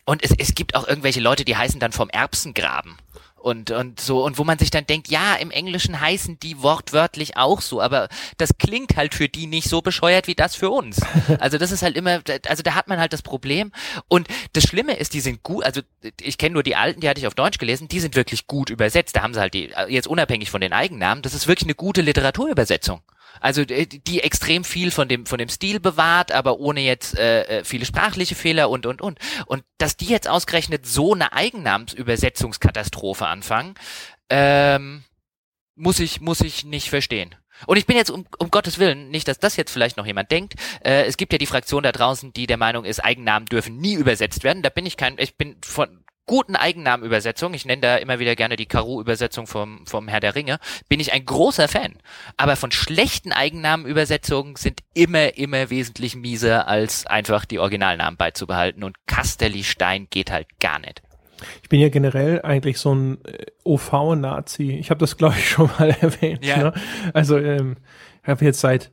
Und 0.04 0.24
es, 0.24 0.32
es 0.38 0.56
gibt 0.56 0.74
auch 0.76 0.88
irgendwelche 0.88 1.20
Leute, 1.20 1.46
die 1.46 1.56
heißen 1.56 1.80
dann 1.80 1.92
vom 1.92 2.10
Erbsengraben 2.10 2.98
und, 3.38 3.72
und 3.72 4.00
so, 4.00 4.26
und 4.26 4.38
wo 4.38 4.44
man 4.44 4.58
sich 4.58 4.72
dann 4.72 4.86
denkt, 4.86 5.08
ja, 5.10 5.36
im 5.36 5.52
Englischen 5.52 6.00
heißen 6.00 6.40
die 6.40 6.62
wortwörtlich 6.62 7.38
auch 7.38 7.62
so, 7.62 7.82
aber 7.82 8.10
das 8.38 8.58
klingt 8.58 8.96
halt 8.96 9.14
für 9.14 9.30
die 9.30 9.48
nicht 9.48 9.70
so 9.70 9.82
bescheuert 9.82 10.28
wie 10.28 10.36
das 10.36 10.56
für 10.56 10.70
uns. 10.70 11.00
Also 11.40 11.58
das 11.58 11.72
ist 11.72 11.84
halt 11.84 11.96
immer, 11.96 12.22
also 12.48 12.64
da 12.64 12.74
hat 12.74 12.88
man 12.88 13.00
halt 13.00 13.14
das 13.14 13.22
Problem. 13.22 13.72
Und 14.08 14.28
das 14.54 14.64
Schlimme 14.64 14.94
ist, 14.98 15.14
die 15.14 15.20
sind 15.20 15.44
gut, 15.44 15.64
also 15.64 15.82
ich 16.20 16.38
kenne 16.38 16.54
nur 16.54 16.64
die 16.64 16.76
alten, 16.76 17.02
die 17.02 17.10
hatte 17.10 17.20
ich 17.20 17.28
auf 17.28 17.36
Deutsch 17.36 17.58
gelesen, 17.58 17.88
die 17.88 18.00
sind 18.00 18.16
wirklich 18.16 18.48
gut 18.48 18.70
übersetzt. 18.70 19.16
Da 19.16 19.22
haben 19.22 19.34
sie 19.34 19.40
halt 19.40 19.54
die, 19.54 19.72
jetzt 19.88 20.08
unabhängig 20.08 20.50
von 20.50 20.62
den 20.62 20.74
Eigennamen, 20.74 21.22
das 21.22 21.34
ist 21.34 21.48
wirklich 21.48 21.68
eine 21.68 21.76
gute 21.76 22.02
Literaturübersetzung. 22.02 23.02
Also 23.40 23.62
äh, 23.62 23.86
die 23.86 24.22
extrem 24.24 24.64
viel 24.64 24.92
von 24.92 25.08
dem 25.08 25.26
von 25.26 25.38
dem 25.38 25.50
Stil 25.50 25.80
bewahrt, 25.80 26.32
aber 26.32 26.60
ohne 26.60 26.82
jetzt 26.82 27.18
äh, 27.18 27.60
äh, 27.60 27.64
viele 27.64 27.86
sprachliche 27.86 28.36
Fehler 28.36 28.70
und 28.70 28.86
und 28.86 29.02
und 29.02 29.20
und 29.46 29.64
dass 29.78 29.98
die 29.98 30.06
jetzt 30.08 30.28
ausgerechnet 30.28 30.86
so 30.86 31.14
eine 31.14 31.34
Eigennamensübersetzungskatastrophe 31.34 33.28
anfangen, 33.28 33.76
ähm, 34.30 35.04
muss 35.76 36.00
ich 36.00 36.22
muss 36.22 36.42
ich 36.42 36.66
nicht 36.66 36.90
verstehen. 36.90 37.36
Und 37.66 37.78
ich 37.78 37.88
bin 37.88 37.96
jetzt 37.96 38.12
um, 38.12 38.28
um 38.38 38.52
Gottes 38.52 38.78
Willen, 38.78 39.10
nicht, 39.10 39.28
dass 39.28 39.40
das 39.40 39.56
jetzt 39.56 39.72
vielleicht 39.72 39.98
noch 39.98 40.06
jemand 40.06 40.30
denkt, 40.30 40.56
äh, 40.84 41.06
es 41.06 41.18
gibt 41.18 41.34
ja 41.34 41.40
die 41.40 41.48
Fraktion 41.48 41.82
da 41.82 41.92
draußen, 41.92 42.32
die 42.34 42.46
der 42.46 42.58
Meinung 42.58 42.86
ist, 42.86 43.04
Eigennamen 43.04 43.48
dürfen 43.48 43.78
nie 43.78 43.96
übersetzt 43.96 44.44
werden. 44.44 44.62
Da 44.62 44.70
bin 44.70 44.86
ich 44.86 44.96
kein, 44.96 45.18
ich 45.18 45.38
bin 45.38 45.58
von 45.64 46.04
guten 46.28 46.56
Eigennamenübersetzung, 46.56 47.54
ich 47.54 47.66
nenne 47.66 47.82
da 47.82 47.96
immer 47.96 48.20
wieder 48.20 48.36
gerne 48.36 48.58
die 48.58 48.66
Karu-Übersetzung 48.66 49.48
vom, 49.48 49.86
vom 49.88 50.08
Herr 50.08 50.20
der 50.20 50.36
Ringe, 50.36 50.60
bin 50.90 51.00
ich 51.00 51.14
ein 51.14 51.26
großer 51.26 51.68
Fan. 51.68 51.96
Aber 52.36 52.56
von 52.56 52.72
schlechten 52.72 53.32
Eigennamenübersetzungen 53.32 54.58
sind 54.58 54.82
immer, 54.94 55.38
immer 55.38 55.70
wesentlich 55.70 56.16
mieser, 56.16 56.68
als 56.68 57.08
einfach 57.08 57.46
die 57.46 57.60
Originalnamen 57.60 58.18
beizubehalten. 58.18 58.84
Und 58.84 58.98
Casterly 59.08 59.64
Stein 59.64 60.08
geht 60.10 60.30
halt 60.30 60.48
gar 60.60 60.80
nicht. 60.80 61.02
Ich 61.64 61.70
bin 61.70 61.80
ja 61.80 61.90
generell 61.90 62.42
eigentlich 62.42 62.78
so 62.78 62.94
ein 62.94 63.24
äh, 63.26 63.46
OV-Nazi. 63.64 64.72
Ich 64.72 64.90
habe 64.90 65.00
das, 65.00 65.18
glaube 65.18 65.36
ich, 65.38 65.50
schon 65.50 65.70
mal 65.80 65.90
erwähnt. 66.02 66.46
Ja. 66.46 66.58
Ne? 66.58 66.74
Also 67.14 67.38
ähm, 67.38 67.78
ich 68.24 68.30
habe 68.30 68.46
jetzt 68.46 68.60
seit 68.60 68.92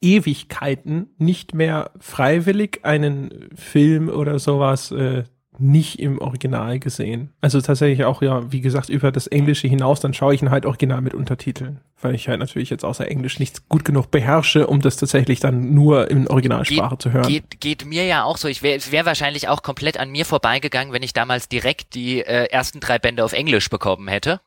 Ewigkeiten 0.00 1.14
nicht 1.18 1.54
mehr 1.54 1.92
freiwillig 1.98 2.80
einen 2.84 3.50
Film 3.54 4.08
oder 4.08 4.38
sowas 4.38 4.90
äh, 4.90 5.24
nicht 5.62 5.98
im 5.98 6.18
Original 6.18 6.78
gesehen. 6.78 7.32
Also 7.40 7.60
tatsächlich 7.60 8.04
auch, 8.04 8.20
ja, 8.20 8.50
wie 8.50 8.60
gesagt, 8.60 8.88
über 8.88 9.12
das 9.12 9.26
Englische 9.26 9.68
hinaus, 9.68 10.00
dann 10.00 10.12
schaue 10.12 10.34
ich 10.34 10.42
ihn 10.42 10.50
halt 10.50 10.66
original 10.66 11.00
mit 11.00 11.14
Untertiteln. 11.14 11.80
Weil 12.00 12.14
ich 12.14 12.28
halt 12.28 12.40
natürlich 12.40 12.68
jetzt 12.68 12.84
außer 12.84 13.06
Englisch 13.08 13.38
nichts 13.38 13.68
gut 13.68 13.84
genug 13.84 14.10
beherrsche, 14.10 14.66
um 14.66 14.80
das 14.80 14.96
tatsächlich 14.96 15.40
dann 15.40 15.72
nur 15.72 16.10
in 16.10 16.26
Originalsprache 16.26 16.90
geht, 16.90 17.02
zu 17.02 17.12
hören. 17.12 17.28
Geht, 17.28 17.60
geht 17.60 17.84
mir 17.84 18.04
ja 18.04 18.24
auch 18.24 18.36
so. 18.36 18.48
Ich 18.48 18.62
wäre 18.62 18.80
wär 18.90 19.06
wahrscheinlich 19.06 19.48
auch 19.48 19.62
komplett 19.62 19.98
an 19.98 20.10
mir 20.10 20.24
vorbeigegangen, 20.24 20.92
wenn 20.92 21.02
ich 21.02 21.12
damals 21.12 21.48
direkt 21.48 21.94
die 21.94 22.20
äh, 22.20 22.46
ersten 22.50 22.80
drei 22.80 22.98
Bände 22.98 23.24
auf 23.24 23.32
Englisch 23.32 23.70
bekommen 23.70 24.08
hätte. 24.08 24.40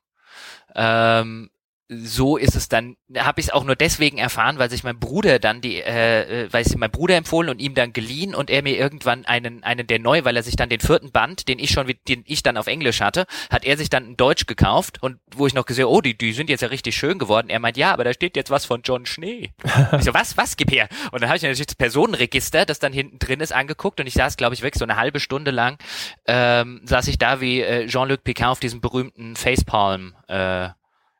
Ähm, 0.76 1.50
so 1.88 2.38
ist 2.38 2.56
es 2.56 2.68
dann, 2.68 2.98
habe 3.16 3.40
ich 3.40 3.48
es 3.48 3.54
auch 3.54 3.64
nur 3.64 3.76
deswegen 3.76 4.18
erfahren, 4.18 4.58
weil 4.58 4.72
sich 4.72 4.84
mein 4.84 5.00
Bruder 5.00 5.38
dann 5.38 5.62
die, 5.62 5.82
äh, 5.82 6.46
äh 6.46 6.54
weil 6.54 6.66
ich 6.66 6.76
mein 6.78 6.90
Bruder 6.90 7.16
empfohlen 7.16 7.50
und 7.50 7.60
ihm 7.60 7.76
dann 7.76 7.94
geliehen 7.94 8.34
und 8.34 8.50
er 8.50 8.64
mir 8.64 8.76
irgendwann 8.76 9.26
einen, 9.26 9.64
einen 9.64 9.86
der 9.86 10.00
neu, 10.00 10.24
weil 10.24 10.36
er 10.36 10.42
sich 10.42 10.56
dann 10.56 10.70
den 10.70 10.80
vierten 10.80 11.12
Band, 11.12 11.48
den 11.48 11.60
ich 11.60 11.70
schon, 11.70 11.92
den 12.08 12.24
ich 12.26 12.42
dann 12.42 12.58
auf 12.58 12.66
Englisch 12.66 13.02
hatte, 13.02 13.26
hat 13.52 13.66
er 13.66 13.78
sich 13.78 13.90
dann 13.90 14.06
in 14.06 14.18
Deutsch 14.18 14.48
gekauft 14.48 15.02
und 15.04 15.20
wo 15.36 15.46
ich 15.46 15.54
noch 15.54 15.66
gesehen, 15.66 15.86
oh, 15.86 16.02
die, 16.02 16.18
die 16.18 16.34
sind 16.34 16.50
jetzt 16.50 16.62
ja 16.62 16.70
richtig 16.70 16.96
schön 16.96 17.20
geworden. 17.20 17.50
Er 17.50 17.60
meint, 17.60 17.78
ja, 17.78 17.94
aber 17.94 18.04
da 18.04 18.14
steht 18.14 18.36
jetzt 18.36 18.50
was 18.50 18.66
von 18.66 18.82
John 18.84 19.06
Schnee. 19.06 19.54
ich 19.98 20.04
so, 20.04 20.14
was, 20.14 20.38
was, 20.38 20.58
gib 20.58 20.72
her? 20.72 20.88
Und 21.12 21.22
dann 21.22 21.30
habe 21.30 21.38
ich 21.38 21.44
natürlich 21.44 21.68
das 21.68 21.76
Personenregister, 21.76 22.66
das 22.66 22.80
dann 22.80 22.94
hinten 22.94 23.20
drin 23.20 23.42
ist, 23.42 23.54
angeguckt 23.54 24.00
und 24.00 24.08
ich 24.08 24.16
saß, 24.16 24.38
glaube 24.38 24.56
ich, 24.56 24.64
wirklich 24.64 24.80
so 24.80 24.86
eine 24.86 24.98
halbe 24.98 25.20
Stunde 25.20 25.52
lang, 25.52 25.78
ähm, 26.26 26.82
saß 26.86 27.08
ich 27.10 27.20
da 27.20 27.42
wie 27.42 27.62
äh, 27.62 27.86
Jean-Luc 27.86 28.24
Picard 28.24 28.50
auf 28.50 28.60
diesem 28.60 28.82
berühmten 28.82 29.36
Facepalm, 29.36 30.16
äh, 30.28 30.70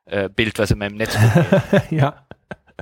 äh, 0.06 0.28
Bild, 0.28 0.58
was 0.58 0.70
in 0.70 0.78
meinem 0.78 0.96
Netz 0.96 1.16
Ja. 1.90 2.26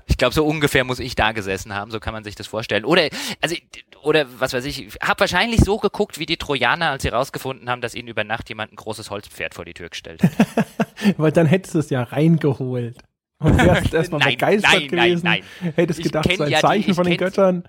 Ich 0.07 0.19
glaube, 0.19 0.35
so 0.35 0.45
ungefähr 0.45 0.85
muss 0.85 0.99
ich 0.99 1.15
da 1.15 1.33
gesessen 1.33 1.75
haben, 1.75 1.91
so 1.91 2.01
kann 2.01 2.13
man 2.13 2.25
sich 2.25 2.35
das 2.35 2.47
vorstellen. 2.47 2.85
Oder, 2.85 3.09
also, 3.41 3.55
oder 4.03 4.27
was 4.39 4.53
weiß 4.53 4.65
ich, 4.65 4.89
habe 5.03 5.21
wahrscheinlich 5.21 5.61
so 5.61 5.79
geguckt 5.79 6.19
wie 6.19 6.27
die 6.27 6.37
Trojaner, 6.37 6.91
als 6.91 7.03
sie 7.03 7.09
rausgefunden 7.09 7.71
haben, 7.71 7.81
dass 7.81 7.95
ihnen 7.95 8.09
über 8.09 8.25
Nacht 8.25 8.49
jemand 8.49 8.73
ein 8.73 8.77
großes 8.77 9.11
Holzpferd 9.11 9.55
vor 9.55 9.65
die 9.65 9.73
Tür 9.73 9.89
gestellt 9.89 10.23
hat. 10.23 10.67
Weil 11.17 11.33
dann 11.33 11.47
hättest 11.47 11.75
du 11.75 11.79
es 11.79 11.91
ja 11.91 12.03
reingeholt. 12.03 12.99
Und 13.39 13.57
wärst 13.59 13.95
erstmal 13.95 14.21
begeistert 14.21 14.73
nein, 14.73 14.89
gewesen. 14.89 15.25
Nein, 15.25 15.45
nein. 15.61 15.73
Hättest 15.75 16.01
ich 16.01 16.07
gedacht, 16.07 16.31
so 16.37 16.43
ein 16.43 16.51
ja 16.51 16.61
Zeichen 16.61 16.87
die, 16.87 16.95
von 16.95 17.07
den 17.07 17.17
Göttern. 17.17 17.65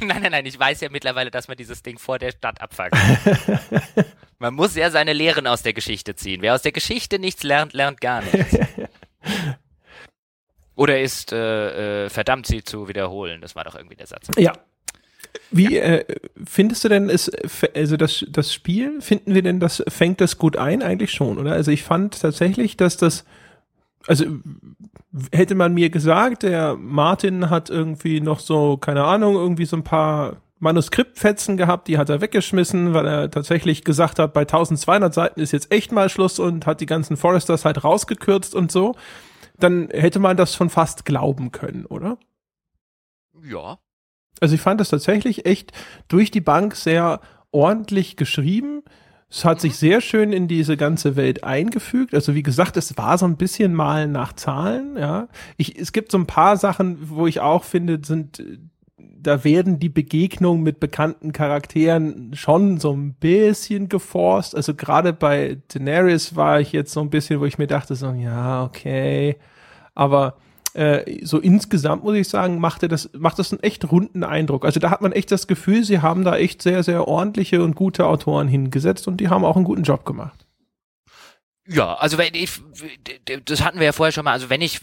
Nein, 0.00 0.22
nein, 0.22 0.32
nein, 0.32 0.46
ich 0.46 0.58
weiß 0.58 0.80
ja 0.82 0.88
mittlerweile, 0.88 1.30
dass 1.30 1.48
man 1.48 1.56
dieses 1.56 1.82
Ding 1.82 1.98
vor 1.98 2.18
der 2.18 2.30
Stadt 2.30 2.60
abfangen 2.60 2.92
Man 4.38 4.54
muss 4.54 4.76
ja 4.76 4.90
seine 4.90 5.12
Lehren 5.12 5.46
aus 5.46 5.62
der 5.62 5.72
Geschichte 5.72 6.14
ziehen. 6.14 6.42
Wer 6.42 6.54
aus 6.54 6.62
der 6.62 6.72
Geschichte 6.72 7.18
nichts 7.18 7.42
lernt, 7.42 7.72
lernt 7.72 8.00
gar 8.00 8.22
nichts. 8.22 8.56
Oder 10.74 11.00
ist 11.00 11.32
äh, 11.32 12.06
äh, 12.06 12.08
verdammt, 12.08 12.46
sie 12.46 12.64
zu 12.64 12.88
wiederholen. 12.88 13.40
Das 13.40 13.54
war 13.54 13.64
doch 13.64 13.74
irgendwie 13.74 13.96
der 13.96 14.06
Satz. 14.06 14.28
Ja. 14.38 14.52
Wie 15.50 15.74
ja. 15.74 15.82
Äh, 15.82 16.04
findest 16.44 16.84
du 16.84 16.88
denn 16.88 17.10
es, 17.10 17.30
also 17.74 17.96
das, 17.96 18.24
das 18.28 18.54
Spiel, 18.54 19.00
finden 19.00 19.34
wir 19.34 19.42
denn, 19.42 19.60
das 19.60 19.82
fängt 19.88 20.20
das 20.20 20.38
gut 20.38 20.56
ein? 20.56 20.82
Eigentlich 20.82 21.12
schon, 21.12 21.38
oder? 21.38 21.52
Also 21.52 21.70
ich 21.70 21.82
fand 21.82 22.20
tatsächlich, 22.20 22.76
dass 22.76 22.96
das 22.96 23.24
also 24.06 24.24
hätte 25.32 25.54
man 25.54 25.74
mir 25.74 25.90
gesagt, 25.90 26.42
der 26.42 26.76
Martin 26.76 27.50
hat 27.50 27.70
irgendwie 27.70 28.20
noch 28.20 28.40
so, 28.40 28.76
keine 28.76 29.04
Ahnung, 29.04 29.34
irgendwie 29.34 29.66
so 29.66 29.76
ein 29.76 29.84
paar 29.84 30.36
Manuskriptfetzen 30.60 31.56
gehabt, 31.56 31.88
die 31.88 31.98
hat 31.98 32.10
er 32.10 32.20
weggeschmissen, 32.20 32.92
weil 32.94 33.06
er 33.06 33.30
tatsächlich 33.30 33.82
gesagt 33.82 34.18
hat, 34.18 34.34
bei 34.34 34.42
1200 34.42 35.12
Seiten 35.12 35.40
ist 35.40 35.52
jetzt 35.52 35.72
echt 35.72 35.90
mal 35.90 36.08
Schluss 36.08 36.38
und 36.38 36.66
hat 36.66 36.80
die 36.80 36.86
ganzen 36.86 37.16
Foresters 37.16 37.64
halt 37.64 37.82
rausgekürzt 37.82 38.54
und 38.54 38.70
so, 38.70 38.94
dann 39.58 39.88
hätte 39.90 40.18
man 40.18 40.36
das 40.36 40.54
schon 40.54 40.70
fast 40.70 41.04
glauben 41.04 41.50
können, 41.50 41.86
oder? 41.86 42.18
Ja. 43.42 43.78
Also 44.40 44.54
ich 44.54 44.60
fand 44.60 44.80
das 44.80 44.90
tatsächlich 44.90 45.46
echt 45.46 45.72
durch 46.08 46.30
die 46.30 46.40
Bank 46.40 46.76
sehr 46.76 47.20
ordentlich 47.52 48.16
geschrieben. 48.16 48.82
Es 49.30 49.44
hat 49.44 49.60
sich 49.60 49.76
sehr 49.76 50.00
schön 50.00 50.32
in 50.32 50.46
diese 50.46 50.76
ganze 50.76 51.16
Welt 51.16 51.42
eingefügt. 51.42 52.14
Also 52.14 52.34
wie 52.34 52.42
gesagt, 52.42 52.76
es 52.76 52.98
war 52.98 53.16
so 53.16 53.26
ein 53.26 53.36
bisschen 53.36 53.74
mal 53.74 54.08
nach 54.08 54.34
Zahlen, 54.34 54.96
ja. 54.98 55.28
Ich, 55.56 55.78
es 55.78 55.92
gibt 55.92 56.10
so 56.10 56.18
ein 56.18 56.26
paar 56.26 56.56
Sachen, 56.56 57.08
wo 57.08 57.26
ich 57.26 57.40
auch 57.40 57.64
finde, 57.64 58.00
sind, 58.04 58.42
da 59.22 59.44
werden 59.44 59.78
die 59.78 59.88
Begegnungen 59.88 60.62
mit 60.62 60.80
bekannten 60.80 61.32
Charakteren 61.32 62.34
schon 62.34 62.78
so 62.78 62.92
ein 62.92 63.14
bisschen 63.14 63.88
geforst. 63.88 64.54
Also 64.54 64.74
gerade 64.74 65.12
bei 65.12 65.58
Daenerys 65.68 66.36
war 66.36 66.60
ich 66.60 66.72
jetzt 66.72 66.92
so 66.92 67.00
ein 67.00 67.10
bisschen, 67.10 67.40
wo 67.40 67.44
ich 67.44 67.58
mir 67.58 67.66
dachte, 67.66 67.94
so, 67.94 68.10
ja, 68.12 68.64
okay. 68.64 69.36
Aber 69.94 70.36
äh, 70.74 71.24
so 71.24 71.38
insgesamt 71.38 72.04
muss 72.04 72.16
ich 72.16 72.28
sagen, 72.28 72.60
macht 72.60 72.90
das, 72.90 73.10
macht 73.12 73.38
das 73.38 73.52
einen 73.52 73.62
echt 73.62 73.90
runden 73.90 74.24
Eindruck. 74.24 74.64
Also 74.64 74.80
da 74.80 74.90
hat 74.90 75.00
man 75.02 75.12
echt 75.12 75.30
das 75.32 75.46
Gefühl, 75.46 75.84
sie 75.84 76.00
haben 76.00 76.24
da 76.24 76.36
echt 76.36 76.62
sehr, 76.62 76.82
sehr 76.82 77.08
ordentliche 77.08 77.62
und 77.62 77.74
gute 77.74 78.06
Autoren 78.06 78.48
hingesetzt 78.48 79.08
und 79.08 79.18
die 79.18 79.28
haben 79.28 79.44
auch 79.44 79.56
einen 79.56 79.64
guten 79.64 79.82
Job 79.82 80.04
gemacht. 80.04 80.46
Ja, 81.66 81.94
also 81.94 82.18
wenn 82.18 82.34
ich, 82.34 82.60
das 83.44 83.62
hatten 83.64 83.78
wir 83.78 83.86
ja 83.86 83.92
vorher 83.92 84.12
schon 84.12 84.24
mal, 84.24 84.32
also 84.32 84.50
wenn 84.50 84.60
ich, 84.60 84.80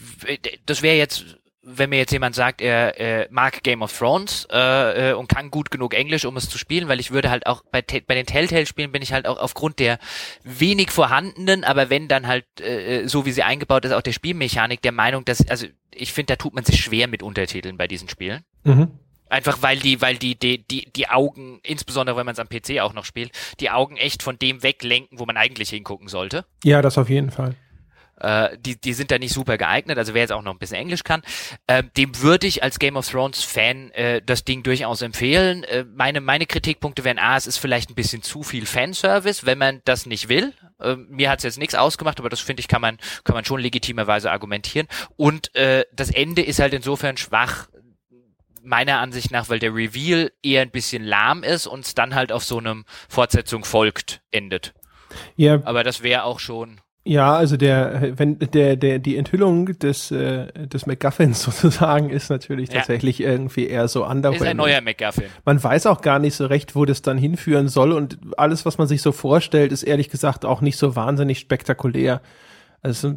das 0.64 0.82
wäre 0.82 0.96
jetzt 0.96 1.38
wenn 1.62 1.90
mir 1.90 1.98
jetzt 1.98 2.12
jemand 2.12 2.34
sagt, 2.34 2.60
er 2.60 2.98
äh, 3.00 3.28
mag 3.30 3.62
Game 3.62 3.82
of 3.82 3.96
Thrones 3.96 4.46
äh, 4.50 5.10
äh, 5.10 5.12
und 5.14 5.28
kann 5.28 5.50
gut 5.50 5.70
genug 5.70 5.94
Englisch, 5.94 6.24
um 6.24 6.36
es 6.36 6.48
zu 6.48 6.56
spielen, 6.56 6.88
weil 6.88 7.00
ich 7.00 7.10
würde 7.10 7.30
halt 7.30 7.46
auch 7.46 7.62
bei, 7.70 7.82
bei 7.82 8.14
den 8.14 8.26
Telltale-Spielen 8.26 8.92
bin 8.92 9.02
ich 9.02 9.12
halt 9.12 9.26
auch 9.26 9.38
aufgrund 9.38 9.78
der 9.78 9.98
wenig 10.44 10.90
vorhandenen, 10.90 11.64
aber 11.64 11.90
wenn 11.90 12.08
dann 12.08 12.26
halt 12.26 12.46
äh, 12.60 13.06
so 13.06 13.26
wie 13.26 13.32
sie 13.32 13.42
eingebaut 13.42 13.84
ist, 13.84 13.92
auch 13.92 14.02
der 14.02 14.12
Spielmechanik 14.12 14.82
der 14.82 14.92
Meinung, 14.92 15.24
dass, 15.24 15.46
also 15.48 15.66
ich 15.92 16.12
finde, 16.12 16.32
da 16.32 16.36
tut 16.36 16.54
man 16.54 16.64
sich 16.64 16.80
schwer 16.80 17.08
mit 17.08 17.22
Untertiteln 17.22 17.76
bei 17.76 17.88
diesen 17.88 18.08
Spielen. 18.08 18.42
Mhm. 18.64 18.92
Einfach 19.30 19.60
weil 19.60 19.78
die, 19.78 20.00
weil 20.00 20.16
die, 20.16 20.38
die, 20.38 20.66
die, 20.66 20.90
die 20.90 21.08
Augen, 21.08 21.60
insbesondere 21.62 22.16
wenn 22.16 22.24
man 22.24 22.32
es 22.32 22.38
am 22.38 22.48
PC 22.48 22.80
auch 22.80 22.94
noch 22.94 23.04
spielt, 23.04 23.32
die 23.60 23.68
Augen 23.68 23.96
echt 23.96 24.22
von 24.22 24.38
dem 24.38 24.62
weglenken, 24.62 25.18
wo 25.18 25.26
man 25.26 25.36
eigentlich 25.36 25.70
hingucken 25.70 26.08
sollte. 26.08 26.46
Ja, 26.64 26.80
das 26.80 26.96
auf 26.96 27.10
jeden 27.10 27.30
Fall. 27.30 27.54
Äh, 28.20 28.56
die, 28.58 28.80
die 28.80 28.92
sind 28.92 29.10
da 29.10 29.18
nicht 29.18 29.32
super 29.32 29.58
geeignet, 29.58 29.98
also 29.98 30.14
wer 30.14 30.22
jetzt 30.22 30.32
auch 30.32 30.42
noch 30.42 30.52
ein 30.52 30.58
bisschen 30.58 30.76
Englisch 30.76 31.04
kann, 31.04 31.22
äh, 31.66 31.82
dem 31.96 32.20
würde 32.20 32.46
ich 32.46 32.62
als 32.62 32.78
Game 32.78 32.96
of 32.96 33.08
Thrones 33.08 33.42
Fan 33.42 33.90
äh, 33.92 34.22
das 34.24 34.44
Ding 34.44 34.62
durchaus 34.62 35.02
empfehlen. 35.02 35.64
Äh, 35.64 35.84
meine, 35.84 36.20
meine 36.20 36.46
Kritikpunkte 36.46 37.04
wären, 37.04 37.18
A, 37.18 37.36
es 37.36 37.46
ist 37.46 37.58
vielleicht 37.58 37.90
ein 37.90 37.94
bisschen 37.94 38.22
zu 38.22 38.42
viel 38.42 38.66
Fanservice, 38.66 39.46
wenn 39.46 39.58
man 39.58 39.80
das 39.84 40.06
nicht 40.06 40.28
will. 40.28 40.54
Äh, 40.80 40.96
mir 40.96 41.30
hat 41.30 41.38
es 41.38 41.44
jetzt 41.44 41.58
nichts 41.58 41.74
ausgemacht, 41.74 42.18
aber 42.18 42.28
das 42.28 42.40
finde 42.40 42.60
ich, 42.60 42.68
kann 42.68 42.80
man, 42.80 42.98
kann 43.24 43.34
man 43.34 43.44
schon 43.44 43.60
legitimerweise 43.60 44.30
argumentieren. 44.30 44.88
Und 45.16 45.54
äh, 45.54 45.84
das 45.92 46.10
Ende 46.10 46.42
ist 46.42 46.58
halt 46.58 46.74
insofern 46.74 47.16
schwach, 47.16 47.68
meiner 48.62 48.98
Ansicht 48.98 49.30
nach, 49.30 49.48
weil 49.48 49.58
der 49.58 49.74
Reveal 49.74 50.30
eher 50.42 50.62
ein 50.62 50.70
bisschen 50.70 51.02
lahm 51.02 51.42
ist 51.42 51.66
und 51.66 51.86
es 51.86 51.94
dann 51.94 52.14
halt 52.14 52.32
auf 52.32 52.44
so 52.44 52.58
einem 52.58 52.84
Fortsetzung 53.08 53.64
folgt, 53.64 54.20
endet. 54.30 54.74
Ja. 55.36 55.60
Aber 55.64 55.84
das 55.84 56.02
wäre 56.02 56.24
auch 56.24 56.38
schon 56.38 56.80
ja, 57.08 57.34
also 57.34 57.56
der, 57.56 58.18
wenn 58.18 58.38
der, 58.38 58.76
der, 58.76 58.98
die 58.98 59.16
Enthüllung 59.16 59.78
des, 59.78 60.10
äh, 60.10 60.52
des 60.68 60.84
MacGuffins 60.84 61.42
sozusagen 61.42 62.10
ist 62.10 62.28
natürlich 62.28 62.68
ja. 62.68 62.76
tatsächlich 62.80 63.20
irgendwie 63.20 63.66
eher 63.66 63.88
so 63.88 64.04
underwhelming. 64.04 64.42
Ist 64.42 64.50
ein 64.50 64.56
neuer 64.58 64.80
MacGuffin. 64.82 65.24
Man 65.46 65.62
weiß 65.62 65.86
auch 65.86 66.02
gar 66.02 66.18
nicht 66.18 66.34
so 66.34 66.44
recht, 66.44 66.76
wo 66.76 66.84
das 66.84 67.00
dann 67.00 67.16
hinführen 67.16 67.68
soll 67.68 67.92
und 67.92 68.18
alles, 68.36 68.66
was 68.66 68.76
man 68.76 68.86
sich 68.86 69.00
so 69.00 69.12
vorstellt, 69.12 69.72
ist 69.72 69.84
ehrlich 69.84 70.10
gesagt 70.10 70.44
auch 70.44 70.60
nicht 70.60 70.76
so 70.76 70.96
wahnsinnig 70.96 71.38
spektakulär. 71.38 72.20
Also 72.82 73.14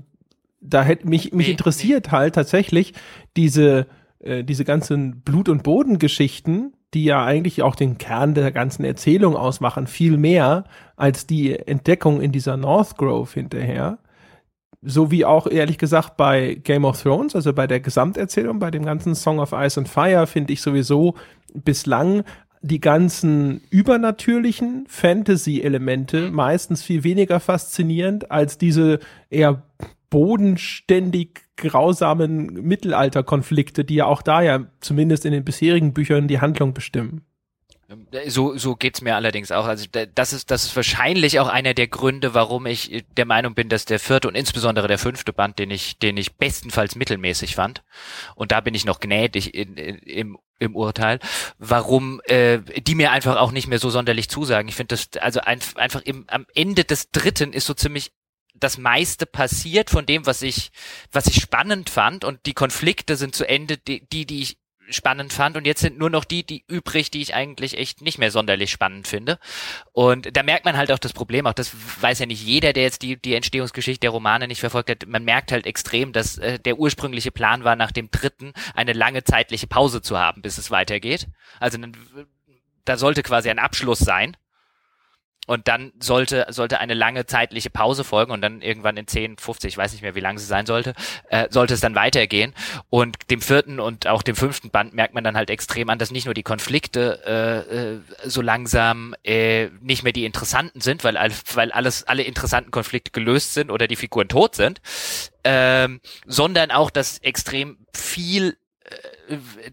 da 0.61 0.83
hätte 0.83 1.05
mich, 1.09 1.33
mich 1.33 1.47
nee, 1.47 1.51
interessiert 1.51 2.05
nee. 2.05 2.11
halt 2.11 2.35
tatsächlich 2.35 2.93
diese, 3.35 3.87
äh, 4.19 4.45
diese 4.45 4.63
ganzen 4.63 5.19
Blut- 5.19 5.49
und 5.49 5.63
Bodengeschichten, 5.63 6.71
die 6.93 7.05
ja 7.05 7.23
eigentlich 7.23 7.61
auch 7.61 7.75
den 7.75 7.97
Kern 7.97 8.33
der 8.33 8.51
ganzen 8.51 8.83
Erzählung 8.83 9.35
ausmachen, 9.35 9.87
viel 9.87 10.17
mehr 10.17 10.65
als 10.95 11.25
die 11.25 11.57
Entdeckung 11.57 12.21
in 12.21 12.31
dieser 12.31 12.57
North 12.57 12.97
Grove 12.97 13.33
hinterher. 13.33 13.97
So 14.81 15.11
wie 15.11 15.25
auch 15.25 15.47
ehrlich 15.47 15.77
gesagt 15.77 16.17
bei 16.17 16.55
Game 16.55 16.85
of 16.85 17.01
Thrones, 17.01 17.35
also 17.35 17.53
bei 17.53 17.67
der 17.67 17.79
Gesamterzählung, 17.79 18.59
bei 18.59 18.71
dem 18.71 18.83
ganzen 18.83 19.15
Song 19.15 19.39
of 19.39 19.53
Ice 19.53 19.79
and 19.79 19.87
Fire, 19.87 20.25
finde 20.27 20.53
ich 20.53 20.61
sowieso 20.61 21.15
bislang 21.53 22.23
die 22.61 22.79
ganzen 22.79 23.61
übernatürlichen 23.69 24.85
Fantasy-Elemente 24.87 26.29
meistens 26.31 26.83
viel 26.83 27.03
weniger 27.03 27.39
faszinierend 27.39 28.29
als 28.31 28.57
diese 28.57 28.99
eher 29.29 29.63
bodenständig 30.09 31.41
grausamen 31.61 32.47
Mittelalterkonflikte, 32.47 33.85
die 33.85 33.95
ja 33.95 34.05
auch 34.05 34.21
da 34.21 34.41
ja 34.41 34.65
zumindest 34.81 35.25
in 35.25 35.31
den 35.31 35.45
bisherigen 35.45 35.93
Büchern 35.93 36.27
die 36.27 36.41
Handlung 36.41 36.73
bestimmen. 36.73 37.25
So, 38.27 38.57
so 38.57 38.75
geht's 38.75 39.01
mir 39.01 39.15
allerdings 39.15 39.51
auch. 39.51 39.65
Also 39.65 39.85
das 40.15 40.31
ist, 40.31 40.49
das 40.49 40.63
ist 40.63 40.75
wahrscheinlich 40.75 41.39
auch 41.41 41.49
einer 41.49 41.73
der 41.73 41.87
Gründe, 41.87 42.33
warum 42.33 42.65
ich 42.65 43.03
der 43.17 43.25
Meinung 43.25 43.53
bin, 43.53 43.67
dass 43.67 43.83
der 43.83 43.99
vierte 43.99 44.29
und 44.29 44.35
insbesondere 44.35 44.87
der 44.87 44.97
fünfte 44.97 45.33
Band, 45.33 45.59
den 45.59 45.71
ich, 45.71 45.99
den 45.99 46.15
ich 46.15 46.37
bestenfalls 46.37 46.95
mittelmäßig 46.95 47.55
fand, 47.55 47.83
und 48.35 48.53
da 48.53 48.61
bin 48.61 48.75
ich 48.75 48.85
noch 48.85 49.01
gnädig 49.01 49.53
in, 49.53 49.75
in, 49.75 49.97
im 49.97 50.37
im 50.61 50.75
Urteil, 50.75 51.19
warum 51.57 52.21
äh, 52.25 52.59
die 52.59 52.93
mir 52.93 53.11
einfach 53.11 53.37
auch 53.37 53.51
nicht 53.51 53.67
mehr 53.67 53.79
so 53.79 53.89
sonderlich 53.89 54.29
zusagen. 54.29 54.69
Ich 54.69 54.75
finde 54.75 54.95
das, 54.95 55.09
also 55.19 55.41
ein, 55.41 55.59
einfach 55.75 56.01
im, 56.03 56.25
am 56.27 56.45
Ende 56.53 56.83
des 56.83 57.09
dritten 57.09 57.51
ist 57.51 57.65
so 57.65 57.73
ziemlich 57.73 58.13
das 58.61 58.77
meiste 58.77 59.25
passiert 59.25 59.89
von 59.89 60.05
dem, 60.05 60.25
was 60.25 60.41
ich, 60.41 60.71
was 61.11 61.27
ich 61.27 61.41
spannend 61.41 61.89
fand 61.89 62.23
und 62.23 62.45
die 62.45 62.53
Konflikte 62.53 63.15
sind 63.17 63.35
zu 63.35 63.47
Ende, 63.47 63.77
die, 63.77 64.07
die, 64.07 64.41
ich 64.41 64.57
spannend 64.89 65.33
fand 65.33 65.57
und 65.57 65.65
jetzt 65.65 65.81
sind 65.81 65.97
nur 65.97 66.09
noch 66.09 66.25
die, 66.25 66.45
die 66.45 66.63
übrig, 66.67 67.11
die 67.11 67.21
ich 67.21 67.33
eigentlich 67.33 67.77
echt 67.77 68.01
nicht 68.01 68.17
mehr 68.17 68.31
sonderlich 68.31 68.71
spannend 68.71 69.07
finde. 69.07 69.39
Und 69.91 70.35
da 70.35 70.43
merkt 70.43 70.65
man 70.65 70.77
halt 70.77 70.91
auch 70.91 70.99
das 70.99 71.13
Problem, 71.13 71.47
auch 71.47 71.53
das 71.53 71.71
weiß 72.01 72.19
ja 72.19 72.25
nicht 72.25 72.43
jeder, 72.43 72.73
der 72.73 72.83
jetzt 72.83 73.01
die, 73.01 73.19
die 73.19 73.35
Entstehungsgeschichte 73.35 74.01
der 74.01 74.09
Romane 74.11 74.47
nicht 74.47 74.59
verfolgt 74.59 74.89
hat. 74.89 75.05
Man 75.07 75.23
merkt 75.23 75.51
halt 75.51 75.65
extrem, 75.65 76.13
dass 76.13 76.37
äh, 76.37 76.59
der 76.59 76.77
ursprüngliche 76.77 77.31
Plan 77.31 77.63
war, 77.63 77.75
nach 77.75 77.91
dem 77.91 78.11
dritten 78.11 78.53
eine 78.75 78.93
lange 78.93 79.23
zeitliche 79.23 79.67
Pause 79.67 80.01
zu 80.01 80.17
haben, 80.17 80.41
bis 80.41 80.57
es 80.57 80.71
weitergeht. 80.71 81.27
Also 81.59 81.77
da 82.85 82.97
sollte 82.97 83.23
quasi 83.23 83.49
ein 83.49 83.59
Abschluss 83.59 83.99
sein. 83.99 84.35
Und 85.47 85.67
dann 85.67 85.91
sollte, 85.99 86.45
sollte 86.49 86.79
eine 86.79 86.93
lange 86.93 87.25
zeitliche 87.25 87.71
Pause 87.71 88.03
folgen 88.03 88.31
und 88.31 88.41
dann 88.41 88.61
irgendwann 88.61 88.95
in 88.95 89.07
10, 89.07 89.37
50, 89.37 89.69
ich 89.69 89.77
weiß 89.77 89.91
nicht 89.91 90.03
mehr, 90.03 90.13
wie 90.13 90.19
lang 90.19 90.37
sie 90.37 90.45
sein 90.45 90.67
sollte, 90.67 90.93
äh, 91.29 91.47
sollte 91.49 91.73
es 91.73 91.81
dann 91.81 91.95
weitergehen. 91.95 92.53
Und 92.89 93.17
dem 93.31 93.41
vierten 93.41 93.79
und 93.79 94.05
auch 94.05 94.21
dem 94.21 94.35
fünften 94.35 94.69
Band 94.69 94.93
merkt 94.93 95.15
man 95.15 95.23
dann 95.23 95.35
halt 95.35 95.49
extrem 95.49 95.89
an, 95.89 95.97
dass 95.97 96.11
nicht 96.11 96.25
nur 96.25 96.35
die 96.35 96.43
Konflikte 96.43 97.21
äh, 97.25 97.75
äh, 97.75 97.99
so 98.23 98.41
langsam 98.41 99.15
äh, 99.23 99.69
nicht 99.81 100.03
mehr 100.03 100.13
die 100.13 100.25
interessanten 100.25 100.79
sind, 100.79 101.03
weil, 101.03 101.15
weil 101.53 101.71
alles, 101.71 102.03
alle 102.03 102.21
interessanten 102.21 102.69
Konflikte 102.69 103.09
gelöst 103.11 103.55
sind 103.55 103.71
oder 103.71 103.87
die 103.87 103.95
Figuren 103.95 104.27
tot 104.27 104.55
sind, 104.55 104.79
ähm, 105.43 106.01
sondern 106.27 106.69
auch, 106.69 106.91
dass 106.91 107.17
extrem 107.17 107.77
viel 107.93 108.57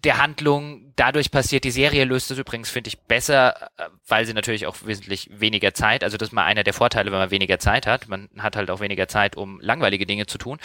der 0.04 0.18
Handlung 0.18 0.92
dadurch 0.96 1.30
passiert. 1.30 1.64
Die 1.64 1.70
Serie 1.70 2.04
löst 2.04 2.30
es 2.30 2.38
übrigens, 2.38 2.70
finde 2.70 2.88
ich, 2.88 2.98
besser, 3.00 3.70
äh, 3.76 3.84
weil 4.06 4.24
sie 4.26 4.34
natürlich 4.34 4.66
auch 4.66 4.76
wesentlich 4.84 5.30
weniger 5.32 5.74
Zeit, 5.74 6.04
also 6.04 6.16
das 6.16 6.28
ist 6.28 6.32
mal 6.32 6.44
einer 6.44 6.64
der 6.64 6.74
Vorteile, 6.74 7.10
wenn 7.10 7.18
man 7.18 7.30
weniger 7.30 7.58
Zeit 7.58 7.86
hat. 7.86 8.08
Man 8.08 8.28
hat 8.38 8.56
halt 8.56 8.70
auch 8.70 8.80
weniger 8.80 9.08
Zeit, 9.08 9.36
um 9.36 9.60
langweilige 9.60 10.06
Dinge 10.06 10.26
zu 10.26 10.38
tun. 10.38 10.58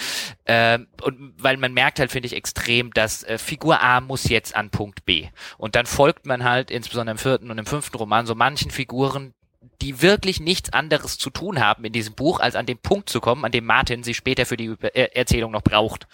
Ähm, 0.46 0.88
und 1.02 1.34
weil 1.38 1.58
man 1.58 1.74
merkt 1.74 2.00
halt, 2.00 2.12
finde 2.12 2.28
ich, 2.28 2.36
extrem, 2.36 2.94
dass 2.94 3.24
äh, 3.24 3.38
Figur 3.38 3.82
A 3.82 4.02
muss 4.02 4.30
jetzt 4.30 4.56
an 4.56 4.70
Punkt 4.70 5.06
B. 5.06 5.28
Und 5.58 5.76
dann 5.76 5.86
folgt 5.86 6.26
man 6.26 6.44
halt, 6.44 6.72
insbesondere 6.72 7.14
im 7.14 7.18
vierten 7.20 7.52
und 7.52 7.58
im 7.58 7.66
fünften 7.66 7.98
Roman, 7.98 8.26
so 8.26 8.36
manchen 8.36 8.72
Figuren, 8.72 9.34
die 9.82 10.02
wirklich 10.02 10.40
nichts 10.40 10.72
anderes 10.72 11.18
zu 11.18 11.30
tun 11.30 11.60
haben 11.60 11.86
in 11.86 11.94
diesem 11.94 12.16
Buch, 12.16 12.40
als 12.40 12.56
an 12.56 12.66
den 12.66 12.78
Punkt 12.78 13.10
zu 13.10 13.22
kommen, 13.22 13.46
an 13.46 13.52
dem 13.52 13.66
Martin 13.66 14.04
sie 14.04 14.14
später 14.14 14.46
für 14.46 14.58
die 14.58 14.76
Erzählung 14.94 15.52
noch 15.52 15.62
braucht. 15.62 16.08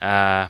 Äh, 0.00 0.46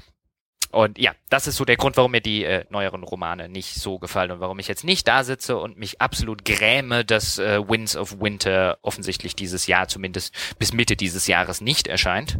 und 0.73 0.99
ja, 0.99 1.15
das 1.31 1.49
ist 1.49 1.57
so 1.57 1.65
der 1.65 1.77
Grund, 1.77 1.97
warum 1.97 2.13
mir 2.13 2.21
die 2.21 2.45
äh, 2.45 2.65
neueren 2.71 3.03
Romane 3.03 3.49
nicht 3.49 3.75
so 3.75 3.99
gefallen 3.99 4.31
und 4.31 4.41
warum 4.41 4.59
ich 4.61 4.69
jetzt 4.69 4.85
nicht 4.85 5.09
da 5.09 5.25
sitze 5.25 5.57
und 5.57 5.77
mich 5.77 6.01
absolut 6.01 6.45
gräme, 6.45 7.05
dass 7.05 7.39
äh, 7.39 7.61
Winds 7.69 7.97
of 7.97 8.21
Winter 8.21 8.79
offensichtlich 8.83 9.35
dieses 9.35 9.67
Jahr, 9.67 9.89
zumindest 9.89 10.33
bis 10.59 10.73
Mitte 10.73 10.95
dieses 10.95 11.27
Jahres, 11.27 11.61
nicht 11.61 11.89
erscheint. 11.89 12.39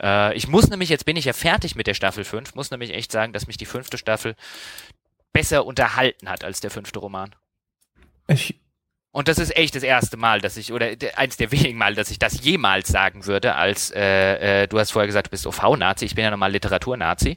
Äh, 0.00 0.34
ich 0.34 0.48
muss 0.48 0.68
nämlich, 0.68 0.88
jetzt 0.88 1.04
bin 1.04 1.16
ich 1.16 1.24
ja 1.24 1.32
fertig 1.32 1.76
mit 1.76 1.86
der 1.86 1.94
Staffel 1.94 2.24
5, 2.24 2.56
muss 2.56 2.72
nämlich 2.72 2.92
echt 2.94 3.12
sagen, 3.12 3.32
dass 3.32 3.46
mich 3.46 3.58
die 3.58 3.66
fünfte 3.66 3.96
Staffel 3.96 4.34
besser 5.32 5.64
unterhalten 5.64 6.28
hat 6.28 6.42
als 6.42 6.60
der 6.60 6.70
fünfte 6.70 6.98
Roman. 6.98 7.34
Ich 8.26 8.56
Und 9.12 9.28
das 9.28 9.38
ist 9.38 9.54
echt 9.54 9.76
das 9.76 9.82
erste 9.82 10.16
Mal, 10.16 10.40
dass 10.40 10.56
ich, 10.56 10.72
oder 10.72 10.88
eins 11.16 11.36
der 11.36 11.52
wenigen 11.52 11.76
Mal, 11.76 11.94
dass 11.94 12.10
ich 12.10 12.18
das 12.18 12.42
jemals 12.42 12.88
sagen 12.88 13.26
würde, 13.26 13.54
als 13.54 13.90
äh, 13.90 14.62
äh, 14.62 14.66
du 14.66 14.78
hast 14.78 14.90
vorher 14.90 15.06
gesagt, 15.06 15.26
du 15.26 15.30
bist 15.30 15.46
OV-Nazi, 15.46 16.06
ich 16.06 16.14
bin 16.14 16.24
ja 16.24 16.30
nochmal 16.30 16.50
Literatur-Nazi. 16.50 17.36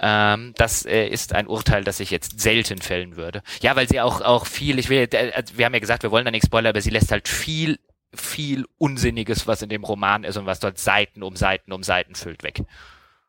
Ähm, 0.00 0.52
das 0.56 0.84
äh, 0.84 1.06
ist 1.06 1.32
ein 1.32 1.46
Urteil, 1.46 1.84
das 1.84 2.00
ich 2.00 2.10
jetzt 2.10 2.40
selten 2.40 2.78
fällen 2.78 3.14
würde. 3.14 3.42
Ja, 3.62 3.76
weil 3.76 3.88
sie 3.88 4.00
auch, 4.00 4.22
auch 4.22 4.46
viel, 4.46 4.80
ich 4.80 4.88
will, 4.88 5.08
äh, 5.12 5.42
wir 5.54 5.66
haben 5.66 5.74
ja 5.74 5.80
gesagt, 5.80 6.02
wir 6.02 6.10
wollen 6.10 6.24
da 6.24 6.32
nichts 6.32 6.46
spoilern, 6.46 6.70
aber 6.70 6.80
sie 6.80 6.90
lässt 6.90 7.12
halt 7.12 7.28
viel, 7.28 7.78
viel 8.12 8.64
Unsinniges, 8.78 9.46
was 9.46 9.62
in 9.62 9.68
dem 9.68 9.84
Roman 9.84 10.24
ist 10.24 10.36
und 10.36 10.46
was 10.46 10.58
dort 10.58 10.78
Seiten 10.78 11.22
um 11.22 11.36
Seiten 11.36 11.72
um 11.72 11.84
Seiten 11.84 12.16
füllt, 12.16 12.42
weg. 12.42 12.62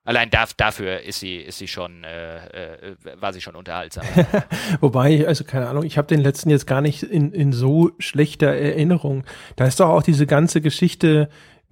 Allein 0.05 0.29
da, 0.29 0.45
dafür 0.55 1.01
ist 1.01 1.19
sie, 1.19 1.37
ist 1.37 1.57
sie 1.57 1.67
schon, 1.67 2.03
äh, 2.03 2.37
äh, 2.37 2.95
war 3.19 3.33
sie 3.33 3.41
schon 3.41 3.55
unterhaltsam. 3.55 4.05
Wobei, 4.79 5.27
also 5.27 5.43
keine 5.43 5.67
Ahnung, 5.67 5.83
ich 5.83 5.97
habe 5.97 6.07
den 6.07 6.21
letzten 6.21 6.51
jetzt 6.51 6.67
gar 6.67 6.81
nicht 6.81 7.01
in, 7.01 7.31
in 7.31 7.51
so 7.51 7.91
schlechter 7.97 8.53
Erinnerung. 8.53 9.23
Da 9.55 9.65
ist 9.65 9.79
doch 9.79 9.89
auch 9.89 10.03
diese 10.03 10.27
ganze 10.27 10.61
Geschichte 10.61 11.27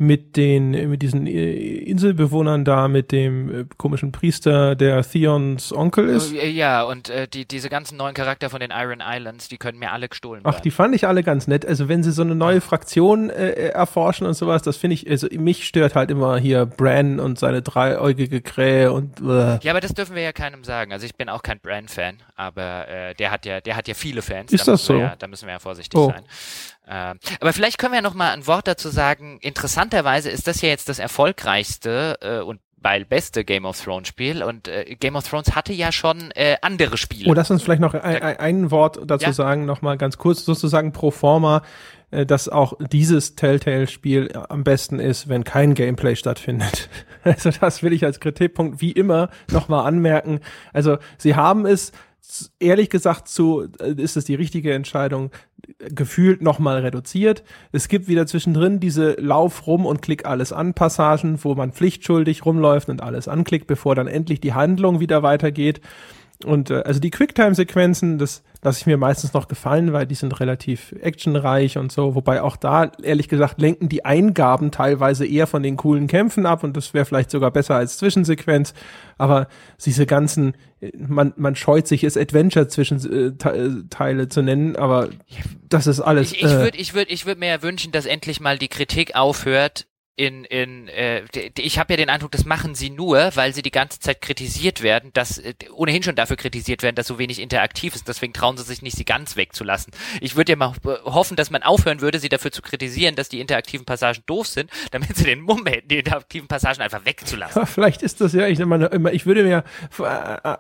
mit 0.05 0.35
den, 0.35 0.71
mit 0.89 1.01
diesen 1.01 1.27
äh, 1.27 1.53
Inselbewohnern 1.53 2.65
da, 2.65 2.87
mit 2.87 3.11
dem 3.11 3.61
äh, 3.61 3.65
komischen 3.77 4.11
Priester, 4.11 4.75
der 4.75 5.01
Theons 5.03 5.71
Onkel 5.73 6.09
ist. 6.09 6.33
Äh, 6.33 6.49
ja, 6.49 6.83
und 6.83 7.09
äh, 7.09 7.27
die, 7.27 7.45
diese 7.47 7.69
ganzen 7.69 7.97
neuen 7.97 8.13
Charakter 8.13 8.49
von 8.49 8.59
den 8.59 8.71
Iron 8.71 9.01
Islands, 9.01 9.47
die 9.47 9.57
können 9.57 9.79
mir 9.79 9.91
alle 9.91 10.09
gestohlen 10.09 10.43
werden. 10.43 10.55
Ach, 10.55 10.59
die 10.59 10.71
fand 10.71 10.95
ich 10.95 11.07
alle 11.07 11.23
ganz 11.23 11.47
nett. 11.47 11.65
Also 11.65 11.87
wenn 11.87 12.03
sie 12.03 12.11
so 12.11 12.21
eine 12.21 12.35
neue 12.35 12.61
Fraktion 12.61 13.29
äh, 13.29 13.69
erforschen 13.69 14.27
und 14.27 14.33
sowas, 14.33 14.61
das 14.61 14.77
finde 14.77 14.95
ich, 14.95 15.09
also 15.09 15.27
mich 15.31 15.65
stört 15.65 15.95
halt 15.95 16.11
immer 16.11 16.37
hier 16.37 16.65
Bran 16.65 17.19
und 17.19 17.39
seine 17.39 17.61
dreieugige 17.61 18.41
Krähe 18.41 18.91
und 18.91 19.21
äh. 19.21 19.59
Ja, 19.61 19.71
aber 19.71 19.81
das 19.81 19.93
dürfen 19.93 20.15
wir 20.15 20.23
ja 20.23 20.33
keinem 20.33 20.63
sagen. 20.63 20.91
Also 20.91 21.05
ich 21.05 21.15
bin 21.15 21.29
auch 21.29 21.43
kein 21.43 21.59
Bran-Fan, 21.59 22.17
aber 22.35 22.87
äh, 22.87 23.13
der 23.15 23.31
hat 23.31 23.45
ja, 23.45 23.61
der 23.61 23.75
hat 23.75 23.87
ja 23.87 23.93
viele 23.93 24.21
Fans. 24.21 24.51
Ist 24.51 24.67
da 24.67 24.73
das 24.73 24.85
so? 24.85 24.97
Ja, 24.97 25.15
da 25.15 25.27
müssen 25.27 25.47
wir 25.47 25.53
ja 25.53 25.59
vorsichtig 25.59 25.99
oh. 25.99 26.07
sein. 26.07 26.23
Ähm, 26.87 27.19
aber 27.39 27.53
vielleicht 27.53 27.77
können 27.77 27.93
wir 27.93 28.01
noch 28.01 28.13
mal 28.13 28.31
ein 28.31 28.45
Wort 28.47 28.67
dazu 28.67 28.89
sagen. 28.89 29.39
Interessanterweise 29.41 30.29
ist 30.29 30.47
das 30.47 30.61
ja 30.61 30.69
jetzt 30.69 30.89
das 30.89 30.99
erfolgreichste 30.99 32.17
äh, 32.21 32.39
und 32.39 32.59
weil 32.83 33.05
beste 33.05 33.45
Game 33.45 33.65
of 33.65 33.81
Thrones 33.81 34.09
Spiel 34.09 34.43
und 34.43 34.67
äh, 34.67 34.95
Game 34.99 35.15
of 35.15 35.27
Thrones 35.27 35.55
hatte 35.55 35.73
ja 35.73 35.91
schon 35.91 36.31
äh, 36.31 36.57
andere 36.61 36.97
Spiele. 36.97 37.29
Oh, 37.29 37.33
lass 37.33 37.49
uns 37.49 37.63
vielleicht 37.63 37.81
noch 37.81 37.93
ein, 37.93 38.01
ein, 38.01 38.37
ein 38.37 38.71
Wort 38.71 38.99
dazu 39.05 39.27
ja. 39.27 39.33
sagen, 39.33 39.65
noch 39.65 39.81
mal 39.81 39.97
ganz 39.97 40.17
kurz 40.17 40.43
sozusagen 40.43 40.91
pro 40.91 41.09
forma, 41.09 41.63
äh, 42.11 42.25
dass 42.25 42.49
auch 42.49 42.73
dieses 42.91 43.35
Telltale-Spiel 43.35 44.33
am 44.49 44.63
besten 44.63 44.99
ist, 44.99 45.29
wenn 45.29 45.43
kein 45.43 45.73
Gameplay 45.73 46.15
stattfindet. 46.15 46.89
Also 47.25 47.51
das 47.51 47.81
will 47.81 47.93
ich 47.93 48.03
als 48.03 48.19
Kritikpunkt 48.19 48.81
wie 48.81 48.91
immer 48.91 49.29
noch 49.49 49.69
mal 49.69 49.85
anmerken. 49.85 50.41
Also 50.73 50.97
sie 51.17 51.37
haben 51.37 51.65
es 51.65 51.93
ehrlich 52.59 52.89
gesagt 52.89 53.27
zu, 53.27 53.67
äh, 53.79 53.93
ist 53.93 54.17
es 54.17 54.25
die 54.25 54.35
richtige 54.35 54.73
Entscheidung, 54.73 55.31
gefühlt 55.79 56.41
nochmal 56.41 56.79
reduziert. 56.79 57.43
Es 57.71 57.87
gibt 57.87 58.07
wieder 58.07 58.27
zwischendrin 58.27 58.79
diese 58.79 59.13
Lauf 59.13 59.65
rum 59.67 59.85
und 59.85 60.01
klick 60.01 60.25
alles 60.25 60.51
an 60.51 60.73
Passagen, 60.73 61.43
wo 61.43 61.55
man 61.55 61.71
pflichtschuldig 61.71 62.45
rumläuft 62.45 62.89
und 62.89 63.01
alles 63.01 63.27
anklickt, 63.27 63.67
bevor 63.67 63.95
dann 63.95 64.07
endlich 64.07 64.41
die 64.41 64.53
Handlung 64.53 64.99
wieder 64.99 65.23
weitergeht. 65.23 65.81
Und 66.45 66.69
äh, 66.69 66.83
also 66.85 66.99
die 66.99 67.11
Quicktime-Sequenzen, 67.11 68.17
das 68.17 68.43
lasse 68.63 68.79
ich 68.79 68.85
mir 68.85 68.97
meistens 68.97 69.33
noch 69.33 69.47
gefallen, 69.47 69.93
weil 69.93 70.07
die 70.07 70.15
sind 70.15 70.39
relativ 70.39 70.93
actionreich 71.01 71.77
und 71.77 71.91
so. 71.91 72.15
Wobei 72.15 72.41
auch 72.41 72.55
da, 72.55 72.91
ehrlich 73.01 73.27
gesagt, 73.27 73.61
lenken 73.61 73.89
die 73.89 74.05
Eingaben 74.05 74.71
teilweise 74.71 75.25
eher 75.25 75.47
von 75.47 75.63
den 75.63 75.77
coolen 75.77 76.07
Kämpfen 76.07 76.45
ab 76.45 76.63
und 76.63 76.77
das 76.77 76.93
wäre 76.93 77.05
vielleicht 77.05 77.31
sogar 77.31 77.51
besser 77.51 77.75
als 77.75 77.97
Zwischensequenz. 77.97 78.73
Aber 79.17 79.47
diese 79.85 80.05
ganzen, 80.05 80.55
man, 80.97 81.33
man 81.35 81.55
scheut 81.55 81.87
sich 81.87 82.03
es 82.03 82.17
Adventure-Zwischenteile 82.17 84.29
zu 84.29 84.41
nennen, 84.41 84.75
aber 84.75 85.09
das 85.69 85.87
ist 85.87 85.99
alles. 85.99 86.31
Ich, 86.31 86.43
ich 86.43 86.51
äh, 86.51 86.59
würde 86.59 86.77
ich 86.77 86.93
würd, 86.93 87.11
ich 87.11 87.25
würd 87.25 87.39
mir 87.39 87.49
ja 87.49 87.61
wünschen, 87.61 87.91
dass 87.91 88.05
endlich 88.05 88.39
mal 88.39 88.57
die 88.57 88.69
Kritik 88.69 89.15
aufhört, 89.15 89.87
in, 90.15 90.43
in 90.45 90.87
äh, 90.89 91.23
ich 91.57 91.79
habe 91.79 91.93
ja 91.93 91.97
den 91.97 92.09
Eindruck, 92.09 92.31
das 92.31 92.45
machen 92.45 92.75
sie 92.75 92.91
nur, 92.91 93.31
weil 93.35 93.53
sie 93.53 93.63
die 93.63 93.71
ganze 93.71 93.99
Zeit 93.99 94.21
kritisiert 94.21 94.83
werden, 94.83 95.09
dass 95.13 95.39
äh, 95.39 95.55
ohnehin 95.73 96.03
schon 96.03 96.15
dafür 96.15 96.35
kritisiert 96.35 96.83
werden, 96.83 96.95
dass 96.95 97.07
so 97.07 97.17
wenig 97.17 97.41
interaktiv 97.41 97.95
ist. 97.95 98.07
Deswegen 98.07 98.31
trauen 98.31 98.55
sie 98.55 98.63
sich 98.63 98.83
nicht, 98.83 98.95
sie 98.95 99.05
ganz 99.05 99.35
wegzulassen. 99.35 99.91
Ich 100.21 100.35
würde 100.35 100.51
ja 100.51 100.55
mal 100.55 100.73
hoffen, 101.05 101.35
dass 101.35 101.49
man 101.49 101.63
aufhören 101.63 102.01
würde, 102.01 102.19
sie 102.19 102.29
dafür 102.29 102.51
zu 102.51 102.61
kritisieren, 102.61 103.15
dass 103.15 103.29
die 103.29 103.39
interaktiven 103.39 103.85
Passagen 103.85 104.21
doof 104.27 104.45
sind, 104.45 104.69
damit 104.91 105.15
sie 105.15 105.23
den 105.23 105.41
Mumm 105.41 105.65
hätten, 105.65 105.87
die 105.87 105.97
interaktiven 105.97 106.47
Passagen 106.47 106.81
einfach 106.81 107.05
wegzulassen. 107.05 107.59
Ja, 107.59 107.65
vielleicht 107.65 108.03
ist 108.03 108.21
das 108.21 108.33
ja, 108.33 108.47
ich, 108.47 108.59
immer, 108.59 109.13
ich 109.13 109.25
würde 109.25 109.43
mir 109.43 109.63
äh, 109.97 110.03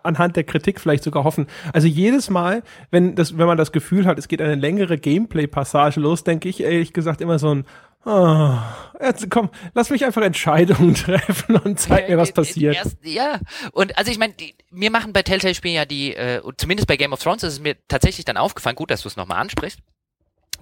anhand 0.01 0.35
der 0.35 0.45
Kritik 0.45 0.81
vielleicht 0.81 1.03
sogar 1.03 1.23
hoffen. 1.25 1.45
Also 1.73 1.87
jedes 1.87 2.31
Mal, 2.31 2.63
wenn 2.89 3.13
das, 3.13 3.37
wenn 3.37 3.45
man 3.45 3.57
das 3.57 3.71
Gefühl 3.71 4.05
hat, 4.05 4.17
es 4.17 4.27
geht 4.27 4.41
eine 4.41 4.55
längere 4.55 4.97
Gameplay-Passage 4.97 5.99
los, 5.99 6.23
denke 6.23 6.49
ich 6.49 6.61
ehrlich 6.61 6.91
gesagt 6.91 7.21
immer 7.21 7.37
so 7.37 7.53
ein 7.53 7.65
Oh, 8.05 8.57
jetzt, 8.99 9.29
komm, 9.29 9.49
lass 9.73 9.89
mich 9.89 10.03
einfach 10.03 10.21
Entscheidungen 10.21 10.93
treffen 10.95 11.55
und 11.55 11.79
zeig 11.79 12.09
mir, 12.09 12.17
was 12.17 12.33
passiert. 12.33 12.75
Erst, 12.75 12.97
ja, 13.03 13.39
und 13.71 13.97
also 13.97 14.11
ich 14.11 14.17
meine, 14.17 14.33
mir 14.71 14.91
machen 14.91 15.13
bei 15.13 15.23
Telltale-Spielen 15.23 15.75
ja 15.75 15.85
die, 15.85 16.13
äh, 16.13 16.41
zumindest 16.57 16.87
bei 16.87 16.97
Game 16.97 17.13
of 17.13 17.21
Thrones 17.21 17.43
ist 17.43 17.53
es 17.53 17.59
mir 17.59 17.77
tatsächlich 17.87 18.25
dann 18.25 18.37
aufgefallen, 18.37 18.75
gut, 18.75 18.91
dass 18.91 19.03
du 19.03 19.07
es 19.07 19.15
nochmal 19.15 19.39
ansprichst, 19.39 19.79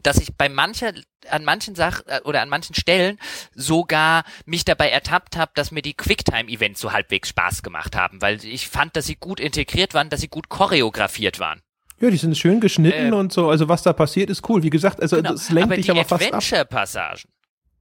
dass 0.04 0.18
ich 0.18 0.36
bei 0.36 0.50
mancher, 0.50 0.94
an 1.30 1.44
manchen 1.44 1.76
Sachen 1.76 2.08
äh, 2.08 2.22
oder 2.24 2.42
an 2.42 2.50
manchen 2.50 2.76
Stellen 2.76 3.18
sogar 3.56 4.24
mich 4.46 4.64
dabei 4.66 4.90
ertappt 4.90 5.36
habe, 5.36 5.52
dass 5.56 5.72
mir 5.72 5.82
die 5.82 5.96
Quicktime-Events 5.96 6.80
so 6.80 6.92
halbwegs 6.92 7.30
Spaß 7.30 7.64
gemacht 7.64 7.96
haben, 7.96 8.22
weil 8.22 8.44
ich 8.46 8.68
fand, 8.68 8.96
dass 8.96 9.06
sie 9.08 9.16
gut 9.16 9.40
integriert 9.40 9.94
waren, 9.96 10.10
dass 10.10 10.22
sie 10.22 10.28
gut 10.28 10.50
choreografiert 10.50 11.40
waren. 11.40 11.62
Ja, 12.02 12.10
die 12.10 12.18
sind 12.18 12.38
schön 12.38 12.60
geschnitten 12.60 13.14
äh, 13.14 13.16
und 13.16 13.32
so. 13.32 13.50
Also 13.50 13.70
was 13.70 13.84
da 13.84 13.94
passiert, 13.94 14.30
ist 14.30 14.48
cool. 14.50 14.64
Wie 14.64 14.70
gesagt, 14.70 15.02
also 15.02 15.18
genau, 15.18 15.32
das 15.32 15.50
lenkt 15.50 15.68
aber 15.68 15.76
dich 15.76 15.92
aber 15.92 16.04
fast 16.04 16.24
ab. 16.24 16.34
Adventure-Passagen. 16.34 17.30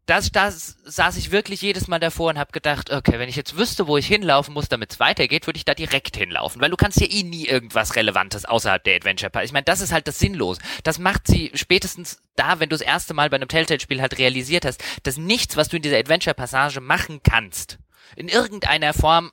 Das, 0.07 0.33
das 0.33 0.77
saß 0.85 1.17
ich 1.19 1.31
wirklich 1.31 1.63
jedes 1.63 1.87
Mal 1.87 2.01
davor 2.01 2.31
und 2.31 2.39
habe 2.39 2.51
gedacht, 2.51 2.91
okay, 2.93 3.21
wenn 3.21 3.29
ich 3.29 3.37
jetzt 3.37 3.57
wüsste, 3.57 3.87
wo 3.87 3.97
ich 3.97 4.09
hinlaufen 4.09 4.53
muss, 4.53 4.69
damit 4.69 4.91
es 4.91 4.99
weitergeht, 4.99 5.47
würde 5.47 5.57
ich 5.57 5.65
da 5.65 5.73
direkt 5.73 6.17
hinlaufen, 6.17 6.61
weil 6.61 6.71
du 6.71 6.77
kannst 6.77 7.01
ja 7.01 7.07
eh 7.09 7.23
nie 7.23 7.47
irgendwas 7.47 7.95
Relevantes 7.95 8.45
außerhalb 8.45 8.83
der 8.83 8.97
Adventure 8.97 9.31
Pass. 9.31 9.45
Ich 9.45 9.53
meine, 9.53 9.65
das 9.65 9.81
ist 9.81 9.93
halt 9.93 10.09
das 10.09 10.19
Sinnlos. 10.19 10.59
Das 10.83 10.99
macht 10.99 11.29
sie 11.29 11.53
spätestens 11.55 12.21
da, 12.35 12.59
wenn 12.59 12.69
du 12.69 12.75
das 12.75 12.81
erste 12.81 13.15
Mal 13.15 13.31
bei 13.31 13.37
einem 13.37 13.47
Telltale-Spiel 13.49 14.01
halt 14.01 14.19
realisiert 14.19 14.65
hast, 14.65 14.83
dass 15.05 15.17
nichts, 15.17 15.57
was 15.57 15.69
du 15.69 15.77
in 15.77 15.83
dieser 15.83 15.99
Adventure 15.99 16.35
Passage 16.35 16.81
machen 16.81 17.21
kannst, 17.23 17.79
in 18.17 18.27
irgendeiner 18.27 18.93
Form 18.93 19.31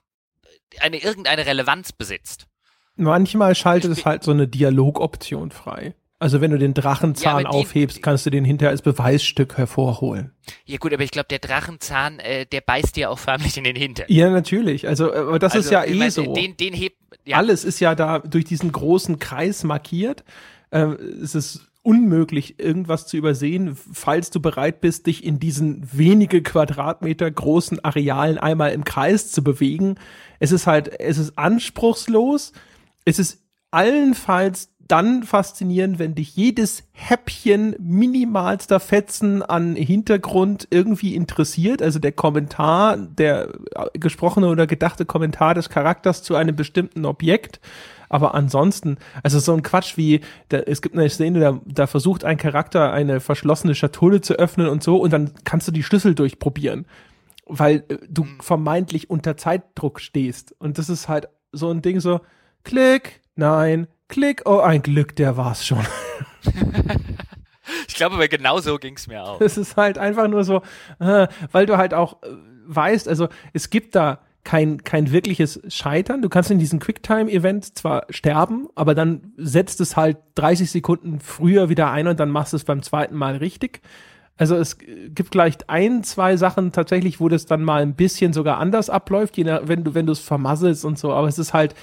eine 0.79 1.01
irgendeine 1.01 1.45
Relevanz 1.47 1.91
besitzt. 1.91 2.45
Manchmal 2.97 3.55
schaltet 3.55 3.91
es 3.91 4.05
halt 4.05 4.23
so 4.23 4.31
eine 4.31 4.47
Dialogoption 4.47 5.51
frei. 5.51 5.95
Also 6.19 6.41
wenn 6.41 6.49
du 6.49 6.57
den 6.57 6.73
Drachenzahn 6.73 7.43
ja, 7.43 7.49
aufhebst, 7.49 8.01
kannst 8.01 8.25
du 8.25 8.31
den 8.31 8.43
hinterher 8.43 8.71
als 8.71 8.81
Beweisstück 8.81 9.55
hervorholen. 9.55 10.31
Ja 10.65 10.77
gut, 10.77 10.91
aber 10.91 11.03
ich 11.03 11.11
glaube, 11.11 11.27
der 11.29 11.37
Drachenzahn, 11.37 12.19
äh, 12.19 12.47
der 12.47 12.61
beißt 12.61 12.95
dir 12.95 13.11
auch 13.11 13.19
förmlich 13.19 13.55
in 13.55 13.63
den 13.63 13.75
Hintern. 13.75 14.07
Ja, 14.09 14.31
natürlich. 14.31 14.87
Also, 14.87 15.13
äh, 15.13 15.17
aber 15.17 15.37
das 15.37 15.53
also, 15.53 15.65
ist 15.65 15.71
ja 15.71 15.83
eh 15.83 15.93
mein, 15.93 16.09
so. 16.09 16.33
Den, 16.33 16.57
den 16.57 16.73
hebt, 16.73 16.97
ja. 17.23 17.37
Alles 17.37 17.63
ist 17.63 17.79
ja 17.79 17.93
da 17.93 18.19
durch 18.19 18.45
diesen 18.45 18.71
großen 18.71 19.19
Kreis 19.19 19.63
markiert. 19.63 20.23
Äh, 20.71 20.85
es 21.21 21.35
ist 21.35 21.67
unmöglich, 21.83 22.59
irgendwas 22.59 23.05
zu 23.05 23.15
übersehen, 23.15 23.77
falls 23.93 24.31
du 24.31 24.41
bereit 24.41 24.81
bist, 24.81 25.05
dich 25.05 25.23
in 25.23 25.39
diesen 25.39 25.87
wenige 25.93 26.41
Quadratmeter 26.41 27.29
großen 27.29 27.85
Arealen 27.85 28.39
einmal 28.39 28.71
im 28.71 28.83
Kreis 28.83 29.31
zu 29.31 29.43
bewegen. 29.43 29.95
Es 30.39 30.51
ist 30.51 30.65
halt, 30.65 30.99
es 30.99 31.19
ist 31.19 31.37
anspruchslos 31.37 32.53
es 33.07 33.19
ist 33.19 33.41
allenfalls 33.71 34.69
dann 34.79 35.23
faszinierend, 35.23 35.97
wenn 35.97 36.15
dich 36.15 36.35
jedes 36.35 36.83
Häppchen 36.91 37.75
minimalster 37.79 38.79
Fetzen 38.79 39.43
an 39.43 39.75
Hintergrund 39.75 40.67
irgendwie 40.71 41.15
interessiert. 41.15 41.81
Also 41.81 41.99
der 41.99 42.11
Kommentar, 42.11 42.97
der 42.97 43.49
gesprochene 43.93 44.47
oder 44.47 44.67
gedachte 44.67 45.05
Kommentar 45.05 45.53
des 45.55 45.69
Charakters 45.69 46.21
zu 46.23 46.35
einem 46.35 46.55
bestimmten 46.55 47.05
Objekt. 47.05 47.59
Aber 48.09 48.35
ansonsten, 48.35 48.97
also 49.23 49.39
so 49.39 49.53
ein 49.53 49.63
Quatsch 49.63 49.97
wie, 49.97 50.21
da, 50.49 50.59
es 50.59 50.81
gibt 50.81 50.95
eine 50.95 51.09
Szene, 51.09 51.39
da, 51.39 51.59
da 51.65 51.87
versucht 51.87 52.23
ein 52.23 52.37
Charakter 52.37 52.91
eine 52.91 53.19
verschlossene 53.19 53.75
Schatulle 53.75 54.21
zu 54.21 54.35
öffnen 54.35 54.67
und 54.67 54.83
so 54.83 54.97
und 54.97 55.11
dann 55.11 55.31
kannst 55.43 55.67
du 55.67 55.71
die 55.73 55.83
Schlüssel 55.83 56.13
durchprobieren. 56.15 56.85
Weil 57.45 57.83
äh, 57.87 57.97
du 58.09 58.23
hm. 58.23 58.39
vermeintlich 58.41 59.09
unter 59.09 59.37
Zeitdruck 59.37 59.99
stehst. 59.99 60.55
Und 60.59 60.77
das 60.77 60.89
ist 60.89 61.07
halt 61.09 61.27
so 61.51 61.69
ein 61.69 61.81
Ding 61.81 61.99
so, 61.99 62.21
Klick, 62.67 63.21
nein, 63.37 63.87
Klick, 64.09 64.41
oh, 64.43 64.59
ein 64.59 64.81
Glück, 64.81 65.15
der 65.15 65.37
war's 65.37 65.65
schon. 65.65 65.87
ich 67.87 67.95
glaube, 67.95 68.15
aber 68.15 68.27
genau 68.27 68.59
so 68.59 68.77
ging's 68.77 69.07
mir 69.07 69.23
auch. 69.23 69.39
Es 69.39 69.57
ist 69.57 69.77
halt 69.77 69.97
einfach 69.97 70.27
nur 70.27 70.43
so, 70.43 70.61
äh, 70.99 71.29
weil 71.53 71.65
du 71.65 71.77
halt 71.77 71.93
auch 71.93 72.21
äh, 72.23 72.27
weißt, 72.67 73.07
also 73.07 73.29
es 73.53 73.69
gibt 73.69 73.95
da 73.95 74.19
kein, 74.43 74.83
kein 74.83 75.13
wirkliches 75.13 75.61
Scheitern. 75.69 76.21
Du 76.21 76.27
kannst 76.27 76.51
in 76.51 76.59
diesem 76.59 76.81
Quicktime-Event 76.81 77.77
zwar 77.77 78.05
sterben, 78.09 78.67
aber 78.75 78.95
dann 78.95 79.31
setzt 79.37 79.79
es 79.79 79.95
halt 79.95 80.17
30 80.35 80.69
Sekunden 80.69 81.21
früher 81.21 81.69
wieder 81.69 81.89
ein 81.89 82.07
und 82.07 82.19
dann 82.19 82.29
machst 82.29 82.51
du 82.51 82.57
es 82.57 82.65
beim 82.65 82.83
zweiten 82.83 83.15
Mal 83.15 83.37
richtig. 83.37 83.79
Also 84.35 84.57
es 84.57 84.77
gibt 84.77 85.29
vielleicht 85.31 85.69
ein, 85.69 86.03
zwei 86.03 86.35
Sachen 86.35 86.73
tatsächlich, 86.73 87.21
wo 87.21 87.29
das 87.29 87.45
dann 87.45 87.63
mal 87.63 87.81
ein 87.81 87.95
bisschen 87.95 88.33
sogar 88.33 88.57
anders 88.57 88.89
abläuft, 88.89 89.37
je 89.37 89.45
nach, 89.45 89.61
wenn 89.69 89.85
du, 89.85 89.95
wenn 89.95 90.05
du 90.05 90.11
es 90.11 90.19
vermasselst 90.19 90.83
und 90.83 90.99
so, 90.99 91.13
aber 91.13 91.29
es 91.29 91.39
ist 91.39 91.53
halt, 91.53 91.73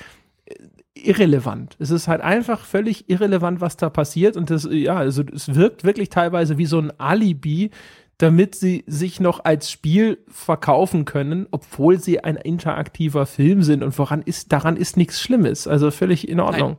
irrelevant. 1.07 1.77
Es 1.79 1.91
ist 1.91 2.09
halt 2.09 2.21
einfach 2.21 2.65
völlig 2.65 3.09
irrelevant, 3.09 3.61
was 3.61 3.77
da 3.77 3.91
passiert. 3.91 4.37
Und 4.37 4.51
das, 4.51 4.69
ja, 4.71 4.97
also 4.97 5.23
es 5.23 5.55
wirkt 5.55 5.85
wirklich 5.85 6.09
teilweise 6.09 6.59
wie 6.59 6.67
so 6.67 6.79
ein 6.79 6.99
Alibi, 6.99 7.71
damit 8.19 8.55
sie 8.55 8.85
sich 8.87 9.21
noch 9.21 9.45
als 9.45 9.71
Spiel 9.71 10.19
verkaufen 10.29 11.05
können, 11.05 11.47
obwohl 11.51 11.99
sie 11.99 12.21
ein 12.21 12.37
interaktiver 12.37 13.27
Film 13.27 13.63
sind. 13.63 13.83
Und 13.83 13.99
woran 13.99 14.23
ist, 14.23 14.53
daran 14.53 14.77
ist 14.77 14.97
nichts 14.97 15.21
Schlimmes. 15.21 15.67
Also 15.67 15.91
völlig 15.91 16.29
in 16.29 16.41
Ordnung. 16.41 16.71
Nein. 16.71 16.79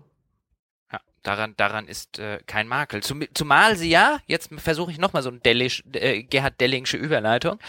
Ja, 0.93 0.99
daran, 1.23 1.53
daran 1.57 1.87
ist 1.87 2.19
äh, 2.19 2.39
kein 2.45 2.67
Makel. 2.67 3.03
Zum, 3.03 3.23
zumal 3.33 3.75
sie 3.75 3.89
ja, 3.89 4.19
jetzt 4.27 4.49
versuche 4.57 4.91
ich 4.91 4.97
nochmal 4.97 5.23
so 5.23 5.29
eine 5.29 5.39
Dellisch, 5.39 5.83
äh, 5.93 6.23
Gerhard 6.23 6.59
Dellingsche 6.61 6.97
Überleitung, 6.97 7.59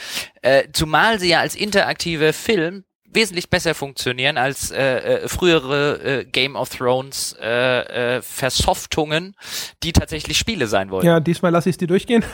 äh, 0.42 0.68
zumal 0.72 1.18
sie 1.18 1.30
ja 1.30 1.40
als 1.40 1.56
interaktive 1.56 2.32
Film 2.32 2.84
wesentlich 3.16 3.50
besser 3.50 3.74
funktionieren 3.74 4.38
als 4.38 4.70
äh, 4.70 5.24
äh, 5.24 5.28
frühere 5.28 6.20
äh, 6.20 6.24
Game 6.24 6.54
of 6.54 6.68
Thrones 6.68 7.34
äh, 7.42 8.18
äh, 8.18 8.22
Versoftungen, 8.22 9.34
die 9.82 9.92
tatsächlich 9.92 10.38
Spiele 10.38 10.68
sein 10.68 10.90
wollen. 10.90 11.04
Ja, 11.04 11.18
diesmal 11.18 11.50
lasse 11.50 11.68
ich 11.70 11.74
es 11.74 11.78
dir 11.78 11.88
durchgehen. 11.88 12.24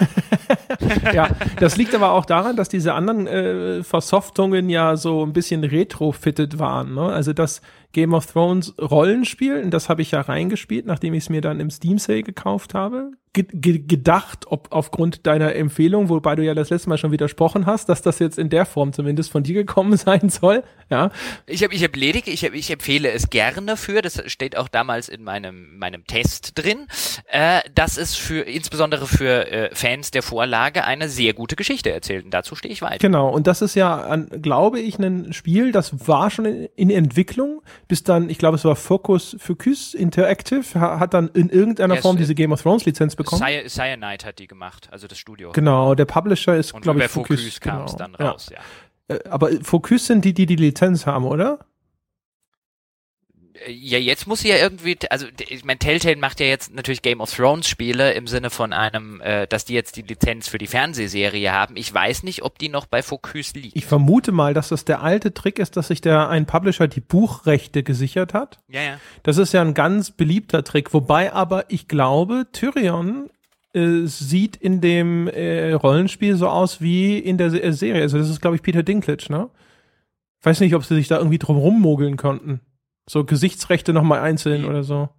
ja, 1.15 1.31
das 1.59 1.77
liegt 1.77 1.95
aber 1.95 2.13
auch 2.13 2.27
daran, 2.27 2.57
dass 2.57 2.69
diese 2.69 2.93
anderen 2.93 3.27
äh, 3.27 3.83
Versoftungen 3.83 4.69
ja 4.69 4.97
so 4.97 5.25
ein 5.25 5.33
bisschen 5.33 5.65
retrofitted 5.65 6.59
waren. 6.59 6.95
Ne? 6.95 7.07
Also 7.07 7.33
das 7.33 7.63
Game 7.93 8.13
of 8.13 8.27
Thrones 8.27 8.75
Rollenspiel, 8.79 9.63
und 9.63 9.71
das 9.71 9.89
habe 9.89 10.03
ich 10.03 10.11
ja 10.11 10.21
reingespielt, 10.21 10.85
nachdem 10.85 11.15
ich 11.15 11.25
es 11.25 11.31
mir 11.31 11.41
dann 11.41 11.61
im 11.61 11.71
Steam 11.71 11.99
Sale 11.99 12.23
gekauft 12.23 12.75
habe 12.75 13.13
gedacht, 13.33 14.45
ob 14.49 14.69
aufgrund 14.71 15.27
deiner 15.27 15.55
Empfehlung, 15.55 16.11
wobei 16.11 16.37
du 16.37 16.45
ja 16.45 16.55
das 16.55 16.69
letzte 16.69 16.91
Mal 16.91 16.99
schon 16.99 17.13
widersprochen 17.13 17.65
hast, 17.65 17.89
dass 17.89 18.03
das 18.03 18.19
jetzt 18.19 18.39
in 18.39 18.51
der 18.51 18.67
Form 18.67 18.93
zumindest 18.93 19.31
von 19.31 19.43
dir 19.43 19.55
gekommen 19.55 19.97
sein 19.97 20.29
soll. 20.29 20.63
Ja. 20.91 21.11
Ich 21.47 21.65
habe 21.65 21.75
ich 21.75 21.83
hab 21.83 21.97
ledig, 21.97 22.29
ich, 22.29 22.45
hab, 22.45 22.53
ich 22.53 22.71
empfehle 22.71 23.11
es 23.11 23.31
gerne 23.31 23.79
für, 23.79 24.03
das 24.03 24.23
steht 24.31 24.59
auch 24.59 24.69
damals 24.69 25.09
in 25.09 25.25
meinem 25.25 25.79
meinem 25.79 26.07
Test 26.07 26.59
drin, 26.59 26.87
äh, 27.29 27.61
dass 27.75 27.97
es 27.97 28.15
für 28.15 28.43
insbesondere 28.43 29.07
für 29.07 29.51
äh, 29.51 29.75
Fans 29.75 30.11
der 30.11 30.23
Vorlage 30.23 30.85
eine 30.85 31.09
sehr 31.09 31.33
gute 31.33 31.57
Geschichte 31.57 31.91
erzählt. 31.91 32.27
Und 32.27 32.35
dazu 32.35 32.55
stehe 32.55 32.73
ich 32.73 32.83
weiter. 32.83 32.99
Genau. 32.99 33.31
Und 33.31 33.47
das 33.47 33.63
ist 33.63 33.75
ja, 33.75 33.97
an, 34.03 34.29
glaube 34.43 34.79
ich, 34.79 34.99
ein 34.99 35.33
Spiel, 35.33 35.73
das 35.73 36.07
war 36.07 36.31
schon 36.31 36.45
in, 36.45 36.69
in 36.77 36.91
Entwicklung, 36.91 37.63
bis 37.89 38.05
dann, 38.05 38.29
ich 38.29 38.37
glaube, 38.37 38.57
es 38.57 38.65
war 38.67 38.77
Focus 38.77 39.37
Focus 39.39 39.95
Interactive, 39.95 40.79
hat 40.79 41.15
dann 41.15 41.29
in 41.29 41.49
irgendeiner 41.49 41.95
yes, 41.95 42.03
Form 42.03 42.19
diese 42.19 42.35
Game 42.35 42.53
of 42.53 42.61
Thrones 42.61 42.85
Lizenz 42.85 43.17
bekommen? 43.23 43.69
Cyanide 43.69 44.27
hat 44.27 44.39
die 44.39 44.47
gemacht, 44.47 44.89
also 44.91 45.07
das 45.07 45.19
Studio. 45.19 45.53
Genau, 45.53 45.95
der 45.95 46.05
Publisher 46.05 46.57
ist, 46.57 46.73
glaube 46.81 47.05
ich, 47.05 47.11
Focus. 47.11 47.41
Focus 47.41 47.61
kam 47.61 47.85
es 47.85 47.93
genau. 47.93 47.99
dann 47.99 48.15
raus, 48.15 48.49
ja. 48.51 48.59
ja. 49.09 49.17
Äh, 49.17 49.29
aber 49.29 49.51
Focus 49.63 50.07
sind 50.07 50.25
die, 50.25 50.35
die 50.35 50.47
die 50.47 50.57
Lizenz 50.57 51.07
haben, 51.07 51.25
oder? 51.25 51.59
Ja, 53.69 53.99
jetzt 53.99 54.27
muss 54.27 54.41
sie 54.41 54.49
ja 54.49 54.57
irgendwie, 54.57 54.97
also 55.11 55.27
ich 55.49 55.65
meine, 55.65 55.79
Telltale 55.79 56.17
macht 56.17 56.41
ja 56.41 56.47
jetzt 56.47 56.75
natürlich 56.75 57.03
Game 57.03 57.21
of 57.21 57.35
Thrones 57.35 57.69
Spiele 57.69 58.13
im 58.13 58.27
Sinne 58.27 58.51
von 58.51 58.73
einem, 58.73 59.21
äh, 59.21 59.47
dass 59.47 59.65
die 59.65 59.75
jetzt 59.75 59.97
die 59.97 60.03
Lizenz 60.03 60.49
für 60.49 60.59
die 60.59 60.67
Fernsehserie 60.67 61.53
haben. 61.53 61.77
Ich 61.77 61.93
weiß 61.93 62.23
nicht, 62.23 62.43
ob 62.43 62.59
die 62.59 62.69
noch 62.69 62.87
bei 62.87 63.03
Focus 63.03 63.55
liegt. 63.55 63.77
Ich 63.77 63.87
vermute 63.87 64.33
mal, 64.33 64.55
dass 64.55 64.69
das 64.69 64.85
der 64.85 65.03
alte 65.03 65.35
Trick 65.35 65.59
ist, 65.59 65.77
dass 65.77 65.89
sich 65.89 66.01
der 66.01 66.29
ein 66.29 66.47
Publisher 66.47 66.89
die 66.89 67.01
Buchrechte 67.01 67.83
gesichert 67.83 68.35
hat. 68.35 68.61
Ja, 68.69 68.83
ja. 68.83 69.01
Das 69.23 69.39
ist 69.39 69.53
ja 69.53 69.63
ein 69.63 69.75
ganz 69.75 70.11
beliebter 70.11 70.65
Trick, 70.65 70.93
wobei 70.95 71.33
aber 71.33 71.71
ich 71.71 71.89
glaube, 71.89 72.47
Tyrion 72.53 73.31
äh, 73.75 74.07
sieht 74.07 74.57
in 74.57 74.81
dem 74.81 75.29
äh, 75.29 75.73
Rollenspiel 75.73 76.37
so 76.37 76.49
aus 76.49 76.81
wie 76.81 77.19
in 77.19 77.39
der 77.39 77.51
Se 77.51 77.73
Serie. 77.73 78.03
Also 78.03 78.19
das 78.19 78.29
ist, 78.29 78.41
glaube 78.41 78.57
ich, 78.57 78.63
Peter 78.63 78.83
Dinklage, 78.83 79.27
ne? 79.31 79.49
Weiß 80.43 80.61
nicht, 80.61 80.75
ob 80.75 80.85
sie 80.85 80.97
sich 80.97 81.07
da 81.07 81.19
irgendwie 81.19 81.39
drum 81.39 81.57
rummogeln 81.57 82.17
konnten. 82.17 82.61
So 83.13 83.25
Gesichtsrechte 83.25 83.93
nochmal 83.93 84.21
einzeln 84.21 84.65
oder 84.65 84.85
so. 84.85 85.11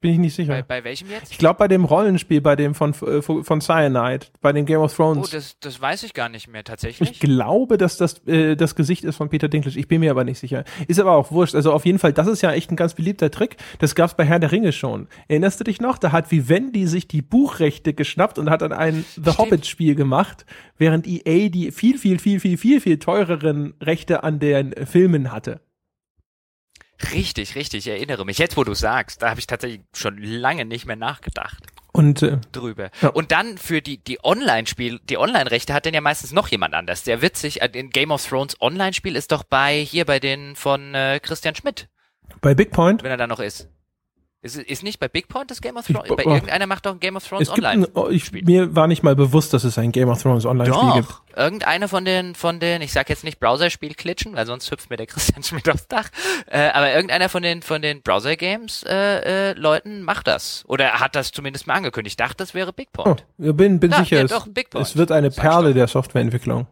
Bin 0.00 0.12
ich 0.12 0.18
nicht 0.18 0.34
sicher. 0.34 0.54
Bei, 0.54 0.62
bei 0.62 0.84
welchem 0.84 1.10
jetzt? 1.10 1.30
Ich 1.30 1.36
glaube 1.36 1.58
bei 1.58 1.68
dem 1.68 1.84
Rollenspiel, 1.84 2.40
bei 2.40 2.56
dem 2.56 2.74
von, 2.74 2.94
äh, 3.02 3.20
von 3.20 3.60
Cyanide, 3.60 4.28
bei 4.40 4.54
dem 4.54 4.64
Game 4.64 4.80
of 4.80 4.96
Thrones. 4.96 5.28
Oh, 5.28 5.30
das, 5.30 5.60
das 5.60 5.78
weiß 5.78 6.04
ich 6.04 6.14
gar 6.14 6.30
nicht 6.30 6.48
mehr 6.48 6.64
tatsächlich. 6.64 7.10
Ich 7.10 7.20
glaube, 7.20 7.76
dass 7.76 7.98
das 7.98 8.26
äh, 8.26 8.56
das 8.56 8.74
Gesicht 8.76 9.04
ist 9.04 9.16
von 9.16 9.28
Peter 9.28 9.48
Dinklage. 9.48 9.78
Ich 9.78 9.88
bin 9.88 10.00
mir 10.00 10.10
aber 10.10 10.24
nicht 10.24 10.38
sicher. 10.38 10.64
Ist 10.88 10.98
aber 10.98 11.12
auch 11.12 11.32
wurscht. 11.32 11.54
Also 11.54 11.70
auf 11.70 11.84
jeden 11.84 11.98
Fall, 11.98 12.14
das 12.14 12.28
ist 12.28 12.40
ja 12.40 12.50
echt 12.52 12.70
ein 12.70 12.76
ganz 12.76 12.94
beliebter 12.94 13.30
Trick. 13.30 13.58
Das 13.80 13.94
gab's 13.94 14.14
bei 14.14 14.24
Herr 14.24 14.38
der 14.38 14.52
Ringe 14.52 14.72
schon. 14.72 15.08
Erinnerst 15.28 15.60
du 15.60 15.64
dich 15.64 15.82
noch? 15.82 15.98
Da 15.98 16.12
hat 16.12 16.30
Vivendi 16.30 16.86
sich 16.86 17.08
die 17.08 17.20
Buchrechte 17.20 17.92
geschnappt 17.92 18.38
und 18.38 18.48
hat 18.48 18.62
dann 18.62 18.72
ein 18.72 19.04
The 19.16 19.20
Stimmt. 19.20 19.38
Hobbit 19.38 19.66
Spiel 19.66 19.94
gemacht, 19.94 20.46
während 20.78 21.06
EA 21.06 21.50
die 21.50 21.72
viel, 21.72 21.98
viel, 21.98 22.18
viel, 22.18 22.40
viel, 22.40 22.56
viel, 22.56 22.80
viel 22.80 22.98
teureren 22.98 23.74
Rechte 23.82 24.24
an 24.24 24.38
den 24.38 24.72
Filmen 24.86 25.30
hatte. 25.30 25.60
Richtig, 27.12 27.54
richtig, 27.54 27.86
ich 27.86 27.92
erinnere 27.92 28.24
mich. 28.24 28.38
Jetzt, 28.38 28.56
wo 28.56 28.64
du 28.64 28.74
sagst, 28.74 29.22
da 29.22 29.30
habe 29.30 29.40
ich 29.40 29.46
tatsächlich 29.46 29.82
schon 29.92 30.18
lange 30.18 30.64
nicht 30.64 30.86
mehr 30.86 30.96
nachgedacht. 30.96 31.62
Und 31.92 32.22
äh, 32.22 32.38
drüber. 32.52 32.90
Ja. 33.00 33.08
Und 33.08 33.32
dann 33.32 33.56
für 33.56 33.80
die 33.80 33.98
die 33.98 34.22
Online-Spiel, 34.22 35.00
die 35.04 35.16
Online-Rechte 35.16 35.72
hat 35.72 35.86
denn 35.86 35.94
ja 35.94 36.02
meistens 36.02 36.32
noch 36.32 36.48
jemand 36.48 36.74
anders. 36.74 37.04
Sehr 37.04 37.22
witzig. 37.22 37.62
Äh, 37.62 37.70
in 37.72 37.90
Game 37.90 38.10
of 38.10 38.26
Thrones 38.26 38.60
Online-Spiel 38.60 39.16
ist 39.16 39.32
doch 39.32 39.44
bei 39.44 39.78
hier 39.78 40.04
bei 40.04 40.20
den 40.20 40.56
von 40.56 40.94
äh, 40.94 41.20
Christian 41.22 41.54
Schmidt. 41.54 41.88
Bei 42.42 42.54
Big 42.54 42.70
Point? 42.70 43.02
Wenn 43.02 43.10
er 43.10 43.16
da 43.16 43.26
noch 43.26 43.40
ist. 43.40 43.70
Ist, 44.46 44.56
ist 44.56 44.82
nicht 44.82 45.00
bei 45.00 45.08
Big 45.08 45.28
Point 45.28 45.50
das 45.50 45.60
Game 45.60 45.76
of 45.76 45.86
Thrones? 45.86 46.08
bei 46.08 46.24
oh, 46.24 46.34
irgendeiner 46.34 46.66
macht 46.66 46.86
doch 46.86 46.92
ein 46.92 47.00
Game 47.00 47.16
of 47.16 47.26
Thrones 47.26 47.50
Online. 47.50 47.86
Ein, 47.86 47.92
oh, 47.94 48.08
ich, 48.08 48.30
mir 48.32 48.74
war 48.74 48.86
nicht 48.86 49.02
mal 49.02 49.16
bewusst, 49.16 49.52
dass 49.52 49.64
es 49.64 49.76
ein 49.78 49.92
Game 49.92 50.08
of 50.08 50.22
Thrones 50.22 50.46
Online-Spiel 50.46 50.92
gibt. 50.94 51.14
Irgendeiner 51.36 51.88
von 51.88 52.04
den, 52.04 52.34
von 52.34 52.60
den, 52.60 52.80
ich 52.80 52.92
sag 52.92 53.10
jetzt 53.10 53.24
nicht 53.24 53.40
Browser-Spiel 53.40 53.94
klitschen, 53.94 54.34
weil 54.34 54.46
sonst 54.46 54.70
hüpft 54.70 54.88
mir 54.88 54.96
der 54.96 55.06
Christian 55.06 55.42
Schmidt 55.42 55.68
aufs 55.68 55.88
Dach. 55.88 56.08
Äh, 56.46 56.70
aber 56.70 56.92
irgendeiner 56.92 57.28
von 57.28 57.42
den, 57.42 57.62
von 57.62 57.82
den 57.82 58.02
Browser-Games 58.02 58.84
äh, 58.84 59.50
äh, 59.50 59.52
Leuten 59.52 60.02
macht 60.02 60.28
das. 60.28 60.64
Oder 60.68 61.00
hat 61.00 61.16
das 61.16 61.32
zumindest 61.32 61.66
mal 61.66 61.74
angekündigt. 61.74 62.12
Ich 62.12 62.16
dachte, 62.16 62.36
das 62.38 62.54
wäre 62.54 62.72
Big 62.72 62.92
Point. 62.92 63.26
Oh, 63.38 63.42
ich 63.42 63.54
bin, 63.54 63.80
bin 63.80 63.90
ja, 63.90 63.98
sicher, 63.98 64.16
ja, 64.18 64.24
es, 64.24 64.90
es, 64.90 64.96
wird 64.96 65.12
eine 65.12 65.30
Perle 65.30 65.74
der 65.74 65.88
Softwareentwicklung. 65.88 66.66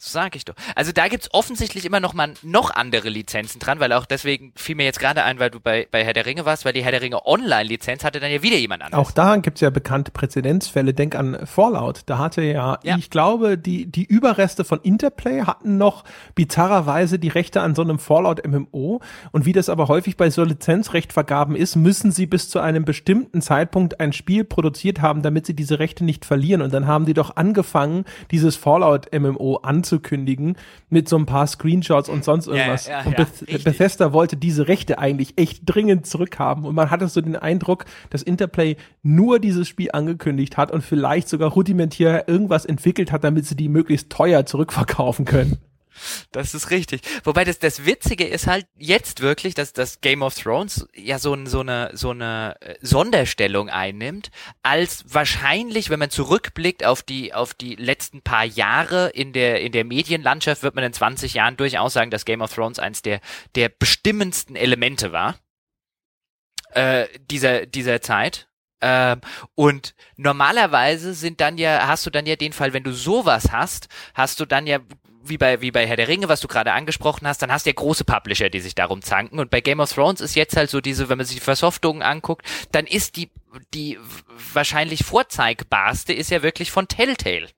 So 0.00 0.12
sag 0.12 0.36
ich 0.36 0.44
doch. 0.44 0.54
Also 0.76 0.92
da 0.92 1.08
gibt's 1.08 1.28
offensichtlich 1.32 1.84
immer 1.84 1.98
noch 1.98 2.14
mal 2.14 2.32
noch 2.42 2.70
andere 2.70 3.08
Lizenzen 3.08 3.58
dran, 3.58 3.80
weil 3.80 3.92
auch 3.92 4.06
deswegen 4.06 4.52
fiel 4.54 4.76
mir 4.76 4.84
jetzt 4.84 5.00
gerade 5.00 5.24
ein, 5.24 5.40
weil 5.40 5.50
du 5.50 5.58
bei, 5.58 5.88
bei 5.90 6.04
Herr 6.04 6.12
der 6.12 6.24
Ringe 6.24 6.44
warst, 6.44 6.64
weil 6.64 6.72
die 6.72 6.84
Herr 6.84 6.92
der 6.92 7.02
Ringe 7.02 7.26
Online-Lizenz 7.26 8.04
hatte 8.04 8.20
dann 8.20 8.30
ja 8.30 8.40
wieder 8.40 8.56
jemand 8.56 8.84
anderes. 8.84 9.04
Auch 9.04 9.10
da 9.10 9.36
gibt's 9.38 9.60
ja 9.60 9.70
bekannte 9.70 10.12
Präzedenzfälle. 10.12 10.94
Denk 10.94 11.16
an 11.16 11.44
Fallout. 11.46 12.02
Da 12.06 12.18
hatte 12.18 12.42
ja, 12.42 12.78
ja, 12.84 12.96
ich 12.96 13.10
glaube, 13.10 13.58
die, 13.58 13.86
die 13.86 14.04
Überreste 14.04 14.62
von 14.64 14.78
Interplay 14.82 15.42
hatten 15.42 15.78
noch 15.78 16.04
bizarrerweise 16.36 17.18
die 17.18 17.26
Rechte 17.26 17.60
an 17.60 17.74
so 17.74 17.82
einem 17.82 17.98
Fallout-MMO. 17.98 19.00
Und 19.32 19.46
wie 19.46 19.52
das 19.52 19.68
aber 19.68 19.88
häufig 19.88 20.16
bei 20.16 20.30
so 20.30 20.44
Lizenzrechtvergaben 20.44 21.56
ist, 21.56 21.74
müssen 21.74 22.12
sie 22.12 22.26
bis 22.26 22.48
zu 22.48 22.60
einem 22.60 22.84
bestimmten 22.84 23.42
Zeitpunkt 23.42 23.98
ein 23.98 24.12
Spiel 24.12 24.44
produziert 24.44 25.02
haben, 25.02 25.22
damit 25.22 25.44
sie 25.46 25.54
diese 25.54 25.80
Rechte 25.80 26.04
nicht 26.04 26.24
verlieren. 26.24 26.62
Und 26.62 26.72
dann 26.72 26.86
haben 26.86 27.04
die 27.04 27.14
doch 27.14 27.34
angefangen, 27.34 28.04
dieses 28.30 28.54
Fallout-MMO 28.54 29.56
anzubieten 29.56 29.87
anzukündigen 29.88 30.56
mit 30.90 31.08
so 31.08 31.16
ein 31.16 31.26
paar 31.26 31.46
Screenshots 31.46 32.08
und 32.08 32.24
sonst 32.24 32.46
irgendwas. 32.46 32.86
Ja, 32.86 33.00
ja, 33.00 33.06
und 33.06 33.16
Beth 33.16 33.64
Bethesda 33.64 34.12
wollte 34.12 34.36
diese 34.36 34.68
Rechte 34.68 34.98
eigentlich 34.98 35.34
echt 35.36 35.62
dringend 35.64 36.06
zurückhaben 36.06 36.64
und 36.64 36.74
man 36.74 36.90
hatte 36.90 37.08
so 37.08 37.20
den 37.20 37.36
Eindruck, 37.36 37.84
dass 38.10 38.22
Interplay 38.22 38.76
nur 39.02 39.38
dieses 39.38 39.68
Spiel 39.68 39.90
angekündigt 39.92 40.56
hat 40.56 40.70
und 40.70 40.82
vielleicht 40.82 41.28
sogar 41.28 41.50
rudimentär 41.50 42.28
irgendwas 42.28 42.64
entwickelt 42.64 43.12
hat, 43.12 43.24
damit 43.24 43.46
sie 43.46 43.56
die 43.56 43.68
möglichst 43.68 44.10
teuer 44.10 44.46
zurückverkaufen 44.46 45.24
können. 45.24 45.58
Das 46.32 46.54
ist 46.54 46.70
richtig. 46.70 47.02
Wobei 47.24 47.44
das, 47.44 47.58
das 47.58 47.84
Witzige 47.84 48.26
ist 48.26 48.46
halt 48.46 48.66
jetzt 48.76 49.20
wirklich, 49.20 49.54
dass 49.54 49.72
das 49.72 50.00
Game 50.00 50.22
of 50.22 50.34
Thrones 50.34 50.86
ja 50.94 51.18
so, 51.18 51.36
so 51.46 51.60
eine, 51.60 51.90
so 51.94 52.10
eine 52.10 52.56
äh, 52.60 52.74
Sonderstellung 52.80 53.68
einnimmt, 53.68 54.30
als 54.62 55.04
wahrscheinlich, 55.06 55.90
wenn 55.90 55.98
man 55.98 56.10
zurückblickt 56.10 56.84
auf 56.84 57.02
die, 57.02 57.34
auf 57.34 57.54
die 57.54 57.76
letzten 57.76 58.22
paar 58.22 58.44
Jahre 58.44 59.08
in 59.10 59.32
der, 59.32 59.60
in 59.60 59.72
der 59.72 59.84
Medienlandschaft, 59.84 60.62
wird 60.62 60.74
man 60.74 60.84
in 60.84 60.92
20 60.92 61.34
Jahren 61.34 61.56
durchaus 61.56 61.92
sagen, 61.92 62.10
dass 62.10 62.24
Game 62.24 62.42
of 62.42 62.54
Thrones 62.54 62.78
eins 62.78 63.02
der, 63.02 63.20
der 63.54 63.68
bestimmendsten 63.68 64.56
Elemente 64.56 65.12
war, 65.12 65.36
äh, 66.72 67.06
dieser, 67.30 67.66
dieser 67.66 68.00
Zeit. 68.00 68.48
Ähm, 68.80 69.20
und 69.54 69.94
normalerweise 70.16 71.14
sind 71.14 71.40
dann 71.40 71.58
ja, 71.58 71.88
hast 71.88 72.06
du 72.06 72.10
dann 72.10 72.26
ja 72.26 72.36
den 72.36 72.52
Fall, 72.52 72.72
wenn 72.72 72.84
du 72.84 72.92
sowas 72.92 73.50
hast, 73.50 73.88
hast 74.14 74.38
du 74.40 74.46
dann 74.46 74.66
ja 74.66 74.78
wie 75.28 75.38
bei, 75.38 75.60
wie 75.60 75.70
bei 75.70 75.86
Herr 75.86 75.96
der 75.96 76.08
Ringe, 76.08 76.28
was 76.28 76.40
du 76.40 76.48
gerade 76.48 76.72
angesprochen 76.72 77.26
hast, 77.26 77.42
dann 77.42 77.52
hast 77.52 77.66
du 77.66 77.70
ja 77.70 77.74
große 77.74 78.04
Publisher, 78.04 78.50
die 78.50 78.60
sich 78.60 78.74
darum 78.74 79.02
zanken. 79.02 79.38
Und 79.38 79.50
bei 79.50 79.60
Game 79.60 79.80
of 79.80 79.92
Thrones 79.92 80.20
ist 80.20 80.34
jetzt 80.34 80.56
halt 80.56 80.70
so 80.70 80.80
diese, 80.80 81.08
wenn 81.08 81.18
man 81.18 81.26
sich 81.26 81.36
die 81.36 81.44
Versoftungen 81.44 82.02
anguckt, 82.02 82.46
dann 82.72 82.86
ist 82.86 83.16
die, 83.16 83.30
die 83.74 83.98
wahrscheinlich 84.52 85.04
vorzeigbarste 85.04 86.12
ist 86.12 86.30
ja 86.30 86.42
wirklich 86.42 86.70
von 86.70 86.88
Telltale. 86.88 87.48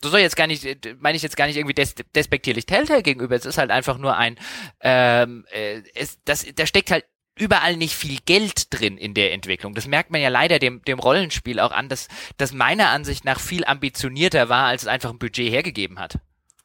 Du 0.00 0.08
soll 0.08 0.20
jetzt 0.20 0.36
gar 0.36 0.48
nicht, 0.48 0.66
meine 1.00 1.16
ich 1.16 1.22
jetzt 1.22 1.36
gar 1.36 1.46
nicht 1.46 1.56
irgendwie 1.56 1.74
des, 1.74 1.94
despektierlich 2.14 2.66
Telltale 2.66 3.02
gegenüber. 3.02 3.36
Es 3.36 3.46
ist 3.46 3.58
halt 3.58 3.70
einfach 3.70 3.98
nur 3.98 4.16
ein, 4.16 4.36
ähm, 4.80 5.46
äh, 5.52 5.82
es, 5.94 6.18
das, 6.24 6.44
da 6.54 6.66
steckt 6.66 6.90
halt 6.90 7.04
überall 7.36 7.76
nicht 7.76 7.94
viel 7.94 8.18
Geld 8.26 8.72
drin 8.74 8.98
in 8.98 9.14
der 9.14 9.32
Entwicklung. 9.32 9.74
Das 9.74 9.86
merkt 9.86 10.10
man 10.10 10.20
ja 10.20 10.28
leider 10.28 10.58
dem, 10.58 10.82
dem 10.82 10.98
Rollenspiel 10.98 11.60
auch 11.60 11.72
an, 11.72 11.88
dass 11.88 12.08
das 12.36 12.52
meiner 12.52 12.90
Ansicht 12.90 13.24
nach 13.24 13.40
viel 13.40 13.64
ambitionierter 13.64 14.48
war, 14.48 14.66
als 14.66 14.82
es 14.82 14.88
einfach 14.88 15.10
ein 15.10 15.18
Budget 15.18 15.50
hergegeben 15.50 15.98
hat. 15.98 16.18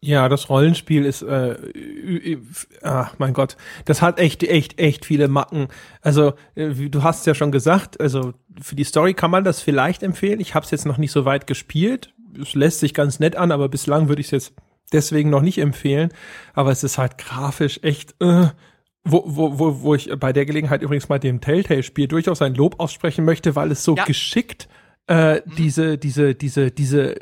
Ja, 0.08 0.30
das 0.30 0.48
Rollenspiel 0.50 1.04
ist, 1.04 1.22
äh, 1.22 1.56
ü- 1.76 2.38
ach 2.82 3.16
mein 3.18 3.34
Gott, 3.34 3.58
das 3.84 4.02
hat 4.02 4.20
echt, 4.20 4.42
echt, 4.44 4.80
echt 4.80 5.04
viele 5.06 5.28
Macken. 5.28 5.68
Also, 6.02 6.34
äh, 6.56 6.70
wie 6.78 6.90
du 6.90 7.04
hast 7.04 7.26
ja 7.28 7.36
schon 7.36 7.52
gesagt, 7.52 8.00
also 8.00 8.34
für 8.62 8.76
die 8.78 8.86
Story 8.86 9.14
kann 9.14 9.32
man 9.32 9.44
das 9.44 9.62
vielleicht 9.62 10.04
empfehlen. 10.04 10.40
Ich 10.40 10.56
habe 10.56 10.64
es 10.64 10.72
jetzt 10.72 10.86
noch 10.86 10.98
nicht 10.98 11.12
so 11.12 11.26
weit 11.26 11.46
gespielt. 11.46 12.14
Es 12.42 12.54
lässt 12.54 12.80
sich 12.80 12.94
ganz 12.94 13.20
nett 13.20 13.36
an, 13.36 13.52
aber 13.52 13.68
bislang 13.68 14.08
würde 14.08 14.22
ich 14.22 14.28
es 14.28 14.32
jetzt 14.32 14.54
deswegen 14.94 15.30
noch 15.30 15.42
nicht 15.42 15.58
empfehlen. 15.58 16.14
Aber 16.54 16.72
es 16.72 16.86
ist 16.86 16.98
halt 16.98 17.18
grafisch 17.18 17.80
echt, 17.84 18.16
äh, 18.22 18.48
wo, 19.04 19.24
wo, 19.26 19.60
wo, 19.60 19.82
wo 19.82 19.94
ich 19.96 20.10
bei 20.18 20.32
der 20.32 20.46
Gelegenheit 20.46 20.84
übrigens 20.84 21.10
mal 21.10 21.20
dem 21.20 21.42
Telltale-Spiel 21.42 22.08
durchaus 22.08 22.42
ein 22.42 22.56
Lob 22.56 22.80
aussprechen 22.80 23.26
möchte, 23.26 23.58
weil 23.58 23.72
es 23.72 23.84
so 23.84 23.98
Ja. 23.98 24.06
geschickt 24.06 24.70
äh, 25.08 25.42
diese, 25.58 25.98
diese, 25.98 26.34
diese, 26.34 26.72
diese 26.72 27.16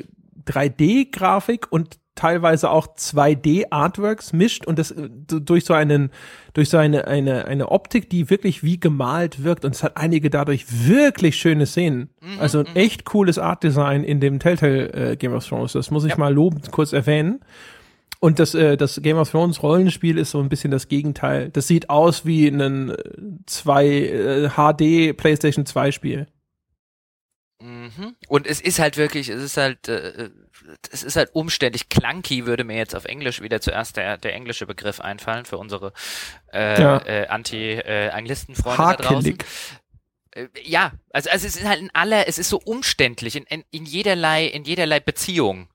3D-Grafik 0.46 1.66
und 1.70 1.98
teilweise 2.16 2.70
auch 2.70 2.88
2D-Artworks 2.88 4.34
mischt 4.34 4.66
und 4.66 4.78
das 4.78 4.90
äh, 4.90 5.08
durch 5.08 5.64
so 5.64 5.74
einen, 5.74 6.10
durch 6.54 6.68
so 6.68 6.78
eine, 6.78 7.06
eine, 7.06 7.44
eine 7.44 7.70
Optik, 7.70 8.10
die 8.10 8.28
wirklich 8.28 8.64
wie 8.64 8.80
gemalt 8.80 9.44
wirkt 9.44 9.64
und 9.64 9.74
es 9.74 9.84
hat 9.84 9.96
einige 9.96 10.30
dadurch 10.30 10.66
wirklich 10.88 11.36
schöne 11.36 11.66
Szenen. 11.66 12.10
also 12.40 12.60
ein 12.60 12.74
echt 12.74 13.04
cooles 13.04 13.38
Artdesign 13.38 14.02
in 14.02 14.18
dem 14.20 14.40
Telltale 14.40 15.12
äh, 15.12 15.16
Game 15.16 15.32
of 15.32 15.46
Thrones. 15.46 15.72
Das 15.72 15.90
muss 15.92 16.04
ich 16.04 16.16
mal 16.16 16.34
lobend 16.34 16.72
kurz 16.72 16.92
erwähnen. 16.92 17.40
Und 18.18 18.38
das, 18.38 18.54
äh, 18.54 18.76
das 18.76 19.00
Game 19.02 19.18
of 19.18 19.30
Thrones 19.30 19.62
Rollenspiel 19.62 20.18
ist 20.18 20.30
so 20.30 20.40
ein 20.40 20.48
bisschen 20.48 20.70
das 20.70 20.88
Gegenteil. 20.88 21.50
Das 21.50 21.66
sieht 21.66 21.90
aus 21.90 22.24
wie 22.24 22.48
ein 22.48 22.90
äh, 22.90 22.96
zwei 23.46 23.86
äh, 23.86 24.48
HD 24.48 25.16
PlayStation 25.16 25.66
2 25.66 25.92
Spiel. 25.92 26.26
Mhm. 27.62 28.14
Und 28.28 28.46
es 28.46 28.60
ist 28.60 28.78
halt 28.78 28.96
wirklich, 28.96 29.28
es 29.28 29.42
ist 29.42 29.56
halt, 29.56 29.88
äh, 29.88 30.30
es 30.92 31.02
ist 31.02 31.16
halt 31.16 31.30
umständlich. 31.34 31.88
Clunky 31.88 32.46
würde 32.46 32.64
mir 32.64 32.76
jetzt 32.76 32.94
auf 32.94 33.04
Englisch 33.04 33.40
wieder 33.40 33.60
zuerst 33.60 33.96
der, 33.96 34.18
der 34.18 34.34
englische 34.34 34.66
Begriff 34.66 35.00
einfallen 35.00 35.44
für 35.44 35.58
unsere 35.58 35.92
äh, 36.52 36.80
Ja. 36.80 36.98
äh, 37.06 37.26
Anti-Anglisten-Freunde 37.28 38.96
da 38.96 39.08
draußen. 39.08 39.38
Äh, 40.32 40.48
ja, 40.62 40.92
also, 41.16 41.30
also 41.30 41.46
es 41.46 41.56
ist 41.56 41.64
halt 41.64 41.80
in 41.80 41.90
aller, 41.94 42.28
es 42.28 42.36
ist 42.36 42.50
so 42.50 42.60
umständlich 42.62 43.36
in, 43.36 43.44
in, 43.44 43.64
in 43.70 43.86
jederlei, 43.86 44.44
in 44.44 44.64
jederlei 44.64 45.00
Beziehung. 45.00 45.68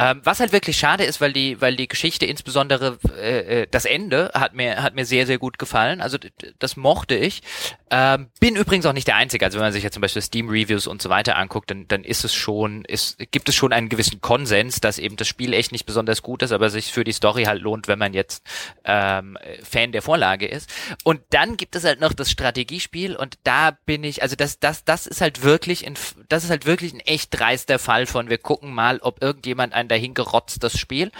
Ähm, 0.00 0.22
was 0.24 0.40
halt 0.40 0.52
wirklich 0.52 0.78
schade 0.78 1.04
ist, 1.04 1.20
weil 1.20 1.34
die, 1.34 1.60
weil 1.60 1.76
die 1.76 1.86
Geschichte, 1.86 2.24
insbesondere 2.24 2.98
äh, 3.18 3.62
äh, 3.62 3.66
das 3.70 3.84
Ende, 3.84 4.30
hat 4.32 4.54
mir, 4.54 4.82
hat 4.82 4.94
mir 4.94 5.04
sehr, 5.04 5.26
sehr 5.26 5.36
gut 5.36 5.58
gefallen. 5.58 6.00
Also 6.00 6.16
das 6.58 6.78
mochte 6.78 7.14
ich. 7.14 7.42
Ähm, 7.90 8.30
bin 8.40 8.56
übrigens 8.56 8.86
auch 8.86 8.94
nicht 8.94 9.08
der 9.08 9.16
Einzige. 9.16 9.44
Also 9.44 9.58
wenn 9.58 9.66
man 9.66 9.74
sich 9.74 9.82
jetzt 9.82 9.92
zum 9.92 10.00
Beispiel 10.00 10.22
Steam-Reviews 10.22 10.86
und 10.86 11.02
so 11.02 11.10
weiter 11.10 11.36
anguckt, 11.36 11.70
dann, 11.70 11.86
dann 11.86 12.02
ist 12.02 12.24
es 12.24 12.32
schon, 12.32 12.86
ist, 12.86 13.18
gibt 13.30 13.50
es 13.50 13.54
schon 13.54 13.74
einen 13.74 13.90
gewissen 13.90 14.22
Konsens, 14.22 14.80
dass 14.80 14.98
eben 14.98 15.16
das 15.16 15.28
Spiel 15.28 15.52
echt 15.52 15.70
nicht 15.70 15.84
besonders 15.84 16.22
gut 16.22 16.42
ist, 16.42 16.52
aber 16.52 16.70
sich 16.70 16.92
für 16.92 17.04
die 17.04 17.12
Story 17.12 17.44
halt 17.44 17.60
lohnt, 17.60 17.86
wenn 17.86 17.98
man 17.98 18.14
jetzt 18.14 18.42
ähm, 18.86 19.36
Fan 19.62 19.92
der 19.92 20.00
Vorlage 20.00 20.46
ist. 20.46 20.70
Und 21.04 21.20
dann 21.28 21.58
gibt 21.58 21.76
es 21.76 21.84
halt 21.84 22.00
noch 22.00 22.14
das 22.14 22.30
Strategiespiel 22.30 23.16
und 23.16 23.38
da 23.44 23.72
bin 23.84 24.02
ich, 24.02 24.22
also 24.22 24.34
das, 24.34 24.58
das, 24.60 24.79
das 24.84 25.06
ist 25.06 25.20
halt 25.20 25.42
wirklich, 25.42 25.86
ein, 25.86 25.94
das 26.28 26.44
ist 26.44 26.50
halt 26.50 26.66
wirklich 26.66 26.92
ein 26.92 27.00
echt 27.00 27.38
dreister 27.38 27.78
Fall 27.78 28.06
von, 28.06 28.28
wir 28.28 28.38
gucken 28.38 28.72
mal, 28.72 28.98
ob 29.00 29.22
irgendjemand 29.22 29.72
ein 29.72 29.88
dahingerotztes 29.88 30.78
Spiel 30.78 31.10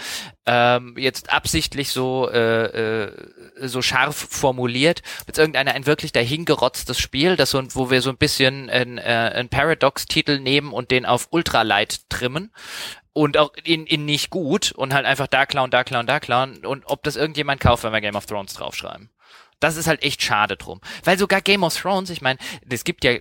ähm, 0.45 0.95
jetzt 0.97 1.31
absichtlich 1.31 1.91
so 1.91 2.29
äh, 2.29 3.05
äh, 3.05 3.11
so 3.57 3.81
scharf 3.81 4.15
formuliert, 4.29 5.01
jetzt 5.27 5.37
irgendeiner 5.37 5.73
ein 5.73 5.85
wirklich 5.85 6.11
dahingerotztes 6.11 6.99
Spiel, 6.99 7.35
das 7.35 7.51
so, 7.51 7.61
wo 7.75 7.91
wir 7.91 8.01
so 8.01 8.09
ein 8.09 8.17
bisschen 8.17 8.69
ein, 8.69 8.97
äh, 8.97 9.45
Paradox-Titel 9.45 10.39
nehmen 10.39 10.73
und 10.73 10.91
den 10.91 11.05
auf 11.05 11.27
Ultralight 11.31 12.09
trimmen 12.09 12.51
und 13.13 13.37
auch 13.37 13.51
in, 13.63 13.85
in 13.85 14.05
nicht 14.05 14.29
gut 14.29 14.71
und 14.71 14.93
halt 14.93 15.05
einfach 15.05 15.27
da 15.27 15.45
klauen, 15.45 15.71
da 15.71 15.83
klauen, 15.83 16.07
da 16.07 16.19
klauen 16.19 16.65
und 16.65 16.85
ob 16.85 17.03
das 17.03 17.15
irgendjemand 17.15 17.61
kauft, 17.61 17.83
wenn 17.83 17.93
wir 17.93 18.01
Game 18.01 18.15
of 18.15 18.25
Thrones 18.25 18.53
draufschreiben. 18.53 19.09
Das 19.61 19.77
ist 19.77 19.87
halt 19.87 20.03
echt 20.03 20.21
schade 20.21 20.57
drum. 20.57 20.81
Weil 21.03 21.17
sogar 21.17 21.39
Game 21.39 21.63
of 21.63 21.79
Thrones, 21.79 22.09
ich 22.09 22.21
meine, 22.21 22.39
es 22.67 22.83
gibt 22.83 23.05
ja, 23.05 23.13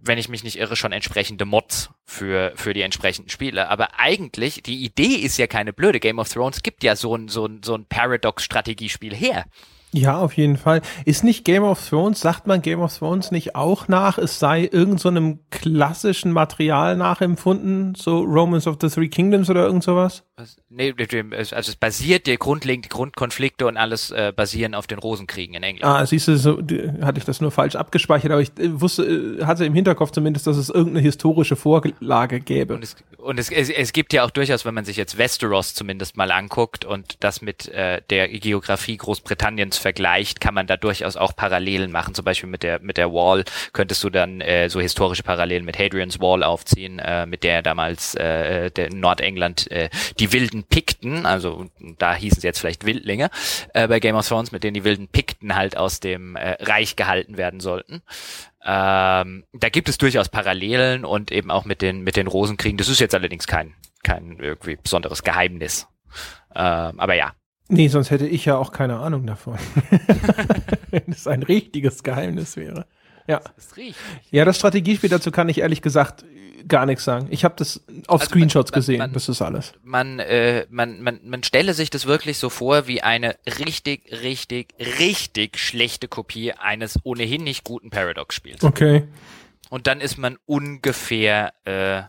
wenn 0.00 0.18
ich 0.18 0.28
mich 0.28 0.44
nicht 0.44 0.56
irre, 0.56 0.76
schon 0.76 0.92
entsprechende 0.92 1.44
Mods 1.44 1.90
für, 2.06 2.52
für 2.54 2.72
die 2.72 2.82
entsprechenden 2.82 3.28
Spiele. 3.28 3.68
Aber 3.68 3.98
eigentlich, 3.98 4.62
die 4.62 4.84
Idee 4.84 5.16
ist 5.16 5.36
ja 5.36 5.48
keine 5.48 5.72
blöde. 5.72 6.00
Game 6.00 6.20
of 6.20 6.32
Thrones 6.32 6.62
gibt 6.62 6.84
ja 6.84 6.94
so 6.94 7.16
ein, 7.16 7.28
so 7.28 7.44
ein, 7.44 7.62
so 7.64 7.74
ein 7.74 7.86
Paradox-Strategiespiel 7.86 9.14
her. 9.14 9.44
Ja, 9.92 10.18
auf 10.18 10.34
jeden 10.36 10.56
Fall. 10.56 10.82
Ist 11.04 11.24
nicht 11.24 11.44
Game 11.44 11.64
of 11.64 11.88
Thrones, 11.88 12.20
sagt 12.20 12.46
man 12.46 12.62
Game 12.62 12.80
of 12.80 12.96
Thrones 12.96 13.32
nicht 13.32 13.56
auch 13.56 13.88
nach, 13.88 14.18
es 14.18 14.38
sei 14.38 14.68
irgend 14.70 15.00
so 15.00 15.08
einem 15.08 15.40
klassischen 15.50 16.30
Material 16.30 16.96
nachempfunden, 16.96 17.94
so 17.96 18.20
Romans 18.20 18.66
of 18.68 18.76
the 18.80 18.88
Three 18.88 19.08
Kingdoms 19.08 19.50
oder 19.50 19.64
irgend 19.64 19.82
sowas? 19.82 20.22
Was? 20.36 20.56
Nee, 20.68 20.94
also 21.30 21.54
es 21.56 21.76
basiert, 21.76 22.26
der 22.28 22.36
grundlegend, 22.36 22.84
die 22.84 22.88
Grundkonflikte 22.88 23.66
und 23.66 23.76
alles 23.76 24.10
äh, 24.12 24.32
basieren 24.34 24.74
auf 24.76 24.86
den 24.86 24.98
Rosenkriegen 25.00 25.56
in 25.56 25.62
England. 25.64 25.84
Ah, 25.92 26.06
siehst 26.06 26.28
du, 26.28 26.36
so 26.38 26.60
die- 26.62 26.88
hatte 27.02 27.18
ich 27.18 27.24
das 27.24 27.40
nur 27.40 27.50
falsch 27.50 27.74
abgespeichert, 27.74 28.30
aber 28.30 28.40
ich 28.42 28.50
äh, 28.58 28.80
wusste, 28.80 29.04
äh, 29.40 29.44
hatte 29.44 29.64
im 29.64 29.74
Hinterkopf 29.74 30.12
zumindest, 30.12 30.46
dass 30.46 30.56
es 30.56 30.68
irgendeine 30.70 31.00
historische 31.00 31.56
Vorlage 31.56 32.40
gäbe. 32.40 32.74
Und 32.74 32.84
es, 32.84 32.94
und 33.18 33.38
es, 33.40 33.50
es, 33.50 33.68
es 33.70 33.92
gibt 33.92 34.12
ja 34.12 34.24
auch 34.24 34.30
durchaus, 34.30 34.64
wenn 34.64 34.74
man 34.74 34.84
sich 34.84 34.96
jetzt 34.96 35.18
Westeros 35.18 35.74
zumindest 35.74 36.16
mal 36.16 36.30
anguckt 36.30 36.84
und 36.84 37.16
das 37.24 37.42
mit 37.42 37.68
äh, 37.68 38.00
der 38.08 38.28
Geografie 38.28 38.96
Großbritanniens 38.96 39.79
vergleicht, 39.80 40.40
kann 40.40 40.54
man 40.54 40.66
da 40.66 40.76
durchaus 40.76 41.16
auch 41.16 41.34
Parallelen 41.34 41.90
machen. 41.90 42.14
Zum 42.14 42.24
Beispiel 42.24 42.48
mit 42.48 42.62
der 42.62 42.80
mit 42.80 42.96
der 42.96 43.12
Wall 43.12 43.44
könntest 43.72 44.02
du 44.04 44.10
dann 44.10 44.40
äh, 44.40 44.68
so 44.68 44.80
historische 44.80 45.22
Parallelen 45.22 45.64
mit 45.64 45.78
Hadrian's 45.78 46.20
Wall 46.20 46.42
aufziehen, 46.42 46.98
äh, 46.98 47.26
mit 47.26 47.44
der 47.44 47.62
damals 47.62 48.14
äh, 48.14 48.70
der 48.70 48.88
in 48.88 49.00
Nordengland 49.00 49.70
äh, 49.70 49.90
die 50.18 50.32
wilden 50.32 50.64
Pikten, 50.64 51.26
also 51.26 51.66
da 51.98 52.14
hießen 52.14 52.40
sie 52.40 52.46
jetzt 52.46 52.60
vielleicht 52.60 52.84
Wildlinge 52.84 53.30
äh, 53.74 53.88
bei 53.88 54.00
Game 54.00 54.16
of 54.16 54.26
Thrones, 54.26 54.52
mit 54.52 54.64
denen 54.64 54.74
die 54.74 54.84
wilden 54.84 55.08
Pikten 55.08 55.56
halt 55.56 55.76
aus 55.76 56.00
dem 56.00 56.36
äh, 56.36 56.56
Reich 56.62 56.96
gehalten 56.96 57.36
werden 57.36 57.60
sollten. 57.60 58.02
Ähm, 58.64 59.44
da 59.52 59.68
gibt 59.70 59.88
es 59.88 59.98
durchaus 59.98 60.28
Parallelen 60.28 61.04
und 61.04 61.32
eben 61.32 61.50
auch 61.50 61.64
mit 61.64 61.82
den 61.82 62.02
mit 62.02 62.16
den 62.16 62.26
Rosenkriegen. 62.26 62.76
Das 62.76 62.88
ist 62.88 63.00
jetzt 63.00 63.14
allerdings 63.14 63.46
kein 63.46 63.74
kein 64.02 64.38
irgendwie 64.38 64.76
besonderes 64.76 65.22
Geheimnis. 65.22 65.88
Ähm, 66.54 66.98
aber 66.98 67.14
ja, 67.14 67.32
Nee, 67.70 67.88
sonst 67.88 68.10
hätte 68.10 68.26
ich 68.26 68.44
ja 68.44 68.56
auch 68.56 68.72
keine 68.72 68.98
Ahnung 68.98 69.26
davon. 69.26 69.56
Wenn 70.90 71.04
es 71.08 71.26
ein 71.26 71.42
richtiges 71.42 72.02
Geheimnis 72.02 72.56
wäre. 72.56 72.86
Ja. 73.26 73.40
das 73.56 73.76
riecht. 73.76 73.98
Ja, 74.30 74.44
das 74.44 74.56
Strategiespiel 74.56 75.08
dazu 75.10 75.30
kann 75.30 75.48
ich 75.48 75.58
ehrlich 75.58 75.82
gesagt 75.82 76.24
äh, 76.24 76.64
gar 76.64 76.84
nichts 76.84 77.04
sagen. 77.04 77.28
Ich 77.30 77.44
habe 77.44 77.54
das 77.56 77.80
auf 78.08 78.22
Also 78.22 78.30
Screenshots 78.30 78.70
man- 78.72 78.76
man- 78.76 78.80
gesehen, 78.80 78.98
man- 78.98 79.12
das 79.12 79.28
ist 79.28 79.40
alles. 79.42 79.72
Man, 79.84 80.18
äh, 80.18 80.66
man, 80.68 81.00
man, 81.02 81.20
man 81.24 81.42
stelle 81.44 81.74
sich 81.74 81.90
das 81.90 82.06
wirklich 82.06 82.38
so 82.38 82.50
vor 82.50 82.88
wie 82.88 83.02
eine 83.02 83.36
richtig, 83.58 84.10
richtig, 84.22 84.74
richtig 84.98 85.58
schlechte 85.58 86.08
Kopie 86.08 86.52
eines 86.54 86.98
ohnehin 87.04 87.44
nicht 87.44 87.62
guten 87.64 87.90
Paradox-Spiels. 87.90 88.64
Okay. 88.64 89.04
Und 89.68 89.86
dann 89.86 90.00
ist 90.00 90.18
man 90.18 90.36
ungefähr 90.46 91.52
äh, 91.64 92.02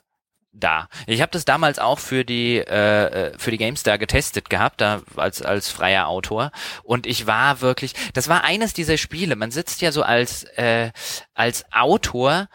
da. 0.54 0.88
Ich 1.08 1.22
habe 1.22 1.32
das 1.32 1.46
damals 1.46 1.80
auch 1.80 2.00
für 2.00 2.26
die 2.26 2.58
äh, 2.58 3.06
äh, 3.30 3.38
für 3.38 3.52
die 3.52 3.58
GameStar 3.58 3.98
getestet 3.98 4.50
gehabt, 4.50 4.82
da 4.82 5.02
als 5.16 5.42
als 5.42 5.70
freier 5.70 6.08
Autor 6.08 6.52
und 6.84 7.08
ich 7.08 7.28
war 7.28 7.62
wirklich, 7.62 7.94
das 8.14 8.28
war 8.28 8.44
eines 8.44 8.74
dieser 8.74 8.98
Spiele. 8.98 9.36
Man 9.36 9.52
sitzt 9.52 9.82
ja 9.82 9.92
so 9.92 10.04
als 10.04 10.44
äh, 10.58 10.92
als 11.34 11.66
Autor 11.72 12.48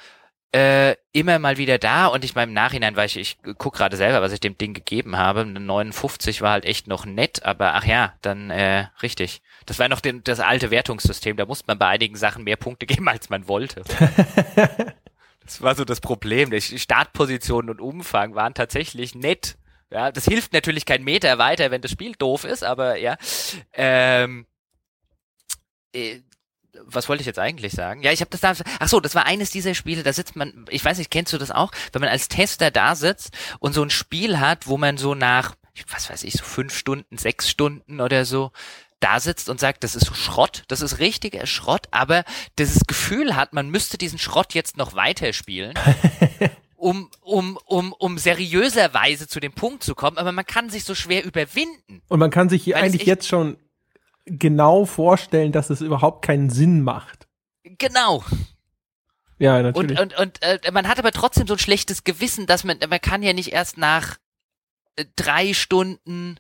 äh, 0.57 0.97
immer 1.13 1.39
mal 1.39 1.59
wieder 1.59 1.79
da 1.79 2.07
und 2.07 2.25
ich 2.25 2.35
meine 2.35 2.49
im 2.49 2.55
Nachhinein, 2.55 2.97
weil 2.97 3.07
ich, 3.07 3.17
ich 3.17 3.39
guck 3.59 3.75
gerade 3.75 3.97
selber, 3.97 4.23
was 4.23 4.33
ich 4.33 4.41
dem 4.41 4.57
Ding 4.57 4.75
gegeben 4.75 5.17
habe. 5.17 5.41
Eine 5.41 5.61
59 5.61 6.41
war 6.41 6.53
halt 6.53 6.65
echt 6.65 6.87
noch 6.87 7.05
nett, 7.05 7.45
aber 7.45 7.75
ach 7.75 7.85
ja, 7.85 8.15
dann 8.23 8.51
äh, 8.51 8.87
richtig. 9.03 9.43
Das 9.67 9.79
war 9.79 9.89
noch 9.89 10.01
den, 10.01 10.23
das 10.25 10.41
alte 10.41 10.71
Wertungssystem, 10.71 11.37
da 11.37 11.45
musste 11.45 11.65
man 11.67 11.79
bei 11.79 11.89
einigen 11.89 12.17
Sachen 12.17 12.45
mehr 12.45 12.57
Punkte 12.57 12.87
geben, 12.87 13.09
als 13.09 13.29
man 13.29 13.49
wollte. 13.49 13.83
Das 15.47 15.63
war 15.63 15.75
so 15.75 15.85
das 15.85 16.01
Problem. 16.01 16.51
Die 16.51 16.61
Startposition 16.61 17.71
und 17.71 17.81
Umfang 17.81 18.35
waren 18.35 18.55
tatsächlich 18.55 19.15
nett. 19.15 19.57
Ja, 19.91 20.11
das 20.11 20.25
hilft 20.25 20.53
natürlich 20.53 20.85
kein 20.85 21.05
Meter 21.05 21.39
weiter, 21.39 21.71
wenn 21.71 21.81
das 21.81 21.93
Spiel 21.93 22.15
doof 22.17 22.45
ist, 22.45 22.65
aber 22.65 22.97
ja. 22.97 23.17
Ähm, 23.73 24.47
äh, 25.93 26.21
was 26.85 27.09
wollte 27.09 27.23
ich 27.23 27.27
jetzt 27.27 27.39
eigentlich 27.39 27.73
sagen? 27.73 28.03
Ja, 28.03 28.13
ich 28.13 28.21
habe 28.21 28.31
das 28.31 28.41
da. 28.41 28.55
Ach 28.81 28.89
so, 28.89 29.01
das 29.01 29.15
war 29.15 29.25
eines 29.25 29.51
dieser 29.51 29.75
Spiele. 29.75 30.03
Da 30.03 30.13
sitzt 30.13 30.37
man. 30.37 30.67
Ich 30.69 30.85
weiß 30.85 30.99
nicht, 30.99 31.11
kennst 31.11 31.33
du 31.33 31.39
das 31.39 31.51
auch? 31.51 31.71
Wenn 31.93 32.01
man 32.01 32.11
als 32.11 32.29
Tester 32.29 32.71
da 32.71 32.97
sitzt 32.97 33.31
und 33.61 33.73
so 33.73 33.83
ein 33.83 33.91
Spiel 33.91 34.41
hat, 34.41 34.67
wo 34.67 34.77
man 34.77 34.99
so 34.99 35.15
nach, 35.15 35.55
was 35.89 36.11
weiß 36.11 36.25
ich, 36.25 36.35
so 36.35 36.45
fünf 36.45 36.77
Stunden, 36.77 37.17
sechs 37.17 37.49
Stunden 37.49 38.01
oder 38.01 38.25
so 38.25 38.51
da 39.07 39.21
sitzt 39.21 39.49
und 39.49 39.61
sagt, 39.61 39.85
das 39.85 39.95
ist 39.95 40.15
Schrott, 40.17 40.65
das 40.67 40.81
ist 40.81 40.99
richtiger 40.99 41.47
Schrott, 41.47 41.87
aber 41.93 42.25
dieses 42.59 42.87
Gefühl 42.89 43.37
hat, 43.37 43.53
man 43.53 43.71
müsste 43.71 43.99
diesen 43.99 44.19
Schrott 44.19 44.53
jetzt 44.53 44.77
noch 44.77 44.95
weiterspielen, 44.97 45.75
um, 46.77 47.09
um, 47.21 47.57
um, 47.67 47.93
um 47.93 48.19
seriöserweise 48.19 49.29
zu 49.29 49.39
dem 49.39 49.53
Punkt 49.53 49.85
zu 49.85 49.95
kommen, 49.95 50.19
aber 50.19 50.33
man 50.33 50.45
kann 50.45 50.71
sich 50.71 50.83
so 50.83 50.97
schwer 50.97 51.25
überwinden. 51.25 52.03
Und 52.09 52.19
man 52.19 52.33
kann 52.33 52.49
sich 52.49 52.65
hier 52.65 52.79
eigentlich 52.79 53.07
jetzt 53.07 53.29
schon 53.29 53.59
genau 54.25 54.87
vorstellen, 54.87 55.53
dass 55.53 55.71
es 55.71 55.83
überhaupt 55.83 56.25
keinen 56.25 56.51
Sinn 56.51 56.83
macht. 56.83 57.29
Genau. 57.63 58.25
Ja, 59.39 59.59
Und, 59.59 59.63
natürlich. 59.63 60.01
und, 60.01 60.19
und 60.19 60.43
äh, 60.43 60.59
man 60.73 60.89
hat 60.89 60.99
aber 60.99 61.13
trotzdem 61.13 61.47
so 61.47 61.55
ein 61.55 61.61
schlechtes 61.61 62.03
Gewissen, 62.03 62.47
dass 62.47 62.65
man, 62.65 62.79
man 62.89 63.01
kann 63.01 63.23
ja 63.23 63.33
nicht 63.33 63.53
erst 63.53 63.79
nach 63.79 64.17
drei 65.17 65.53
Stunden 65.53 66.39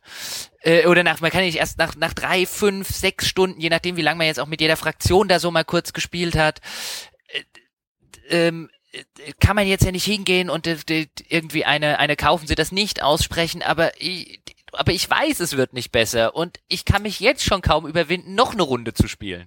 äh, 0.62 0.86
oder 0.86 1.02
nach, 1.02 1.20
man 1.20 1.30
kann 1.30 1.42
nicht 1.42 1.58
erst 1.58 1.78
nach, 1.78 1.94
nach 1.96 2.14
drei, 2.14 2.46
fünf, 2.46 2.88
sechs 2.88 3.28
Stunden, 3.28 3.60
je 3.60 3.68
nachdem, 3.68 3.96
wie 3.96 4.02
lange 4.02 4.18
man 4.18 4.26
jetzt 4.26 4.40
auch 4.40 4.46
mit 4.46 4.60
jeder 4.60 4.76
Fraktion 4.76 5.28
da 5.28 5.38
so 5.38 5.50
mal 5.50 5.64
kurz 5.64 5.92
gespielt 5.92 6.36
hat, 6.36 6.60
äh, 7.28 7.42
ähm, 8.28 8.70
kann 9.40 9.56
man 9.56 9.66
jetzt 9.66 9.84
ja 9.84 9.92
nicht 9.92 10.06
hingehen 10.06 10.48
und 10.48 10.66
irgendwie 10.66 11.64
eine, 11.66 11.98
eine 11.98 12.16
kaufen 12.16 12.46
sie 12.46 12.54
das 12.54 12.72
nicht 12.72 13.02
aussprechen, 13.02 13.62
aber 13.62 13.92
aber 14.76 14.92
ich 14.92 15.08
weiß, 15.10 15.40
es 15.40 15.56
wird 15.56 15.72
nicht 15.72 15.92
besser 15.92 16.34
und 16.34 16.58
ich 16.68 16.84
kann 16.84 17.02
mich 17.02 17.20
jetzt 17.20 17.44
schon 17.44 17.60
kaum 17.60 17.86
überwinden, 17.86 18.34
noch 18.34 18.52
eine 18.52 18.62
Runde 18.62 18.94
zu 18.94 19.08
spielen. 19.08 19.44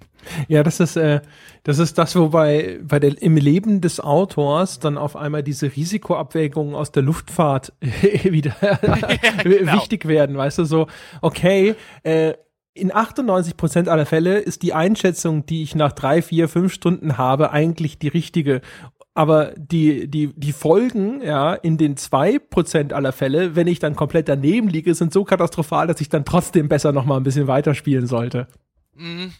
Ja, 0.47 0.63
das 0.63 0.79
ist, 0.79 0.95
äh, 0.95 1.21
das 1.63 1.79
ist 1.79 1.97
das, 1.97 2.15
wobei 2.15 2.79
bei 2.81 2.99
der, 2.99 3.21
im 3.21 3.37
Leben 3.37 3.81
des 3.81 3.99
Autors 3.99 4.79
dann 4.79 4.97
auf 4.97 5.15
einmal 5.15 5.43
diese 5.43 5.75
Risikoabwägungen 5.75 6.75
aus 6.75 6.91
der 6.91 7.03
Luftfahrt 7.03 7.73
wieder 7.81 8.55
ja, 8.61 8.75
genau. 9.43 9.73
wichtig 9.73 10.07
werden, 10.07 10.37
weißt 10.37 10.59
du, 10.59 10.65
so, 10.65 10.87
okay, 11.21 11.75
äh, 12.03 12.33
in 12.73 12.93
98 12.93 13.57
Prozent 13.57 13.89
aller 13.89 14.05
Fälle 14.05 14.39
ist 14.39 14.61
die 14.61 14.73
Einschätzung, 14.73 15.45
die 15.45 15.63
ich 15.63 15.75
nach 15.75 15.91
drei, 15.91 16.21
vier, 16.21 16.47
fünf 16.47 16.73
Stunden 16.73 17.17
habe, 17.17 17.51
eigentlich 17.51 17.99
die 17.99 18.07
richtige 18.07 18.61
aber 19.19 19.51
die, 19.57 20.07
die, 20.07 20.31
die 20.33 20.53
Folgen, 20.53 21.21
ja, 21.21 21.53
in 21.53 21.77
den 21.77 21.97
zwei 21.97 22.39
Prozent 22.39 22.93
aller 22.93 23.11
Fälle, 23.11 23.53
wenn 23.53 23.67
ich 23.67 23.79
dann 23.79 23.97
komplett 23.97 24.29
daneben 24.29 24.69
liege, 24.69 24.95
sind 24.95 25.11
so 25.11 25.25
katastrophal, 25.25 25.87
dass 25.87 25.99
ich 25.99 26.07
dann 26.07 26.23
trotzdem 26.23 26.69
besser 26.69 26.93
noch 26.93 27.03
mal 27.03 27.17
ein 27.17 27.23
bisschen 27.23 27.47
weiterspielen 27.47 28.07
sollte. 28.07 28.47
Mhm. 28.95 29.33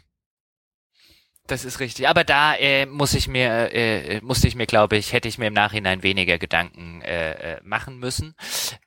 Das 1.50 1.66
ist 1.66 1.80
richtig. 1.80 2.08
Aber 2.08 2.24
da 2.24 2.54
äh, 2.54 2.86
muss 2.86 3.16
ich 3.16 3.28
mir, 3.28 3.74
äh, 3.74 4.22
musste 4.22 4.48
ich 4.48 4.54
mir, 4.54 4.68
glaube 4.68 4.98
ich, 4.98 5.14
hätte 5.14 5.28
ich 5.28 5.40
mir 5.40 5.48
im 5.48 5.54
Nachhinein 5.54 6.04
weniger 6.04 6.38
Gedanken 6.38 7.02
äh, 7.02 7.56
äh, 7.56 7.60
machen 7.64 7.98
müssen. 7.98 8.36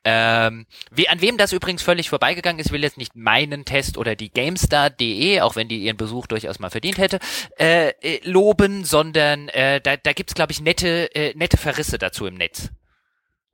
Ähm, 0.05 0.65
wie, 0.89 1.09
an 1.09 1.19
wem 1.19 1.37
das 1.37 1.51
übrigens 1.51 1.83
völlig 1.83 2.07
vorbeigegangen 2.07 2.59
ist, 2.61 2.71
will 2.71 2.81
jetzt 2.81 2.97
nicht 2.97 3.17
meinen 3.17 3.65
Test 3.65 3.97
oder 3.97 4.15
die 4.15 4.31
GameStar.de, 4.31 5.41
auch 5.41 5.57
wenn 5.57 5.67
die 5.67 5.79
ihren 5.79 5.97
Besuch 5.97 6.25
durchaus 6.25 6.59
mal 6.59 6.69
verdient 6.69 6.99
hätte, 6.99 7.19
äh, 7.59 7.89
äh, 8.01 8.21
loben, 8.23 8.85
sondern 8.85 9.49
äh, 9.49 9.81
da, 9.81 9.97
da 9.97 10.13
gibt's, 10.13 10.33
glaube 10.33 10.53
ich, 10.53 10.61
nette, 10.61 11.13
äh, 11.13 11.33
nette 11.35 11.57
Verrisse 11.57 11.97
dazu 11.97 12.25
im 12.27 12.35
Netz. 12.35 12.69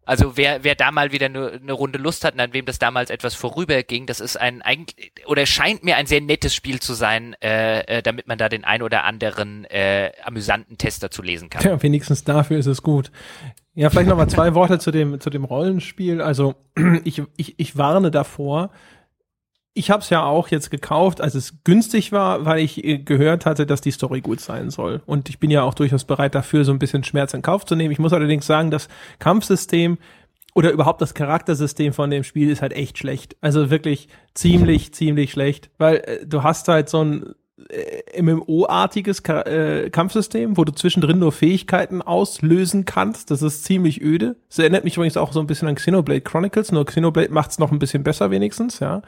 Also 0.10 0.38
wer, 0.38 0.64
wer 0.64 0.73
da 0.73 0.91
mal 0.91 1.11
wieder 1.11 1.27
eine 1.27 1.60
ne 1.61 1.72
Runde 1.72 1.99
Lust 1.99 2.26
hat 2.26 2.34
und 2.34 2.40
an 2.40 2.52
wem 2.52 2.65
das 2.65 2.80
damals 2.80 3.11
etwas 3.11 3.36
vorüberging, 3.36 4.07
das 4.07 4.19
ist 4.19 4.38
ein 4.38 4.64
eigentlich 4.64 5.11
oder 5.27 5.45
scheint 5.45 5.84
mir 5.84 5.98
ein 5.98 6.07
sehr 6.07 6.19
nettes 6.19 6.56
Spiel 6.56 6.80
zu 6.80 6.95
sein, 6.95 7.36
äh, 7.44 7.81
äh, 7.81 8.02
damit 8.02 8.27
man 8.27 8.40
da 8.40 8.49
den 8.49 8.64
ein 8.64 8.81
oder 8.81 9.03
anderen 9.03 9.65
äh, 9.65 10.11
amüsanten 10.23 10.80
Tester 10.80 11.11
zu 11.11 11.22
lesen 11.22 11.52
kann. 11.52 11.64
Ja, 11.64 11.84
wenigstens 11.84 12.23
dafür 12.23 12.57
ist 12.57 12.65
es 12.65 12.81
gut. 12.81 13.11
Ja, 13.76 13.91
vielleicht 13.91 14.10
noch 14.10 14.18
mal 14.18 14.27
zwei 14.27 14.56
Worte 14.56 14.80
zu 14.80 14.90
dem 14.90 15.19
zu 15.19 15.30
dem 15.30 15.44
Rollenspiel. 15.44 16.23
Also 16.23 16.56
ich, 17.03 17.22
ich, 17.38 17.60
ich 17.60 17.77
warne 17.77 18.10
davor, 18.10 18.72
ich 19.73 19.91
habe 19.91 20.01
es 20.01 20.09
ja 20.09 20.23
auch 20.23 20.49
jetzt 20.49 20.71
gekauft, 20.71 21.21
als 21.21 21.35
es 21.35 21.63
günstig 21.63 22.11
war, 22.11 22.45
weil 22.45 22.59
ich 22.59 22.83
äh, 22.83 22.97
gehört 22.97 23.45
hatte, 23.45 23.65
dass 23.65 23.81
die 23.81 23.91
Story 23.91 24.21
gut 24.21 24.39
sein 24.39 24.69
soll. 24.69 25.01
Und 25.05 25.29
ich 25.29 25.39
bin 25.39 25.51
ja 25.51 25.63
auch 25.63 25.73
durchaus 25.73 26.03
bereit 26.03 26.35
dafür, 26.35 26.65
so 26.65 26.71
ein 26.71 26.79
bisschen 26.79 27.03
Schmerz 27.03 27.33
in 27.33 27.41
Kauf 27.41 27.65
zu 27.65 27.75
nehmen. 27.75 27.91
Ich 27.91 27.99
muss 27.99 28.13
allerdings 28.13 28.45
sagen, 28.45 28.71
das 28.71 28.89
Kampfsystem 29.19 29.97
oder 30.55 30.71
überhaupt 30.71 31.01
das 31.01 31.13
Charaktersystem 31.13 31.93
von 31.93 32.09
dem 32.09 32.23
Spiel 32.23 32.49
ist 32.49 32.61
halt 32.61 32.73
echt 32.73 32.97
schlecht. 32.97 33.37
Also 33.41 33.69
wirklich 33.69 34.09
ziemlich, 34.33 34.93
ziemlich 34.93 35.31
schlecht, 35.31 35.69
weil 35.77 35.97
äh, 35.97 36.25
du 36.25 36.43
hast 36.43 36.67
halt 36.67 36.89
so 36.89 37.03
ein 37.03 37.35
äh, 37.69 38.21
MMO-artiges 38.21 39.19
äh, 39.19 39.89
Kampfsystem, 39.91 40.57
wo 40.57 40.63
du 40.63 40.73
zwischendrin 40.73 41.19
nur 41.19 41.31
Fähigkeiten 41.31 42.01
auslösen 42.01 42.85
kannst. 42.85 43.31
Das 43.31 43.41
ist 43.41 43.63
ziemlich 43.63 44.01
öde. 44.01 44.37
Das 44.49 44.59
erinnert 44.59 44.83
mich 44.83 44.95
übrigens 44.95 45.17
auch 45.17 45.31
so 45.31 45.39
ein 45.39 45.47
bisschen 45.47 45.67
an 45.67 45.75
Xenoblade 45.75 46.21
Chronicles, 46.21 46.71
nur 46.71 46.85
Xenoblade 46.85 47.31
macht's 47.31 47.59
noch 47.59 47.71
ein 47.71 47.79
bisschen 47.79 48.03
besser 48.03 48.31
wenigstens, 48.31 48.79
ja. 48.79 49.01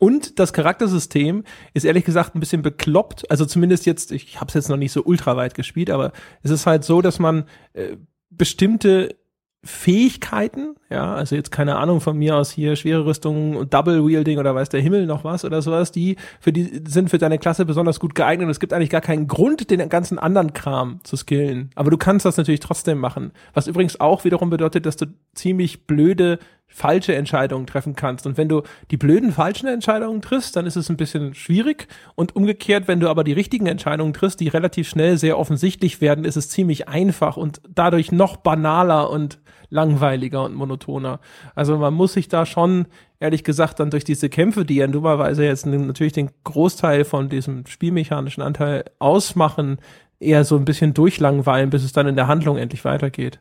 Und 0.00 0.38
das 0.38 0.54
Charaktersystem 0.54 1.44
ist 1.74 1.84
ehrlich 1.84 2.06
gesagt 2.06 2.34
ein 2.34 2.40
bisschen 2.40 2.62
bekloppt. 2.62 3.30
Also 3.30 3.44
zumindest 3.44 3.84
jetzt, 3.84 4.12
ich 4.12 4.40
habe 4.40 4.48
es 4.48 4.54
jetzt 4.54 4.70
noch 4.70 4.78
nicht 4.78 4.92
so 4.92 5.04
ultra 5.04 5.36
weit 5.36 5.54
gespielt, 5.54 5.90
aber 5.90 6.12
es 6.42 6.50
ist 6.50 6.66
halt 6.66 6.84
so, 6.84 7.02
dass 7.02 7.18
man 7.18 7.44
äh, 7.74 7.96
bestimmte 8.30 9.14
Fähigkeiten, 9.62 10.76
ja, 10.88 11.14
also 11.14 11.36
jetzt 11.36 11.50
keine 11.50 11.76
Ahnung 11.76 12.00
von 12.00 12.16
mir 12.16 12.36
aus 12.36 12.50
hier 12.50 12.76
schwere 12.76 13.04
Rüstung 13.04 13.68
Double 13.68 14.06
Wielding 14.06 14.38
oder 14.38 14.54
weiß 14.54 14.70
der 14.70 14.80
Himmel 14.80 15.04
noch 15.04 15.22
was 15.22 15.44
oder 15.44 15.60
sowas, 15.60 15.92
die 15.92 16.16
für 16.40 16.50
die 16.50 16.82
sind 16.88 17.10
für 17.10 17.18
deine 17.18 17.38
Klasse 17.38 17.66
besonders 17.66 18.00
gut 18.00 18.14
geeignet 18.14 18.46
und 18.46 18.50
es 18.52 18.60
gibt 18.60 18.72
eigentlich 18.72 18.88
gar 18.88 19.02
keinen 19.02 19.26
Grund, 19.26 19.70
den 19.70 19.86
ganzen 19.90 20.18
anderen 20.18 20.54
Kram 20.54 21.00
zu 21.02 21.14
skillen. 21.16 21.72
Aber 21.74 21.90
du 21.90 21.98
kannst 21.98 22.24
das 22.24 22.38
natürlich 22.38 22.60
trotzdem 22.60 22.96
machen. 22.96 23.32
Was 23.52 23.66
übrigens 23.66 24.00
auch 24.00 24.24
wiederum 24.24 24.48
bedeutet, 24.48 24.86
dass 24.86 24.96
du 24.96 25.08
ziemlich 25.34 25.86
blöde 25.86 26.38
falsche 26.70 27.14
Entscheidungen 27.14 27.66
treffen 27.66 27.94
kannst. 27.94 28.26
Und 28.26 28.38
wenn 28.38 28.48
du 28.48 28.62
die 28.90 28.96
blöden 28.96 29.32
falschen 29.32 29.66
Entscheidungen 29.66 30.22
triffst, 30.22 30.56
dann 30.56 30.66
ist 30.66 30.76
es 30.76 30.88
ein 30.88 30.96
bisschen 30.96 31.34
schwierig. 31.34 31.88
Und 32.14 32.36
umgekehrt, 32.36 32.88
wenn 32.88 33.00
du 33.00 33.08
aber 33.10 33.24
die 33.24 33.32
richtigen 33.32 33.66
Entscheidungen 33.66 34.12
triffst, 34.12 34.40
die 34.40 34.48
relativ 34.48 34.88
schnell 34.88 35.18
sehr 35.18 35.38
offensichtlich 35.38 36.00
werden, 36.00 36.24
ist 36.24 36.36
es 36.36 36.48
ziemlich 36.48 36.88
einfach 36.88 37.36
und 37.36 37.60
dadurch 37.68 38.12
noch 38.12 38.36
banaler 38.36 39.10
und 39.10 39.40
langweiliger 39.68 40.44
und 40.44 40.54
monotoner. 40.54 41.20
Also 41.54 41.76
man 41.76 41.94
muss 41.94 42.12
sich 42.14 42.28
da 42.28 42.46
schon, 42.46 42.86
ehrlich 43.18 43.44
gesagt, 43.44 43.80
dann 43.80 43.90
durch 43.90 44.04
diese 44.04 44.28
Kämpfe, 44.28 44.64
die 44.64 44.76
ja 44.76 44.86
dummerweise 44.86 45.44
jetzt 45.44 45.66
natürlich 45.66 46.12
den 46.12 46.30
Großteil 46.44 47.04
von 47.04 47.28
diesem 47.28 47.66
spielmechanischen 47.66 48.42
Anteil 48.42 48.84
ausmachen, 48.98 49.78
eher 50.18 50.44
so 50.44 50.56
ein 50.56 50.64
bisschen 50.64 50.94
durchlangweilen, 50.94 51.70
bis 51.70 51.84
es 51.84 51.92
dann 51.92 52.06
in 52.06 52.16
der 52.16 52.28
Handlung 52.28 52.58
endlich 52.58 52.84
weitergeht. 52.84 53.40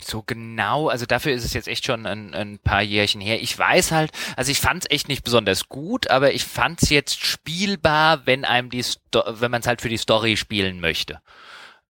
So 0.00 0.22
genau, 0.22 0.88
also 0.88 1.06
dafür 1.06 1.32
ist 1.32 1.44
es 1.44 1.54
jetzt 1.54 1.66
echt 1.66 1.84
schon 1.84 2.06
ein, 2.06 2.32
ein 2.32 2.58
paar 2.58 2.82
Jährchen 2.82 3.20
her. 3.20 3.42
Ich 3.42 3.58
weiß 3.58 3.90
halt, 3.90 4.12
also 4.36 4.52
ich 4.52 4.60
fand 4.60 4.84
es 4.84 4.90
echt 4.90 5.08
nicht 5.08 5.24
besonders 5.24 5.68
gut, 5.68 6.08
aber 6.08 6.32
ich 6.32 6.44
fand 6.44 6.82
es 6.82 6.90
jetzt 6.90 7.24
spielbar, 7.24 8.24
wenn 8.24 8.44
einem 8.44 8.70
die, 8.70 8.84
Sto 8.84 9.22
wenn 9.26 9.50
man 9.50 9.60
es 9.60 9.66
halt 9.66 9.82
für 9.82 9.88
die 9.88 9.96
Story 9.96 10.36
spielen 10.36 10.78
möchte. 10.80 11.20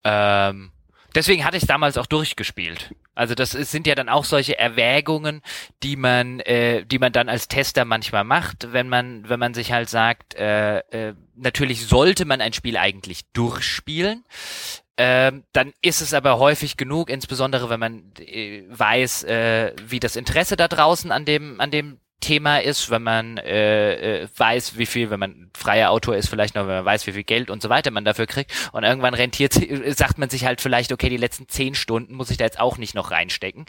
Ähm, 0.05 0.73
deswegen 1.15 1.45
hatte 1.45 1.59
ich 1.59 1.65
es 1.65 1.69
damals 1.69 1.99
auch 1.99 2.07
durchgespielt. 2.07 2.95
Also 3.15 3.35
das 3.35 3.55
ist, 3.55 3.73
sind 3.73 3.87
ja 3.87 3.95
dann 3.95 4.09
auch 4.09 4.25
solche 4.25 4.59
Erwägungen, 4.59 5.43
die 5.83 5.97
man, 5.97 6.41
äh, 6.41 6.87
die 6.87 6.99
man 6.99 7.13
dann 7.13 7.29
als 7.29 7.49
Tester 7.49 7.85
manchmal 7.85 8.25
macht, 8.25 8.73
wenn 8.73 8.89
man, 8.89 9.29
wenn 9.29 9.41
man 9.41 9.55
sich 9.55 9.73
halt 9.73 9.91
sagt, 9.91 10.35
äh, 10.35 10.79
äh, 10.79 11.15
natürlich 11.35 11.87
sollte 11.87 12.25
man 12.25 12.41
ein 12.41 12.53
Spiel 12.53 12.77
eigentlich 12.77 13.27
durchspielen. 13.33 14.25
Ähm, 15.01 15.45
dann 15.53 15.73
ist 15.81 16.01
es 16.01 16.13
aber 16.13 16.41
häufig 16.41 16.77
genug, 16.77 17.09
insbesondere 17.09 17.71
wenn 17.71 17.79
man 17.79 18.13
äh, 18.19 18.65
weiß, 18.69 19.23
äh, 19.25 19.73
wie 19.87 20.01
das 20.01 20.17
Interesse 20.17 20.57
da 20.57 20.67
draußen 20.67 21.13
an 21.13 21.25
dem, 21.25 21.61
an 21.61 21.71
dem 21.71 22.01
Thema 22.21 22.59
ist, 22.59 22.91
wenn 22.91 23.03
man 23.03 23.37
äh, 23.39 24.23
äh, 24.23 24.29
weiß, 24.37 24.77
wie 24.77 24.87
viel, 24.87 25.11
wenn 25.11 25.21
man 25.21 25.51
freier 25.57 25.91
Autor 25.91 26.17
ist, 26.17 26.29
vielleicht 26.29 26.55
noch, 26.55 26.67
wenn 26.67 26.77
man 26.77 26.85
weiß, 26.85 27.07
wie 27.07 27.13
viel 27.13 27.25
Geld 27.25 27.49
und 27.49 27.63
so 27.63 27.69
weiter 27.69 27.91
man 27.91 28.05
dafür 28.05 28.27
kriegt. 28.27 28.53
Und 28.73 28.85
irgendwann 28.85 29.15
rentiert, 29.15 29.55
sagt 29.97 30.19
man 30.19 30.29
sich 30.29 30.45
halt 30.45 30.61
vielleicht, 30.61 30.93
okay, 30.93 31.09
die 31.09 31.17
letzten 31.17 31.49
zehn 31.49 31.75
Stunden 31.75 32.15
muss 32.15 32.31
ich 32.31 32.37
da 32.37 32.45
jetzt 32.45 32.59
auch 32.59 32.77
nicht 32.77 32.95
noch 32.95 33.13
reinstecken. 33.13 33.67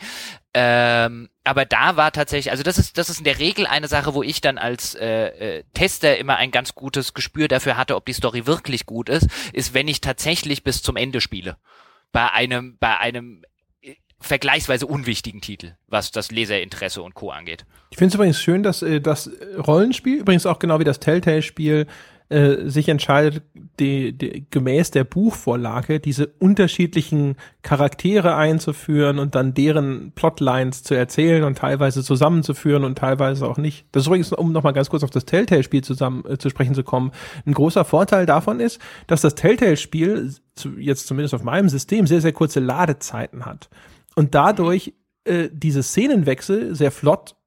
Ähm, 0.53 1.29
aber 1.43 1.65
da 1.65 1.95
war 1.95 2.11
tatsächlich, 2.11 2.51
also 2.51 2.63
das 2.63 2.77
ist, 2.77 2.97
das 2.97 3.09
ist 3.09 3.19
in 3.19 3.23
der 3.23 3.39
Regel 3.39 3.67
eine 3.67 3.87
Sache, 3.87 4.13
wo 4.13 4.23
ich 4.23 4.41
dann 4.41 4.57
als 4.57 4.95
äh, 4.95 5.59
äh, 5.59 5.63
Tester 5.73 6.17
immer 6.17 6.37
ein 6.37 6.51
ganz 6.51 6.73
gutes 6.73 7.13
Gespür 7.13 7.47
dafür 7.47 7.77
hatte, 7.77 7.95
ob 7.95 8.05
die 8.05 8.13
Story 8.13 8.47
wirklich 8.47 8.85
gut 8.85 9.09
ist, 9.09 9.27
ist, 9.53 9.73
wenn 9.73 9.87
ich 9.87 10.01
tatsächlich 10.01 10.63
bis 10.63 10.81
zum 10.81 10.95
Ende 10.95 11.21
spiele 11.21 11.57
bei 12.11 12.31
einem, 12.31 12.77
bei 12.79 12.97
einem 12.97 13.43
vergleichsweise 14.19 14.85
unwichtigen 14.85 15.41
Titel, 15.41 15.73
was 15.87 16.11
das 16.11 16.31
Leserinteresse 16.31 17.01
und 17.01 17.13
Co. 17.13 17.31
angeht. 17.31 17.65
Ich 17.91 17.97
finde 17.97 18.09
es 18.09 18.15
übrigens 18.15 18.41
schön, 18.41 18.63
dass 18.63 18.81
äh, 18.81 19.01
das 19.01 19.29
Rollenspiel, 19.57 20.19
übrigens 20.19 20.45
auch 20.45 20.59
genau 20.59 20.79
wie 20.79 20.83
das 20.83 20.99
Telltale-Spiel, 20.99 21.87
äh, 22.31 22.69
sich 22.69 22.87
entscheidet, 22.89 23.41
die, 23.79 24.15
die, 24.15 24.45
gemäß 24.51 24.91
der 24.91 25.03
Buchvorlage 25.03 25.99
diese 25.99 26.27
unterschiedlichen 26.27 27.37
Charaktere 27.63 28.35
einzuführen 28.35 29.17
und 29.17 29.33
dann 29.33 29.55
deren 29.55 30.11
Plotlines 30.11 30.83
zu 30.83 30.93
erzählen 30.93 31.43
und 31.43 31.57
teilweise 31.57 32.03
zusammenzuführen 32.03 32.83
und 32.83 32.99
teilweise 32.99 33.47
auch 33.47 33.57
nicht. 33.57 33.87
Das 33.91 34.03
ist 34.03 34.07
übrigens, 34.07 34.31
um 34.31 34.51
nochmal 34.51 34.73
ganz 34.73 34.91
kurz 34.91 35.03
auf 35.03 35.09
das 35.09 35.25
Telltale-Spiel 35.25 35.83
zusammen 35.83 36.23
äh, 36.25 36.37
zu 36.37 36.51
sprechen 36.51 36.75
zu 36.75 36.83
kommen, 36.83 37.11
ein 37.47 37.53
großer 37.53 37.83
Vorteil 37.83 38.27
davon 38.27 38.59
ist, 38.59 38.79
dass 39.07 39.21
das 39.21 39.33
Telltale-Spiel, 39.33 40.31
zu, 40.53 40.77
jetzt 40.77 41.07
zumindest 41.07 41.33
auf 41.33 41.43
meinem 41.43 41.69
System, 41.69 42.05
sehr, 42.05 42.21
sehr 42.21 42.33
kurze 42.33 42.59
Ladezeiten 42.59 43.47
hat 43.47 43.69
und 44.19 44.35
dadurch 44.35 44.93
äh, 45.23 45.47
diese 45.49 45.81
Szenenwechsel 45.81 46.75
sehr 46.75 46.91
flott 46.91 47.37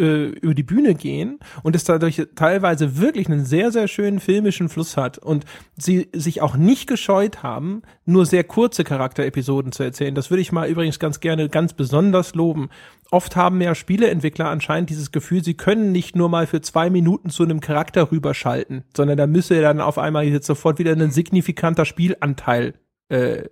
äh, 0.00 0.30
über 0.30 0.52
die 0.52 0.64
Bühne 0.64 0.96
gehen 0.96 1.38
und 1.62 1.76
es 1.76 1.84
dadurch 1.84 2.20
teilweise 2.34 2.98
wirklich 2.98 3.28
einen 3.28 3.44
sehr, 3.44 3.70
sehr 3.70 3.86
schönen 3.86 4.18
filmischen 4.18 4.68
Fluss 4.68 4.96
hat 4.96 5.18
und 5.18 5.44
sie 5.76 6.08
sich 6.12 6.42
auch 6.42 6.56
nicht 6.56 6.88
gescheut 6.88 7.44
haben, 7.44 7.82
nur 8.04 8.26
sehr 8.26 8.42
kurze 8.42 8.82
Charakterepisoden 8.82 9.70
zu 9.70 9.84
erzählen. 9.84 10.16
Das 10.16 10.28
würde 10.28 10.40
ich 10.40 10.50
mal 10.50 10.68
übrigens 10.68 10.98
ganz 10.98 11.20
gerne 11.20 11.48
ganz 11.48 11.72
besonders 11.72 12.34
loben. 12.34 12.68
Oft 13.12 13.36
haben 13.36 13.60
ja 13.60 13.76
Spieleentwickler 13.76 14.48
anscheinend 14.48 14.90
dieses 14.90 15.12
Gefühl, 15.12 15.44
sie 15.44 15.54
können 15.54 15.92
nicht 15.92 16.16
nur 16.16 16.28
mal 16.28 16.48
für 16.48 16.62
zwei 16.62 16.90
Minuten 16.90 17.30
zu 17.30 17.44
einem 17.44 17.60
Charakter 17.60 18.10
rüberschalten, 18.10 18.82
sondern 18.96 19.18
da 19.18 19.28
müsse 19.28 19.60
dann 19.60 19.80
auf 19.80 19.98
einmal 19.98 20.24
jetzt 20.24 20.48
sofort 20.48 20.80
wieder 20.80 20.90
ein 20.94 21.12
signifikanter 21.12 21.84
Spielanteil 21.84 22.74
äh, 23.08 23.44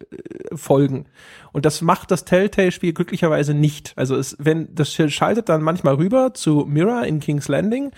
folgen. 0.54 1.06
Und 1.52 1.64
das 1.64 1.80
macht 1.80 2.10
das 2.10 2.24
Telltale-Spiel 2.24 2.92
glücklicherweise 2.92 3.54
nicht. 3.54 3.92
Also 3.96 4.16
es, 4.16 4.36
wenn 4.38 4.74
das 4.74 4.92
schaltet 4.92 5.48
dann 5.48 5.62
manchmal 5.62 5.94
rüber 5.94 6.34
zu 6.34 6.66
Mira 6.68 7.02
in 7.02 7.20
King's 7.20 7.48
Landing. 7.48 7.92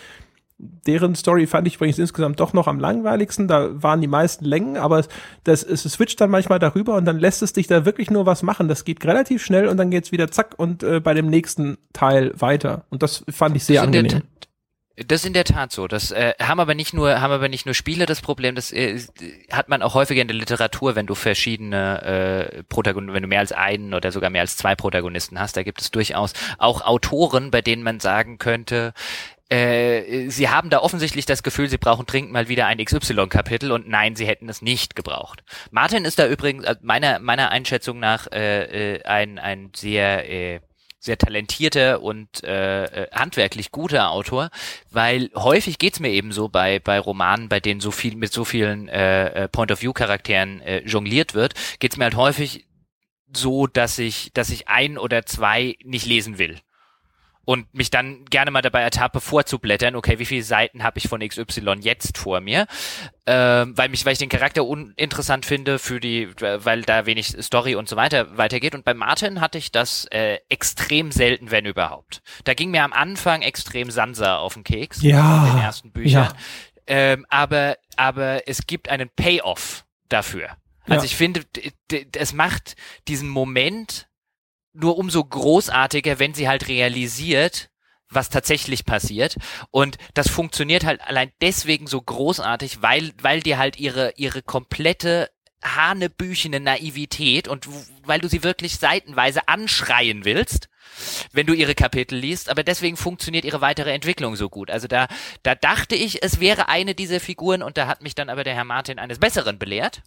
Deren 0.60 1.14
Story 1.14 1.46
fand 1.46 1.68
ich 1.68 1.76
übrigens 1.76 1.98
insgesamt 1.98 2.40
doch 2.40 2.52
noch 2.52 2.66
am 2.66 2.80
langweiligsten. 2.80 3.46
Da 3.46 3.80
waren 3.80 4.00
die 4.00 4.08
meisten 4.08 4.44
Längen, 4.44 4.76
aber 4.76 5.04
das, 5.44 5.62
es 5.62 5.82
switcht 5.84 6.20
dann 6.20 6.30
manchmal 6.30 6.58
darüber 6.58 6.96
und 6.96 7.04
dann 7.04 7.20
lässt 7.20 7.42
es 7.42 7.52
dich 7.52 7.68
da 7.68 7.84
wirklich 7.84 8.10
nur 8.10 8.26
was 8.26 8.42
machen. 8.42 8.66
Das 8.66 8.84
geht 8.84 9.04
relativ 9.04 9.44
schnell 9.44 9.68
und 9.68 9.76
dann 9.76 9.90
geht's 9.90 10.10
wieder 10.10 10.30
zack 10.30 10.54
und 10.56 10.82
äh, 10.82 10.98
bei 10.98 11.14
dem 11.14 11.28
nächsten 11.28 11.78
Teil 11.92 12.32
weiter. 12.36 12.84
Und 12.90 13.04
das 13.04 13.24
fand 13.30 13.56
ich 13.56 13.64
sehr 13.64 13.82
angenehm. 13.82 14.22
Das 15.06 15.20
ist 15.20 15.26
in 15.26 15.32
der 15.32 15.44
Tat 15.44 15.70
so. 15.70 15.86
Das 15.86 16.10
äh, 16.10 16.34
haben 16.40 16.60
aber 16.60 16.74
nicht 16.74 16.92
nur 16.92 17.20
haben 17.20 17.32
aber 17.32 17.48
nicht 17.48 17.66
nur 17.66 17.74
Spiele 17.74 18.06
das 18.06 18.20
Problem. 18.20 18.54
Das 18.54 18.72
äh, 18.72 19.00
hat 19.50 19.68
man 19.68 19.82
auch 19.82 19.94
häufiger 19.94 20.22
in 20.22 20.28
der 20.28 20.36
Literatur, 20.36 20.96
wenn 20.96 21.06
du 21.06 21.14
verschiedene 21.14 22.02
äh, 22.56 22.62
Protagonisten, 22.64 23.14
wenn 23.14 23.22
du 23.22 23.28
mehr 23.28 23.40
als 23.40 23.52
einen 23.52 23.94
oder 23.94 24.10
sogar 24.10 24.30
mehr 24.30 24.40
als 24.40 24.56
zwei 24.56 24.74
Protagonisten 24.74 25.38
hast. 25.38 25.56
Da 25.56 25.62
gibt 25.62 25.80
es 25.80 25.90
durchaus 25.90 26.32
auch 26.58 26.80
Autoren, 26.82 27.50
bei 27.50 27.62
denen 27.62 27.82
man 27.82 28.00
sagen 28.00 28.38
könnte, 28.38 28.92
äh, 29.50 30.28
sie 30.28 30.50
haben 30.50 30.68
da 30.68 30.80
offensichtlich 30.80 31.24
das 31.24 31.42
Gefühl, 31.42 31.68
sie 31.68 31.78
brauchen 31.78 32.04
dringend 32.04 32.32
mal 32.32 32.48
wieder 32.48 32.66
ein 32.66 32.84
XY-Kapitel 32.84 33.72
und 33.72 33.88
nein, 33.88 34.14
sie 34.14 34.26
hätten 34.26 34.48
es 34.48 34.60
nicht 34.60 34.94
gebraucht. 34.94 35.42
Martin 35.70 36.04
ist 36.04 36.18
da 36.18 36.26
übrigens 36.26 36.64
äh, 36.64 36.76
meiner 36.82 37.18
meiner 37.18 37.50
Einschätzung 37.50 37.98
nach 37.98 38.26
äh, 38.30 38.96
äh, 38.96 39.02
ein 39.04 39.38
ein 39.38 39.70
sehr 39.74 40.28
äh, 40.28 40.60
sehr 40.98 41.18
talentierter 41.18 42.02
und 42.02 42.42
äh, 42.44 42.84
äh, 42.84 43.10
handwerklich 43.12 43.70
guter 43.70 44.10
Autor, 44.10 44.50
weil 44.90 45.30
häufig 45.34 45.78
geht's 45.78 46.00
mir 46.00 46.10
eben 46.10 46.32
so 46.32 46.48
bei 46.48 46.78
bei 46.80 46.98
Romanen, 46.98 47.48
bei 47.48 47.60
denen 47.60 47.80
so 47.80 47.90
viel 47.90 48.16
mit 48.16 48.32
so 48.32 48.44
vielen 48.44 48.88
äh, 48.88 49.44
äh 49.44 49.48
Point 49.48 49.72
of 49.72 49.82
View 49.82 49.92
Charakteren 49.92 50.60
äh, 50.60 50.80
jongliert 50.84 51.34
wird, 51.34 51.54
geht's 51.78 51.96
mir 51.96 52.04
halt 52.04 52.16
häufig 52.16 52.66
so, 53.32 53.66
dass 53.66 53.98
ich 53.98 54.32
dass 54.34 54.50
ich 54.50 54.68
ein 54.68 54.98
oder 54.98 55.26
zwei 55.26 55.76
nicht 55.84 56.06
lesen 56.06 56.38
will 56.38 56.58
und 57.48 57.72
mich 57.72 57.88
dann 57.88 58.26
gerne 58.26 58.50
mal 58.50 58.60
dabei 58.60 58.82
ertappe, 58.82 59.22
vorzublättern, 59.22 59.96
okay, 59.96 60.18
wie 60.18 60.26
viele 60.26 60.42
Seiten 60.42 60.82
habe 60.82 60.98
ich 60.98 61.08
von 61.08 61.26
XY 61.26 61.76
jetzt 61.80 62.18
vor 62.18 62.42
mir, 62.42 62.66
ähm, 63.24 63.72
weil 63.74 63.88
mich, 63.88 64.04
weil 64.04 64.12
ich 64.12 64.18
den 64.18 64.28
Charakter 64.28 64.66
uninteressant 64.66 65.46
finde 65.46 65.78
für 65.78 65.98
die, 65.98 66.28
weil 66.38 66.82
da 66.82 67.06
wenig 67.06 67.34
Story 67.40 67.74
und 67.74 67.88
so 67.88 67.96
weiter 67.96 68.36
weitergeht. 68.36 68.74
Und 68.74 68.84
bei 68.84 68.92
Martin 68.92 69.40
hatte 69.40 69.56
ich 69.56 69.72
das 69.72 70.04
äh, 70.10 70.40
extrem 70.50 71.10
selten, 71.10 71.50
wenn 71.50 71.64
überhaupt. 71.64 72.20
Da 72.44 72.52
ging 72.52 72.70
mir 72.70 72.84
am 72.84 72.92
Anfang 72.92 73.40
extrem 73.40 73.90
Sansa 73.90 74.36
auf 74.36 74.52
den 74.52 74.62
Keks 74.62 75.00
ja, 75.00 75.46
in 75.46 75.52
den 75.54 75.62
ersten 75.62 75.90
Büchern. 75.90 76.24
Ja. 76.24 76.32
Ähm, 76.86 77.24
aber, 77.30 77.78
aber 77.96 78.46
es 78.46 78.66
gibt 78.66 78.90
einen 78.90 79.08
Payoff 79.08 79.86
dafür. 80.10 80.50
Also 80.82 81.00
ja. 81.00 81.04
ich 81.04 81.16
finde, 81.16 81.44
es 82.14 82.34
macht 82.34 82.76
diesen 83.08 83.30
Moment 83.30 84.07
nur 84.72 84.98
umso 84.98 85.24
großartiger, 85.24 86.18
wenn 86.18 86.34
sie 86.34 86.48
halt 86.48 86.68
realisiert, 86.68 87.70
was 88.10 88.28
tatsächlich 88.28 88.84
passiert. 88.84 89.36
Und 89.70 89.98
das 90.14 90.28
funktioniert 90.28 90.84
halt 90.84 91.00
allein 91.02 91.32
deswegen 91.40 91.86
so 91.86 92.00
großartig, 92.00 92.82
weil, 92.82 93.12
weil 93.20 93.40
dir 93.40 93.58
halt 93.58 93.78
ihre, 93.78 94.12
ihre 94.16 94.42
komplette 94.42 95.30
hanebüchene 95.62 96.60
Naivität 96.60 97.48
und 97.48 97.68
weil 98.04 98.20
du 98.20 98.28
sie 98.28 98.44
wirklich 98.44 98.76
seitenweise 98.76 99.48
anschreien 99.48 100.24
willst, 100.24 100.68
wenn 101.32 101.46
du 101.46 101.52
ihre 101.52 101.74
Kapitel 101.74 102.16
liest, 102.16 102.48
aber 102.48 102.62
deswegen 102.62 102.96
funktioniert 102.96 103.44
ihre 103.44 103.60
weitere 103.60 103.92
Entwicklung 103.92 104.36
so 104.36 104.48
gut. 104.48 104.70
Also 104.70 104.86
da, 104.86 105.08
da 105.42 105.54
dachte 105.54 105.96
ich, 105.96 106.22
es 106.22 106.40
wäre 106.40 106.68
eine 106.68 106.94
dieser 106.94 107.20
Figuren 107.20 107.62
und 107.62 107.76
da 107.76 107.88
hat 107.88 108.02
mich 108.02 108.14
dann 108.14 108.30
aber 108.30 108.44
der 108.44 108.54
Herr 108.54 108.64
Martin 108.64 108.98
eines 108.98 109.18
Besseren 109.18 109.58
belehrt. 109.58 110.02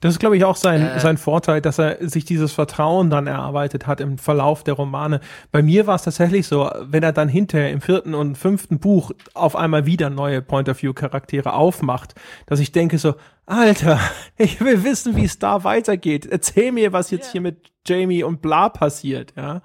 Das 0.00 0.14
ist, 0.14 0.20
glaube 0.20 0.36
ich, 0.36 0.44
auch 0.44 0.56
sein, 0.56 0.82
äh, 0.82 1.00
sein 1.00 1.16
Vorteil, 1.16 1.60
dass 1.60 1.78
er 1.78 2.08
sich 2.08 2.24
dieses 2.24 2.52
Vertrauen 2.52 3.10
dann 3.10 3.26
erarbeitet 3.26 3.86
hat 3.86 4.00
im 4.00 4.18
Verlauf 4.18 4.62
der 4.62 4.74
Romane. 4.74 5.20
Bei 5.50 5.62
mir 5.62 5.86
war 5.86 5.96
es 5.96 6.02
tatsächlich 6.02 6.46
so, 6.46 6.70
wenn 6.82 7.02
er 7.02 7.12
dann 7.12 7.28
hinterher 7.28 7.70
im 7.70 7.80
vierten 7.80 8.14
und 8.14 8.36
fünften 8.38 8.78
Buch 8.78 9.10
auf 9.34 9.56
einmal 9.56 9.86
wieder 9.86 10.08
neue 10.08 10.40
Point-of-View-Charaktere 10.40 11.52
aufmacht, 11.52 12.14
dass 12.46 12.60
ich 12.60 12.70
denke 12.70 12.98
so, 12.98 13.14
Alter, 13.46 13.98
ich 14.36 14.60
will 14.60 14.84
wissen, 14.84 15.16
wie 15.16 15.24
es 15.24 15.38
da 15.38 15.64
weitergeht. 15.64 16.26
Erzähl 16.26 16.70
mir, 16.70 16.92
was 16.92 17.10
jetzt 17.10 17.26
yeah. 17.26 17.32
hier 17.32 17.40
mit 17.40 17.72
Jamie 17.86 18.22
und 18.22 18.40
bla 18.40 18.68
passiert, 18.68 19.32
ja. 19.36 19.62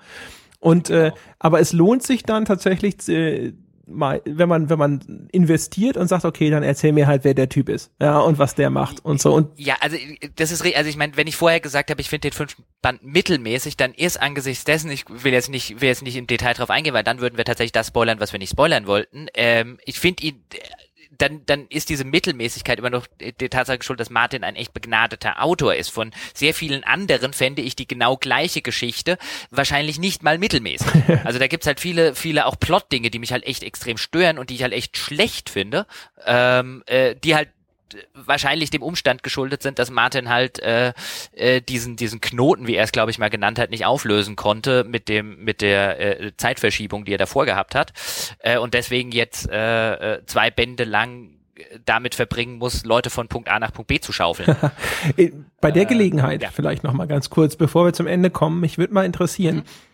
Und 0.60 0.89
äh, 0.89 1.10
genau. 1.10 1.15
aber 1.39 1.60
es 1.60 1.73
lohnt 1.73 2.03
sich 2.03 2.23
dann 2.23 2.45
tatsächlich, 2.45 3.07
äh, 3.10 3.53
mal, 3.85 4.22
wenn 4.26 4.49
man, 4.49 4.69
wenn 4.69 4.80
man 4.80 5.27
investiert 5.31 5.97
und 5.97 6.07
sagt, 6.07 6.26
okay, 6.26 6.49
dann 6.49 6.64
erzähl 6.64 6.91
mir 6.91 7.07
halt, 7.07 7.23
wer 7.23 7.34
der 7.34 7.49
Typ 7.49 7.69
ist, 7.69 7.91
ja, 8.01 8.19
und 8.19 8.39
was 8.39 8.55
der 8.55 8.69
macht 8.69 9.03
und 9.03 9.22
so. 9.22 9.34
Und 9.34 9.57
ja, 9.60 9.76
also 9.81 9.97
das 10.35 10.51
ist, 10.51 10.64
also 10.76 10.89
ich 10.89 10.97
meine, 10.97 11.18
wenn 11.18 11.27
ich 11.27 11.35
vorher 11.35 11.60
gesagt 11.60 11.89
habe, 11.89 12.01
ich 12.01 12.10
finde 12.10 12.30
den 12.30 12.34
fünften 12.34 12.64
Band 12.81 13.03
mittelmäßig, 13.03 13.77
dann 13.77 13.93
ist 13.93 14.22
angesichts 14.22 14.64
dessen, 14.64 14.89
ich 14.89 15.05
will 15.10 15.34
jetzt 15.34 15.49
nicht, 15.49 15.81
will 15.81 15.89
jetzt 15.89 16.03
nicht 16.03 16.15
im 16.15 16.27
Detail 16.27 16.53
drauf 16.53 16.69
eingehen, 16.69 16.93
weil 16.93 17.03
dann 17.03 17.19
würden 17.19 17.38
wir 17.38 17.45
tatsächlich 17.45 17.72
das 17.72 17.88
spoilern, 17.88 18.19
was 18.19 18.31
wir 18.31 18.39
nicht 18.39 18.51
spoilern 18.51 18.88
wollten. 18.88 19.27
Ähm, 19.34 19.80
ich 19.85 19.99
finde 19.99 20.23
ihn 20.23 20.43
dann, 21.18 21.45
dann 21.45 21.68
ist 21.69 21.90
diese 21.90 22.03
Mittelmäßigkeit 22.03 22.80
immer 22.80 22.90
noch 22.90 23.07
der 23.19 23.49
Tatsache 23.49 23.77
geschuldet, 23.77 24.02
dass 24.02 24.10
Martin 24.10 24.44
ein 24.44 24.56
echt 24.56 24.73
begnadeter 24.73 25.41
Autor 25.44 25.76
ist. 25.76 25.90
Von 25.90 26.11
sehr 26.34 26.53
vielen 26.53 26.84
anderen 26.84 27.34
fände 27.34 27.61
ich 27.61 27.76
die 27.76 27.88
genau 27.88 28.18
gleiche 28.18 28.61
Geschichte 28.61 29.18
wahrscheinlich 29.52 29.99
nicht 29.99 30.23
mal 30.23 30.38
mittelmäßig. 30.38 30.88
Also 31.23 31.40
da 31.40 31.48
gibt's 31.48 31.68
halt 31.68 31.80
viele, 31.80 32.15
viele 32.15 32.45
auch 32.45 32.60
Plot-Dinge, 32.60 33.10
die 33.10 33.19
mich 33.19 33.31
halt 33.31 33.45
echt 33.45 33.64
extrem 33.64 33.98
stören 33.98 34.38
und 34.38 34.49
die 34.49 34.56
ich 34.56 34.64
halt 34.64 34.73
echt 34.73 34.98
schlecht 34.98 35.49
finde, 35.49 35.85
ähm, 36.26 36.84
äh, 36.85 37.15
die 37.15 37.35
halt 37.35 37.49
wahrscheinlich 38.14 38.70
dem 38.70 38.82
Umstand 38.82 39.24
geschuldet 39.24 39.64
sind, 39.64 39.80
dass 39.80 39.91
Martin 39.91 40.30
halt 40.30 40.60
äh, 40.60 40.94
äh, 41.34 41.61
diesen 41.61 41.95
diesen 41.95 42.22
Knoten, 42.22 42.68
wie 42.68 42.76
er 42.76 42.84
es 42.84 42.91
glaube 42.91 43.11
ich 43.11 43.20
mal 43.20 43.30
genannt 43.30 43.60
hat, 43.60 43.72
nicht 43.72 43.86
auflösen 43.86 44.36
konnte 44.36 44.84
mit 44.84 45.10
dem 45.10 45.44
mit 45.44 45.61
der 45.61 45.99
äh, 45.99 46.32
Zeitverschiebung, 46.38 47.06
die 47.06 47.14
er 47.14 47.18
davor 47.18 47.45
gehabt 47.45 47.76
hat 47.76 47.94
äh, 48.40 48.57
und 48.57 48.74
deswegen 48.74 49.11
jetzt 49.11 49.49
äh, 49.49 50.15
äh 50.15 50.26
zwei 50.26 50.52
Bände 50.52 50.84
lang 50.84 51.30
damit 51.86 52.15
verbringen 52.15 52.57
muss, 52.57 52.84
Leute 52.84 53.10
von 53.10 53.28
Punkt 53.28 53.49
A 53.49 53.60
nach 53.60 53.72
Punkt 53.72 53.88
B 53.88 53.99
zu 53.99 54.11
schaufeln. 54.11 54.56
Bei 55.61 55.72
der 55.72 55.84
äh, 55.84 55.86
Gelegenheit 55.86 56.41
äh, 56.41 56.45
ja. 56.45 56.52
vielleicht 56.52 56.84
noch 56.84 56.94
mal 56.94 57.06
ganz 57.06 57.30
kurz, 57.30 57.56
bevor 57.56 57.86
wir 57.86 57.94
zum 57.94 58.07
Ende 58.07 58.30
kommen, 58.30 58.60
mich 58.60 58.78
würde 58.78 58.94
mal 58.94 59.06
interessieren. 59.06 59.57
Mhm 59.57 59.93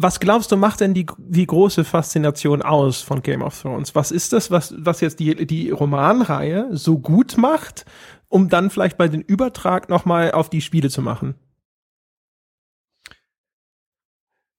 was 0.00 0.20
glaubst 0.20 0.52
du, 0.52 0.56
macht 0.56 0.80
denn 0.80 0.94
die, 0.94 1.06
die 1.18 1.46
große 1.46 1.84
Faszination 1.84 2.62
aus 2.62 3.02
von 3.02 3.20
Game 3.20 3.42
of 3.42 3.60
Thrones? 3.60 3.96
Was 3.96 4.12
ist 4.12 4.32
das, 4.32 4.48
was, 4.52 4.72
was 4.78 5.00
jetzt 5.00 5.18
die, 5.18 5.44
die 5.44 5.70
Romanreihe 5.70 6.68
so 6.70 6.98
gut 7.00 7.36
macht, 7.36 7.84
um 8.28 8.48
dann 8.48 8.70
vielleicht 8.70 8.96
bei 8.96 9.08
den 9.08 9.22
Übertrag 9.22 9.88
nochmal 9.88 10.30
auf 10.30 10.50
die 10.50 10.60
Spiele 10.60 10.88
zu 10.88 11.02
machen? 11.02 11.34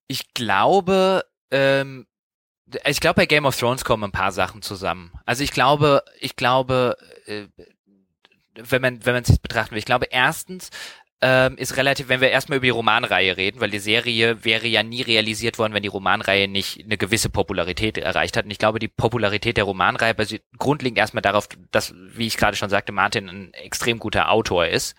Ich 0.09 0.33
glaube, 0.33 1.23
ähm, 1.51 2.05
ich 2.85 2.99
glaube, 2.99 3.15
bei 3.15 3.25
Game 3.25 3.45
of 3.45 3.57
Thrones 3.57 3.85
kommen 3.85 4.03
ein 4.03 4.11
paar 4.11 4.33
Sachen 4.33 4.61
zusammen. 4.61 5.13
Also 5.25 5.43
ich 5.45 5.51
glaube, 5.51 6.03
ich 6.19 6.35
glaube, 6.35 6.97
äh, 7.27 7.47
wenn 8.55 8.81
man, 8.81 9.05
wenn 9.05 9.13
man 9.13 9.23
es 9.23 9.39
betrachten 9.39 9.71
will, 9.71 9.79
ich 9.79 9.85
glaube 9.85 10.07
erstens, 10.11 10.69
ähm, 11.21 11.57
ist 11.57 11.75
relativ, 11.75 12.07
wenn 12.07 12.21
wir 12.21 12.29
erstmal 12.29 12.57
über 12.57 12.65
die 12.65 12.71
Romanreihe 12.71 13.35
reden, 13.35 13.59
weil 13.59 13.69
die 13.69 13.79
Serie 13.79 14.45
wäre 14.45 14.67
ja 14.67 14.83
nie 14.83 15.01
realisiert 15.01 15.59
worden, 15.59 15.73
wenn 15.73 15.83
die 15.83 15.89
Romanreihe 15.89 16.47
nicht 16.47 16.83
eine 16.83 16.97
gewisse 16.97 17.29
Popularität 17.29 17.97
erreicht 17.97 18.37
hat. 18.37 18.45
Und 18.45 18.51
ich 18.51 18.57
glaube, 18.57 18.79
die 18.79 18.87
Popularität 18.87 19.57
der 19.57 19.65
Romanreihe 19.65 20.15
basiert 20.15 20.43
grundlegend 20.57 20.97
erstmal 20.97 21.21
darauf, 21.21 21.49
dass, 21.71 21.93
wie 22.13 22.27
ich 22.27 22.37
gerade 22.37 22.55
schon 22.55 22.69
sagte, 22.69 22.93
Martin 22.93 23.27
ein 23.27 23.53
extrem 23.53 23.99
guter 23.99 24.31
Autor 24.31 24.67
ist. 24.67 24.95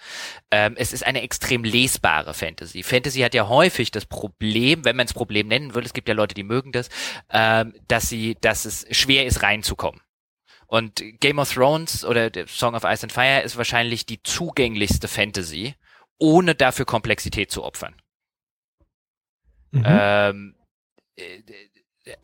Ähm, 0.50 0.74
es 0.76 0.92
ist 0.92 1.06
eine 1.06 1.22
extrem 1.22 1.64
lesbare 1.64 2.34
Fantasy. 2.34 2.82
Fantasy 2.82 3.20
hat 3.20 3.34
ja 3.34 3.48
häufig 3.48 3.90
das 3.90 4.04
Problem, 4.04 4.84
wenn 4.84 4.96
man 4.96 5.06
es 5.06 5.14
Problem 5.14 5.48
nennen 5.48 5.74
will, 5.74 5.84
es 5.84 5.94
gibt 5.94 6.08
ja 6.08 6.14
Leute, 6.14 6.34
die 6.34 6.44
mögen 6.44 6.72
das, 6.72 6.90
ähm, 7.30 7.72
dass 7.88 8.10
sie, 8.10 8.36
dass 8.42 8.66
es 8.66 8.86
schwer 8.90 9.24
ist, 9.24 9.42
reinzukommen. 9.42 10.00
Und 10.66 11.02
Game 11.18 11.38
of 11.38 11.52
Thrones 11.52 12.04
oder 12.04 12.30
Song 12.46 12.74
of 12.74 12.84
Ice 12.84 13.02
and 13.02 13.12
Fire 13.12 13.40
ist 13.40 13.56
wahrscheinlich 13.56 14.06
die 14.06 14.22
zugänglichste 14.22 15.08
Fantasy 15.08 15.74
ohne 16.20 16.54
dafür 16.54 16.84
Komplexität 16.84 17.50
zu 17.50 17.64
opfern. 17.64 17.94
Mhm. 19.72 19.84
Ähm, 19.86 20.54
äh, 21.16 21.42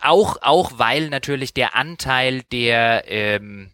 auch, 0.01 0.39
auch 0.43 0.79
weil 0.79 1.09
natürlich 1.09 1.55
der 1.55 1.75
Anteil 1.75 2.43
der, 2.53 3.05
ähm, 3.07 3.71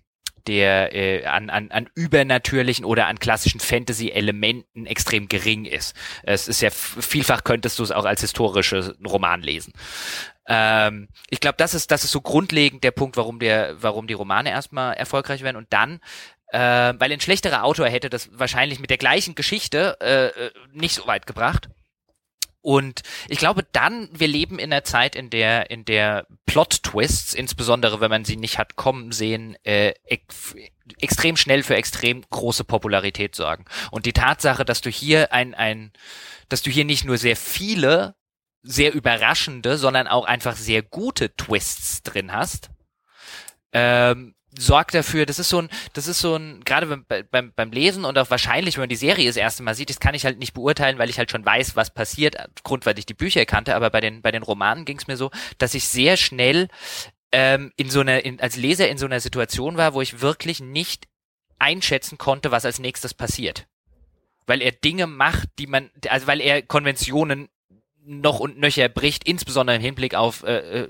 der 0.47 0.95
äh, 0.95 1.25
an, 1.25 1.51
an, 1.51 1.71
an 1.71 1.89
übernatürlichen 1.95 2.85
oder 2.85 3.07
an 3.07 3.19
klassischen 3.19 3.61
Fantasy-Elementen 3.61 4.87
extrem 4.87 5.29
gering 5.29 5.65
ist. 5.65 5.95
Es 6.23 6.49
ist 6.49 6.61
ja 6.61 6.71
vielfach 6.71 7.45
könntest 7.45 7.79
du 7.79 7.83
es 7.83 7.93
auch 7.93 8.05
als 8.05 8.21
historische 8.21 8.97
Roman 9.07 9.43
lesen. 9.43 9.73
Ähm, 10.47 11.09
ich 11.31 11.39
glaube, 11.39 11.57
das 11.59 11.75
ist 11.75 11.93
das 11.93 12.03
ist 12.03 12.11
so 12.11 12.21
grundlegend 12.21 12.83
der 12.83 12.91
Punkt, 12.91 13.17
warum 13.17 13.39
der 13.39 13.81
warum 13.81 14.09
die 14.09 14.15
Romane 14.15 14.51
erstmal 14.51 14.95
erfolgreich 14.95 15.43
werden 15.43 15.57
und 15.57 15.69
dann 15.71 16.01
äh, 16.53 16.95
weil 16.99 17.11
ein 17.11 17.21
schlechterer 17.21 17.65
Autor 17.65 17.89
hätte 17.89 18.11
das 18.11 18.29
wahrscheinlich 18.33 18.79
mit 18.79 18.91
der 18.91 18.99
gleichen 18.99 19.35
Geschichte 19.35 19.97
äh, 20.01 20.27
äh, 20.27 20.51
nicht 20.73 20.95
so 20.95 21.07
weit 21.07 21.27
gebracht. 21.27 21.69
Und 22.61 23.03
ich 23.29 23.39
glaube 23.39 23.67
dann, 23.73 24.09
wir 24.13 24.29
leben 24.29 24.59
in 24.59 24.73
einer 24.73 24.85
Zeit, 24.85 25.17
in 25.17 25.31
der, 25.31 25.71
in 25.71 25.85
der 25.85 26.27
Plot-Twists, 26.47 27.35
insbesondere 27.35 28.01
wenn 28.01 28.11
man 28.11 28.25
sie 28.25 28.37
nicht 28.37 28.59
hat 28.59 28.77
kommen 28.77 29.11
sehen, 29.11 29.57
äh, 29.65 29.95
ex 30.05 30.55
extrem 31.01 31.37
schnell 31.37 31.63
für 31.63 31.75
extrem 31.75 32.23
große 32.29 32.65
Popularität 32.65 33.35
sorgen. 33.35 33.65
Und 33.91 34.05
die 34.05 34.13
Tatsache, 34.13 34.65
dass 34.65 34.81
du 34.81 34.91
hier 34.91 35.33
ein, 35.33 35.55
ein, 35.55 35.93
dass 36.49 36.63
du 36.63 36.71
hier 36.71 36.85
nicht 36.85 37.05
nur 37.05 37.19
sehr 37.19 37.37
viele, 37.37 38.15
sehr 38.63 38.93
überraschende, 38.93 39.79
sondern 39.79 40.07
auch 40.07 40.27
einfach 40.27 40.55
sehr 40.55 40.83
gute 40.83 41.35
Twists 41.35 42.03
drin 42.03 42.33
hast, 42.33 42.71
ähm, 43.73 44.35
sorgt 44.59 44.95
dafür, 44.95 45.27
das 45.27 45.39
ist 45.39 45.49
so 45.49 45.61
ein, 45.63 45.69
das 45.95 46.07
ist 46.07 46.21
so 46.21 46.37
ein, 46.37 46.63
gerade 46.65 46.87
beim, 46.87 47.27
beim, 47.31 47.53
beim 47.55 47.71
Lesen 47.71 48.05
und 48.05 48.19
auch 48.19 48.31
wahrscheinlich, 48.31 48.77
wenn 48.77 48.83
man 48.83 48.89
die 48.89 48.97
Serie 48.97 49.27
das 49.27 49.37
erste 49.37 49.63
Mal 49.63 49.75
sieht, 49.75 49.91
das 49.91 50.01
kann 50.01 50.15
ich 50.15 50.25
halt 50.25 50.39
nicht 50.39 50.53
beurteilen, 50.53 50.99
weil 50.99 51.11
ich 51.11 51.19
halt 51.19 51.31
schon 51.31 51.45
weiß, 51.45 51.77
was 51.77 51.93
passiert, 51.93 52.37
aufgrund, 52.57 52.85
weil 52.87 52.99
ich 52.99 53.07
die 53.07 53.15
Bücher 53.15 53.47
kannte, 53.47 53.75
aber 53.75 53.91
bei 53.91 54.01
den, 54.01 54.23
bei 54.23 54.31
den 54.31 54.43
Romanen 54.43 54.85
ging 54.85 54.99
es 54.99 55.07
mir 55.07 55.17
so, 55.17 55.31
dass 55.59 55.75
ich 55.75 55.89
sehr 55.89 56.17
schnell 56.17 56.69
ähm, 57.33 57.73
in 57.77 57.89
so 57.89 58.01
einer, 58.01 58.25
in, 58.25 58.41
als 58.41 58.57
Leser 58.57 58.89
in 58.89 58.99
so 58.99 59.07
einer 59.07 59.21
Situation 59.21 59.77
war, 59.77 59.95
wo 59.95 60.03
ich 60.03 60.21
wirklich 60.21 60.61
nicht 60.61 61.09
einschätzen 61.59 62.19
konnte, 62.19 62.51
was 62.51 62.65
als 62.65 62.79
nächstes 62.79 63.15
passiert. 63.15 63.67
Weil 64.47 64.61
er 64.61 64.73
Dinge 64.73 65.07
macht, 65.07 65.49
die 65.59 65.67
man, 65.67 65.91
also 66.09 66.27
weil 66.27 66.41
er 66.41 66.63
Konventionen 66.63 67.49
noch 68.05 68.41
und 68.41 68.59
nöcher 68.59 68.89
bricht, 68.89 69.27
insbesondere 69.27 69.77
im 69.77 69.83
Hinblick 69.83 70.15
auf, 70.15 70.43
äh, 70.43 70.83
äh, 70.83 70.89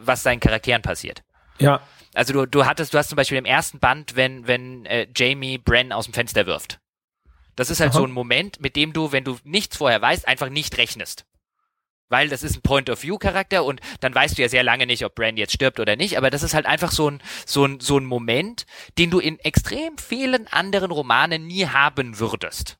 was 0.00 0.22
seinen 0.22 0.40
Charakteren 0.40 0.82
passiert. 0.82 1.22
Ja, 1.58 1.80
also 2.18 2.32
du, 2.32 2.46
du 2.46 2.66
hattest, 2.66 2.92
du 2.92 2.98
hast 2.98 3.10
zum 3.10 3.16
Beispiel 3.16 3.38
im 3.38 3.44
ersten 3.44 3.78
Band, 3.78 4.16
wenn, 4.16 4.48
wenn 4.48 4.84
äh, 4.86 5.06
Jamie 5.14 5.56
Bren 5.56 5.92
aus 5.92 6.06
dem 6.06 6.14
Fenster 6.14 6.46
wirft. 6.46 6.80
Das 7.54 7.70
ist 7.70 7.78
halt 7.78 7.92
Aha. 7.92 7.98
so 7.98 8.04
ein 8.04 8.10
Moment, 8.10 8.60
mit 8.60 8.74
dem 8.74 8.92
du, 8.92 9.12
wenn 9.12 9.22
du 9.22 9.38
nichts 9.44 9.76
vorher 9.76 10.02
weißt, 10.02 10.26
einfach 10.26 10.48
nicht 10.48 10.78
rechnest. 10.78 11.26
Weil 12.08 12.28
das 12.28 12.42
ist 12.42 12.56
ein 12.56 12.62
Point-of-View-Charakter 12.62 13.62
und 13.64 13.80
dann 14.00 14.14
weißt 14.14 14.36
du 14.36 14.42
ja 14.42 14.48
sehr 14.48 14.64
lange 14.64 14.86
nicht, 14.86 15.04
ob 15.04 15.14
Bran 15.14 15.36
jetzt 15.36 15.52
stirbt 15.52 15.78
oder 15.78 15.94
nicht, 15.94 16.18
aber 16.18 16.30
das 16.30 16.42
ist 16.42 16.54
halt 16.54 16.66
einfach 16.66 16.90
so 16.90 17.08
ein, 17.08 17.22
so 17.46 17.64
ein, 17.64 17.78
so 17.78 17.98
ein 17.98 18.04
Moment, 18.04 18.66
den 18.98 19.10
du 19.10 19.20
in 19.20 19.38
extrem 19.38 19.96
vielen 19.96 20.48
anderen 20.48 20.90
Romanen 20.90 21.46
nie 21.46 21.66
haben 21.66 22.18
würdest. 22.18 22.78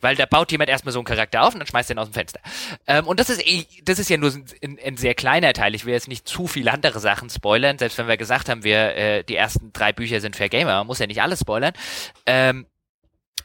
Weil 0.00 0.16
da 0.16 0.26
baut 0.26 0.52
jemand 0.52 0.70
erstmal 0.70 0.92
so 0.92 0.98
einen 0.98 1.06
Charakter 1.06 1.42
auf 1.42 1.54
und 1.54 1.60
dann 1.60 1.66
schmeißt 1.66 1.90
er 1.90 1.96
ihn 1.96 1.98
aus 1.98 2.08
dem 2.08 2.14
Fenster. 2.14 2.40
Ähm, 2.86 3.06
und 3.06 3.18
das 3.18 3.30
ist 3.30 3.46
eh, 3.46 3.66
das 3.84 3.98
ist 3.98 4.10
ja 4.10 4.16
nur 4.16 4.32
ein, 4.32 4.78
ein, 4.84 4.96
sehr 4.96 5.14
kleiner 5.14 5.52
Teil. 5.52 5.74
Ich 5.74 5.84
will 5.84 5.92
jetzt 5.92 6.08
nicht 6.08 6.28
zu 6.28 6.46
viele 6.46 6.72
andere 6.72 7.00
Sachen 7.00 7.30
spoilern, 7.30 7.78
selbst 7.78 7.98
wenn 7.98 8.08
wir 8.08 8.16
gesagt 8.16 8.48
haben, 8.48 8.64
wir 8.64 8.94
äh, 8.94 9.24
die 9.24 9.36
ersten 9.36 9.72
drei 9.72 9.92
Bücher 9.92 10.20
sind 10.20 10.36
für 10.36 10.48
Gamer, 10.48 10.74
man 10.78 10.86
muss 10.86 10.98
ja 10.98 11.06
nicht 11.06 11.22
alles 11.22 11.40
spoilern. 11.40 11.72
Ähm, 12.26 12.66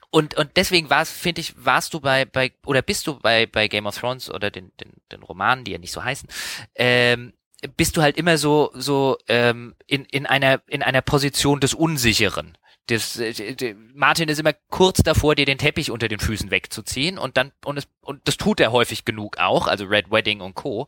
und, 0.10 0.36
und 0.36 0.52
deswegen 0.58 0.92
war's, 0.92 1.12
finde 1.12 1.42
ich, 1.42 1.56
warst 1.58 1.92
du 1.96 2.00
bei, 2.00 2.26
bei, 2.26 2.52
oder 2.68 2.84
bist 2.84 3.08
du 3.08 3.18
bei, 3.18 3.48
bei 3.48 3.68
Game 3.68 3.88
of 3.88 3.98
Thrones 3.98 4.30
oder 4.30 4.52
den, 4.52 4.72
den, 4.80 4.92
den 5.12 5.24
Romanen, 5.24 5.64
die 5.64 5.72
ja 5.72 5.80
nicht 5.80 5.92
so 5.92 6.04
heißen, 6.04 6.30
ähm, 6.76 7.34
bist 7.78 7.98
du 7.98 8.04
halt 8.04 8.18
immer 8.18 8.38
so, 8.38 8.70
so 8.76 9.18
ähm, 9.28 9.74
in, 9.88 10.06
in 10.06 10.28
einer, 10.28 10.62
in 10.68 10.84
einer 10.84 11.02
Position 11.02 11.60
des 11.60 11.74
Unsicheren. 11.74 12.58
Das, 12.88 13.18
äh, 13.18 13.76
Martin 13.94 14.28
ist 14.28 14.40
immer 14.40 14.54
kurz 14.70 15.04
davor, 15.04 15.36
dir 15.36 15.46
den 15.46 15.58
Teppich 15.58 15.90
unter 15.90 16.10
den 16.10 16.20
Füßen 16.20 16.52
wegzuziehen 16.52 17.18
und 17.18 17.38
dann 17.38 17.52
und, 17.64 17.78
es, 17.78 17.88
und 18.02 18.28
das 18.28 18.38
tut 18.38 18.60
er 18.60 18.72
häufig 18.72 19.06
genug 19.06 19.38
auch, 19.38 19.68
also 19.68 19.86
Red 19.86 20.12
Wedding 20.12 20.42
und 20.42 20.56
Co. 20.56 20.88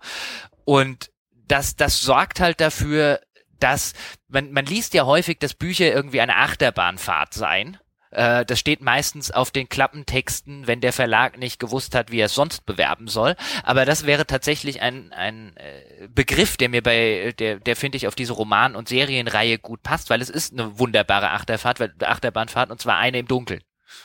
Und 0.66 1.12
das, 1.48 1.76
das 1.76 2.02
sorgt 2.02 2.40
halt 2.40 2.60
dafür, 2.60 3.22
dass 3.60 3.94
man, 4.28 4.52
man 4.52 4.66
liest 4.66 4.94
ja 4.94 5.06
häufig, 5.06 5.40
dass 5.40 5.54
Bücher 5.54 5.94
irgendwie 5.94 6.22
eine 6.22 6.36
Achterbahnfahrt 6.36 7.34
seien 7.34 7.78
äh, 8.16 8.46
das 8.46 8.60
steht 8.60 8.82
meistens 8.82 9.32
auf 9.32 9.52
den 9.52 9.70
Klappentexten, 9.70 10.68
wenn 10.68 10.82
der 10.82 10.94
Verlag 10.94 11.38
nicht 11.38 11.60
gewusst 11.60 11.96
hat, 11.96 12.12
wie 12.12 12.20
er 12.20 12.28
es 12.28 12.36
sonst 12.36 12.66
bewerben 12.66 13.08
soll. 13.08 13.36
Aber 13.64 13.86
das 13.86 14.06
wäre 14.06 14.26
tatsächlich 14.26 14.82
ein, 14.82 15.12
ein 15.14 15.56
äh, 15.58 16.08
Begriff, 16.08 16.58
der 16.58 16.70
mir 16.70 16.82
bei, 16.82 17.34
der, 17.38 17.60
der 17.60 17.76
finde 17.76 17.98
ich 17.98 18.08
auf 18.08 18.16
diese 18.16 18.34
Roman- 18.34 18.76
und 18.76 18.90
Serienreihe 18.90 19.60
gut 19.60 19.84
passt, 19.84 20.10
weil 20.10 20.22
es 20.22 20.30
ist 20.30 20.54
eine 20.54 20.80
wunderbare 20.80 21.32
Achterfahrt, 21.32 22.04
Achterbahnfahrt 22.04 22.72
und 22.72 22.82
zwar 22.82 22.98
eine 22.98 23.20
im 23.20 23.28
Dunkeln. 23.28 23.62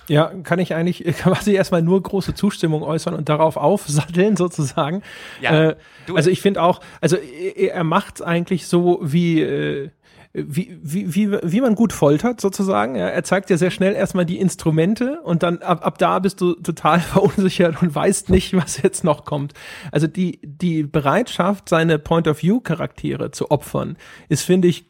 Ja, 0.08 0.32
kann 0.42 0.58
ich 0.58 0.74
eigentlich 0.74 1.04
quasi 1.18 1.54
erstmal 1.54 1.82
nur 1.82 2.02
große 2.02 2.34
Zustimmung 2.34 2.82
äußern 2.82 3.14
und 3.14 3.28
darauf 3.28 3.56
aufsatteln 3.56 4.36
sozusagen. 4.38 5.02
Ja, 5.40 5.70
äh, 5.70 5.76
also 6.14 6.30
ich 6.30 6.40
finde 6.40 6.62
auch, 6.62 6.80
also 7.00 7.16
er, 7.16 7.84
macht 7.84 8.22
eigentlich 8.22 8.66
so 8.66 8.98
wie 9.02 9.40
äh, 9.40 9.90
wie, 10.32 10.78
wie, 10.80 11.14
wie, 11.14 11.32
wie 11.42 11.60
man 11.60 11.74
gut 11.74 11.92
foltert 11.92 12.40
sozusagen. 12.40 12.94
Ja, 12.94 13.08
er 13.08 13.24
zeigt 13.24 13.50
dir 13.50 13.58
sehr 13.58 13.72
schnell 13.72 13.94
erstmal 13.94 14.24
die 14.24 14.38
Instrumente 14.38 15.20
und 15.22 15.42
dann 15.42 15.58
ab, 15.58 15.84
ab 15.84 15.98
da 15.98 16.20
bist 16.20 16.40
du 16.40 16.54
total 16.54 17.00
verunsichert 17.00 17.82
und 17.82 17.94
weißt 17.94 18.30
nicht, 18.30 18.56
was 18.56 18.80
jetzt 18.80 19.02
noch 19.02 19.24
kommt. 19.24 19.54
Also 19.90 20.06
die, 20.06 20.38
die 20.42 20.84
Bereitschaft, 20.84 21.68
seine 21.68 21.98
Point-of-View-Charaktere 21.98 23.32
zu 23.32 23.50
opfern, 23.50 23.96
ist, 24.28 24.42
finde 24.42 24.68
ich, 24.68 24.86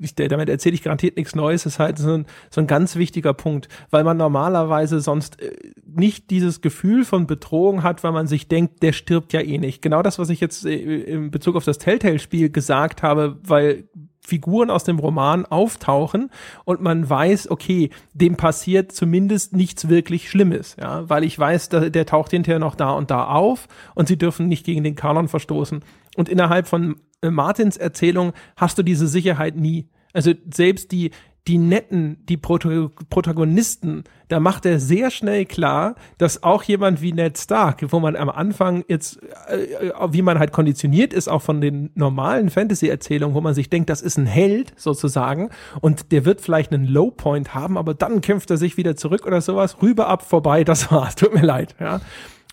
ich, 0.00 0.14
damit 0.14 0.48
erzähle 0.48 0.74
ich 0.74 0.82
garantiert 0.82 1.16
nichts 1.16 1.34
Neues, 1.34 1.66
ist 1.66 1.78
halt 1.78 1.98
so 1.98 2.14
ein, 2.14 2.26
so 2.50 2.60
ein 2.60 2.66
ganz 2.66 2.96
wichtiger 2.96 3.34
Punkt, 3.34 3.68
weil 3.90 4.04
man 4.04 4.16
normalerweise 4.16 5.00
sonst 5.00 5.42
äh, 5.42 5.52
nicht 5.84 6.30
dieses 6.30 6.60
Gefühl 6.60 7.04
von 7.04 7.26
Bedrohung 7.26 7.82
hat, 7.82 8.04
weil 8.04 8.12
man 8.12 8.26
sich 8.26 8.48
denkt, 8.48 8.82
der 8.82 8.92
stirbt 8.92 9.32
ja 9.32 9.40
eh 9.40 9.58
nicht. 9.58 9.82
Genau 9.82 10.02
das, 10.02 10.18
was 10.18 10.30
ich 10.30 10.40
jetzt 10.40 10.64
äh, 10.64 10.76
in 10.76 11.30
Bezug 11.30 11.56
auf 11.56 11.64
das 11.64 11.78
Telltale-Spiel 11.78 12.50
gesagt 12.50 13.02
habe, 13.02 13.38
weil 13.42 13.88
Figuren 14.28 14.70
aus 14.70 14.84
dem 14.84 14.98
Roman 14.98 15.46
auftauchen 15.46 16.30
und 16.64 16.82
man 16.82 17.08
weiß, 17.08 17.50
okay, 17.50 17.90
dem 18.12 18.36
passiert 18.36 18.92
zumindest 18.92 19.54
nichts 19.54 19.88
wirklich 19.88 20.28
Schlimmes, 20.28 20.76
ja, 20.78 21.08
weil 21.08 21.24
ich 21.24 21.38
weiß, 21.38 21.70
der, 21.70 21.90
der 21.90 22.06
taucht 22.06 22.30
hinterher 22.30 22.58
noch 22.58 22.74
da 22.74 22.90
und 22.90 23.10
da 23.10 23.24
auf 23.24 23.68
und 23.94 24.06
sie 24.06 24.18
dürfen 24.18 24.46
nicht 24.46 24.66
gegen 24.66 24.84
den 24.84 24.96
Kanon 24.96 25.28
verstoßen. 25.28 25.82
Und 26.16 26.28
innerhalb 26.28 26.68
von 26.68 26.96
äh, 27.22 27.30
Martins 27.30 27.76
Erzählung 27.76 28.32
hast 28.56 28.76
du 28.78 28.82
diese 28.82 29.08
Sicherheit 29.08 29.56
nie. 29.56 29.88
Also 30.12 30.32
selbst 30.52 30.92
die, 30.92 31.10
die 31.48 31.56
netten, 31.56 32.18
die 32.28 32.36
Protagonisten, 32.36 34.04
da 34.28 34.38
macht 34.38 34.66
er 34.66 34.78
sehr 34.78 35.10
schnell 35.10 35.46
klar, 35.46 35.94
dass 36.18 36.42
auch 36.42 36.62
jemand 36.62 37.00
wie 37.00 37.14
Ned 37.14 37.38
Stark, 37.38 37.82
wo 37.88 38.00
man 38.00 38.16
am 38.16 38.28
Anfang 38.28 38.84
jetzt, 38.86 39.18
äh, 39.48 39.90
wie 40.10 40.20
man 40.20 40.38
halt 40.38 40.52
konditioniert 40.52 41.14
ist, 41.14 41.26
auch 41.26 41.40
von 41.40 41.62
den 41.62 41.90
normalen 41.94 42.50
Fantasy-Erzählungen, 42.50 43.34
wo 43.34 43.40
man 43.40 43.54
sich 43.54 43.70
denkt, 43.70 43.88
das 43.88 44.02
ist 44.02 44.18
ein 44.18 44.26
Held 44.26 44.74
sozusagen 44.76 45.48
und 45.80 46.12
der 46.12 46.26
wird 46.26 46.42
vielleicht 46.42 46.70
einen 46.72 46.86
Low-Point 46.86 47.54
haben, 47.54 47.78
aber 47.78 47.94
dann 47.94 48.20
kämpft 48.20 48.50
er 48.50 48.58
sich 48.58 48.76
wieder 48.76 48.94
zurück 48.94 49.26
oder 49.26 49.40
sowas, 49.40 49.80
rüber 49.80 50.08
ab, 50.08 50.22
vorbei, 50.22 50.64
das 50.64 50.92
war's, 50.92 51.16
tut 51.16 51.32
mir 51.32 51.44
leid, 51.44 51.74
ja. 51.80 52.00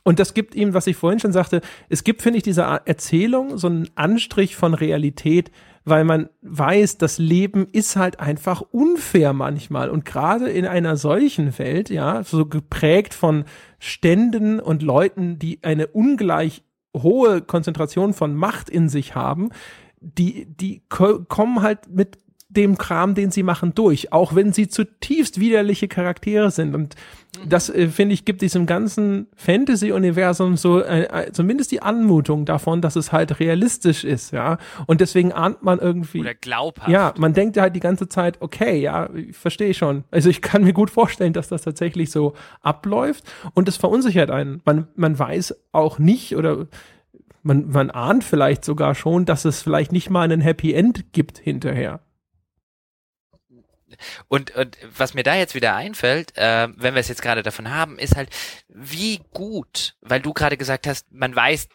Und 0.08 0.20
das 0.20 0.36
gibt 0.36 0.54
ihm, 0.56 0.76
was 0.76 0.88
ich 0.88 0.96
vorhin 0.96 1.20
schon 1.20 1.34
sagte, 1.34 1.62
es 1.90 2.04
gibt, 2.04 2.22
finde 2.22 2.38
ich, 2.38 2.44
dieser 2.44 2.82
Erzählung 2.86 3.58
so 3.58 3.66
einen 3.68 3.90
Anstrich 3.96 4.56
von 4.56 4.76
Realität, 4.76 5.52
weil 5.86 6.04
man 6.04 6.30
weiß, 6.42 6.98
das 6.98 7.20
Leben 7.20 7.68
ist 7.72 7.96
halt 7.96 8.20
einfach 8.20 8.62
unfair 8.62 9.34
manchmal. 9.34 9.90
Und 9.90 10.04
gerade 10.04 10.50
in 10.50 10.66
einer 10.66 10.98
solchen 10.98 11.58
Welt, 11.60 11.92
ja, 11.92 12.24
so 12.24 12.48
geprägt 12.48 13.14
von 13.14 13.46
Ständen 13.78 14.60
und 14.60 14.82
Leuten, 14.82 15.38
die 15.38 15.60
eine 15.62 15.88
ungleich 15.88 16.64
hohe 16.96 17.42
Konzentration 17.42 18.14
von 18.14 18.36
Macht 18.36 18.70
in 18.70 18.90
sich 18.90 19.14
haben, 19.14 19.50
die, 20.02 20.48
die 20.48 20.82
kommen 20.90 21.62
halt 21.62 21.88
mit 21.90 22.18
dem 22.50 22.78
Kram, 22.78 23.14
den 23.16 23.32
sie 23.32 23.44
machen, 23.44 23.76
durch, 23.76 24.12
auch 24.12 24.34
wenn 24.34 24.54
sie 24.54 24.68
zutiefst 24.68 25.40
widerliche 25.40 25.88
Charaktere 25.88 26.52
sind. 26.52 26.74
Und. 26.76 26.96
Das, 27.48 27.70
äh, 27.70 27.88
finde 27.88 28.14
ich, 28.14 28.26
gibt 28.26 28.42
diesem 28.42 28.66
ganzen 28.66 29.28
Fantasy-Universum 29.36 30.58
so 30.58 30.82
äh, 30.82 31.04
äh, 31.04 31.32
zumindest 31.32 31.72
die 31.72 31.82
Anmutung 31.82 32.46
davon, 32.46 32.82
dass 32.82 32.96
es 32.96 33.12
halt 33.12 33.40
realistisch 33.40 34.04
ist, 34.04 34.32
ja. 34.32 34.58
Und 34.86 35.02
deswegen 35.02 35.32
ahnt 35.32 35.64
man 35.64 35.80
irgendwie. 35.80 36.22
Oder 36.22 36.34
glaubhaft. 36.34 36.90
Ja, 36.90 37.14
man 37.18 37.34
denkt 37.34 37.58
halt 37.58 37.76
die 37.76 37.80
ganze 37.80 38.08
Zeit, 38.08 38.42
okay, 38.42 38.80
ja, 38.80 39.10
ich 39.14 39.36
verstehe 39.36 39.74
schon. 39.74 40.04
Also 40.12 40.30
ich 40.30 40.42
kann 40.42 40.64
mir 40.64 40.74
gut 40.74 40.90
vorstellen, 40.90 41.34
dass 41.34 41.48
das 41.48 41.64
tatsächlich 41.64 42.12
so 42.12 42.34
abläuft 42.62 43.24
und 43.54 43.68
es 43.68 43.78
verunsichert 43.78 44.32
einen. 44.32 44.62
Man, 44.66 44.88
man 44.96 45.18
weiß 45.18 45.56
auch 45.72 46.00
nicht 46.00 46.36
oder 46.36 46.68
man, 47.44 47.70
man 47.70 47.92
ahnt 47.92 48.24
vielleicht 48.24 48.66
sogar 48.66 48.96
schon, 48.96 49.26
dass 49.26 49.46
es 49.46 49.62
vielleicht 49.62 49.92
nicht 49.92 50.10
mal 50.10 50.24
einen 50.24 50.42
Happy 50.42 50.74
End 50.74 51.14
gibt 51.14 51.38
hinterher. 51.38 52.00
Und, 54.28 54.52
und 54.56 54.78
was 54.96 55.14
mir 55.14 55.24
da 55.24 55.36
jetzt 55.36 55.56
wieder 55.56 55.76
einfällt, 55.76 56.38
äh, 56.38 56.68
wenn 56.76 56.94
wir 56.94 57.02
es 57.02 57.08
jetzt 57.08 57.22
gerade 57.22 57.44
davon 57.44 57.70
haben, 57.72 58.00
ist 58.00 58.16
halt, 58.16 58.30
wie 58.68 59.22
gut, 59.34 59.96
weil 60.02 60.22
du 60.22 60.34
gerade 60.34 60.58
gesagt 60.58 60.88
hast, 60.88 61.12
man 61.12 61.36
weiß 61.36 61.68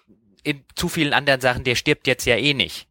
in 0.43 0.65
zu 0.75 0.89
vielen 0.89 1.13
anderen 1.13 1.41
Sachen, 1.41 1.65
der 1.65 1.75
stirbt 1.75 2.07
jetzt 2.07 2.27
ja 2.27 2.37
eh 2.37 2.55
nicht. 2.55 2.89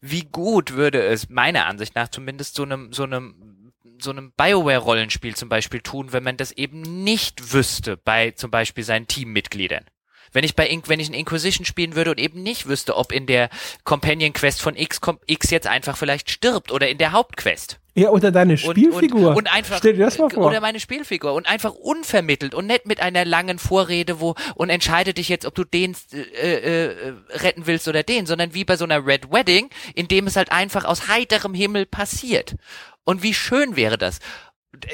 Wie 0.00 0.24
gut 0.24 0.72
würde 0.72 1.02
es 1.02 1.28
meiner 1.28 1.66
Ansicht 1.66 1.94
nach 1.94 2.08
zumindest 2.08 2.54
so 2.54 2.62
einem, 2.64 2.92
so 2.92 3.04
einem, 3.04 3.72
so 4.00 4.10
einem 4.10 4.32
Bioware-Rollenspiel 4.32 5.34
zum 5.36 5.48
Beispiel 5.48 5.80
tun, 5.80 6.12
wenn 6.12 6.22
man 6.22 6.36
das 6.36 6.52
eben 6.52 7.04
nicht 7.04 7.52
wüsste 7.52 7.96
bei 7.96 8.32
zum 8.32 8.50
Beispiel 8.50 8.84
seinen 8.84 9.06
Teammitgliedern 9.06 9.86
Wenn 10.32 10.44
ich 10.44 10.56
bei 10.56 10.66
Inc 10.66 10.88
wenn 10.88 11.00
ich 11.00 11.08
ein 11.08 11.14
Inquisition 11.14 11.64
spielen 11.64 11.94
würde 11.94 12.10
und 12.10 12.20
eben 12.20 12.42
nicht 12.42 12.66
wüsste, 12.66 12.96
ob 12.96 13.12
in 13.12 13.26
der 13.26 13.48
Companion 13.84 14.32
Quest 14.32 14.60
von 14.60 14.76
X 14.76 15.00
X 15.26 15.50
jetzt 15.50 15.66
einfach 15.66 15.96
vielleicht 15.96 16.30
stirbt 16.30 16.72
oder 16.72 16.88
in 16.88 16.98
der 16.98 17.12
Hauptquest. 17.12 17.78
Ja, 17.94 18.08
oder 18.08 18.30
deine 18.30 18.56
Spielfigur. 18.56 19.20
Und, 19.20 19.26
und, 19.26 19.36
und, 19.36 19.54
einfach, 19.54 19.78
Stell 19.78 19.92
dir 19.94 20.04
das 20.04 20.18
mal 20.18 20.30
vor. 20.30 20.46
Oder 20.46 20.60
meine 20.60 20.80
Spielfigur. 20.80 21.34
Und 21.34 21.46
einfach 21.46 21.74
unvermittelt 21.74 22.54
und 22.54 22.66
nicht 22.66 22.86
mit 22.86 23.00
einer 23.00 23.24
langen 23.24 23.58
Vorrede, 23.58 24.18
wo, 24.20 24.34
und 24.54 24.70
entscheide 24.70 25.12
dich 25.12 25.28
jetzt, 25.28 25.44
ob 25.44 25.54
du 25.54 25.64
den 25.64 25.94
äh, 26.12 26.86
äh, 26.86 27.14
retten 27.30 27.66
willst 27.66 27.88
oder 27.88 28.02
den, 28.02 28.24
sondern 28.24 28.54
wie 28.54 28.64
bei 28.64 28.76
so 28.76 28.84
einer 28.84 29.06
Red 29.06 29.30
Wedding, 29.30 29.68
in 29.94 30.08
dem 30.08 30.26
es 30.26 30.36
halt 30.36 30.52
einfach 30.52 30.84
aus 30.84 31.08
heiterem 31.08 31.52
Himmel 31.52 31.84
passiert. 31.84 32.56
Und 33.04 33.22
wie 33.22 33.34
schön 33.34 33.76
wäre 33.76 33.98
das? 33.98 34.20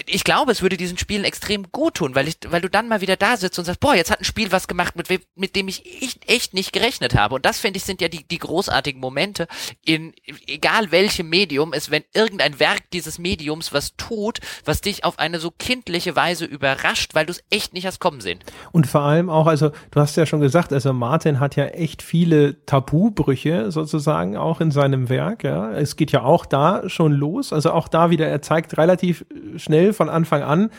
Ich 0.07 0.25
glaube, 0.25 0.51
es 0.51 0.61
würde 0.61 0.77
diesen 0.77 0.99
Spielen 0.99 1.25
extrem 1.25 1.71
gut 1.71 1.95
tun, 1.95 2.17
weil 2.17 2.27
ich, 2.27 2.39
weil 2.49 2.61
du 2.61 2.69
dann 2.69 2.89
mal 2.89 3.01
wieder 3.01 3.17
da 3.17 3.37
sitzt 3.37 3.59
und 3.61 3.65
sagst, 3.65 3.79
boah, 3.79 3.95
jetzt 3.95 4.11
hat 4.11 4.21
ein 4.21 4.25
Spiel 4.25 4.51
was 4.51 4.67
gemacht, 4.67 4.97
mit, 4.97 5.09
mit 5.37 5.55
dem 5.55 5.69
ich 5.69 6.03
echt, 6.03 6.29
echt 6.29 6.53
nicht 6.53 6.73
gerechnet 6.73 7.15
habe. 7.15 7.37
Und 7.37 7.47
das 7.47 7.61
finde 7.61 7.79
ich 7.79 7.85
sind 7.85 8.01
ja 8.01 8.09
die, 8.09 8.27
die 8.27 8.39
großartigen 8.39 9.01
Momente 9.01 9.47
in, 9.85 10.15
egal 10.49 10.91
welchem 10.91 11.29
Medium 11.29 11.73
es, 11.73 11.93
wenn 11.93 12.03
irgendein 12.13 12.59
Werk 12.59 12.91
dieses 12.93 13.21
Mediums 13.21 13.73
was 13.73 13.97
tut, 13.97 14.41
was 14.65 14.81
dich 14.81 15.05
auf 15.05 15.21
eine 15.21 15.39
so 15.39 15.53
kindliche 15.57 16.17
Weise 16.17 16.45
überrascht, 16.45 17.15
weil 17.15 17.27
du 17.27 17.33
es 17.33 17.45
echt 17.51 17.73
nicht 17.73 17.87
hast 17.87 18.01
kommen 18.01 18.21
sehen. 18.21 18.41
Und 18.73 18.89
vor 18.89 19.03
allem 19.03 19.31
auch, 19.31 19.47
also 19.47 19.71
du 19.93 20.01
hast 20.01 20.17
ja 20.17 20.27
schon 20.27 20.41
gesagt, 20.41 20.73
also 20.73 20.93
Martin 20.93 21.39
hat 21.39 21.55
ja 21.55 21.67
echt 21.67 22.03
viele 22.03 22.65
Tabubrüche 22.67 23.71
sozusagen 23.71 24.37
auch 24.37 24.61
in 24.61 24.73
seinem 24.73 25.09
Werk, 25.09 25.45
ja. 25.45 25.71
Es 25.71 25.95
geht 25.95 26.11
ja 26.11 26.23
auch 26.23 26.47
da 26.47 26.89
schon 26.89 27.13
los, 27.13 27.53
also 27.53 27.71
auch 27.71 27.87
da 27.87 28.11
wieder, 28.11 28.27
er 28.27 28.43
zeigt 28.43 28.77
relativ 28.77 29.25
schnell 29.57 29.68
von 29.93 30.09
Anfang 30.09 30.43
an, 30.43 30.71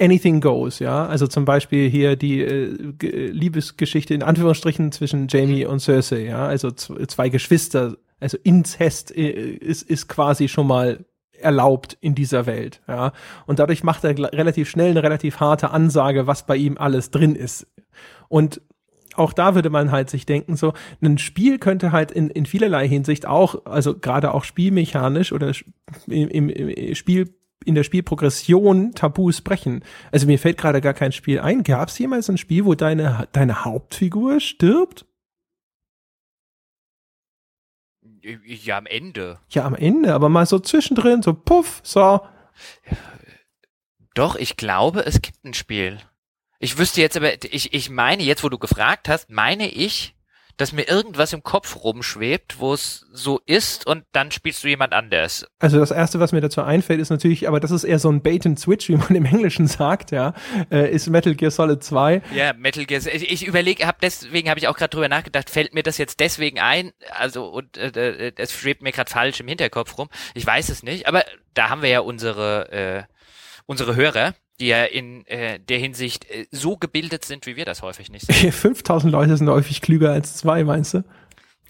anything 0.00 0.40
goes, 0.40 0.78
ja. 0.78 1.06
Also 1.06 1.26
zum 1.26 1.44
Beispiel 1.44 1.88
hier 1.88 2.16
die 2.16 2.40
äh, 2.40 3.30
Liebesgeschichte 3.30 4.14
in 4.14 4.22
Anführungsstrichen 4.22 4.92
zwischen 4.92 5.28
Jamie 5.28 5.64
und 5.66 5.80
Cersei, 5.80 6.24
ja. 6.26 6.46
Also 6.46 6.70
zwei 6.70 7.28
Geschwister, 7.28 7.96
also 8.20 8.38
Inzest 8.42 9.16
äh, 9.16 9.30
ist, 9.30 9.82
ist 9.82 10.08
quasi 10.08 10.48
schon 10.48 10.66
mal 10.66 11.04
erlaubt 11.38 11.96
in 12.00 12.14
dieser 12.14 12.46
Welt, 12.46 12.80
ja. 12.88 13.12
Und 13.46 13.58
dadurch 13.58 13.84
macht 13.84 14.04
er 14.04 14.16
relativ 14.16 14.68
schnell 14.68 14.90
eine 14.90 15.02
relativ 15.02 15.40
harte 15.40 15.70
Ansage, 15.70 16.26
was 16.26 16.46
bei 16.46 16.56
ihm 16.56 16.78
alles 16.78 17.10
drin 17.10 17.34
ist. 17.34 17.66
Und 18.28 18.60
auch 19.16 19.32
da 19.32 19.54
würde 19.54 19.70
man 19.70 19.92
halt 19.92 20.10
sich 20.10 20.26
denken, 20.26 20.56
so, 20.56 20.72
ein 21.00 21.18
Spiel 21.18 21.58
könnte 21.58 21.92
halt 21.92 22.10
in, 22.10 22.30
in 22.30 22.46
vielerlei 22.46 22.88
Hinsicht 22.88 23.26
auch, 23.26 23.64
also 23.64 23.96
gerade 23.96 24.34
auch 24.34 24.42
spielmechanisch 24.42 25.32
oder 25.32 25.52
im, 26.08 26.28
im, 26.28 26.48
im 26.48 26.94
Spiel 26.96 27.32
in 27.66 27.74
der 27.74 27.84
Spielprogression 27.84 28.94
Tabus 28.94 29.40
brechen. 29.40 29.84
Also 30.12 30.26
mir 30.26 30.38
fällt 30.38 30.58
gerade 30.58 30.80
gar 30.80 30.94
kein 30.94 31.12
Spiel 31.12 31.40
ein. 31.40 31.62
Gab 31.62 31.88
es 31.88 31.98
jemals 31.98 32.28
ein 32.28 32.38
Spiel, 32.38 32.64
wo 32.64 32.74
deine, 32.74 33.28
deine 33.32 33.64
Hauptfigur 33.64 34.40
stirbt? 34.40 35.06
Ja, 38.46 38.78
am 38.78 38.86
Ende. 38.86 39.38
Ja, 39.50 39.64
am 39.64 39.74
Ende, 39.74 40.14
aber 40.14 40.28
mal 40.28 40.46
so 40.46 40.58
zwischendrin, 40.58 41.22
so 41.22 41.34
puff, 41.34 41.80
so. 41.82 42.20
Doch, 44.14 44.36
ich 44.36 44.56
glaube, 44.56 45.04
es 45.04 45.20
gibt 45.20 45.44
ein 45.44 45.54
Spiel. 45.54 45.98
Ich 46.58 46.78
wüsste 46.78 47.02
jetzt 47.02 47.16
aber, 47.16 47.32
ich, 47.44 47.74
ich 47.74 47.90
meine, 47.90 48.22
jetzt 48.22 48.42
wo 48.42 48.48
du 48.48 48.58
gefragt 48.58 49.08
hast, 49.08 49.28
meine 49.28 49.68
ich, 49.68 50.14
dass 50.56 50.72
mir 50.72 50.88
irgendwas 50.88 51.32
im 51.32 51.42
Kopf 51.42 51.82
rumschwebt, 51.82 52.58
wo 52.58 52.74
es 52.74 53.06
so 53.12 53.40
ist 53.46 53.86
und 53.86 54.04
dann 54.12 54.30
spielst 54.30 54.64
du 54.64 54.68
jemand 54.68 54.92
anders. 54.92 55.46
Also 55.58 55.78
das 55.78 55.90
erste, 55.90 56.20
was 56.20 56.32
mir 56.32 56.40
dazu 56.40 56.62
einfällt, 56.62 57.00
ist 57.00 57.10
natürlich, 57.10 57.48
aber 57.48 57.60
das 57.60 57.70
ist 57.70 57.84
eher 57.84 57.98
so 57.98 58.10
ein 58.10 58.22
Bait 58.22 58.46
and 58.46 58.58
Switch, 58.58 58.88
wie 58.88 58.96
man 58.96 59.14
im 59.14 59.24
Englischen 59.24 59.66
sagt, 59.66 60.10
ja, 60.10 60.34
äh, 60.70 60.90
ist 60.90 61.08
Metal 61.08 61.34
Gear 61.34 61.50
Solid 61.50 61.82
2. 61.82 62.22
Ja, 62.34 62.52
Metal 62.52 62.84
Gear. 62.84 63.02
Ich, 63.06 63.30
ich 63.30 63.46
überlege, 63.46 63.86
hab 63.86 64.00
deswegen 64.00 64.48
habe 64.48 64.60
ich 64.60 64.68
auch 64.68 64.76
gerade 64.76 64.90
drüber 64.90 65.08
nachgedacht, 65.08 65.50
fällt 65.50 65.74
mir 65.74 65.82
das 65.82 65.98
jetzt 65.98 66.20
deswegen 66.20 66.60
ein? 66.60 66.92
Also 67.10 67.46
und 67.46 67.76
äh, 67.76 68.32
es 68.36 68.52
schwebt 68.52 68.82
mir 68.82 68.92
gerade 68.92 69.10
falsch 69.10 69.40
im 69.40 69.48
Hinterkopf 69.48 69.98
rum. 69.98 70.08
Ich 70.34 70.46
weiß 70.46 70.68
es 70.68 70.82
nicht, 70.82 71.08
aber 71.08 71.24
da 71.54 71.70
haben 71.70 71.82
wir 71.82 71.88
ja 71.90 72.00
unsere 72.00 72.72
äh, 72.72 73.02
unsere 73.66 73.96
Hörer, 73.96 74.34
die 74.60 74.68
ja 74.68 74.84
in 74.84 75.26
äh, 75.26 75.58
der 75.58 75.78
Hinsicht 75.78 76.30
äh, 76.30 76.46
so 76.50 76.76
gebildet 76.76 77.24
sind, 77.24 77.46
wie 77.46 77.56
wir 77.56 77.64
das 77.64 77.82
häufig 77.82 78.10
nicht 78.10 78.26
sind. 78.26 78.54
5000 78.54 79.12
Leute 79.12 79.36
sind 79.36 79.48
häufig 79.48 79.80
klüger 79.80 80.12
als 80.12 80.36
zwei, 80.36 80.64
meinst 80.64 80.94
du? 80.94 81.04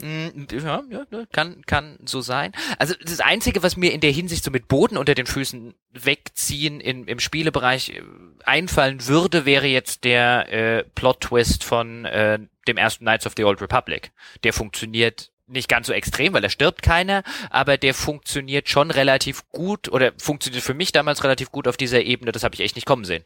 Mm, 0.03 0.47
ja, 0.53 0.83
ja, 0.91 1.07
kann, 1.33 1.63
kann 1.67 1.99
so 2.05 2.21
sein. 2.21 2.53
Also 2.79 2.95
das 3.01 3.21
Einzige, 3.21 3.63
was 3.63 3.77
mir 3.77 3.93
in 3.93 4.01
der 4.01 4.11
Hinsicht 4.11 4.45
so 4.45 4.51
mit 4.51 4.67
Boden 4.67 4.97
unter 4.97 5.15
den 5.15 5.27
Füßen 5.27 5.75
wegziehen 5.93 6.81
in, 6.81 7.05
im 7.05 7.21
Spielebereich 7.21 7.91
äh, 7.91 8.03
einfallen 8.45 9.07
würde, 9.07 9.47
wäre 9.47 9.67
jetzt 9.67 10.05
der 10.05 10.53
äh, 10.53 10.85
Plot-Twist 10.95 11.63
von 11.65 12.05
äh, 12.05 12.39
dem 12.67 12.77
ersten 12.77 13.05
Knights 13.05 13.27
of 13.27 13.35
the 13.37 13.45
Old 13.45 13.63
Republic. 13.63 14.11
Der 14.43 14.53
funktioniert 14.53 15.31
nicht 15.47 15.69
ganz 15.69 15.87
so 15.87 15.93
extrem, 15.93 16.33
weil 16.33 16.43
da 16.43 16.49
stirbt 16.49 16.83
keiner, 16.83 17.23
aber 17.51 17.77
der 17.77 17.95
funktioniert 17.95 18.69
schon 18.69 18.91
relativ 18.91 19.43
gut 19.51 19.91
oder 19.91 20.13
funktioniert 20.17 20.63
für 20.63 20.75
mich 20.75 20.93
damals 20.93 21.23
relativ 21.25 21.51
gut 21.51 21.69
auf 21.69 21.77
dieser 21.77 22.03
Ebene. 22.03 22.33
Das 22.33 22.45
habe 22.45 22.55
ich 22.55 22.61
echt 22.61 22.77
nicht 22.77 22.87
kommen 22.87 23.05
sehen. 23.05 23.25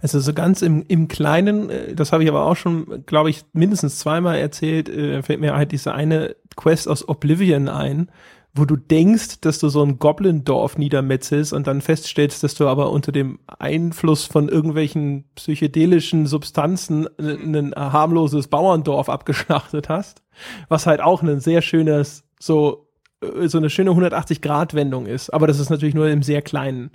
Also 0.00 0.18
so 0.20 0.32
ganz 0.32 0.62
im, 0.62 0.84
im 0.88 1.08
Kleinen, 1.08 1.70
äh, 1.70 1.94
das 1.94 2.12
habe 2.12 2.22
ich 2.22 2.28
aber 2.28 2.46
auch 2.46 2.56
schon, 2.56 3.04
glaube 3.06 3.30
ich, 3.30 3.44
mindestens 3.52 3.98
zweimal 3.98 4.38
erzählt, 4.38 4.88
äh, 4.88 5.22
fällt 5.22 5.40
mir 5.40 5.54
halt 5.54 5.72
diese 5.72 5.94
eine 5.94 6.36
Quest 6.56 6.88
aus 6.88 7.06
Oblivion 7.06 7.68
ein, 7.68 8.10
wo 8.54 8.64
du 8.64 8.76
denkst, 8.76 9.40
dass 9.40 9.58
du 9.58 9.68
so 9.68 9.82
ein 9.82 9.98
Goblin-Dorf 9.98 10.78
niedermetzelst 10.78 11.52
und 11.52 11.66
dann 11.66 11.80
feststellst, 11.80 12.44
dass 12.44 12.54
du 12.54 12.68
aber 12.68 12.90
unter 12.90 13.10
dem 13.10 13.40
Einfluss 13.46 14.26
von 14.26 14.48
irgendwelchen 14.48 15.24
psychedelischen 15.34 16.26
Substanzen 16.26 17.08
ein 17.18 17.74
harmloses 17.74 18.46
Bauerndorf 18.46 19.08
abgeschlachtet 19.08 19.88
hast, 19.88 20.22
was 20.68 20.86
halt 20.86 21.00
auch 21.00 21.22
ein 21.22 21.40
sehr 21.40 21.62
schönes, 21.62 22.22
so, 22.38 22.88
äh, 23.20 23.48
so 23.48 23.58
eine 23.58 23.70
schöne 23.70 23.90
180-Grad-Wendung 23.90 25.06
ist. 25.06 25.30
Aber 25.30 25.48
das 25.48 25.58
ist 25.58 25.70
natürlich 25.70 25.94
nur 25.94 26.08
im 26.08 26.22
sehr 26.22 26.42
kleinen. 26.42 26.92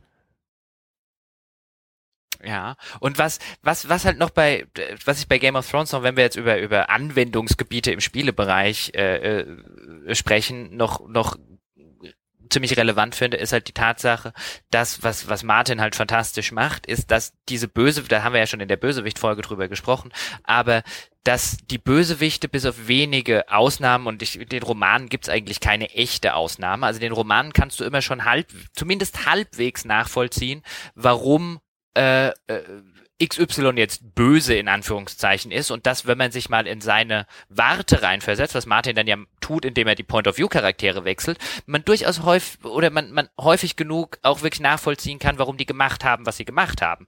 Ja, 2.41 2.75
und 3.01 3.17
was, 3.17 3.39
was, 3.63 3.89
was 3.89 4.05
halt 4.05 4.17
noch 4.17 4.29
bei, 4.29 4.65
was 5.03 5.19
ich 5.19 5.27
bei 5.27 5.39
Game 5.39 5.57
of 5.57 5.69
Thrones 5.69 5.91
noch, 5.91 6.03
wenn 6.03 6.15
wir 6.15 6.23
jetzt 6.23 6.37
über, 6.37 6.57
über 6.57 6.89
Anwendungsgebiete 6.89 7.91
im 7.91 7.99
Spielebereich 7.99 8.93
äh, 8.95 9.41
äh, 9.41 10.15
sprechen, 10.15 10.77
noch, 10.77 11.05
noch 11.09 11.35
ziemlich 12.49 12.77
relevant 12.77 13.15
finde, 13.15 13.37
ist 13.37 13.53
halt 13.53 13.67
die 13.67 13.73
Tatsache, 13.73 14.33
dass 14.71 15.03
was, 15.03 15.27
was 15.27 15.43
Martin 15.43 15.81
halt 15.81 15.95
fantastisch 15.95 16.51
macht, 16.51 16.85
ist, 16.85 17.11
dass 17.11 17.33
diese 17.47 17.67
Böse, 17.67 18.03
da 18.03 18.23
haben 18.23 18.33
wir 18.33 18.39
ja 18.39 18.47
schon 18.47 18.59
in 18.59 18.67
der 18.67 18.77
Bösewicht-Folge 18.77 19.41
drüber 19.41 19.67
gesprochen, 19.67 20.11
aber 20.43 20.83
dass 21.23 21.57
die 21.69 21.77
Bösewichte 21.77 22.47
bis 22.47 22.65
auf 22.65 22.87
wenige 22.87 23.51
Ausnahmen 23.51 24.07
und 24.07 24.21
ich, 24.21 24.39
den 24.47 24.63
Romanen 24.63 25.09
gibt's 25.09 25.29
eigentlich 25.29 25.59
keine 25.59 25.89
echte 25.91 26.33
Ausnahme. 26.33 26.85
Also 26.85 26.99
den 26.99 27.11
Romanen 27.11 27.53
kannst 27.53 27.79
du 27.79 27.83
immer 27.83 28.01
schon 28.01 28.25
halb, 28.25 28.47
zumindest 28.73 29.25
halbwegs 29.25 29.85
nachvollziehen, 29.85 30.63
warum 30.95 31.59
äh, 31.95 32.29
äh, 32.29 32.33
XY 33.21 33.73
jetzt 33.75 34.15
böse 34.15 34.55
in 34.55 34.69
Anführungszeichen 34.69 35.51
ist 35.51 35.71
und 35.71 35.85
das, 35.85 36.07
wenn 36.07 36.17
man 36.17 36.31
sich 36.31 36.49
mal 36.49 36.65
in 36.65 36.79
seine 36.79 37.27
Warte 37.49 38.01
reinversetzt, 38.01 38.55
was 38.55 38.65
Martin 38.65 38.95
dann 38.95 39.07
ja 39.07 39.17
tut, 39.41 39.65
indem 39.65 39.87
er 39.87 39.95
die 39.95 40.03
Point-of-View-Charaktere 40.03 41.03
wechselt, 41.03 41.37
man 41.65 41.83
durchaus 41.83 42.23
häufig 42.23 42.63
oder 42.63 42.89
man, 42.89 43.11
man 43.11 43.29
häufig 43.39 43.75
genug 43.75 44.19
auch 44.21 44.41
wirklich 44.41 44.61
nachvollziehen 44.61 45.19
kann, 45.19 45.37
warum 45.37 45.57
die 45.57 45.65
gemacht 45.65 46.05
haben, 46.05 46.25
was 46.25 46.37
sie 46.37 46.45
gemacht 46.45 46.81
haben. 46.81 47.07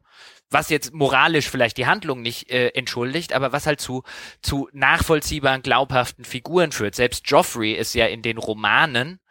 Was 0.50 0.70
jetzt 0.70 0.94
moralisch 0.94 1.50
vielleicht 1.50 1.78
die 1.78 1.86
Handlung 1.86 2.22
nicht 2.22 2.50
äh, 2.52 2.70
entschuldigt, 2.70 3.32
aber 3.32 3.54
was 3.54 3.66
halt 3.66 3.80
zu, 3.80 4.04
zu 4.42 4.68
nachvollziehbaren, 4.74 5.62
glaubhaften 5.62 6.26
Figuren 6.26 6.74
führt. 6.74 6.96
Selbst 6.96 7.30
Joffrey 7.30 7.72
ist 7.72 7.96
ja 7.96 8.08
in 8.08 8.22
den 8.22 8.38
Romanen 8.38 9.22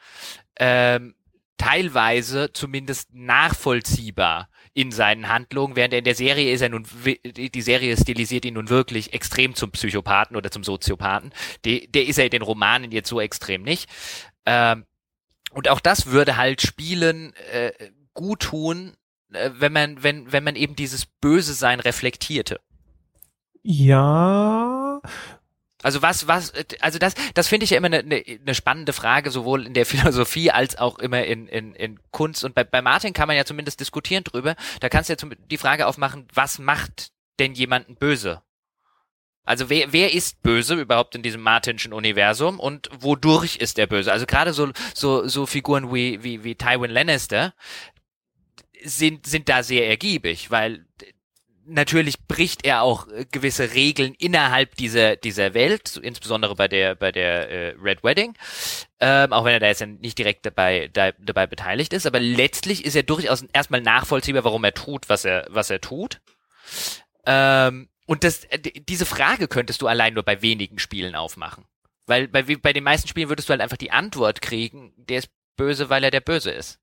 ähm, 0.57 1.15
teilweise 1.59 2.55
zumindest 2.55 3.13
nachvollziehbar 3.13 4.49
in 4.73 4.93
seinen 4.93 5.29
Handlungen, 5.29 5.77
während 5.77 5.93
er 5.93 5.99
in 5.99 6.05
der 6.05 6.15
Serie 6.15 6.53
ist 6.53 6.61
er 6.61 6.69
nun, 6.69 6.87
die 7.35 7.63
Serie 7.63 7.97
stilisiert 7.97 8.45
ihn 8.45 8.55
nun 8.55 8.69
wirklich 8.69 9.13
extrem 9.13 9.55
zum 9.55 9.73
Psychopathen 9.73 10.37
oder 10.37 10.51
zum 10.51 10.63
Soziopathen. 10.63 11.33
Die, 11.65 11.91
der 11.91 12.07
ist 12.07 12.19
er 12.19 12.27
in 12.27 12.31
den 12.31 12.43
Romanen 12.43 12.93
jetzt 12.93 13.09
so 13.09 13.21
extrem 13.21 13.63
nicht. 13.63 13.91
Ähm, 14.47 14.85
und 15.53 15.69
auch 15.69 15.81
das 15.81 16.07
würde 16.07 16.37
halt 16.37 16.63
Spielen 16.63 17.35
äh, 17.53 17.73
gut 18.15 18.41
tun, 18.41 18.93
äh, 19.33 19.51
wenn 19.55 19.73
man, 19.73 20.03
wenn, 20.03 20.33
wenn 20.33 20.45
man 20.45 20.55
eben 20.55 20.77
dieses 20.77 21.05
Böse 21.05 21.55
Sein 21.55 21.81
reflektierte. 21.81 22.61
Ja, 23.63 24.80
also 25.83 26.03
was, 26.03 26.27
was, 26.27 26.53
also 26.81 26.99
das, 26.99 27.15
das 27.35 27.49
finde 27.49 27.65
ich 27.65 27.71
ja 27.71 27.79
immer 27.79 27.87
eine, 27.87 27.99
eine, 27.99 28.23
eine 28.25 28.55
spannende 28.55 28.93
Frage, 28.93 29.31
sowohl 29.31 29.67
in 29.67 29.75
der 29.75 29.87
Philosophie 29.87 30.51
als 30.51 30.77
auch 30.79 30.99
immer 30.99 31.25
in, 31.25 31.49
in, 31.49 31.75
in 31.75 31.99
Kunst. 32.11 32.45
Und 32.45 32.55
bei, 32.55 32.65
bei 32.65 32.83
Martin 32.83 33.13
kann 33.13 33.29
man 33.29 33.37
ja 33.37 33.45
zumindest 33.45 33.81
diskutieren 33.81 34.25
drüber. 34.25 34.57
Da 34.81 34.89
kannst 34.89 35.09
du 35.09 35.15
ja 35.15 35.17
zum, 35.17 35.33
die 35.51 35.59
Frage 35.59 35.87
aufmachen, 35.87 36.27
was 36.35 36.59
macht 36.59 37.11
denn 37.39 37.55
jemanden 37.55 37.97
böse? 37.97 38.43
Also 39.45 39.71
wer, 39.71 39.93
wer 39.93 40.13
ist 40.13 40.43
böse 40.43 40.75
überhaupt 40.75 41.15
in 41.15 41.23
diesem 41.23 41.41
Martinschen 41.41 41.93
Universum 41.93 42.61
und 42.61 42.91
wodurch 43.01 43.57
ist 43.57 43.79
er 43.79 43.87
böse? 43.87 44.13
Also 44.13 44.27
gerade 44.27 44.53
so, 44.53 44.71
so, 44.95 45.27
so 45.27 45.47
Figuren 45.47 45.93
wie, 45.93 46.23
wie, 46.23 46.45
wie 46.45 46.55
Tywin 46.55 46.91
Lannister 46.91 47.55
sind, 48.85 49.27
sind 49.27 49.49
da 49.49 49.63
sehr 49.63 49.89
ergiebig, 49.89 50.51
weil 50.51 50.87
natürlich 51.71 52.27
bricht 52.27 52.65
er 52.65 52.83
auch 52.83 53.09
äh, 53.09 53.25
gewisse 53.31 53.75
Regeln 53.75 54.15
innerhalb 54.15 54.75
dieser 54.75 55.17
dieser 55.17 55.55
Welt, 55.55 55.97
insbesondere 55.97 56.55
bei 56.55 56.69
der 56.69 56.95
bei 56.95 57.13
der 57.13 57.51
äh, 57.51 57.75
Red 57.81 58.03
Wedding, 58.03 58.35
ähm, 59.01 59.33
auch 59.33 59.45
wenn 59.45 59.55
er 59.55 59.61
da 59.61 59.67
jetzt 59.67 59.87
nicht 59.87 60.19
direkt 60.19 60.45
dabei 60.45 60.91
da, 60.93 61.13
dabei 61.13 61.47
beteiligt 61.47 61.93
ist. 61.93 62.07
Aber 62.07 62.21
letztlich 62.21 62.85
ist 62.85 62.97
er 62.97 63.03
durchaus 63.03 63.43
erstmal 63.53 63.81
nachvollziehbar, 63.81 64.45
warum 64.45 64.65
er 64.65 64.75
tut, 64.75 65.09
was 65.09 65.25
er 65.25 65.47
was 65.51 65.71
er 65.71 65.81
tut. 65.81 66.21
Ähm, 67.27 67.89
und 68.07 68.25
das 68.25 68.45
äh, 68.45 68.59
diese 68.59 69.07
Frage 69.07 69.49
könntest 69.49 69.81
du 69.83 69.87
allein 69.87 70.15
nur 70.15 70.25
bei 70.25 70.43
wenigen 70.43 70.79
Spielen 70.79 71.15
aufmachen, 71.15 71.65
weil 72.07 72.29
bei 72.29 72.43
bei 72.43 72.73
den 72.73 72.85
meisten 72.85 73.09
Spielen 73.09 73.29
würdest 73.29 73.49
du 73.49 73.53
halt 73.53 73.61
einfach 73.61 73.77
die 73.77 73.93
Antwort 73.93 74.43
kriegen, 74.43 74.93
der 74.97 75.19
ist 75.19 75.31
böse, 75.57 75.91
weil 75.91 76.05
er 76.05 76.11
der 76.11 76.21
Böse 76.21 76.51
ist. 76.51 76.80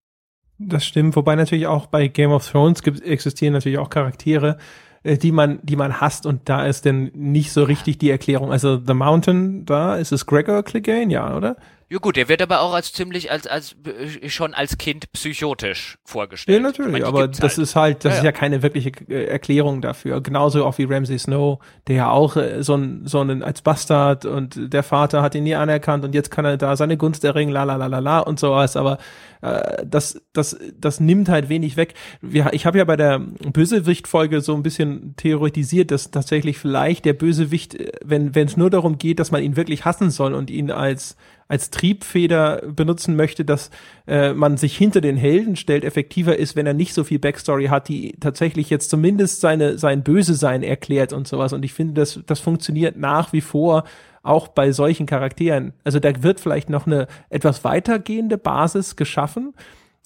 Das 0.59 0.85
stimmt, 0.85 1.15
wobei 1.15 1.35
natürlich 1.35 1.67
auch 1.67 1.85
bei 1.85 2.07
Game 2.07 2.31
of 2.31 2.49
Thrones 2.49 2.81
gibt, 2.81 3.03
existieren 3.03 3.53
natürlich 3.53 3.77
auch 3.77 3.89
Charaktere, 3.89 4.57
äh, 5.03 5.17
die 5.17 5.31
man, 5.31 5.59
die 5.61 5.75
man 5.75 6.01
hasst 6.01 6.25
und 6.25 6.49
da 6.49 6.65
ist 6.65 6.85
denn 6.85 7.11
nicht 7.13 7.51
so 7.51 7.63
richtig 7.63 7.99
die 7.99 8.09
Erklärung. 8.09 8.51
Also 8.51 8.81
The 8.83 8.93
Mountain, 8.93 9.65
da 9.65 9.95
ist 9.95 10.11
es 10.11 10.25
Gregor 10.25 10.63
Clegane, 10.63 11.13
ja, 11.13 11.35
oder? 11.35 11.57
Ja 11.89 11.99
gut, 11.99 12.17
der 12.17 12.27
wird 12.27 12.41
aber 12.41 12.59
auch 12.59 12.73
als 12.73 12.91
ziemlich 12.91 13.31
als 13.31 13.47
als 13.47 13.77
äh, 13.85 14.27
schon 14.27 14.53
als 14.53 14.77
Kind 14.77 15.09
psychotisch 15.13 15.97
vorgestellt. 16.03 16.57
Ja, 16.57 16.61
natürlich, 16.61 16.91
meine, 16.91 17.05
aber 17.05 17.29
das 17.29 17.39
halt. 17.39 17.57
ist 17.57 17.75
halt, 17.77 18.05
das 18.05 18.13
ja, 18.13 18.17
ist 18.17 18.23
ja 18.25 18.31
keine 18.33 18.61
wirkliche 18.61 18.89
äh, 19.07 19.25
Erklärung 19.27 19.81
dafür. 19.81 20.19
Genauso 20.19 20.65
auch 20.65 20.77
wie 20.77 20.83
Ramsay 20.83 21.17
Snow, 21.17 21.59
der 21.87 21.95
ja 21.95 22.09
auch 22.09 22.35
äh, 22.35 22.61
so 22.61 22.75
ein 22.75 23.07
so 23.07 23.21
ein 23.21 23.41
als 23.41 23.61
Bastard 23.61 24.25
und 24.25 24.73
der 24.73 24.83
Vater 24.83 25.21
hat 25.21 25.33
ihn 25.33 25.45
nie 25.45 25.55
anerkannt 25.55 26.03
und 26.03 26.13
jetzt 26.13 26.29
kann 26.29 26.43
er 26.43 26.57
da 26.57 26.75
seine 26.75 26.97
Gunst 26.97 27.23
erringen, 27.23 27.53
la 27.53 27.63
la 27.63 27.77
la 27.77 27.87
la 27.87 27.99
la 27.99 28.19
und 28.19 28.37
sowas, 28.37 28.75
aber 28.75 28.97
äh, 29.41 29.85
das 29.85 30.21
das 30.33 30.57
das 30.77 30.99
nimmt 30.99 31.29
halt 31.29 31.47
wenig 31.47 31.77
weg. 31.77 31.93
Wir, 32.19 32.51
ich 32.51 32.65
habe 32.65 32.79
ja 32.79 32.83
bei 32.83 32.97
der 32.97 33.19
Bösewicht-Folge 33.19 34.41
so 34.41 34.55
ein 34.55 34.63
bisschen 34.63 35.15
theoretisiert, 35.15 35.91
dass 35.91 36.11
tatsächlich 36.11 36.57
vielleicht 36.57 37.05
der 37.05 37.13
Bösewicht, 37.13 37.77
wenn 38.03 38.35
wenn 38.35 38.47
es 38.47 38.57
nur 38.57 38.69
darum 38.69 38.97
geht, 38.97 39.19
dass 39.19 39.31
man 39.31 39.41
ihn 39.41 39.55
wirklich 39.55 39.85
hassen 39.85 40.09
soll 40.09 40.33
und 40.33 40.49
ihn 40.49 40.69
als 40.69 41.15
als 41.47 41.69
Triebfeder 41.69 42.61
benutzen 42.67 43.15
möchte, 43.15 43.45
dass 43.45 43.69
äh, 44.05 44.33
man 44.33 44.57
sich 44.57 44.75
hinter 44.77 45.01
den 45.01 45.17
Helden 45.17 45.55
stellt, 45.55 45.83
effektiver 45.83 46.37
ist, 46.37 46.55
wenn 46.55 46.67
er 46.67 46.73
nicht 46.73 46.93
so 46.93 47.03
viel 47.03 47.19
Backstory 47.19 47.67
hat, 47.67 47.87
die 47.87 48.15
tatsächlich 48.19 48.69
jetzt 48.69 48.89
zumindest 48.89 49.41
seine, 49.41 49.77
sein 49.77 50.03
Böse-Sein 50.03 50.63
erklärt 50.63 51.13
und 51.13 51.27
sowas. 51.27 51.53
Und 51.53 51.63
ich 51.63 51.73
finde, 51.73 51.93
das, 51.93 52.19
das 52.25 52.39
funktioniert 52.39 52.97
nach 52.97 53.33
wie 53.33 53.41
vor 53.41 53.83
auch 54.23 54.49
bei 54.49 54.71
solchen 54.71 55.05
Charakteren. 55.05 55.73
Also 55.83 55.99
da 55.99 56.21
wird 56.21 56.39
vielleicht 56.39 56.69
noch 56.69 56.85
eine 56.85 57.07
etwas 57.29 57.63
weitergehende 57.63 58.37
Basis 58.37 58.95
geschaffen, 58.95 59.53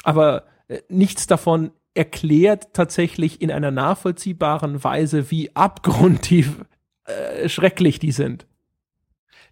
aber 0.03 0.43
äh, 0.67 0.79
nichts 0.89 1.27
davon 1.27 1.71
erklärt 1.93 2.73
tatsächlich 2.73 3.41
in 3.41 3.51
einer 3.51 3.71
nachvollziehbaren 3.71 4.83
Weise, 4.83 5.29
wie 5.31 5.55
abgrundtief 5.55 6.63
äh, 7.05 7.49
schrecklich 7.49 7.99
die 7.99 8.11
sind. 8.11 8.45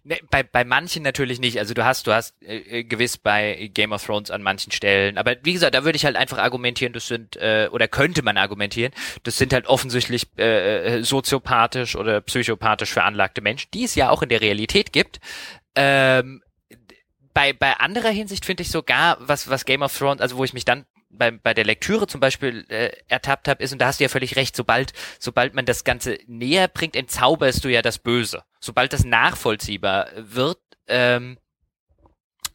Ne, 0.02 0.18
bei, 0.30 0.42
bei 0.42 0.64
manchen 0.64 1.02
natürlich 1.02 1.40
nicht. 1.40 1.58
Also 1.58 1.74
du 1.74 1.84
hast, 1.84 2.06
du 2.06 2.12
hast 2.12 2.34
äh, 2.42 2.80
äh, 2.80 2.84
gewiss 2.84 3.18
bei 3.18 3.70
Game 3.74 3.92
of 3.92 4.04
Thrones 4.04 4.30
an 4.30 4.42
manchen 4.42 4.72
Stellen. 4.72 5.18
Aber 5.18 5.36
wie 5.42 5.52
gesagt, 5.52 5.74
da 5.74 5.84
würde 5.84 5.96
ich 5.96 6.06
halt 6.06 6.16
einfach 6.16 6.38
argumentieren, 6.38 6.94
das 6.94 7.06
sind, 7.06 7.36
äh, 7.36 7.68
oder 7.70 7.86
könnte 7.86 8.22
man 8.22 8.38
argumentieren, 8.38 8.92
das 9.24 9.36
sind 9.36 9.52
halt 9.52 9.66
offensichtlich 9.66 10.26
äh, 10.38 10.98
äh, 10.98 11.02
soziopathisch 11.02 11.96
oder 11.96 12.22
psychopathisch 12.22 12.92
veranlagte 12.92 13.42
Menschen, 13.42 13.68
die 13.74 13.84
es 13.84 13.94
ja 13.94 14.08
auch 14.08 14.22
in 14.22 14.30
der 14.30 14.40
Realität 14.40 14.94
gibt. 14.94 15.20
Ähm, 15.74 16.42
bei, 17.34 17.52
bei 17.52 17.74
anderer 17.74 18.10
Hinsicht 18.10 18.46
finde 18.46 18.62
ich 18.62 18.70
sogar, 18.70 19.18
was, 19.20 19.50
was 19.50 19.66
Game 19.66 19.82
of 19.82 19.96
Thrones, 19.96 20.22
also 20.22 20.38
wo 20.38 20.44
ich 20.44 20.54
mich 20.54 20.64
dann 20.64 20.86
bei, 21.10 21.30
bei 21.30 21.52
der 21.52 21.64
Lektüre 21.64 22.06
zum 22.06 22.20
Beispiel 22.20 22.64
äh, 22.68 22.90
ertappt 23.08 23.48
habe, 23.48 23.62
ist, 23.62 23.72
und 23.72 23.80
da 23.80 23.86
hast 23.86 24.00
du 24.00 24.04
ja 24.04 24.08
völlig 24.08 24.36
recht, 24.36 24.56
sobald, 24.56 24.92
sobald 25.18 25.54
man 25.54 25.66
das 25.66 25.84
Ganze 25.84 26.18
näher 26.26 26.68
bringt, 26.68 26.96
entzauberst 26.96 27.64
du 27.64 27.68
ja 27.68 27.82
das 27.82 27.98
Böse. 27.98 28.44
Sobald 28.60 28.92
das 28.92 29.04
nachvollziehbar 29.04 30.08
wird, 30.16 30.58
ähm, 30.86 31.38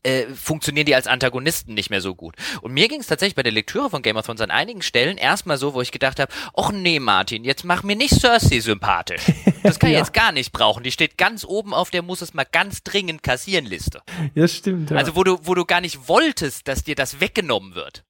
äh, 0.05 0.27
funktionieren 0.35 0.85
die 0.85 0.93
als 0.93 1.07
Antagonisten 1.07 1.73
nicht 1.73 1.89
mehr 1.89 2.01
so 2.01 2.13
gut. 2.13 2.35
Und 2.61 2.73
mir 2.73 2.87
ging 2.87 2.99
es 2.99 3.07
tatsächlich 3.07 3.33
bei 3.33 3.41
der 3.41 3.51
Lektüre 3.51 3.89
von 3.89 4.03
Game 4.03 4.17
of 4.17 4.25
Thrones 4.25 4.41
an 4.41 4.51
einigen 4.51 4.83
Stellen 4.83 5.17
erstmal 5.17 5.57
so, 5.57 5.73
wo 5.73 5.81
ich 5.81 5.91
gedacht 5.91 6.19
habe, 6.19 6.31
ach 6.55 6.71
nee, 6.71 6.99
Martin, 6.99 7.43
jetzt 7.43 7.65
mach 7.65 7.81
mir 7.81 7.95
nicht 7.95 8.13
Cersei 8.13 8.59
sympathisch. 8.59 9.23
Das 9.63 9.79
kann 9.79 9.89
ja. 9.91 9.97
ich 9.97 10.05
jetzt 10.05 10.13
gar 10.13 10.31
nicht 10.31 10.51
brauchen. 10.51 10.83
Die 10.83 10.91
steht 10.91 11.17
ganz 11.17 11.43
oben 11.43 11.73
auf 11.73 11.89
der 11.89 12.03
muss 12.03 12.21
es 12.21 12.35
mal 12.35 12.45
ganz 12.45 12.83
dringend 12.83 13.23
kassieren 13.23 13.65
Liste. 13.65 14.01
Ja, 14.35 14.47
stimmt. 14.47 14.91
Ja. 14.91 14.97
Also 14.97 15.15
wo 15.15 15.23
du, 15.23 15.39
wo 15.41 15.55
du 15.55 15.65
gar 15.65 15.81
nicht 15.81 16.07
wolltest, 16.07 16.67
dass 16.67 16.83
dir 16.83 16.95
das 16.95 17.19
weggenommen 17.19 17.73
wird. 17.73 18.03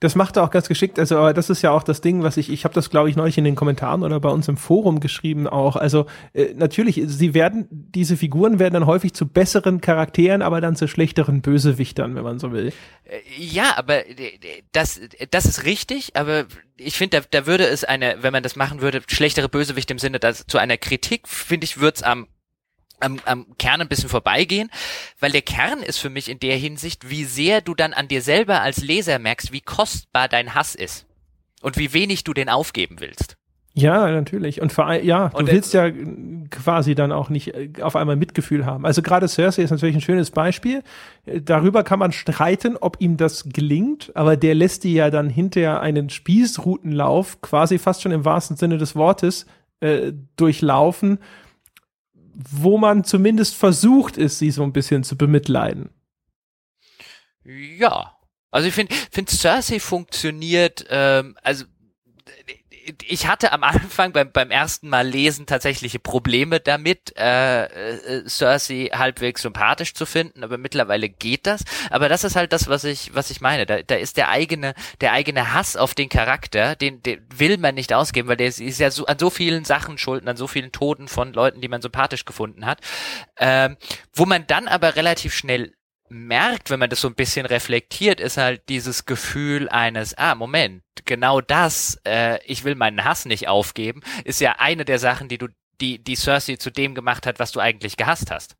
Das 0.00 0.14
macht 0.14 0.36
er 0.36 0.44
auch 0.44 0.50
ganz 0.50 0.68
geschickt. 0.68 0.98
Also, 0.98 1.16
aber 1.16 1.34
das 1.34 1.50
ist 1.50 1.62
ja 1.62 1.70
auch 1.70 1.82
das 1.82 2.00
Ding, 2.00 2.22
was 2.22 2.36
ich, 2.36 2.50
ich 2.50 2.64
habe 2.64 2.74
das, 2.74 2.90
glaube 2.90 3.10
ich, 3.10 3.16
neulich 3.16 3.38
in 3.38 3.44
den 3.44 3.54
Kommentaren 3.54 4.02
oder 4.02 4.20
bei 4.20 4.28
uns 4.28 4.48
im 4.48 4.56
Forum 4.56 5.00
geschrieben 5.00 5.46
auch. 5.46 5.76
Also, 5.76 6.06
äh, 6.32 6.54
natürlich, 6.54 7.02
sie 7.06 7.34
werden, 7.34 7.66
diese 7.70 8.16
Figuren 8.16 8.58
werden 8.58 8.74
dann 8.74 8.86
häufig 8.86 9.14
zu 9.14 9.26
besseren 9.26 9.80
Charakteren, 9.80 10.42
aber 10.42 10.60
dann 10.60 10.76
zu 10.76 10.88
schlechteren 10.88 11.42
Bösewichtern, 11.42 12.14
wenn 12.14 12.24
man 12.24 12.38
so 12.38 12.52
will. 12.52 12.72
Äh, 13.04 13.20
ja, 13.38 13.74
aber 13.76 14.06
äh, 14.06 14.38
das, 14.72 15.00
das 15.30 15.46
ist 15.46 15.64
richtig, 15.64 16.16
aber 16.16 16.46
ich 16.76 16.96
finde, 16.96 17.20
da, 17.20 17.26
da 17.40 17.46
würde 17.46 17.66
es 17.66 17.84
eine, 17.84 18.16
wenn 18.20 18.32
man 18.32 18.42
das 18.42 18.56
machen 18.56 18.80
würde, 18.80 19.02
schlechtere 19.06 19.48
Bösewicht 19.48 19.90
im 19.90 19.98
Sinne, 19.98 20.18
dass 20.18 20.46
zu 20.46 20.58
einer 20.58 20.76
Kritik, 20.76 21.28
finde 21.28 21.64
ich, 21.64 21.80
wird's 21.80 22.02
am 22.02 22.26
am, 23.00 23.18
am 23.24 23.46
Kern 23.58 23.80
ein 23.80 23.88
bisschen 23.88 24.08
vorbeigehen, 24.08 24.70
weil 25.20 25.32
der 25.32 25.42
Kern 25.42 25.82
ist 25.82 25.98
für 25.98 26.10
mich 26.10 26.28
in 26.28 26.38
der 26.40 26.56
Hinsicht, 26.56 27.10
wie 27.10 27.24
sehr 27.24 27.60
du 27.60 27.74
dann 27.74 27.92
an 27.92 28.08
dir 28.08 28.22
selber 28.22 28.60
als 28.60 28.78
Leser 28.78 29.18
merkst, 29.18 29.52
wie 29.52 29.60
kostbar 29.60 30.28
dein 30.28 30.54
Hass 30.54 30.74
ist 30.74 31.06
und 31.62 31.76
wie 31.76 31.92
wenig 31.92 32.24
du 32.24 32.34
den 32.34 32.48
aufgeben 32.48 32.96
willst. 33.00 33.36
Ja, 33.74 34.10
natürlich. 34.10 34.60
Und 34.60 34.72
vor 34.72 34.86
allem, 34.86 35.04
ja, 35.04 35.28
du 35.28 35.36
und, 35.36 35.52
willst 35.52 35.72
ja 35.72 35.88
quasi 36.50 36.96
dann 36.96 37.12
auch 37.12 37.28
nicht 37.28 37.54
äh, 37.54 37.70
auf 37.80 37.94
einmal 37.94 38.16
Mitgefühl 38.16 38.66
haben. 38.66 38.84
Also 38.84 39.02
gerade 39.02 39.28
Cersei 39.28 39.62
ist 39.62 39.70
natürlich 39.70 39.94
ein 39.94 40.00
schönes 40.00 40.32
Beispiel. 40.32 40.82
Äh, 41.26 41.40
darüber 41.42 41.84
kann 41.84 42.00
man 42.00 42.10
streiten, 42.10 42.76
ob 42.76 42.96
ihm 43.00 43.16
das 43.16 43.44
gelingt, 43.44 44.10
aber 44.16 44.36
der 44.36 44.56
lässt 44.56 44.82
die 44.82 44.94
ja 44.94 45.10
dann 45.10 45.30
hinterher 45.30 45.80
einen 45.80 46.10
Spießrutenlauf, 46.10 47.40
quasi 47.40 47.78
fast 47.78 48.02
schon 48.02 48.10
im 48.10 48.24
wahrsten 48.24 48.56
Sinne 48.56 48.78
des 48.78 48.96
Wortes, 48.96 49.46
äh, 49.80 50.12
durchlaufen 50.34 51.20
wo 52.38 52.78
man 52.78 53.02
zumindest 53.02 53.56
versucht 53.56 54.16
ist, 54.16 54.38
sie 54.38 54.52
so 54.52 54.62
ein 54.62 54.72
bisschen 54.72 55.02
zu 55.02 55.16
bemitleiden. 55.16 55.90
Ja. 57.44 58.16
Also 58.50 58.68
ich 58.68 58.74
finde, 58.74 58.94
find 59.10 59.28
Cersei 59.28 59.80
funktioniert, 59.80 60.86
ähm, 60.88 61.36
also 61.42 61.64
ich 63.04 63.26
hatte 63.26 63.52
am 63.52 63.62
Anfang 63.62 64.12
beim, 64.12 64.30
beim 64.32 64.50
ersten 64.50 64.88
Mal 64.88 65.06
lesen 65.06 65.46
tatsächliche 65.46 65.98
Probleme 65.98 66.60
damit, 66.60 67.16
äh, 67.16 67.64
äh, 67.64 68.28
Cersei 68.28 68.90
halbwegs 68.92 69.42
sympathisch 69.42 69.94
zu 69.94 70.06
finden, 70.06 70.44
aber 70.44 70.58
mittlerweile 70.58 71.08
geht 71.08 71.46
das. 71.46 71.64
Aber 71.90 72.08
das 72.08 72.24
ist 72.24 72.36
halt 72.36 72.52
das, 72.52 72.68
was 72.68 72.84
ich, 72.84 73.14
was 73.14 73.30
ich 73.30 73.40
meine. 73.40 73.66
Da, 73.66 73.82
da 73.82 73.94
ist 73.96 74.16
der 74.16 74.28
eigene, 74.28 74.74
der 75.00 75.12
eigene 75.12 75.52
Hass 75.52 75.76
auf 75.76 75.94
den 75.94 76.08
Charakter, 76.08 76.76
den, 76.76 77.02
den 77.02 77.24
will 77.34 77.58
man 77.58 77.74
nicht 77.74 77.92
ausgeben, 77.92 78.28
weil 78.28 78.36
der 78.36 78.48
ist, 78.48 78.60
ist 78.60 78.80
ja 78.80 78.90
so, 78.90 79.06
an 79.06 79.18
so 79.18 79.30
vielen 79.30 79.64
Sachen 79.64 79.98
schulden, 79.98 80.28
an 80.28 80.36
so 80.36 80.46
vielen 80.46 80.72
Toten 80.72 81.08
von 81.08 81.32
Leuten, 81.32 81.60
die 81.60 81.68
man 81.68 81.82
sympathisch 81.82 82.24
gefunden 82.24 82.66
hat, 82.66 82.80
ähm, 83.38 83.76
wo 84.12 84.26
man 84.26 84.46
dann 84.46 84.68
aber 84.68 84.96
relativ 84.96 85.34
schnell 85.34 85.72
merkt, 86.10 86.70
wenn 86.70 86.80
man 86.80 86.90
das 86.90 87.00
so 87.00 87.08
ein 87.08 87.14
bisschen 87.14 87.46
reflektiert, 87.46 88.20
ist 88.20 88.36
halt 88.36 88.68
dieses 88.68 89.04
Gefühl 89.04 89.68
eines, 89.68 90.16
ah, 90.16 90.34
Moment, 90.34 90.82
genau 91.04 91.40
das, 91.40 92.00
äh, 92.06 92.38
ich 92.44 92.64
will 92.64 92.74
meinen 92.74 93.04
Hass 93.04 93.24
nicht 93.24 93.48
aufgeben, 93.48 94.02
ist 94.24 94.40
ja 94.40 94.56
eine 94.58 94.84
der 94.84 94.98
Sachen, 94.98 95.28
die 95.28 95.38
du, 95.38 95.48
die, 95.80 96.02
die 96.02 96.16
Cersei 96.16 96.56
zu 96.56 96.70
dem 96.70 96.94
gemacht 96.94 97.26
hat, 97.26 97.38
was 97.38 97.52
du 97.52 97.60
eigentlich 97.60 97.96
gehasst 97.96 98.30
hast. 98.30 98.56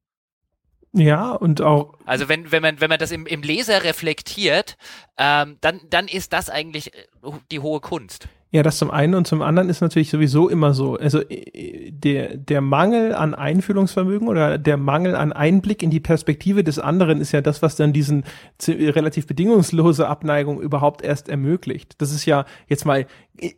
Ja, 0.92 1.32
und 1.32 1.60
auch. 1.60 1.94
Also 2.06 2.28
wenn, 2.28 2.50
wenn 2.50 2.62
man, 2.62 2.80
wenn 2.80 2.88
man 2.88 2.98
das 2.98 3.10
im, 3.10 3.26
im 3.26 3.42
Leser 3.42 3.84
reflektiert, 3.84 4.76
ähm, 5.18 5.58
dann, 5.60 5.80
dann 5.90 6.08
ist 6.08 6.32
das 6.32 6.48
eigentlich 6.48 6.94
äh, 6.94 7.06
die 7.50 7.60
hohe 7.60 7.80
Kunst. 7.80 8.28
Ja, 8.50 8.62
das 8.62 8.78
zum 8.78 8.90
einen 8.90 9.14
und 9.14 9.26
zum 9.26 9.42
anderen 9.42 9.68
ist 9.68 9.82
natürlich 9.82 10.08
sowieso 10.08 10.48
immer 10.48 10.72
so. 10.72 10.96
Also 10.96 11.20
äh, 11.20 11.90
der, 11.90 12.38
der 12.38 12.62
Mangel 12.62 13.14
an 13.14 13.34
Einfühlungsvermögen 13.34 14.26
oder 14.26 14.56
der 14.56 14.78
Mangel 14.78 15.14
an 15.16 15.32
Einblick 15.32 15.82
in 15.82 15.90
die 15.90 16.00
Perspektive 16.00 16.64
des 16.64 16.78
anderen 16.78 17.20
ist 17.20 17.32
ja 17.32 17.42
das, 17.42 17.60
was 17.60 17.76
dann 17.76 17.92
diesen 17.92 18.24
relativ 18.66 19.26
bedingungslose 19.26 20.08
Abneigung 20.08 20.62
überhaupt 20.62 21.02
erst 21.02 21.28
ermöglicht. 21.28 22.00
Das 22.00 22.10
ist 22.10 22.24
ja 22.24 22.46
jetzt 22.68 22.86
mal 22.86 23.06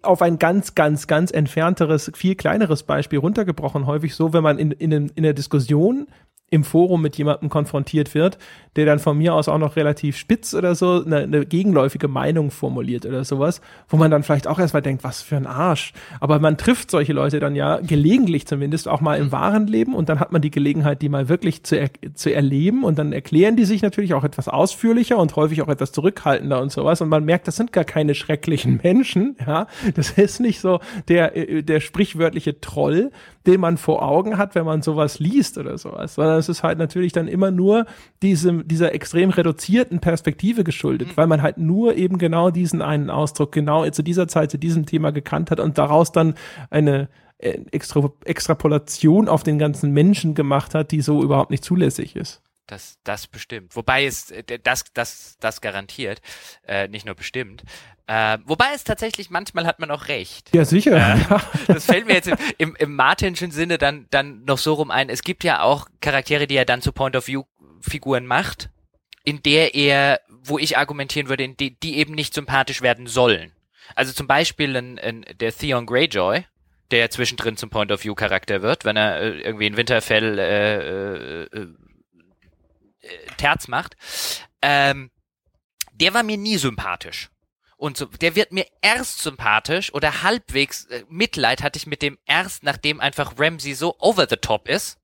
auf 0.03 0.23
ein 0.23 0.39
ganz, 0.41 0.75
ganz, 0.75 1.07
ganz 1.07 1.31
entfernteres, 1.31 2.11
viel 2.15 2.35
kleineres 2.35 2.83
Beispiel 2.83 3.21
runtergebrochen 3.21 3.87
häufig 3.87 4.17
so, 4.17 4.33
wenn 4.33 4.43
man 4.43 4.59
in, 4.59 4.73
in, 4.73 4.91
in 4.93 5.23
der 5.23 5.35
Diskussion 5.35 6.09
im 6.51 6.65
Forum 6.65 7.01
mit 7.01 7.17
jemandem 7.17 7.49
konfrontiert 7.49 8.15
wird, 8.15 8.37
der 8.75 8.85
dann 8.85 8.99
von 8.99 9.17
mir 9.17 9.35
aus 9.35 9.49
auch 9.49 9.59
noch 9.59 9.77
relativ 9.77 10.17
spitz 10.17 10.53
oder 10.53 10.75
so 10.75 11.05
eine, 11.05 11.19
eine 11.19 11.47
gegenläufige 11.47 12.09
Meinung 12.09 12.51
formuliert 12.51 13.07
oder 13.07 13.25
sowas, 13.25 13.61
wo 13.89 13.97
man 13.97 14.11
dann 14.11 14.25
vielleicht 14.25 14.49
auch 14.49 14.59
erstmal 14.59 14.83
denkt, 14.83 15.05
was 15.05 15.23
für 15.23 15.37
ein 15.37 15.47
Arsch. 15.47 15.93
Aber 16.19 16.41
man 16.41 16.57
trifft 16.57 16.91
solche 16.91 17.13
Leute 17.13 17.39
dann 17.39 17.55
ja 17.55 17.79
gelegentlich 17.79 18.47
zumindest 18.47 18.89
auch 18.89 19.01
mal 19.01 19.19
im 19.19 19.31
wahren 19.31 19.69
Leben 19.69 19.95
und 19.95 20.09
dann 20.09 20.19
hat 20.19 20.33
man 20.33 20.43
die 20.43 20.51
Gelegenheit, 20.51 21.03
die 21.03 21.09
mal 21.09 21.29
wirklich 21.29 21.63
zu, 21.63 21.79
er 21.79 21.91
zu 22.15 22.35
erleben 22.35 22.83
und 22.83 22.99
dann 22.99 23.13
erklären 23.13 23.55
die 23.57 23.65
sich 23.65 23.83
natürlich 23.83 24.15
auch 24.15 24.25
etwas 24.25 24.49
ausführlicher 24.49 25.19
und 25.19 25.37
häufig 25.37 25.63
auch 25.63 25.69
etwas 25.69 25.93
zurückhaltender 25.93 26.61
und 26.61 26.73
sowas 26.73 27.01
und 27.01 27.09
man 27.09 27.25
merkt, 27.25 27.47
das 27.47 27.57
sind 27.57 27.73
gar 27.73 27.85
keine 27.85 28.17
schrecklichen 28.17 28.81
Menschen, 28.83 29.37
ja. 29.47 29.69
Das 29.95 30.11
ist 30.11 30.41
nicht 30.41 30.61
so 30.61 30.81
der, 31.09 31.37
äh, 31.37 31.63
der 31.63 31.81
sprichwörtliche 31.81 32.61
Troll, 32.61 33.13
den 33.47 33.61
man 33.61 33.79
vor 33.79 34.03
Augen 34.03 34.37
hat, 34.37 34.55
wenn 34.55 34.65
man 34.65 34.83
sowas 34.83 35.19
liest 35.19 35.59
oder 35.59 35.79
sowas, 35.79 36.15
sondern 36.15 36.39
es 36.39 36.49
ist 36.49 36.63
halt 36.63 36.79
natürlich 36.79 37.13
dann 37.13 37.29
immer 37.29 37.51
nur 37.51 37.87
diesem, 38.23 38.67
dieser 38.69 38.95
extrem 38.95 39.31
reduzierten 39.31 40.01
Perspektive 40.01 40.65
geschuldet, 40.65 41.09
mhm. 41.09 41.17
weil 41.17 41.27
man 41.27 41.43
halt 41.43 41.59
nur 41.59 41.95
eben 41.97 42.19
genau 42.19 42.51
diesen 42.51 42.83
einen 42.83 43.11
Ausdruck 43.11 43.53
genau 43.53 43.89
zu 43.91 44.03
dieser 44.03 44.29
Zeit, 44.29 44.51
zu 44.51 44.59
diesem 44.59 44.87
Thema 44.87 45.11
gekannt 45.11 45.51
hat 45.51 45.61
und 45.61 45.79
daraus 45.79 46.13
dann 46.13 46.35
eine 46.69 47.09
äh, 47.39 47.61
Extra 47.71 48.11
Extrapolation 48.25 49.29
auf 49.29 49.43
den 49.43 49.59
ganzen 49.59 49.93
Menschen 49.93 50.35
gemacht 50.35 50.75
hat, 50.75 50.91
die 50.91 51.01
so 51.01 51.23
überhaupt 51.23 51.51
nicht 51.51 51.65
zulässig 51.65 52.17
ist. 52.17 52.43
Das, 52.67 52.99
das 53.03 53.27
bestimmt. 53.27 53.75
Wobei 53.75 54.05
es, 54.05 54.31
äh, 54.31 54.59
das, 54.63 54.85
das, 54.93 55.37
das 55.41 55.61
garantiert, 55.61 56.21
äh, 56.67 56.87
nicht 56.89 57.07
nur 57.07 57.15
bestimmt. 57.15 57.65
Äh, 58.11 58.39
wobei 58.45 58.73
es 58.75 58.83
tatsächlich, 58.83 59.31
manchmal 59.31 59.67
hat 59.67 59.79
man 59.79 59.93
auch 59.93 60.09
recht. 60.09 60.51
Ja, 60.53 60.65
sicher. 60.65 60.97
Äh, 60.97 61.39
das 61.69 61.85
fällt 61.85 62.09
mir 62.09 62.15
jetzt 62.15 62.27
im, 62.27 62.37
im, 62.59 62.77
im 62.77 62.97
Martinschen 62.97 63.53
Sinne 63.53 63.79
dann, 63.79 64.09
dann 64.11 64.43
noch 64.47 64.59
so 64.59 64.75
rum 64.75 64.91
ein. 64.91 65.09
Es 65.09 65.23
gibt 65.23 65.45
ja 65.45 65.63
auch 65.63 65.87
Charaktere, 66.01 66.49
die 66.49 66.57
er 66.57 66.65
dann 66.65 66.83
zu 66.83 66.91
Point-of-View-Figuren 66.91 68.27
macht, 68.27 68.69
in 69.23 69.45
der 69.45 69.77
er, 69.77 70.21
wo 70.29 70.59
ich 70.59 70.77
argumentieren 70.77 71.29
würde, 71.29 71.51
die, 71.51 71.79
die 71.79 71.99
eben 71.99 72.17
nicht 72.17 72.35
sympathisch 72.35 72.83
werden 72.83 73.07
sollen. 73.07 73.53
Also 73.95 74.13
zum 74.13 74.27
Beispiel 74.27 74.75
ein, 74.77 74.99
ein, 74.99 75.25
der 75.39 75.55
Theon 75.55 75.87
Greyjoy, 75.87 76.45
der 76.91 77.11
zwischendrin 77.11 77.57
zum 77.57 77.71
Point-of-View-Charakter 77.71 78.61
wird, 78.61 78.85
wenn 78.85 78.97
er 78.97 79.21
äh, 79.21 79.41
irgendwie 79.43 79.69
in 79.69 79.77
Winterfell 79.77 80.37
äh, 80.37 81.45
äh, 81.45 81.45
äh 81.45 81.67
Terz 83.37 83.69
macht, 83.69 83.97
ähm, 84.63 85.13
der 85.93 86.13
war 86.13 86.25
mir 86.25 86.39
nie 86.39 86.57
sympathisch. 86.57 87.31
Und 87.81 87.97
so, 87.97 88.05
der 88.05 88.37
wird 88.37 88.53
mir 88.53 88.67
erst 88.83 89.23
sympathisch 89.23 89.95
oder 89.95 90.23
halbwegs 90.23 90.85
äh, 90.87 91.03
Mitleid 91.09 91.63
hatte 91.63 91.79
ich 91.79 91.87
mit 91.87 92.03
dem 92.03 92.19
erst, 92.27 92.63
nachdem 92.63 93.01
einfach 93.01 93.39
Ramsey 93.39 93.73
so 93.73 93.97
over 93.99 94.27
the 94.29 94.37
top 94.37 94.69
ist 94.69 95.01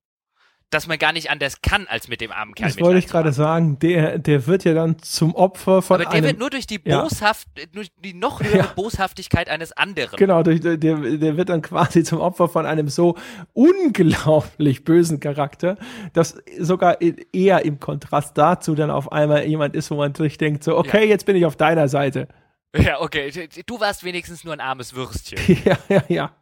dass 0.70 0.88
man 0.88 0.98
gar 0.98 1.12
nicht 1.12 1.30
anders 1.30 1.62
kann, 1.62 1.86
als 1.86 2.08
mit 2.08 2.20
dem 2.20 2.32
armen 2.32 2.52
Kerl 2.52 2.68
Das 2.68 2.80
wollte 2.80 2.98
ich 2.98 3.06
gerade 3.06 3.32
sagen. 3.32 3.78
Der, 3.78 4.18
der 4.18 4.48
wird 4.48 4.64
ja 4.64 4.74
dann 4.74 4.98
zum 4.98 5.32
Opfer 5.36 5.80
von 5.80 5.94
Aber 5.94 6.04
der 6.04 6.12
einem, 6.12 6.26
wird 6.26 6.38
nur 6.40 6.50
durch 6.50 6.66
die 6.66 6.80
Boshaft, 6.80 7.46
ja. 7.56 7.66
durch 7.72 7.92
die 8.04 8.14
noch 8.14 8.42
höhere 8.42 8.58
ja. 8.58 8.72
Boshaftigkeit 8.74 9.48
eines 9.48 9.70
anderen. 9.72 10.16
Genau, 10.16 10.42
durch, 10.42 10.60
der, 10.60 10.76
der 10.76 11.36
wird 11.36 11.50
dann 11.50 11.62
quasi 11.62 12.02
zum 12.02 12.18
Opfer 12.18 12.48
von 12.48 12.66
einem 12.66 12.88
so 12.88 13.14
unglaublich 13.52 14.82
bösen 14.82 15.20
Charakter, 15.20 15.76
dass 16.14 16.36
sogar 16.58 16.98
eher 17.00 17.64
im 17.64 17.78
Kontrast 17.78 18.36
dazu 18.36 18.74
dann 18.74 18.90
auf 18.90 19.12
einmal 19.12 19.46
jemand 19.46 19.76
ist, 19.76 19.92
wo 19.92 19.94
man 19.94 20.12
durchdenkt, 20.14 20.64
so, 20.64 20.76
okay, 20.76 21.04
ja. 21.04 21.10
jetzt 21.10 21.26
bin 21.26 21.36
ich 21.36 21.46
auf 21.46 21.54
deiner 21.54 21.86
Seite. 21.86 22.26
Ja, 22.74 23.00
okay. 23.00 23.48
Du 23.66 23.80
warst 23.80 24.04
wenigstens 24.04 24.44
nur 24.44 24.52
ein 24.52 24.60
armes 24.60 24.94
Würstchen. 24.94 25.38
ja, 25.64 25.78
ja, 25.88 26.04
ja. 26.08 26.36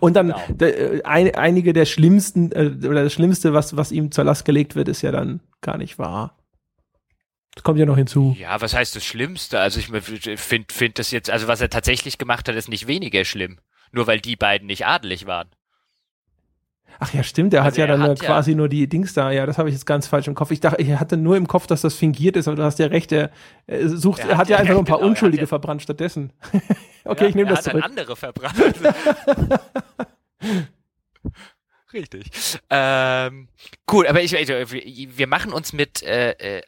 Und 0.00 0.14
dann 0.14 0.28
genau. 0.28 0.42
de, 0.48 0.98
äh, 0.98 1.02
ein, 1.04 1.34
einige 1.34 1.72
der 1.72 1.84
schlimmsten, 1.84 2.52
äh, 2.52 2.86
oder 2.86 3.04
das 3.04 3.12
Schlimmste, 3.12 3.52
was, 3.52 3.76
was 3.76 3.92
ihm 3.92 4.10
zur 4.10 4.24
Last 4.24 4.44
gelegt 4.44 4.74
wird, 4.74 4.88
ist 4.88 5.02
ja 5.02 5.12
dann 5.12 5.40
gar 5.60 5.76
nicht 5.76 5.98
wahr. 5.98 6.36
Das 7.54 7.64
kommt 7.64 7.78
ja 7.78 7.86
noch 7.86 7.96
hinzu. 7.96 8.36
Ja, 8.38 8.60
was 8.60 8.74
heißt 8.74 8.94
das 8.96 9.04
Schlimmste? 9.04 9.60
Also 9.60 9.80
ich 9.80 9.88
finde 10.40 10.72
find 10.72 10.98
das 10.98 11.10
jetzt, 11.10 11.30
also 11.30 11.48
was 11.48 11.60
er 11.60 11.70
tatsächlich 11.70 12.18
gemacht 12.18 12.48
hat, 12.48 12.54
ist 12.54 12.68
nicht 12.68 12.86
weniger 12.86 13.24
schlimm. 13.24 13.58
Nur 13.92 14.06
weil 14.06 14.20
die 14.20 14.36
beiden 14.36 14.66
nicht 14.66 14.86
adelig 14.86 15.26
waren. 15.26 15.48
Ach 17.02 17.14
ja, 17.14 17.22
stimmt, 17.22 17.54
er 17.54 17.62
also 17.62 17.68
hat 17.68 17.78
ja 17.78 17.86
dann 17.86 18.02
hat 18.02 18.20
quasi 18.20 18.50
ja 18.50 18.58
nur 18.58 18.68
die 18.68 18.86
Dings 18.86 19.14
da. 19.14 19.30
Ja, 19.30 19.46
das 19.46 19.56
habe 19.56 19.70
ich 19.70 19.74
jetzt 19.74 19.86
ganz 19.86 20.06
falsch 20.06 20.28
im 20.28 20.34
Kopf. 20.34 20.50
Ich 20.50 20.60
dachte, 20.60 20.82
ich 20.82 20.90
hatte 20.90 21.16
nur 21.16 21.34
im 21.34 21.48
Kopf, 21.48 21.66
dass 21.66 21.80
das 21.80 21.94
fingiert 21.94 22.36
ist, 22.36 22.46
aber 22.46 22.58
du 22.58 22.62
hast 22.62 22.78
ja 22.78 22.88
recht, 22.88 23.10
er, 23.10 23.30
er 23.66 23.88
sucht, 23.88 24.20
er 24.20 24.28
hat, 24.28 24.36
hat 24.36 24.50
ja, 24.50 24.56
ja 24.56 24.60
einfach 24.60 24.74
nur 24.74 24.82
ein 24.82 24.86
paar 24.86 24.98
genau, 24.98 25.08
Unschuldige 25.08 25.46
verbrannt 25.46 25.80
stattdessen. 25.80 26.30
okay, 27.06 27.28
ich 27.28 27.34
nehme 27.34 27.48
das 27.48 27.64
zurück. 27.64 27.80
Er 27.80 27.84
hat 27.84 27.90
andere 27.90 28.16
verbrannt. 28.16 28.54
Richtig. 31.94 32.30
Ähm, 32.68 33.48
cool, 33.90 34.06
aber 34.06 34.22
ich, 34.22 34.36
also, 34.36 34.52
wir 34.52 35.26
machen 35.26 35.54
uns 35.54 35.72
mit 35.72 36.02
äh, 36.02 36.32
äh, 36.32 36.62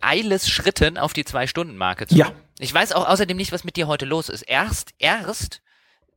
Eiles 0.00 0.48
Schritten 0.48 0.96
auf 0.96 1.12
die 1.12 1.24
Zwei-Stunden-Marke 1.24 2.06
zu. 2.06 2.14
Ja. 2.14 2.30
Ich 2.60 2.72
weiß 2.72 2.92
auch 2.92 3.08
außerdem 3.08 3.36
nicht, 3.36 3.50
was 3.50 3.64
mit 3.64 3.74
dir 3.74 3.88
heute 3.88 4.06
los 4.06 4.28
ist. 4.28 4.42
Erst, 4.42 4.92
erst 4.98 5.60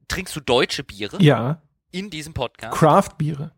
trinkst 0.08 0.36
du 0.36 0.40
deutsche 0.40 0.84
Biere. 0.84 1.18
Ja 1.20 1.64
in 1.94 2.10
diesem 2.10 2.34
Podcast. 2.34 2.78
Craft-Biere. 2.78 3.52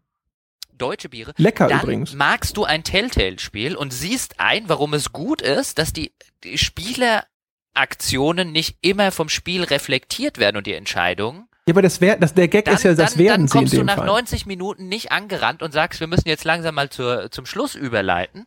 Deutsche 0.77 1.09
Biere. 1.09 1.33
Lecker 1.37 1.67
dann 1.67 1.81
übrigens. 1.81 2.13
magst 2.13 2.57
du 2.57 2.65
ein 2.65 2.83
Telltale-Spiel 2.83 3.75
und 3.75 3.93
siehst 3.93 4.39
ein, 4.39 4.67
warum 4.67 4.93
es 4.93 5.11
gut 5.13 5.41
ist, 5.41 5.79
dass 5.79 5.93
die, 5.93 6.13
die 6.43 6.57
Spieleraktionen 6.57 8.51
nicht 8.51 8.77
immer 8.81 9.11
vom 9.11 9.29
Spiel 9.29 9.63
reflektiert 9.63 10.37
werden 10.37 10.57
und 10.57 10.67
die 10.67 10.73
Entscheidungen. 10.73 11.47
Ja, 11.67 11.73
aber 11.73 11.81
das 11.81 11.99
wär, 11.99 12.17
das, 12.17 12.35
der 12.35 12.47
Gag 12.47 12.65
dann, 12.65 12.75
ist 12.75 12.83
ja, 12.83 12.93
das 12.93 13.13
dann, 13.13 13.19
werden 13.19 13.41
dann 13.41 13.47
sie 13.47 13.57
kommst 13.57 13.73
in 13.73 13.79
dem 13.79 13.87
dem 13.87 13.87
du 13.87 13.93
nach 13.93 14.05
Fall. 14.05 14.21
90 14.21 14.45
Minuten 14.45 14.87
nicht 14.87 15.11
angerannt 15.11 15.63
und 15.63 15.71
sagst, 15.71 15.99
wir 15.99 16.07
müssen 16.07 16.27
jetzt 16.27 16.43
langsam 16.43 16.75
mal 16.75 16.89
zur, 16.89 17.31
zum 17.31 17.45
Schluss 17.47 17.73
überleiten, 17.73 18.45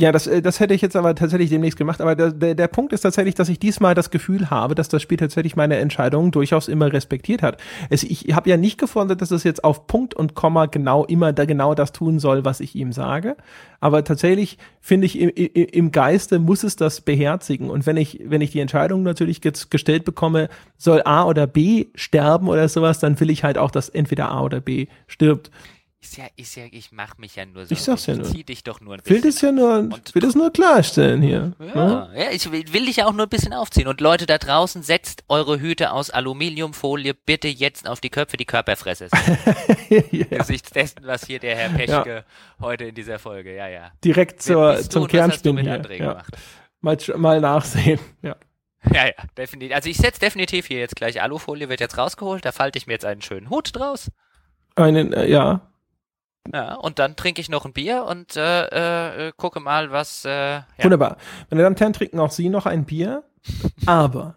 ja, 0.00 0.12
das, 0.12 0.26
äh, 0.26 0.40
das 0.40 0.60
hätte 0.60 0.72
ich 0.72 0.80
jetzt 0.80 0.96
aber 0.96 1.14
tatsächlich 1.14 1.50
demnächst 1.50 1.78
gemacht. 1.78 2.00
Aber 2.00 2.14
der, 2.14 2.32
der, 2.32 2.54
der 2.54 2.68
Punkt 2.68 2.92
ist 2.92 3.02
tatsächlich, 3.02 3.34
dass 3.34 3.48
ich 3.50 3.58
diesmal 3.58 3.94
das 3.94 4.10
Gefühl 4.10 4.48
habe, 4.48 4.74
dass 4.74 4.88
das 4.88 5.02
Spiel 5.02 5.18
tatsächlich 5.18 5.56
meine 5.56 5.76
Entscheidungen 5.76 6.30
durchaus 6.30 6.68
immer 6.68 6.92
respektiert 6.92 7.42
hat. 7.42 7.58
Es, 7.90 8.02
ich 8.02 8.34
habe 8.34 8.48
ja 8.48 8.56
nicht 8.56 8.78
gefunden, 8.78 9.18
dass 9.18 9.30
es 9.30 9.44
jetzt 9.44 9.62
auf 9.62 9.86
Punkt 9.86 10.14
und 10.14 10.34
Komma 10.34 10.66
genau 10.66 11.04
immer 11.04 11.32
da 11.34 11.44
genau 11.44 11.74
das 11.74 11.92
tun 11.92 12.18
soll, 12.18 12.44
was 12.46 12.60
ich 12.60 12.74
ihm 12.74 12.92
sage. 12.92 13.36
Aber 13.80 14.02
tatsächlich 14.02 14.56
finde 14.80 15.06
ich, 15.06 15.20
im, 15.20 15.28
im 15.30 15.92
Geiste 15.92 16.38
muss 16.38 16.64
es 16.64 16.76
das 16.76 17.02
beherzigen. 17.02 17.68
Und 17.68 17.86
wenn 17.86 17.98
ich, 17.98 18.20
wenn 18.24 18.40
ich 18.40 18.52
die 18.52 18.60
Entscheidung 18.60 19.02
natürlich 19.02 19.42
gestellt 19.42 20.04
bekomme, 20.04 20.48
soll 20.78 21.02
A 21.04 21.24
oder 21.24 21.46
B 21.46 21.86
sterben 21.94 22.48
oder 22.48 22.68
sowas, 22.68 23.00
dann 23.00 23.20
will 23.20 23.28
ich 23.28 23.44
halt 23.44 23.58
auch, 23.58 23.70
dass 23.70 23.90
entweder 23.90 24.30
A 24.30 24.42
oder 24.42 24.60
B 24.60 24.86
stirbt. 25.06 25.50
Ist 26.02 26.16
ja, 26.16 26.24
ist 26.34 26.54
ja, 26.56 26.64
ich 26.70 26.92
mach 26.92 27.18
mich 27.18 27.36
ja 27.36 27.44
nur 27.44 27.66
so. 27.66 27.72
Ich 27.74 27.82
sag's 27.82 28.06
ja 28.06 28.14
nur. 28.14 28.24
Zieh 28.24 28.42
dich 28.42 28.64
doch 28.64 28.80
nur 28.80 28.94
ein 28.94 29.02
bisschen. 29.02 29.16
Will 29.16 29.30
das 29.30 29.40
ja 29.42 29.52
nur, 29.52 29.90
will 29.90 30.22
das 30.22 30.34
nur 30.34 30.50
klarstellen 30.50 31.20
hier. 31.20 31.52
Ja, 31.58 31.74
ja, 31.74 32.12
ja, 32.14 32.30
ich 32.30 32.50
will, 32.50 32.64
will 32.72 32.86
dich 32.86 32.96
ja 32.96 33.06
auch 33.06 33.12
nur 33.12 33.26
ein 33.26 33.28
bisschen 33.28 33.52
aufziehen. 33.52 33.86
Und 33.86 34.00
Leute 34.00 34.24
da 34.24 34.38
draußen, 34.38 34.82
setzt 34.82 35.24
eure 35.28 35.60
Hüte 35.60 35.92
aus 35.92 36.08
Aluminiumfolie 36.08 37.12
bitte 37.12 37.48
jetzt 37.48 37.86
auf 37.86 38.00
die 38.00 38.08
Köpfe, 38.08 38.38
die 38.38 38.46
Körperfresse 38.46 39.06
ist. 39.06 39.14
ja. 40.10 40.38
Gesichts 40.38 40.70
dessen, 40.70 41.00
was 41.04 41.26
hier 41.26 41.38
der 41.38 41.54
Herr 41.54 41.68
Peschke 41.68 42.14
ja. 42.14 42.24
heute 42.60 42.84
in 42.84 42.94
dieser 42.94 43.18
Folge, 43.18 43.54
ja, 43.54 43.68
ja. 43.68 43.92
Direkt 44.02 44.42
zur, 44.42 44.80
zum 44.80 45.06
Kernspin 45.06 45.58
hier. 45.58 45.82
Ja. 45.98 46.22
Mal, 46.80 46.96
mal 47.16 47.40
nachsehen, 47.42 48.00
ja. 48.22 48.36
Ja, 48.90 49.06
ja, 49.06 49.12
definitiv. 49.36 49.74
Also 49.74 49.90
ich 49.90 49.98
setze 49.98 50.20
definitiv 50.20 50.66
hier 50.66 50.78
jetzt 50.78 50.96
gleich 50.96 51.20
Alufolie, 51.20 51.68
wird 51.68 51.80
jetzt 51.80 51.98
rausgeholt, 51.98 52.42
da 52.46 52.52
falte 52.52 52.78
ich 52.78 52.86
mir 52.86 52.94
jetzt 52.94 53.04
einen 53.04 53.20
schönen 53.20 53.50
Hut 53.50 53.76
draus. 53.76 54.10
Einen, 54.76 55.12
äh, 55.12 55.26
ja, 55.28 55.69
ja, 56.52 56.74
und 56.74 56.98
dann 56.98 57.16
trinke 57.16 57.40
ich 57.40 57.48
noch 57.48 57.64
ein 57.64 57.72
Bier 57.72 58.04
und 58.04 58.36
äh, 58.36 59.28
äh, 59.28 59.32
gucke 59.36 59.60
mal, 59.60 59.90
was. 59.92 60.24
Äh, 60.24 60.30
ja. 60.30 60.64
Wunderbar. 60.82 61.16
Meine 61.50 61.62
Damen 61.62 61.74
und 61.74 61.80
Herren, 61.80 61.92
trinken 61.92 62.18
auch 62.18 62.30
Sie 62.30 62.48
noch 62.48 62.66
ein 62.66 62.84
Bier, 62.84 63.24
aber 63.86 64.36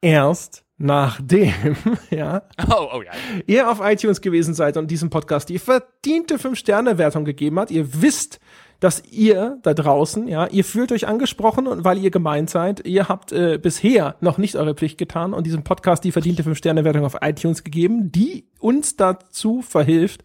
erst 0.00 0.64
nachdem, 0.80 1.76
ja, 2.10 2.42
oh, 2.68 2.88
oh, 2.94 3.02
ja, 3.02 3.12
ihr 3.46 3.70
auf 3.70 3.80
iTunes 3.82 4.20
gewesen 4.22 4.54
seid 4.54 4.76
und 4.76 4.90
diesem 4.90 5.10
Podcast 5.10 5.50
die 5.50 5.58
verdiente 5.58 6.36
5-Sterne-Wertung 6.36 7.24
gegeben 7.24 7.60
hat. 7.60 7.70
Ihr 7.70 8.00
wisst, 8.00 8.40
dass 8.80 9.02
ihr 9.10 9.58
da 9.62 9.74
draußen, 9.74 10.26
ja, 10.26 10.46
ihr 10.46 10.64
fühlt 10.64 10.90
euch 10.90 11.06
angesprochen 11.06 11.66
und 11.66 11.84
weil 11.84 11.98
ihr 11.98 12.10
gemeint 12.10 12.48
seid, 12.48 12.86
ihr 12.86 13.08
habt 13.08 13.30
äh, 13.30 13.58
bisher 13.58 14.16
noch 14.20 14.38
nicht 14.38 14.56
eure 14.56 14.74
Pflicht 14.74 14.96
getan 14.96 15.34
und 15.34 15.46
diesem 15.46 15.64
Podcast 15.64 16.02
die 16.02 16.12
verdiente 16.12 16.42
5-Sterne-Wertung 16.42 17.04
auf 17.04 17.16
iTunes 17.20 17.62
gegeben, 17.62 18.10
die 18.10 18.46
uns 18.58 18.96
dazu 18.96 19.60
verhilft, 19.60 20.24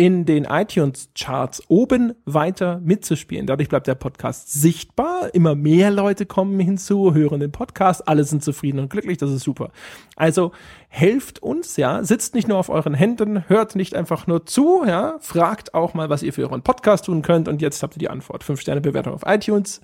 in 0.00 0.24
den 0.24 0.44
iTunes-Charts 0.46 1.64
oben 1.68 2.14
weiter 2.24 2.80
mitzuspielen. 2.82 3.46
Dadurch 3.46 3.68
bleibt 3.68 3.86
der 3.86 3.94
Podcast 3.94 4.50
sichtbar. 4.50 5.28
Immer 5.34 5.54
mehr 5.54 5.90
Leute 5.90 6.24
kommen 6.24 6.58
hinzu, 6.58 7.12
hören 7.12 7.38
den 7.38 7.52
Podcast, 7.52 8.08
alle 8.08 8.24
sind 8.24 8.42
zufrieden 8.42 8.78
und 8.78 8.88
glücklich. 8.88 9.18
Das 9.18 9.30
ist 9.30 9.44
super. 9.44 9.72
Also 10.16 10.52
helft 10.88 11.42
uns, 11.42 11.76
ja. 11.76 12.02
Sitzt 12.02 12.34
nicht 12.34 12.48
nur 12.48 12.56
auf 12.56 12.70
euren 12.70 12.94
Händen, 12.94 13.46
hört 13.50 13.76
nicht 13.76 13.94
einfach 13.94 14.26
nur 14.26 14.46
zu, 14.46 14.84
ja. 14.86 15.16
Fragt 15.20 15.74
auch 15.74 15.92
mal, 15.92 16.08
was 16.08 16.22
ihr 16.22 16.32
für 16.32 16.44
euren 16.44 16.62
Podcast 16.62 17.04
tun 17.04 17.20
könnt. 17.20 17.46
Und 17.46 17.60
jetzt 17.60 17.82
habt 17.82 17.94
ihr 17.96 18.00
die 18.00 18.08
Antwort. 18.08 18.42
Fünf 18.42 18.62
Sterne 18.62 18.80
Bewertung 18.80 19.12
auf 19.12 19.24
iTunes 19.26 19.82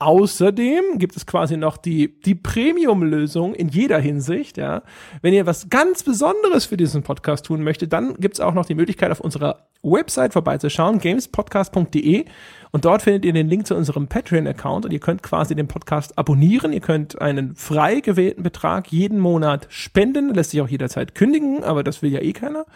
Außerdem 0.00 0.98
gibt 0.98 1.16
es 1.16 1.26
quasi 1.26 1.56
noch 1.56 1.76
die, 1.76 2.20
die 2.20 2.36
Premium-Lösung 2.36 3.52
in 3.54 3.68
jeder 3.68 3.98
Hinsicht, 3.98 4.56
ja. 4.56 4.82
Wenn 5.22 5.34
ihr 5.34 5.44
was 5.44 5.70
ganz 5.70 6.04
Besonderes 6.04 6.66
für 6.66 6.76
diesen 6.76 7.02
Podcast 7.02 7.46
tun 7.46 7.64
möchtet, 7.64 7.92
dann 7.92 8.14
gibt 8.14 8.36
es 8.36 8.40
auch 8.40 8.54
noch 8.54 8.64
die 8.64 8.76
Möglichkeit, 8.76 9.10
auf 9.10 9.18
unserer 9.18 9.66
Website 9.82 10.34
vorbeizuschauen, 10.34 11.00
gamespodcast.de. 11.00 12.26
Und 12.70 12.84
dort 12.84 13.02
findet 13.02 13.24
ihr 13.24 13.32
den 13.32 13.48
Link 13.48 13.66
zu 13.66 13.74
unserem 13.74 14.06
Patreon-Account 14.06 14.84
und 14.84 14.92
ihr 14.92 15.00
könnt 15.00 15.24
quasi 15.24 15.56
den 15.56 15.66
Podcast 15.66 16.16
abonnieren. 16.16 16.72
Ihr 16.72 16.80
könnt 16.80 17.20
einen 17.20 17.56
frei 17.56 17.98
gewählten 17.98 18.44
Betrag 18.44 18.92
jeden 18.92 19.18
Monat 19.18 19.66
spenden. 19.68 20.32
Lässt 20.32 20.52
sich 20.52 20.60
auch 20.60 20.68
jederzeit 20.68 21.16
kündigen, 21.16 21.64
aber 21.64 21.82
das 21.82 22.02
will 22.02 22.12
ja 22.12 22.20
eh 22.20 22.32
keiner. 22.32 22.66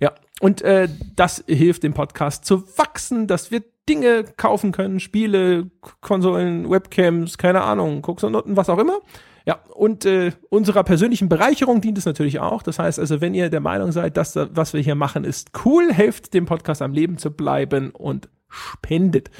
Ja, 0.00 0.12
und 0.40 0.62
äh, 0.62 0.88
das 1.16 1.44
hilft 1.46 1.82
dem 1.82 1.92
Podcast 1.92 2.46
zu 2.46 2.66
wachsen, 2.78 3.26
dass 3.26 3.50
wir 3.50 3.62
Dinge 3.88 4.24
kaufen 4.36 4.72
können, 4.72 5.00
Spiele, 5.00 5.70
Konsolen, 6.00 6.70
Webcams, 6.70 7.38
keine 7.38 7.62
Ahnung, 7.62 8.02
Koksnoten, 8.02 8.56
was 8.56 8.68
auch 8.68 8.78
immer. 8.78 9.00
Ja, 9.44 9.58
und 9.74 10.04
äh, 10.04 10.32
unserer 10.50 10.84
persönlichen 10.84 11.28
Bereicherung 11.28 11.80
dient 11.80 11.98
es 11.98 12.06
natürlich 12.06 12.38
auch. 12.38 12.62
Das 12.62 12.78
heißt 12.78 13.00
also, 13.00 13.20
wenn 13.20 13.34
ihr 13.34 13.50
der 13.50 13.60
Meinung 13.60 13.90
seid, 13.90 14.16
dass 14.16 14.34
das, 14.34 14.50
was 14.52 14.72
wir 14.72 14.80
hier 14.80 14.94
machen, 14.94 15.24
ist 15.24 15.50
cool, 15.64 15.92
helft 15.92 16.32
dem 16.32 16.46
Podcast 16.46 16.80
am 16.80 16.92
Leben 16.92 17.18
zu 17.18 17.32
bleiben 17.32 17.90
und 17.90 18.28
spendet. 18.48 19.30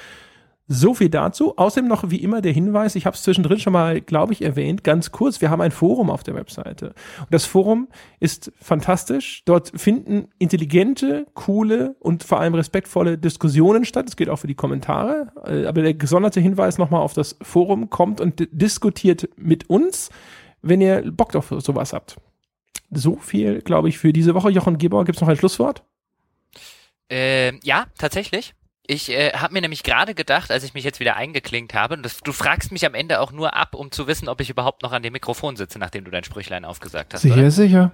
So 0.74 0.94
viel 0.94 1.10
dazu. 1.10 1.58
Außerdem 1.58 1.86
noch 1.86 2.08
wie 2.08 2.22
immer 2.22 2.40
der 2.40 2.52
Hinweis, 2.52 2.94
ich 2.94 3.04
habe 3.04 3.14
es 3.14 3.22
zwischendrin 3.22 3.58
schon 3.58 3.74
mal, 3.74 4.00
glaube 4.00 4.32
ich, 4.32 4.40
erwähnt, 4.40 4.82
ganz 4.82 5.12
kurz, 5.12 5.42
wir 5.42 5.50
haben 5.50 5.60
ein 5.60 5.70
Forum 5.70 6.08
auf 6.08 6.22
der 6.22 6.34
Webseite. 6.34 6.94
Und 7.18 7.26
das 7.30 7.44
Forum 7.44 7.88
ist 8.20 8.50
fantastisch. 8.58 9.42
Dort 9.44 9.70
finden 9.78 10.28
intelligente, 10.38 11.26
coole 11.34 11.94
und 12.00 12.24
vor 12.24 12.40
allem 12.40 12.54
respektvolle 12.54 13.18
Diskussionen 13.18 13.84
statt. 13.84 14.08
Es 14.08 14.16
geht 14.16 14.30
auch 14.30 14.38
für 14.38 14.46
die 14.46 14.54
Kommentare. 14.54 15.32
Äh, 15.44 15.66
aber 15.66 15.82
der 15.82 15.92
gesonderte 15.92 16.40
Hinweis 16.40 16.78
nochmal 16.78 17.02
auf 17.02 17.12
das 17.12 17.36
Forum 17.42 17.90
kommt 17.90 18.22
und 18.22 18.48
diskutiert 18.50 19.28
mit 19.36 19.68
uns, 19.68 20.08
wenn 20.62 20.80
ihr 20.80 21.12
Bock 21.12 21.36
auf 21.36 21.52
sowas 21.58 21.92
habt. 21.92 22.16
So 22.90 23.16
viel, 23.16 23.60
glaube 23.60 23.90
ich, 23.90 23.98
für 23.98 24.14
diese 24.14 24.34
Woche. 24.34 24.48
Jochen 24.48 24.78
Gebauer, 24.78 25.04
gibt 25.04 25.16
es 25.16 25.20
noch 25.20 25.28
ein 25.28 25.36
Schlusswort? 25.36 25.82
Ähm, 27.10 27.60
ja, 27.62 27.88
tatsächlich. 27.98 28.54
Ich 28.86 29.10
äh, 29.10 29.32
habe 29.32 29.52
mir 29.52 29.60
nämlich 29.60 29.84
gerade 29.84 30.14
gedacht, 30.14 30.50
als 30.50 30.64
ich 30.64 30.74
mich 30.74 30.82
jetzt 30.82 30.98
wieder 30.98 31.16
eingeklinkt 31.16 31.72
habe, 31.74 31.94
und 31.94 32.02
das, 32.02 32.18
du 32.18 32.32
fragst 32.32 32.72
mich 32.72 32.84
am 32.84 32.94
Ende 32.94 33.20
auch 33.20 33.30
nur 33.30 33.54
ab, 33.54 33.74
um 33.74 33.92
zu 33.92 34.06
wissen, 34.08 34.28
ob 34.28 34.40
ich 34.40 34.50
überhaupt 34.50 34.82
noch 34.82 34.92
an 34.92 35.02
dem 35.02 35.12
Mikrofon 35.12 35.56
sitze, 35.56 35.78
nachdem 35.78 36.04
du 36.04 36.10
dein 36.10 36.24
Sprüchlein 36.24 36.64
aufgesagt 36.64 37.14
hast. 37.14 37.22
Sicher, 37.22 37.34
oder? 37.34 37.50
sicher. 37.50 37.92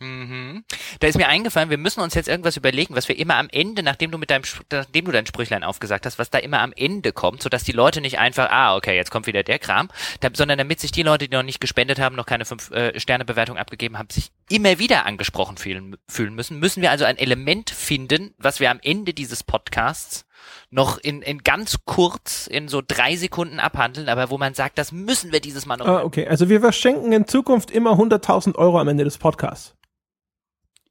Mhm. 0.00 0.64
Da 1.00 1.08
ist 1.08 1.16
mir 1.16 1.26
eingefallen, 1.26 1.70
wir 1.70 1.78
müssen 1.78 2.00
uns 2.00 2.14
jetzt 2.14 2.28
irgendwas 2.28 2.56
überlegen, 2.56 2.94
was 2.94 3.08
wir 3.08 3.18
immer 3.18 3.36
am 3.36 3.48
Ende, 3.50 3.82
nachdem 3.82 4.12
du 4.12 4.18
mit 4.18 4.30
deinem, 4.30 4.44
nachdem 4.70 5.04
du 5.04 5.10
dein 5.10 5.26
Sprüchlein 5.26 5.64
aufgesagt 5.64 6.06
hast, 6.06 6.18
was 6.20 6.30
da 6.30 6.38
immer 6.38 6.60
am 6.60 6.72
Ende 6.76 7.12
kommt, 7.12 7.42
sodass 7.42 7.64
die 7.64 7.72
Leute 7.72 8.00
nicht 8.00 8.18
einfach, 8.18 8.48
ah, 8.50 8.76
okay, 8.76 8.94
jetzt 8.94 9.10
kommt 9.10 9.26
wieder 9.26 9.42
der 9.42 9.58
Kram, 9.58 9.88
da, 10.20 10.28
sondern 10.32 10.58
damit 10.58 10.78
sich 10.78 10.92
die 10.92 11.02
Leute, 11.02 11.28
die 11.28 11.34
noch 11.34 11.42
nicht 11.42 11.60
gespendet 11.60 11.98
haben, 11.98 12.14
noch 12.14 12.26
keine 12.26 12.44
fünf 12.44 12.70
äh, 12.70 12.98
Sterne 13.00 13.24
Bewertung 13.24 13.56
abgegeben 13.58 13.98
haben, 13.98 14.08
sich 14.10 14.30
immer 14.48 14.78
wieder 14.78 15.04
angesprochen 15.04 15.56
fühlen, 15.56 15.96
fühlen 16.08 16.34
müssen, 16.34 16.60
müssen 16.60 16.80
wir 16.80 16.92
also 16.92 17.04
ein 17.04 17.18
Element 17.18 17.70
finden, 17.70 18.34
was 18.38 18.60
wir 18.60 18.70
am 18.70 18.78
Ende 18.80 19.14
dieses 19.14 19.42
Podcasts 19.42 20.26
noch 20.70 20.98
in, 20.98 21.22
in 21.22 21.38
ganz 21.42 21.78
kurz, 21.84 22.46
in 22.46 22.68
so 22.68 22.82
drei 22.86 23.16
Sekunden 23.16 23.58
abhandeln, 23.58 24.08
aber 24.08 24.30
wo 24.30 24.38
man 24.38 24.54
sagt, 24.54 24.78
das 24.78 24.92
müssen 24.92 25.32
wir 25.32 25.40
dieses 25.40 25.66
Mal 25.66 25.76
noch. 25.76 25.86
Ah, 25.86 26.02
okay, 26.04 26.26
also 26.28 26.48
wir 26.48 26.60
verschenken 26.60 27.12
in 27.12 27.26
Zukunft 27.26 27.70
immer 27.70 27.92
100.000 27.92 28.54
Euro 28.54 28.78
am 28.78 28.88
Ende 28.88 29.04
des 29.04 29.18
Podcasts. 29.18 29.74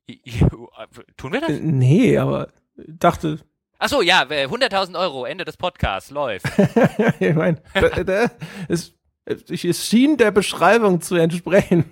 Tun 1.17 1.33
wir 1.33 1.41
das? 1.41 1.49
Äh, 1.49 1.59
nee, 1.61 2.17
aber 2.17 2.49
dachte. 2.75 3.39
Ach 3.79 3.89
so, 3.89 4.01
ja, 4.01 4.23
100.000 4.23 4.99
Euro, 4.99 5.25
Ende 5.25 5.45
des 5.45 5.57
Podcasts, 5.57 6.09
läuft. 6.09 6.45
ich 7.19 7.35
meine, 7.35 7.61
es, 8.67 8.95
es 9.25 9.85
schien 9.85 10.17
der 10.17 10.31
Beschreibung 10.31 11.01
zu 11.01 11.15
entsprechen. 11.15 11.85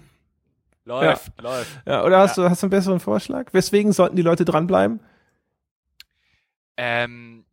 Läuft, 0.86 1.32
ja. 1.38 1.44
läuft. 1.44 1.80
Ja, 1.86 2.04
oder 2.04 2.20
hast, 2.20 2.38
ja. 2.38 2.44
du, 2.44 2.50
hast 2.50 2.64
du 2.64 2.66
einen 2.66 2.72
besseren 2.72 3.00
Vorschlag? 3.00 3.54
Weswegen 3.54 3.92
sollten 3.92 4.16
die 4.16 4.22
Leute 4.22 4.46
dranbleiben? 4.46 5.00
Ähm, 6.78 7.46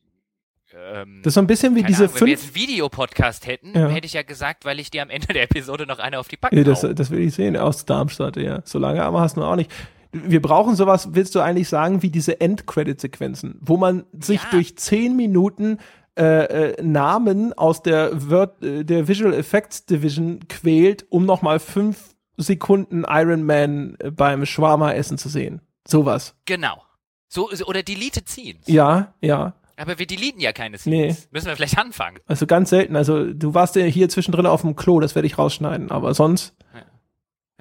ähm, 0.75 1.21
das 1.23 1.31
ist 1.31 1.35
so 1.35 1.41
ein 1.41 1.47
bisschen 1.47 1.75
wie 1.75 1.83
diese 1.83 2.05
Ahnung, 2.05 2.15
Wenn 2.15 2.27
wir 2.27 2.33
jetzt 2.33 2.45
einen 2.45 2.55
Videopodcast 2.55 3.47
hätten, 3.47 3.73
ja. 3.75 3.89
hätte 3.89 4.07
ich 4.07 4.13
ja 4.15 4.23
gesagt, 4.23 4.65
weil 4.65 4.81
ich 4.81 4.91
dir 4.91 5.03
am 5.03 5.11
Ende 5.11 5.29
der 5.29 5.43
Episode 5.45 5.87
noch 5.87 5.99
eine 5.99 6.19
auf 6.19 6.29
die 6.29 6.37
Packung 6.37 6.59
ja, 6.59 6.65
das, 6.65 6.81
das 6.81 7.11
will 7.11 7.21
ich 7.21 7.35
sehen, 7.35 7.57
aus 7.57 7.85
Darmstadt, 7.85 8.37
ja. 8.37 8.63
So 8.65 8.79
lange 8.79 9.03
aber 9.03 9.21
hast 9.21 9.37
du 9.37 9.43
auch 9.43 9.57
nicht 9.57 9.71
wir 10.13 10.43
brauchen 10.43 10.77
sowas, 10.77 11.09
willst 11.13 11.35
du 11.35 11.41
eigentlich 11.41 11.69
sagen, 11.69 12.03
wie 12.03 12.11
diese 12.11 12.41
End-Credit-Sequenzen, 12.41 13.59
wo 13.61 13.77
man 13.77 14.05
sich 14.13 14.43
ja. 14.43 14.51
durch 14.51 14.77
zehn 14.77 15.17
Minuten 15.17 15.79
äh, 16.19 16.73
äh, 16.73 16.83
Namen 16.83 17.55
aus 17.55 17.83
der, 17.83 18.29
Word, 18.31 18.63
äh, 18.63 18.85
der 18.85 19.09
Visual 19.09 19.33
Effects 19.33 19.87
Division 19.87 20.41
quält, 20.49 21.07
um 21.09 21.25
nochmal 21.25 21.59
fünf 21.59 22.15
Sekunden 22.37 23.05
Iron 23.09 23.45
Man 23.45 23.97
äh, 23.99 24.11
beim 24.11 24.45
Schwarma-Essen 24.45 25.17
zu 25.17 25.31
sehen. 25.31 25.63
Sowas. 25.89 26.35
Genau. 26.45 26.83
So, 27.29 27.49
oder 27.67 27.83
Deleted 27.83 28.29
Scenes. 28.29 28.67
Ja, 28.67 29.15
ja. 29.23 29.55
Aber 29.77 29.99
wir 29.99 30.07
deleten 30.07 30.41
ja 30.41 30.53
keine 30.53 30.77
Scenes. 30.77 31.19
Nee. 31.19 31.29
Müssen 31.31 31.47
wir 31.47 31.57
vielleicht 31.57 31.79
anfangen. 31.79 32.19
Also 32.27 32.47
ganz 32.47 32.69
selten. 32.69 32.95
Also 32.95 33.33
du 33.33 33.55
warst 33.55 33.75
ja 33.77 33.85
hier 33.85 34.11
zwischendrin 34.11 34.45
auf 34.45 34.61
dem 34.61 34.77
Klo, 34.77 35.01
das 35.01 35.15
werde 35.15 35.27
ich 35.27 35.39
rausschneiden. 35.39 35.91
Aber 35.91 36.13
sonst. 36.13 36.55
Ja. 36.75 36.83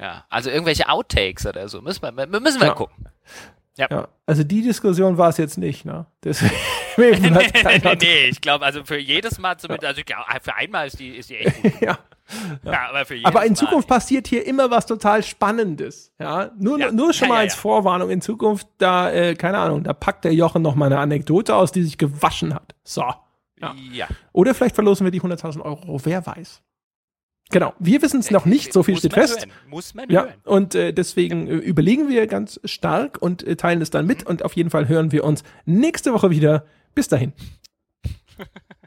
Ja, 0.02 0.26
also 0.30 0.49
irgendwelche 0.49 0.90
Outtakes 0.90 1.45
oder 1.45 1.69
so. 1.69 1.82
Müssen 1.82 2.02
wir, 2.02 2.28
müssen 2.28 2.60
wir 2.60 2.68
ja. 2.68 2.73
gucken. 2.73 3.07
Ja. 3.78 3.88
ja. 3.90 4.07
Also 4.26 4.44
die 4.44 4.64
Diskussion 4.64 5.18
war 5.18 5.30
es 5.30 5.38
jetzt 5.38 5.57
nicht, 5.57 5.86
ne? 5.86 6.07
Deswegen 6.23 6.53
nee, 6.98 7.11
nee, 7.19 7.95
nee, 7.99 8.26
ich 8.26 8.41
glaube, 8.41 8.65
also 8.65 8.84
für 8.84 8.98
jedes 8.98 9.40
Mal 9.40 9.57
zumindest, 9.57 9.86
also 9.86 9.99
ich 9.99 10.06
glaube, 10.06 10.23
für 10.41 10.56
einmal 10.56 10.88
ist 10.88 10.99
die, 10.99 11.10
ist 11.10 11.30
die 11.30 11.38
echt 11.38 11.61
gut. 11.61 11.82
ja. 11.82 11.98
Ja. 12.64 12.90
aber, 12.90 13.06
aber, 13.23 13.45
in 13.45 13.57
Zukunft 13.57 13.90
Mal. 13.90 13.95
passiert 13.95 14.26
hier 14.26 14.45
immer 14.48 14.72
was 14.72 14.86
total 14.86 15.22
Spannendes. 15.22 16.14
Ja, 16.18 16.52
nur, 16.57 16.80
ja. 16.80 16.91
nur 16.91 17.11
schon 17.11 17.28
mal 17.28 17.40
als 17.40 17.56
Vorwarnung. 17.56 18.10
In 18.10 18.22
Zukunft, 18.22 18.68
da, 18.78 19.11
äh, 19.11 19.36
keine 19.36 19.57
Ahnung, 19.57 19.84
da 19.84 19.91
packt 19.94 20.23
der 20.23 20.34
Jochen 20.34 20.61
noch 20.61 20.76
mal 20.76 20.86
eine 20.86 20.99
Anekdote 20.99 21.53
aus, 21.53 21.73
die 21.73 21.84
sich 21.84 21.98
gewaschen 21.98 22.53
hat. 22.53 22.73
So. 22.84 23.03
Ja. 23.60 24.07
Oder 24.32 24.56
vielleicht 24.56 24.76
verlosen 24.76 25.06
wir 25.06 25.11
die 25.11 25.22
100.000 25.22 25.61
Euro. 25.61 25.99
Wer 26.03 26.26
weiß. 26.26 26.61
Genau, 27.52 27.73
wir 27.80 28.02
wissen 28.02 28.22
es 28.22 28.32
noch 28.32 28.45
nicht, 28.45 28.73
so 28.73 28.82
viel 28.82 28.98
steht 28.98 29.14
fest. 29.14 29.41
Hören. 29.41 29.52
Muss 29.69 29.94
man 29.94 30.10
ja, 30.10 30.23
hören. 30.23 30.34
Und 30.45 30.76
äh, 30.76 30.94
deswegen 30.94 31.48
äh, 31.48 31.56
überlegen 31.56 32.10
wir 32.10 32.26
ganz 32.28 32.60
stark 32.64 33.22
und 33.22 33.44
äh, 33.44 33.56
teilen 33.56 33.82
es 33.82 33.90
dann 33.90 34.06
mit. 34.06 34.26
Und 34.26 34.44
auf 34.44 34.56
jeden 34.56 34.69
Fall 34.69 34.88
hören 34.88 35.11
wir 35.11 35.23
uns 35.23 35.44
nächste 35.65 36.14
Woche 36.14 36.30
wieder. 36.30 36.65
Bis 36.95 37.07
dahin. 37.07 37.34